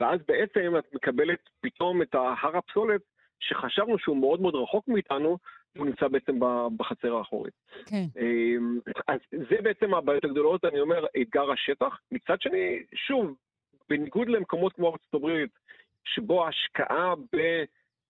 ואז 0.00 0.20
בעצם 0.28 0.74
את 0.78 0.94
מקבלת 0.94 1.40
פתאום 1.60 2.02
את 2.02 2.14
ההר 2.14 2.56
הפסולת, 2.56 3.00
שחשבנו 3.40 3.98
שהוא 3.98 4.16
מאוד 4.16 4.40
מאוד 4.40 4.54
רחוק 4.54 4.88
מאיתנו, 4.88 5.38
הוא 5.76 5.86
נמצא 5.86 6.08
בעצם 6.08 6.40
ב- 6.40 6.66
בחצר 6.76 7.16
האחורית. 7.16 7.54
כן. 7.86 8.04
אמ, 8.20 8.78
אז 9.08 9.18
זה 9.30 9.56
בעצם 9.62 9.94
הבעיות 9.94 10.24
הגדולות, 10.24 10.64
אני 10.64 10.80
אומר, 10.80 11.06
אתגר 11.22 11.50
השטח. 11.50 12.00
מצד 12.12 12.40
שני, 12.40 12.82
שוב, 12.94 13.34
בניגוד 13.88 14.28
למקומות 14.28 14.72
כמו 14.72 14.92
ארצות 14.92 15.14
הברית, 15.14 15.50
שבו 16.04 16.46
ההשקעה 16.46 17.14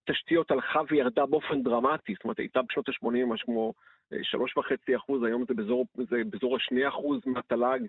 בתשתיות 0.03 0.51
הלכה 0.51 0.81
וירדה 0.89 1.25
באופן 1.25 1.63
דרמטי, 1.63 2.13
זאת 2.13 2.23
אומרת, 2.23 2.39
הייתה 2.39 2.61
בשנות 2.61 2.89
ה-80 2.89 3.25
משהו 3.25 3.45
כמו 3.45 3.73
אה, 4.13 4.17
שלוש 4.23 4.57
וחצי 4.57 4.95
אחוז, 4.95 5.23
היום 5.23 5.45
זה 5.47 5.53
באזור, 5.53 5.85
זה 5.95 6.21
באזור 6.29 6.55
השני 6.55 6.87
אחוז 6.87 7.19
מהתל"ג, 7.25 7.79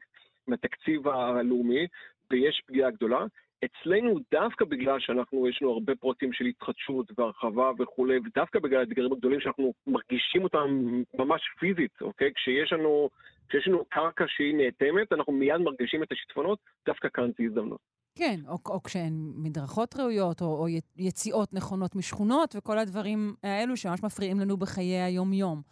מהתקציב 0.47 1.09
הלאומי, 1.09 1.87
ויש 2.31 2.63
פגיעה 2.67 2.91
גדולה. 2.91 3.25
אצלנו, 3.65 4.19
דווקא 4.31 4.65
בגלל 4.65 5.01
שאנחנו, 5.01 5.49
יש 5.49 5.63
לנו 5.63 5.73
הרבה 5.73 5.95
פרויקטים 5.95 6.33
של 6.33 6.45
התחדשות 6.45 7.07
והרחבה 7.19 7.71
וכולי, 7.79 8.19
ודווקא 8.19 8.59
בגלל 8.59 8.81
האתגרים 8.81 9.13
הגדולים 9.13 9.41
שאנחנו 9.41 9.73
מרגישים 9.87 10.45
אותם 10.45 11.01
ממש 11.19 11.43
פיזית, 11.59 12.01
אוקיי? 12.01 12.33
כשיש 12.35 12.73
לנו, 12.73 13.11
כשיש 13.49 13.69
לנו 13.69 13.85
קרקע 13.85 14.25
שהיא 14.29 14.55
נאטמת, 14.55 15.13
אנחנו 15.13 15.33
מיד 15.33 15.57
מרגישים 15.57 16.03
את 16.03 16.13
השיטפונות, 16.13 16.59
דווקא 16.87 17.09
כאן 17.15 17.31
זו 17.39 17.45
הזדמנות. 17.45 17.92
כן, 18.15 18.41
או, 18.49 18.59
או 18.67 18.83
כשהן 18.83 19.33
מדרכות 19.37 19.97
ראויות, 19.97 20.41
או, 20.41 20.47
או 20.47 20.67
יציאות 20.97 21.55
נכונות 21.55 21.97
משכונות, 21.97 22.55
וכל 22.57 22.79
הדברים 22.79 23.35
האלו 23.43 23.77
שממש 23.77 24.03
מפריעים 24.03 24.41
לנו 24.41 24.57
בחיי 24.57 25.03
היום-יום. 25.03 25.63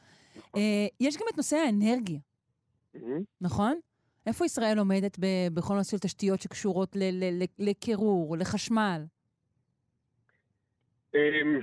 אה, 0.57 0.87
יש 1.01 1.17
גם 1.17 1.27
את 1.33 1.37
נושא 1.37 1.57
האנרגיה, 1.57 2.19
מהמם. 2.95 3.23
נכון? 3.41 3.79
איפה 4.27 4.45
ישראל 4.45 4.79
עומדת 4.79 5.19
בכל 5.55 5.75
נושא 5.75 5.91
של 5.91 5.99
תשתיות 5.99 6.41
שקשורות 6.41 6.97
לקירור, 7.59 8.37
לחשמל? 8.37 9.03
אמ, 11.15 11.61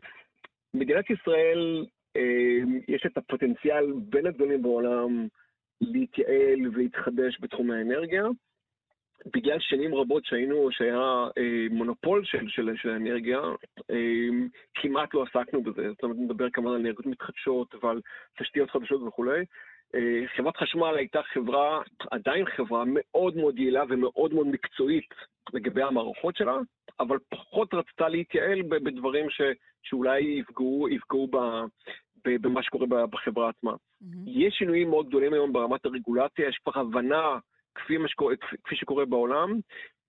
מדינת 0.73 1.05
ישראל, 1.09 1.85
אמ, 2.15 2.79
יש 2.87 3.05
את 3.05 3.17
הפוטנציאל 3.17 3.91
בין 4.09 4.27
הגדולים 4.27 4.61
בעולם 4.61 5.27
להתייעל 5.81 6.67
ולהתחדש 6.73 7.37
בתחום 7.41 7.71
האנרגיה. 7.71 8.23
בגלל 9.25 9.59
שנים 9.59 9.95
רבות 9.95 10.25
שהיינו, 10.25 10.71
שהיה 10.71 11.27
אה, 11.37 11.67
מונופול 11.71 12.25
של, 12.25 12.47
של, 12.47 12.69
של 12.75 12.89
האנרגיה, 12.89 13.39
אה, 13.91 14.29
כמעט 14.75 15.13
לא 15.13 15.23
עסקנו 15.23 15.63
בזה. 15.63 15.89
זאת 15.89 16.03
אומרת, 16.03 16.17
נדבר 16.19 16.49
כמובן 16.49 16.69
על 16.71 16.79
אנרגיות 16.79 17.05
מתחדשות 17.05 17.75
ועל 17.83 18.01
תשתיות 18.39 18.69
חדשות 18.71 19.01
וכולי. 19.01 19.45
אה, 19.95 20.27
חברת 20.35 20.57
חשמל 20.57 20.93
הייתה 20.97 21.23
חברה, 21.23 21.81
עדיין 22.11 22.45
חברה 22.45 22.83
מאוד 22.87 23.37
מאוד 23.37 23.59
יעילה 23.59 23.83
ומאוד 23.89 24.33
מאוד 24.33 24.47
מקצועית 24.47 25.13
לגבי 25.53 25.83
המערכות 25.83 26.35
שלה, 26.35 26.57
אבל 26.99 27.17
פחות 27.29 27.73
רצתה 27.73 28.09
להתייעל 28.09 28.61
בדברים 28.61 29.29
ש, 29.29 29.41
שאולי 29.83 30.21
יפגעו, 30.21 30.89
יפגעו 30.89 31.27
ב, 31.27 31.37
ב, 32.25 32.41
במה 32.41 32.63
שקורה 32.63 33.07
בחברה 33.07 33.49
עצמה. 33.49 33.73
מהמם. 34.01 34.23
יש 34.27 34.53
שינויים 34.53 34.89
מאוד 34.89 35.07
גדולים 35.07 35.33
היום 35.33 35.53
ברמת 35.53 35.85
הרגולציה, 35.85 36.47
יש 36.47 36.57
כבר 36.63 36.79
הבנה, 36.81 37.37
כפי, 37.77 37.97
מה 37.97 38.07
שקורה, 38.07 38.35
כפי, 38.63 38.75
שקורה 38.75 39.05
בעולם, 39.05 39.59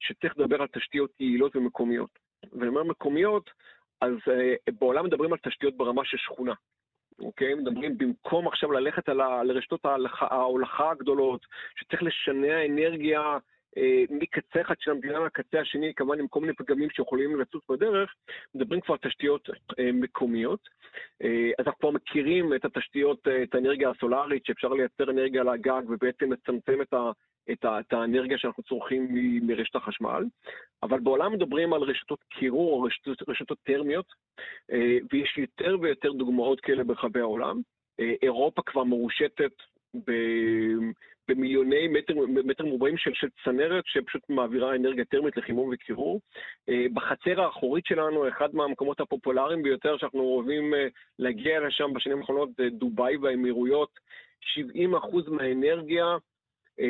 שצריך 0.00 0.38
לדבר 0.38 0.62
על 0.62 0.68
תשתיות 0.68 1.10
יעילות 1.20 1.56
ומקומיות. 1.56 2.18
ואני 2.52 2.68
אומר 2.68 2.82
מקומיות, 2.82 3.50
אז 4.00 4.12
uh, 4.12 4.72
בעולם 4.78 5.04
מדברים 5.04 5.32
על 5.32 5.38
תשתיות 5.42 5.76
ברמה 5.76 6.04
של 6.04 6.16
שכונה. 6.16 6.54
אוקיי? 7.20 7.54
מדברים 7.54 7.98
במקום 7.98 8.48
עכשיו 8.48 8.72
ללכת 8.72 9.08
על 9.08 9.20
ה- 9.20 9.42
לרשתות 9.42 9.80
ההולכה 10.20 10.90
הגדולות, 10.90 11.46
שצריך 11.76 12.02
לשנע 12.02 12.66
אנרגיה 12.66 13.38
אה, 13.76 14.04
מקצה 14.10 14.60
אחד 14.60 14.74
של 14.78 14.90
המדינה 14.90 15.18
לקצה 15.18 15.60
השני, 15.60 15.92
כמובן 15.96 16.18
עם 16.18 16.28
כל 16.28 16.40
מיני 16.40 16.52
פגמים 16.52 16.90
שיכולים 16.90 17.40
לצוץ 17.40 17.64
בדרך, 17.70 18.14
מדברים 18.54 18.80
כבר 18.80 18.94
על 18.94 19.10
תשתיות 19.10 19.48
אה, 19.78 19.92
מקומיות. 19.92 20.68
אה, 21.22 21.50
אז 21.58 21.66
אנחנו 21.66 21.80
כבר 21.80 21.90
מכירים 21.90 22.54
את 22.54 22.64
התשתיות, 22.64 23.28
אה, 23.28 23.42
את 23.42 23.54
האנרגיה 23.54 23.90
הסולארית, 23.90 24.46
שאפשר 24.46 24.68
לייצר 24.68 25.10
אנרגיה 25.10 25.40
על 25.40 25.48
הגג 25.48 25.82
ובעצם 25.88 26.32
לצמצם 26.32 26.82
את, 26.82 26.92
ה, 26.94 27.10
את, 27.52 27.64
ה, 27.64 27.80
את 27.80 27.92
האנרגיה 27.92 28.38
שאנחנו 28.38 28.62
צורכים 28.62 29.06
מ- 29.10 29.46
מרשת 29.46 29.76
החשמל. 29.76 30.24
אבל 30.82 31.00
בעולם 31.00 31.32
מדברים 31.32 31.72
על 31.72 31.82
רשתות 31.82 32.24
קירור 32.28 32.72
או 32.72 32.82
רשתות, 32.82 33.28
רשתות 33.28 33.58
טרמיות, 33.62 34.06
אה, 34.72 34.98
ויש 35.12 35.38
יותר 35.38 35.76
ויותר 35.80 36.12
דוגמאות 36.12 36.60
כאלה 36.60 36.84
ברחבי 36.84 37.20
העולם. 37.20 37.60
אה, 38.00 38.14
אירופה 38.22 38.62
כבר 38.62 38.84
מרושתת 38.84 39.52
ב- 40.06 40.90
במיליוני 41.28 41.88
מטר, 41.88 42.14
מטר 42.28 42.64
מרובעים 42.64 42.96
של, 42.98 43.10
של 43.14 43.28
צנרת 43.44 43.84
שפשוט 43.86 44.22
מעבירה 44.28 44.74
אנרגיה 44.74 45.04
טרמית 45.04 45.36
לחימום 45.36 45.70
וקירור. 45.72 46.20
אה, 46.68 46.86
בחצר 46.94 47.40
האחורית 47.40 47.86
שלנו, 47.86 48.28
אחד 48.28 48.54
מהמקומות 48.54 49.00
הפופולריים 49.00 49.62
ביותר 49.62 49.96
שאנחנו 49.98 50.20
אוהבים 50.20 50.74
להגיע 51.18 51.60
לשם 51.60 51.92
בשנים 51.94 52.18
האחרונות 52.18 52.48
דובאי 52.70 53.16
והאמירויות. 53.16 53.90
70% 54.40 55.30
מהאנרגיה 55.30 56.16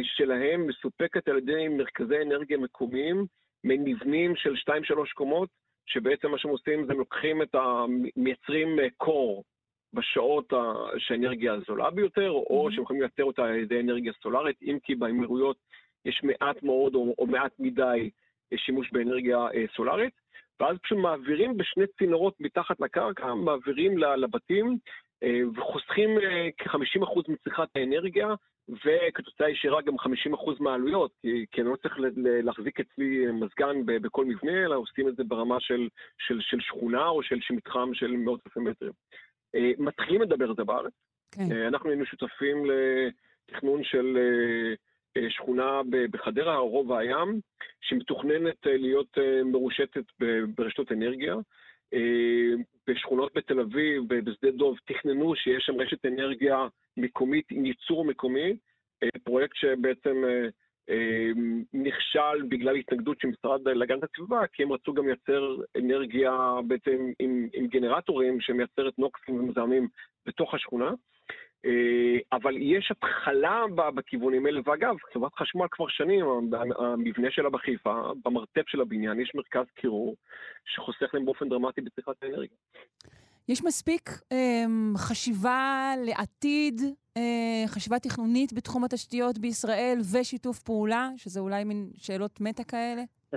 שלהם 0.02 0.66
מסופקת 0.66 1.28
על 1.28 1.38
ידי 1.38 1.68
מרכזי 1.68 2.22
אנרגיה 2.22 2.58
מקומיים, 2.58 3.26
ממבנים 3.64 4.36
של 4.36 4.54
2-3 4.54 5.12
קומות, 5.14 5.48
שבעצם 5.86 6.30
מה 6.30 6.38
שהם 6.38 6.50
עושים 6.50 6.86
זה 6.86 6.92
הם 6.92 6.98
לוקחים 6.98 7.42
את 7.42 7.54
ה... 7.54 7.84
מייצרים 8.16 8.80
אה, 8.80 8.86
קור 8.96 9.44
בשעות 9.92 10.52
ה- 10.52 10.98
שהאנרגיה 10.98 11.52
הזולה 11.52 11.90
ביותר, 11.90 12.30
או 12.30 12.58
מהמם. 12.62 12.74
שהם 12.74 12.82
יכולים 12.82 13.02
לייצר 13.02 13.24
אותה 13.24 13.44
על 13.44 13.54
ידי 13.54 13.80
אנרגיה 13.80 14.12
סולארית, 14.22 14.56
אם 14.62 14.78
כי 14.82 14.94
באמירויות 14.94 15.56
יש 16.04 16.20
מעט 16.24 16.62
מאוד 16.62 16.94
או, 16.94 17.14
או 17.18 17.26
מעט 17.26 17.52
מדי 17.58 18.10
אה, 18.52 18.58
שימוש 18.58 18.92
באנרגיה 18.92 19.38
אה, 19.38 19.64
סולארית, 19.76 20.14
ואז 20.60 20.76
פשוט 20.82 20.98
מעבירים 20.98 21.56
בשני 21.56 21.84
צינורות 21.98 22.34
מתחת 22.40 22.80
לקרקע, 22.80 23.34
מעבירים 23.34 23.98
לבתים, 23.98 24.78
אה, 25.22 25.40
וחוסכים 25.56 26.18
אה, 26.18 26.48
כ-50% 26.58 27.20
מצריכת 27.28 27.68
האנרגיה, 27.74 28.28
וכתוצאה 28.68 29.50
ישירה 29.50 29.82
גם 29.82 29.94
50% 29.94 30.06
מהעלויות, 30.60 31.10
כי, 31.22 31.46
כי 31.50 31.60
אני 31.60 31.70
לא 31.70 31.76
צריך 31.76 31.94
להחזיק 32.16 32.80
אצלי 32.80 33.26
מזגן 33.32 33.86
בכל 33.86 34.24
מבנה, 34.24 34.64
אלא 34.64 34.76
עושים 34.76 35.08
את 35.08 35.16
זה 35.16 35.24
ברמה 35.24 35.60
של, 35.60 35.88
של, 36.18 36.40
של 36.40 36.60
שכונה 36.60 37.08
או 37.08 37.22
של, 37.22 37.38
מתחם 37.50 37.94
של 37.94 38.10
מאות 38.10 38.40
אלפי 38.46 38.60
מטרים. 38.60 38.92
אה, 39.54 39.70
מתחילים 39.78 40.22
לדבר 40.22 40.48
על 40.48 40.54
זה 40.56 40.64
בארץ. 40.64 40.92
כן. 41.34 41.52
אה, 41.52 41.68
אנחנו 41.68 41.90
היינו 41.90 42.06
שותפים 42.06 42.56
לתכנון 42.70 43.84
של 43.84 44.18
אה, 45.16 45.30
שכונה 45.30 45.80
בחדרה, 46.10 46.56
רובע 46.56 46.98
הים, 46.98 47.40
שמתוכננת 47.80 48.66
להיות 48.66 49.18
מרושתת 49.44 50.04
ברשתות 50.56 50.92
אנרגיה. 50.92 51.34
בשכונות 52.88 53.32
בתל 53.34 53.60
אביב, 53.60 54.02
בשדה 54.08 54.50
דוב, 54.50 54.76
תכננו 54.84 55.36
שיש 55.36 55.64
שם 55.66 55.80
רשת 55.80 56.06
אנרגיה 56.06 56.66
מקומית 56.98 57.44
עם 57.50 57.66
ייצור 57.66 58.04
מקומי, 58.04 58.56
אה, 59.02 59.08
פרויקט 59.24 59.56
שבעצם 59.56 60.24
אה, 60.24 60.48
אה, 60.90 61.30
נכשל 61.72 62.42
בגלל 62.48 62.76
התנגדות 62.76 63.20
של 63.20 63.28
משרד 63.28 63.68
להגנת 63.68 64.04
הסביבה, 64.04 64.46
כי 64.52 64.62
הם 64.62 64.72
רצו 64.72 64.94
גם 64.94 65.06
לייצר 65.06 65.56
אנרגיה 65.78 66.32
בעצם 66.66 67.12
עם, 67.18 67.48
עם 67.52 67.66
גנרטורים 67.66 68.40
שמייצרת 68.40 68.98
נוקסים 68.98 69.40
ומזהמים 69.40 69.88
בתוך 70.26 70.54
השכונה. 70.54 70.90
אבל 72.32 72.56
יש 72.56 72.90
התחלה 72.90 73.62
בכיוונים 73.94 74.46
האלה, 74.46 74.60
ואגב, 74.64 74.96
חברת 75.12 75.34
חשמל 75.34 75.66
כבר 75.70 75.88
שנים, 75.88 76.24
המבנה 76.78 77.30
שלה 77.30 77.50
בחיפה, 77.50 78.12
במרתף 78.24 78.68
של 78.68 78.80
הבניין, 78.80 79.20
יש 79.20 79.34
מרכז 79.34 79.66
קירור 79.74 80.16
שחוסך 80.64 81.14
להם 81.14 81.24
באופן 81.24 81.48
דרמטי 81.48 81.80
בצריכת 81.80 82.22
האנרגיה. 82.22 82.56
יש 83.48 83.64
מספיק 83.64 84.10
אמ, 84.32 84.92
חשיבה 84.96 85.92
לעתיד, 86.06 86.80
אה, 87.16 87.64
חשיבה 87.66 87.98
תכנונית 87.98 88.52
בתחום 88.52 88.84
התשתיות 88.84 89.38
בישראל 89.38 89.98
ושיתוף 90.12 90.58
פעולה, 90.58 91.08
שזה 91.16 91.40
אולי 91.40 91.64
מין 91.64 91.90
שאלות 91.96 92.40
מטה 92.40 92.64
כאלה? 92.64 93.02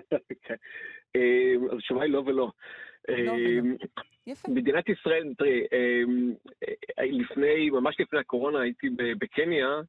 אה, 1.15 1.53
אז 1.71 1.77
התשובה 1.77 2.03
היא 2.03 2.11
לא 2.11 2.19
ולא. 2.19 2.33
לא. 2.35 2.51
אה, 3.09 3.59
יפה. 4.27 4.51
מדינת 4.51 4.89
ישראל, 4.89 5.33
תראי, 5.37 5.61
אה, 5.73 6.01
אה, 6.99 7.05
לפני, 7.05 7.69
ממש 7.69 7.95
לפני 7.99 8.19
הקורונה 8.19 8.61
הייתי 8.61 8.87
בקניה, 8.97 9.81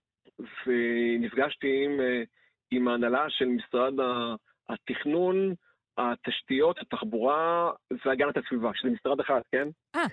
ונפגשתי 0.66 1.85
עם, 1.85 2.01
אה, 2.01 2.23
עם 2.70 2.89
ההנהלה 2.89 3.27
של 3.28 3.44
משרד 3.44 3.94
התכנון, 4.69 5.55
התשתיות, 5.98 6.78
התחבורה 6.78 7.70
והגנת 8.05 8.36
הסביבה, 8.36 8.70
שזה 8.74 8.90
משרד 8.90 9.20
אחד, 9.20 9.40
כן? 9.52 9.69
אה, 9.97 10.06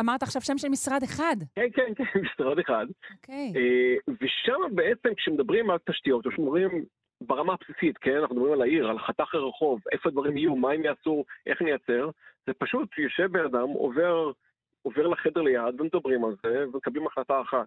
אמרת 0.00 0.22
עכשיו 0.22 0.42
שם 0.42 0.58
של 0.58 0.68
משרד 0.68 1.02
אחד. 1.02 1.36
כן, 1.54 1.68
כן, 1.74 1.94
כן, 1.96 2.20
משרד 2.34 2.58
אחד. 2.58 2.86
אוקיי. 3.14 3.52
אה, 3.56 4.12
ושם 4.20 4.74
בעצם 4.74 5.14
כשמדברים 5.14 5.70
על 5.70 5.78
תשתיות, 5.90 6.26
או 6.26 6.30
כשמדברים 6.30 6.84
ברמה 7.20 7.54
הבסיסית, 7.54 7.98
כן, 7.98 8.16
אנחנו 8.16 8.36
מדברים 8.36 8.52
על 8.52 8.62
העיר, 8.62 8.88
על 8.88 8.98
חתך 8.98 9.34
הרחוב, 9.34 9.80
איפה 9.92 10.08
הדברים 10.08 10.36
יהיו, 10.36 10.56
מה 10.56 10.72
הם 10.72 10.84
יעשו, 10.84 11.24
איך 11.46 11.62
נייצר, 11.62 12.10
זה 12.46 12.52
פשוט 12.58 12.98
יושב 12.98 13.32
בן 13.32 13.44
אדם, 13.44 13.68
עובר, 13.68 14.32
עובר 14.82 15.06
לחדר 15.06 15.42
ליד 15.42 15.80
ומדברים 15.80 16.24
על 16.24 16.34
זה 16.42 16.64
ומקבלים 16.68 17.06
החלטה 17.06 17.40
אחת. 17.40 17.66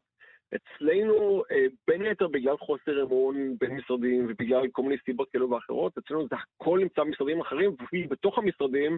אצלנו, 0.56 1.44
אה, 1.52 1.66
בין 1.88 2.02
היתר 2.02 2.28
בגלל 2.28 2.58
חוסר 2.58 3.04
אמון 3.04 3.56
בין 3.60 3.72
משרדים 3.72 4.26
ובגלל 4.30 4.68
כל 4.72 4.82
מיני 4.82 4.96
סיבות 5.06 5.30
כאלו 5.30 5.50
ואחרות, 5.50 5.98
אצלנו 5.98 6.28
זה 6.28 6.36
הכל 6.36 6.80
נמצא 6.80 7.04
במשרדים 7.04 7.42
אחרים, 7.42 7.76
ובתוך 7.94 8.38
המשרדים 8.38 8.98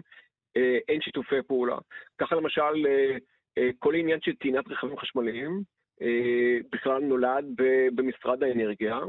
אה, 0.56 0.78
אין 0.88 1.00
שיתופי 1.00 1.42
פעולה. 1.46 1.78
ככה 2.18 2.36
למשל, 2.36 2.86
אה, 3.58 3.70
כל 3.78 3.94
עניין 3.94 4.20
של 4.20 4.34
טעינת 4.34 4.68
רכבים 4.68 4.98
חשמליים 4.98 5.62
בכלל 6.72 7.02
נולד 7.02 7.44
במשרד 7.94 8.42
האנרגיה, 8.42 9.00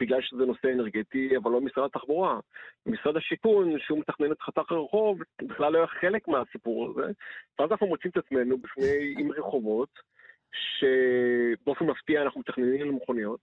בגלל 0.00 0.22
שזה 0.22 0.46
נושא 0.46 0.68
אנרגטי, 0.72 1.36
אבל 1.36 1.50
לא 1.50 1.60
משרד 1.60 1.84
התחבורה. 1.84 2.40
משרד 2.86 3.16
השיכון, 3.16 3.78
שהוא 3.78 3.98
מתכנן 3.98 4.32
את 4.32 4.40
חתך 4.40 4.72
הרחוב, 4.72 5.18
בכלל 5.42 5.72
לא 5.72 5.78
היה 5.78 5.86
חלק 5.86 6.28
מהסיפור 6.28 6.90
הזה. 6.90 7.12
ואז 7.58 7.70
אנחנו 7.70 7.86
מוצאים 7.86 8.10
את 8.10 8.16
עצמנו 8.16 8.58
בפני, 8.58 9.14
עם 9.18 9.32
רחובות, 9.32 9.88
שבאופן 10.52 11.86
מפתיע 11.86 12.22
אנחנו 12.22 12.40
מתכננים 12.40 12.86
למכוניות, 12.86 13.40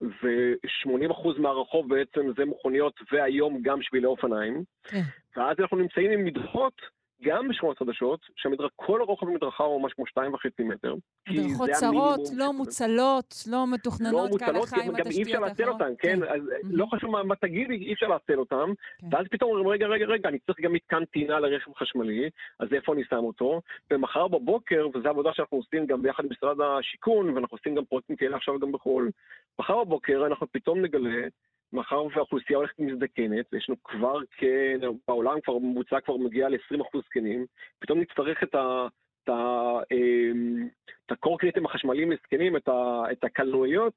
ו-80% 0.00 1.38
מהרחוב 1.38 1.88
בעצם 1.88 2.20
זה 2.36 2.44
מכוניות, 2.44 2.94
והיום 3.12 3.62
גם 3.62 3.82
שבילי 3.82 4.06
אופניים. 4.06 4.64
כן. 4.84 5.02
ואז 5.36 5.56
אנחנו 5.60 5.76
נמצאים 5.76 6.10
עם 6.10 6.24
מדרכות 6.24 6.82
גם 7.22 7.48
בשכונות 7.48 7.78
חדשות, 7.78 8.20
שכל 8.36 9.02
רוחב 9.02 9.28
המדרכה 9.28 9.64
הוא 9.64 9.82
ממש 9.82 9.92
כמו 9.92 10.06
שתיים 10.06 10.34
וחצי 10.34 10.62
מטר. 10.62 10.94
מדרכות 11.28 11.70
צרות, 11.70 12.20
לא 12.36 12.52
מוצלות, 12.52 13.34
לא 13.50 13.66
מתוכננות 13.66 14.30
לא 14.32 14.38
כהלכה 14.38 14.82
עם 14.82 14.94
התשתיות 14.94 14.96
האחרות. 14.96 14.98
גם 14.98 15.10
אי 15.10 15.22
אפשר 15.22 15.40
לעצל 15.40 15.68
אותן, 15.68 15.92
כן? 15.98 16.22
אז 16.22 16.40
לא 16.62 16.86
חשוב 16.86 17.22
מה 17.22 17.36
תגידי, 17.36 17.74
אי 17.74 17.92
אפשר 17.92 18.08
לעצל 18.08 18.38
אותן. 18.38 18.56
כן. 19.00 19.06
ואז 19.12 19.26
פתאום 19.30 19.50
אומרים, 19.50 19.68
רגע, 19.68 19.86
רגע, 19.86 20.06
רגע, 20.06 20.28
אני 20.28 20.38
צריך 20.38 20.60
גם 20.60 20.72
מתקן 20.72 21.04
טעינה 21.04 21.40
לרכב 21.40 21.74
חשמלי, 21.74 22.30
אז 22.60 22.68
איפה 22.72 22.92
אני 22.94 23.04
שם 23.04 23.24
אותו? 23.24 23.60
ומחר 23.90 24.28
בבוקר, 24.28 24.86
וזו 24.94 25.08
עבודה 25.08 25.30
שאנחנו 25.32 25.56
עושים 25.56 25.86
גם 25.86 26.02
ביחד 26.02 26.24
עם 26.24 26.30
משרד 26.32 26.56
השיכון, 26.60 27.30
ואנחנו 27.30 27.56
עושים 27.56 27.74
גם 27.74 27.84
פרויקטים 27.84 28.16
כאלה 28.16 28.36
עכשיו 28.36 28.58
גם 28.58 28.72
בחו"ל, 28.72 29.10
מחר 29.58 29.84
בבוקר 29.84 30.26
אנחנו 30.26 30.46
פתאום 30.52 30.82
נגלה 30.82 31.28
מאחר 31.72 32.04
והאוכלוסייה 32.04 32.58
הולכת 32.58 32.74
ומזדקנת, 32.78 33.52
יש 33.52 33.68
לנו 33.68 33.82
כבר, 33.84 34.18
כן, 34.36 34.80
בעולם 35.08 35.40
כבר 35.40 35.58
ממוצע 35.58 36.00
כבר 36.00 36.16
מגיע 36.16 36.48
ל-20% 36.48 36.98
זקנים, 37.04 37.46
פתאום 37.78 38.00
נצטרך 38.00 38.42
את 38.42 38.54
ה... 38.54 38.86
את, 39.24 39.28
ה, 39.28 39.78
אמ, 39.92 41.64
החשמליים 41.64 42.12
לזקנים, 42.12 42.56
את, 42.56 42.68
את 43.12 43.24
הקלנועיות, 43.24 43.92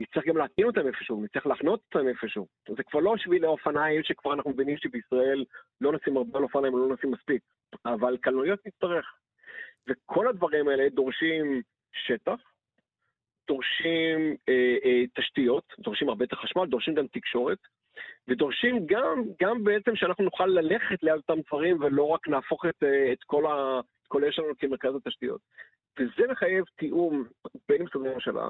נצטרך 0.00 0.26
גם 0.26 0.36
להטעין 0.36 0.66
אותם 0.66 0.86
איפשהו, 0.86 1.22
נצטרך 1.22 1.46
להחנות 1.46 1.80
אותם 1.94 2.08
איפשהו. 2.08 2.46
זה 2.76 2.82
כבר 2.82 3.00
לא 3.00 3.16
שבילי 3.16 3.46
אופניים 3.46 4.02
שכבר 4.02 4.34
אנחנו 4.34 4.50
מבינים 4.50 4.76
שבישראל 4.76 5.44
לא 5.80 5.92
נשים 5.92 6.16
הרבה 6.16 6.38
על 6.38 6.44
אופניים 6.44 6.74
ולא 6.74 6.94
נשים 6.94 7.10
מספיק, 7.10 7.42
אבל 7.86 8.16
קלנועיות 8.16 8.66
נצטרך. 8.66 9.06
וכל 9.88 10.28
הדברים 10.28 10.68
האלה 10.68 10.88
דורשים 10.88 11.62
שטח, 11.92 12.49
דורשים 13.50 14.36
אה, 14.48 14.76
אה, 14.84 15.02
תשתיות, 15.14 15.64
דורשים 15.78 16.08
הרבה 16.08 16.24
יותר 16.24 16.36
חשמל, 16.36 16.66
דורשים 16.66 16.94
גם 16.94 17.06
תקשורת, 17.06 17.58
ודורשים 18.28 18.86
גם, 18.86 19.22
גם 19.42 19.64
בעצם 19.64 19.96
שאנחנו 19.96 20.24
נוכל 20.24 20.46
ללכת 20.46 21.02
ליד 21.02 21.16
אותם 21.16 21.40
דברים 21.48 21.76
ולא 21.80 22.08
רק 22.08 22.28
נהפוך 22.28 22.66
את, 22.66 22.82
אה, 22.82 23.12
את 23.12 23.22
כל, 23.26 23.46
ה, 23.46 23.80
כל 24.08 24.24
היש 24.24 24.36
שלנו 24.36 24.52
כמרכז 24.58 24.94
התשתיות. 24.96 25.40
וזה 25.98 26.32
מחייב 26.32 26.64
תיאום 26.76 27.24
בין 27.68 27.82
משרדי 27.82 28.08
הממשלה, 28.08 28.48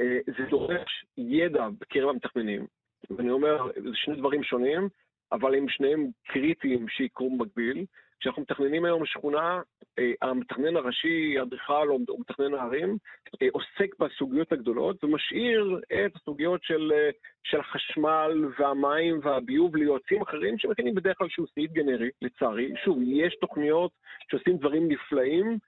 אה, 0.00 0.18
זה 0.26 0.44
דורש 0.50 1.04
ידע 1.16 1.68
בקרב 1.80 2.08
המתכננים. 2.08 2.66
ואני 3.10 3.30
אומר, 3.30 3.66
זה 3.82 3.90
שני 3.94 4.16
דברים 4.16 4.42
שונים, 4.42 4.88
אבל 5.32 5.54
הם 5.54 5.68
שניהם 5.68 6.06
קריטיים 6.26 6.88
שיקרו 6.88 7.38
במקביל. 7.38 7.84
כשאנחנו 8.24 8.42
מתכננים 8.42 8.84
היום 8.84 9.06
שכונה, 9.06 9.60
אה, 9.98 10.12
המתכנן 10.22 10.76
הראשי, 10.76 11.38
האדריכל 11.38 11.88
או 11.88 12.18
מתכנן 12.20 12.54
הערים, 12.54 12.98
אה, 13.42 13.48
עוסק 13.52 13.98
בסוגיות 13.98 14.52
הגדולות 14.52 15.04
ומשאיר 15.04 15.80
את 15.92 16.16
הסוגיות 16.16 16.62
של, 16.62 16.92
אה, 16.94 17.10
של 17.44 17.60
החשמל 17.60 18.50
והמים 18.58 19.20
והביוב 19.22 19.76
ליועצים 19.76 20.22
אחרים 20.22 20.58
שמכינים 20.58 20.94
בדרך 20.94 21.18
כלל 21.18 21.28
שהוא 21.30 21.46
סעיף 21.54 21.72
גנרי, 21.72 22.10
לצערי. 22.22 22.72
שוב, 22.84 22.98
יש 23.02 23.36
תוכניות 23.40 23.90
שעושים 24.30 24.56
דברים 24.56 24.88
נפלאים, 24.88 25.58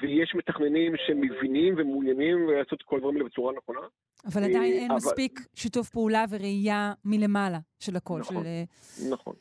ויש 0.00 0.34
מתכננים 0.34 0.92
שמבינים 1.06 1.74
ומעוניינים 1.78 2.48
לעשות 2.48 2.72
את 2.72 2.82
כל 2.82 2.96
הדברים 2.96 3.16
האלה 3.16 3.28
בצורה 3.28 3.52
נכונה. 3.52 3.80
אבל 4.26 4.44
עדיין 4.44 4.72
אין 4.72 4.90
אבל... 4.90 4.96
מספיק 4.96 5.40
שיתוף 5.54 5.90
פעולה 5.90 6.24
וראייה 6.30 6.92
מלמעלה 7.04 7.58
של 7.80 7.96
הכל. 7.96 8.18
נכון, 8.18 8.44
של... 8.44 9.10
נכון. 9.12 9.34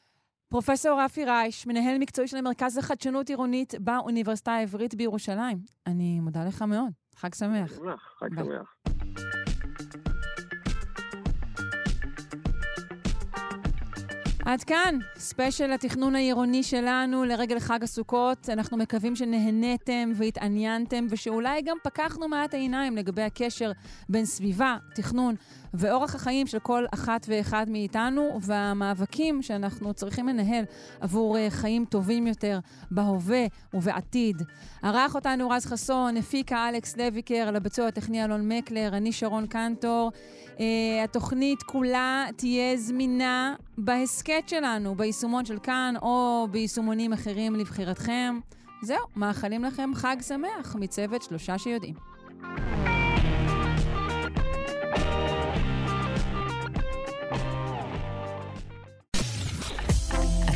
פרופסור 0.49 1.01
רפי 1.01 1.25
רייש, 1.25 1.67
מנהל 1.67 1.97
מקצועי 1.97 2.27
של 2.27 2.37
המרכז 2.37 2.77
לחדשנות 2.77 3.29
עירונית 3.29 3.73
באוניברסיטה 3.79 4.51
העברית 4.51 4.95
בירושלים. 4.95 5.57
אני 5.87 6.19
מודה 6.19 6.45
לך 6.45 6.61
מאוד. 6.61 6.91
חג 7.15 7.33
שמח. 7.33 7.71
חג 8.19 8.29
שמח. 8.35 8.75
עד 14.47 14.63
כאן, 14.63 14.95
ספיישל 15.15 15.71
התכנון 15.71 16.15
העירוני 16.15 16.63
שלנו 16.63 17.23
לרגל 17.23 17.59
חג 17.59 17.83
הסוכות. 17.83 18.49
אנחנו 18.49 18.77
מקווים 18.77 19.15
שנהניתם 19.15 20.11
והתעניינתם, 20.15 21.07
ושאולי 21.09 21.61
גם 21.61 21.77
פקחנו 21.83 22.27
מעט 22.27 22.53
העיניים 22.53 22.97
לגבי 22.97 23.21
הקשר 23.21 23.71
בין 24.09 24.25
סביבה, 24.25 24.77
תכנון 24.95 25.35
ואורח 25.73 26.15
החיים 26.15 26.47
של 26.47 26.59
כל 26.59 26.85
אחת 26.93 27.25
ואחד 27.29 27.65
מאיתנו, 27.69 28.39
והמאבקים 28.41 29.41
שאנחנו 29.41 29.93
צריכים 29.93 30.27
לנהל 30.27 30.63
עבור 30.99 31.37
אה, 31.37 31.47
חיים 31.49 31.85
טובים 31.85 32.27
יותר 32.27 32.59
בהווה 32.91 33.45
ובעתיד. 33.73 34.41
ערך 34.83 35.15
אותנו 35.15 35.49
רז 35.49 35.65
חסון, 35.65 36.17
הפיקה 36.17 36.69
אלכס 36.69 36.97
לויקר, 36.97 37.45
על 37.47 37.55
הביצוע 37.55 37.87
הטכני 37.87 38.25
אלון 38.25 38.51
מקלר, 38.51 38.89
אני 38.93 39.11
שרון 39.11 39.47
קנטור. 39.47 40.11
Uh, 40.57 40.59
התוכנית 41.03 41.63
כולה 41.63 42.25
תהיה 42.35 42.77
זמינה 42.77 43.55
בהסכת 43.77 44.43
שלנו, 44.47 44.95
ביישומון 44.95 45.45
של 45.45 45.59
כאן 45.63 45.93
או 46.01 46.47
ביישומונים 46.51 47.13
אחרים 47.13 47.55
לבחירתכם. 47.55 48.39
זהו, 48.83 49.05
מאחלים 49.15 49.63
לכם 49.63 49.91
חג 49.95 50.15
שמח 50.27 50.75
מצוות 50.79 51.21
שלושה 51.21 51.57
שיודעים. 51.57 51.93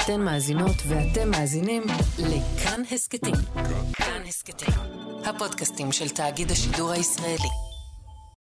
אתן 0.03 0.21
מאזינות 0.21 0.75
ואתם 0.87 1.31
מאזינים 1.31 1.83
לכאן 2.19 2.81
הסכתים. 2.91 3.35
כאן 3.93 4.21
הסכתים, 4.27 4.73
הפודקאסטים 5.25 5.91
של 5.91 6.09
תאגיד 6.09 6.51
השידור 6.51 6.91
הישראלי. 6.91 7.70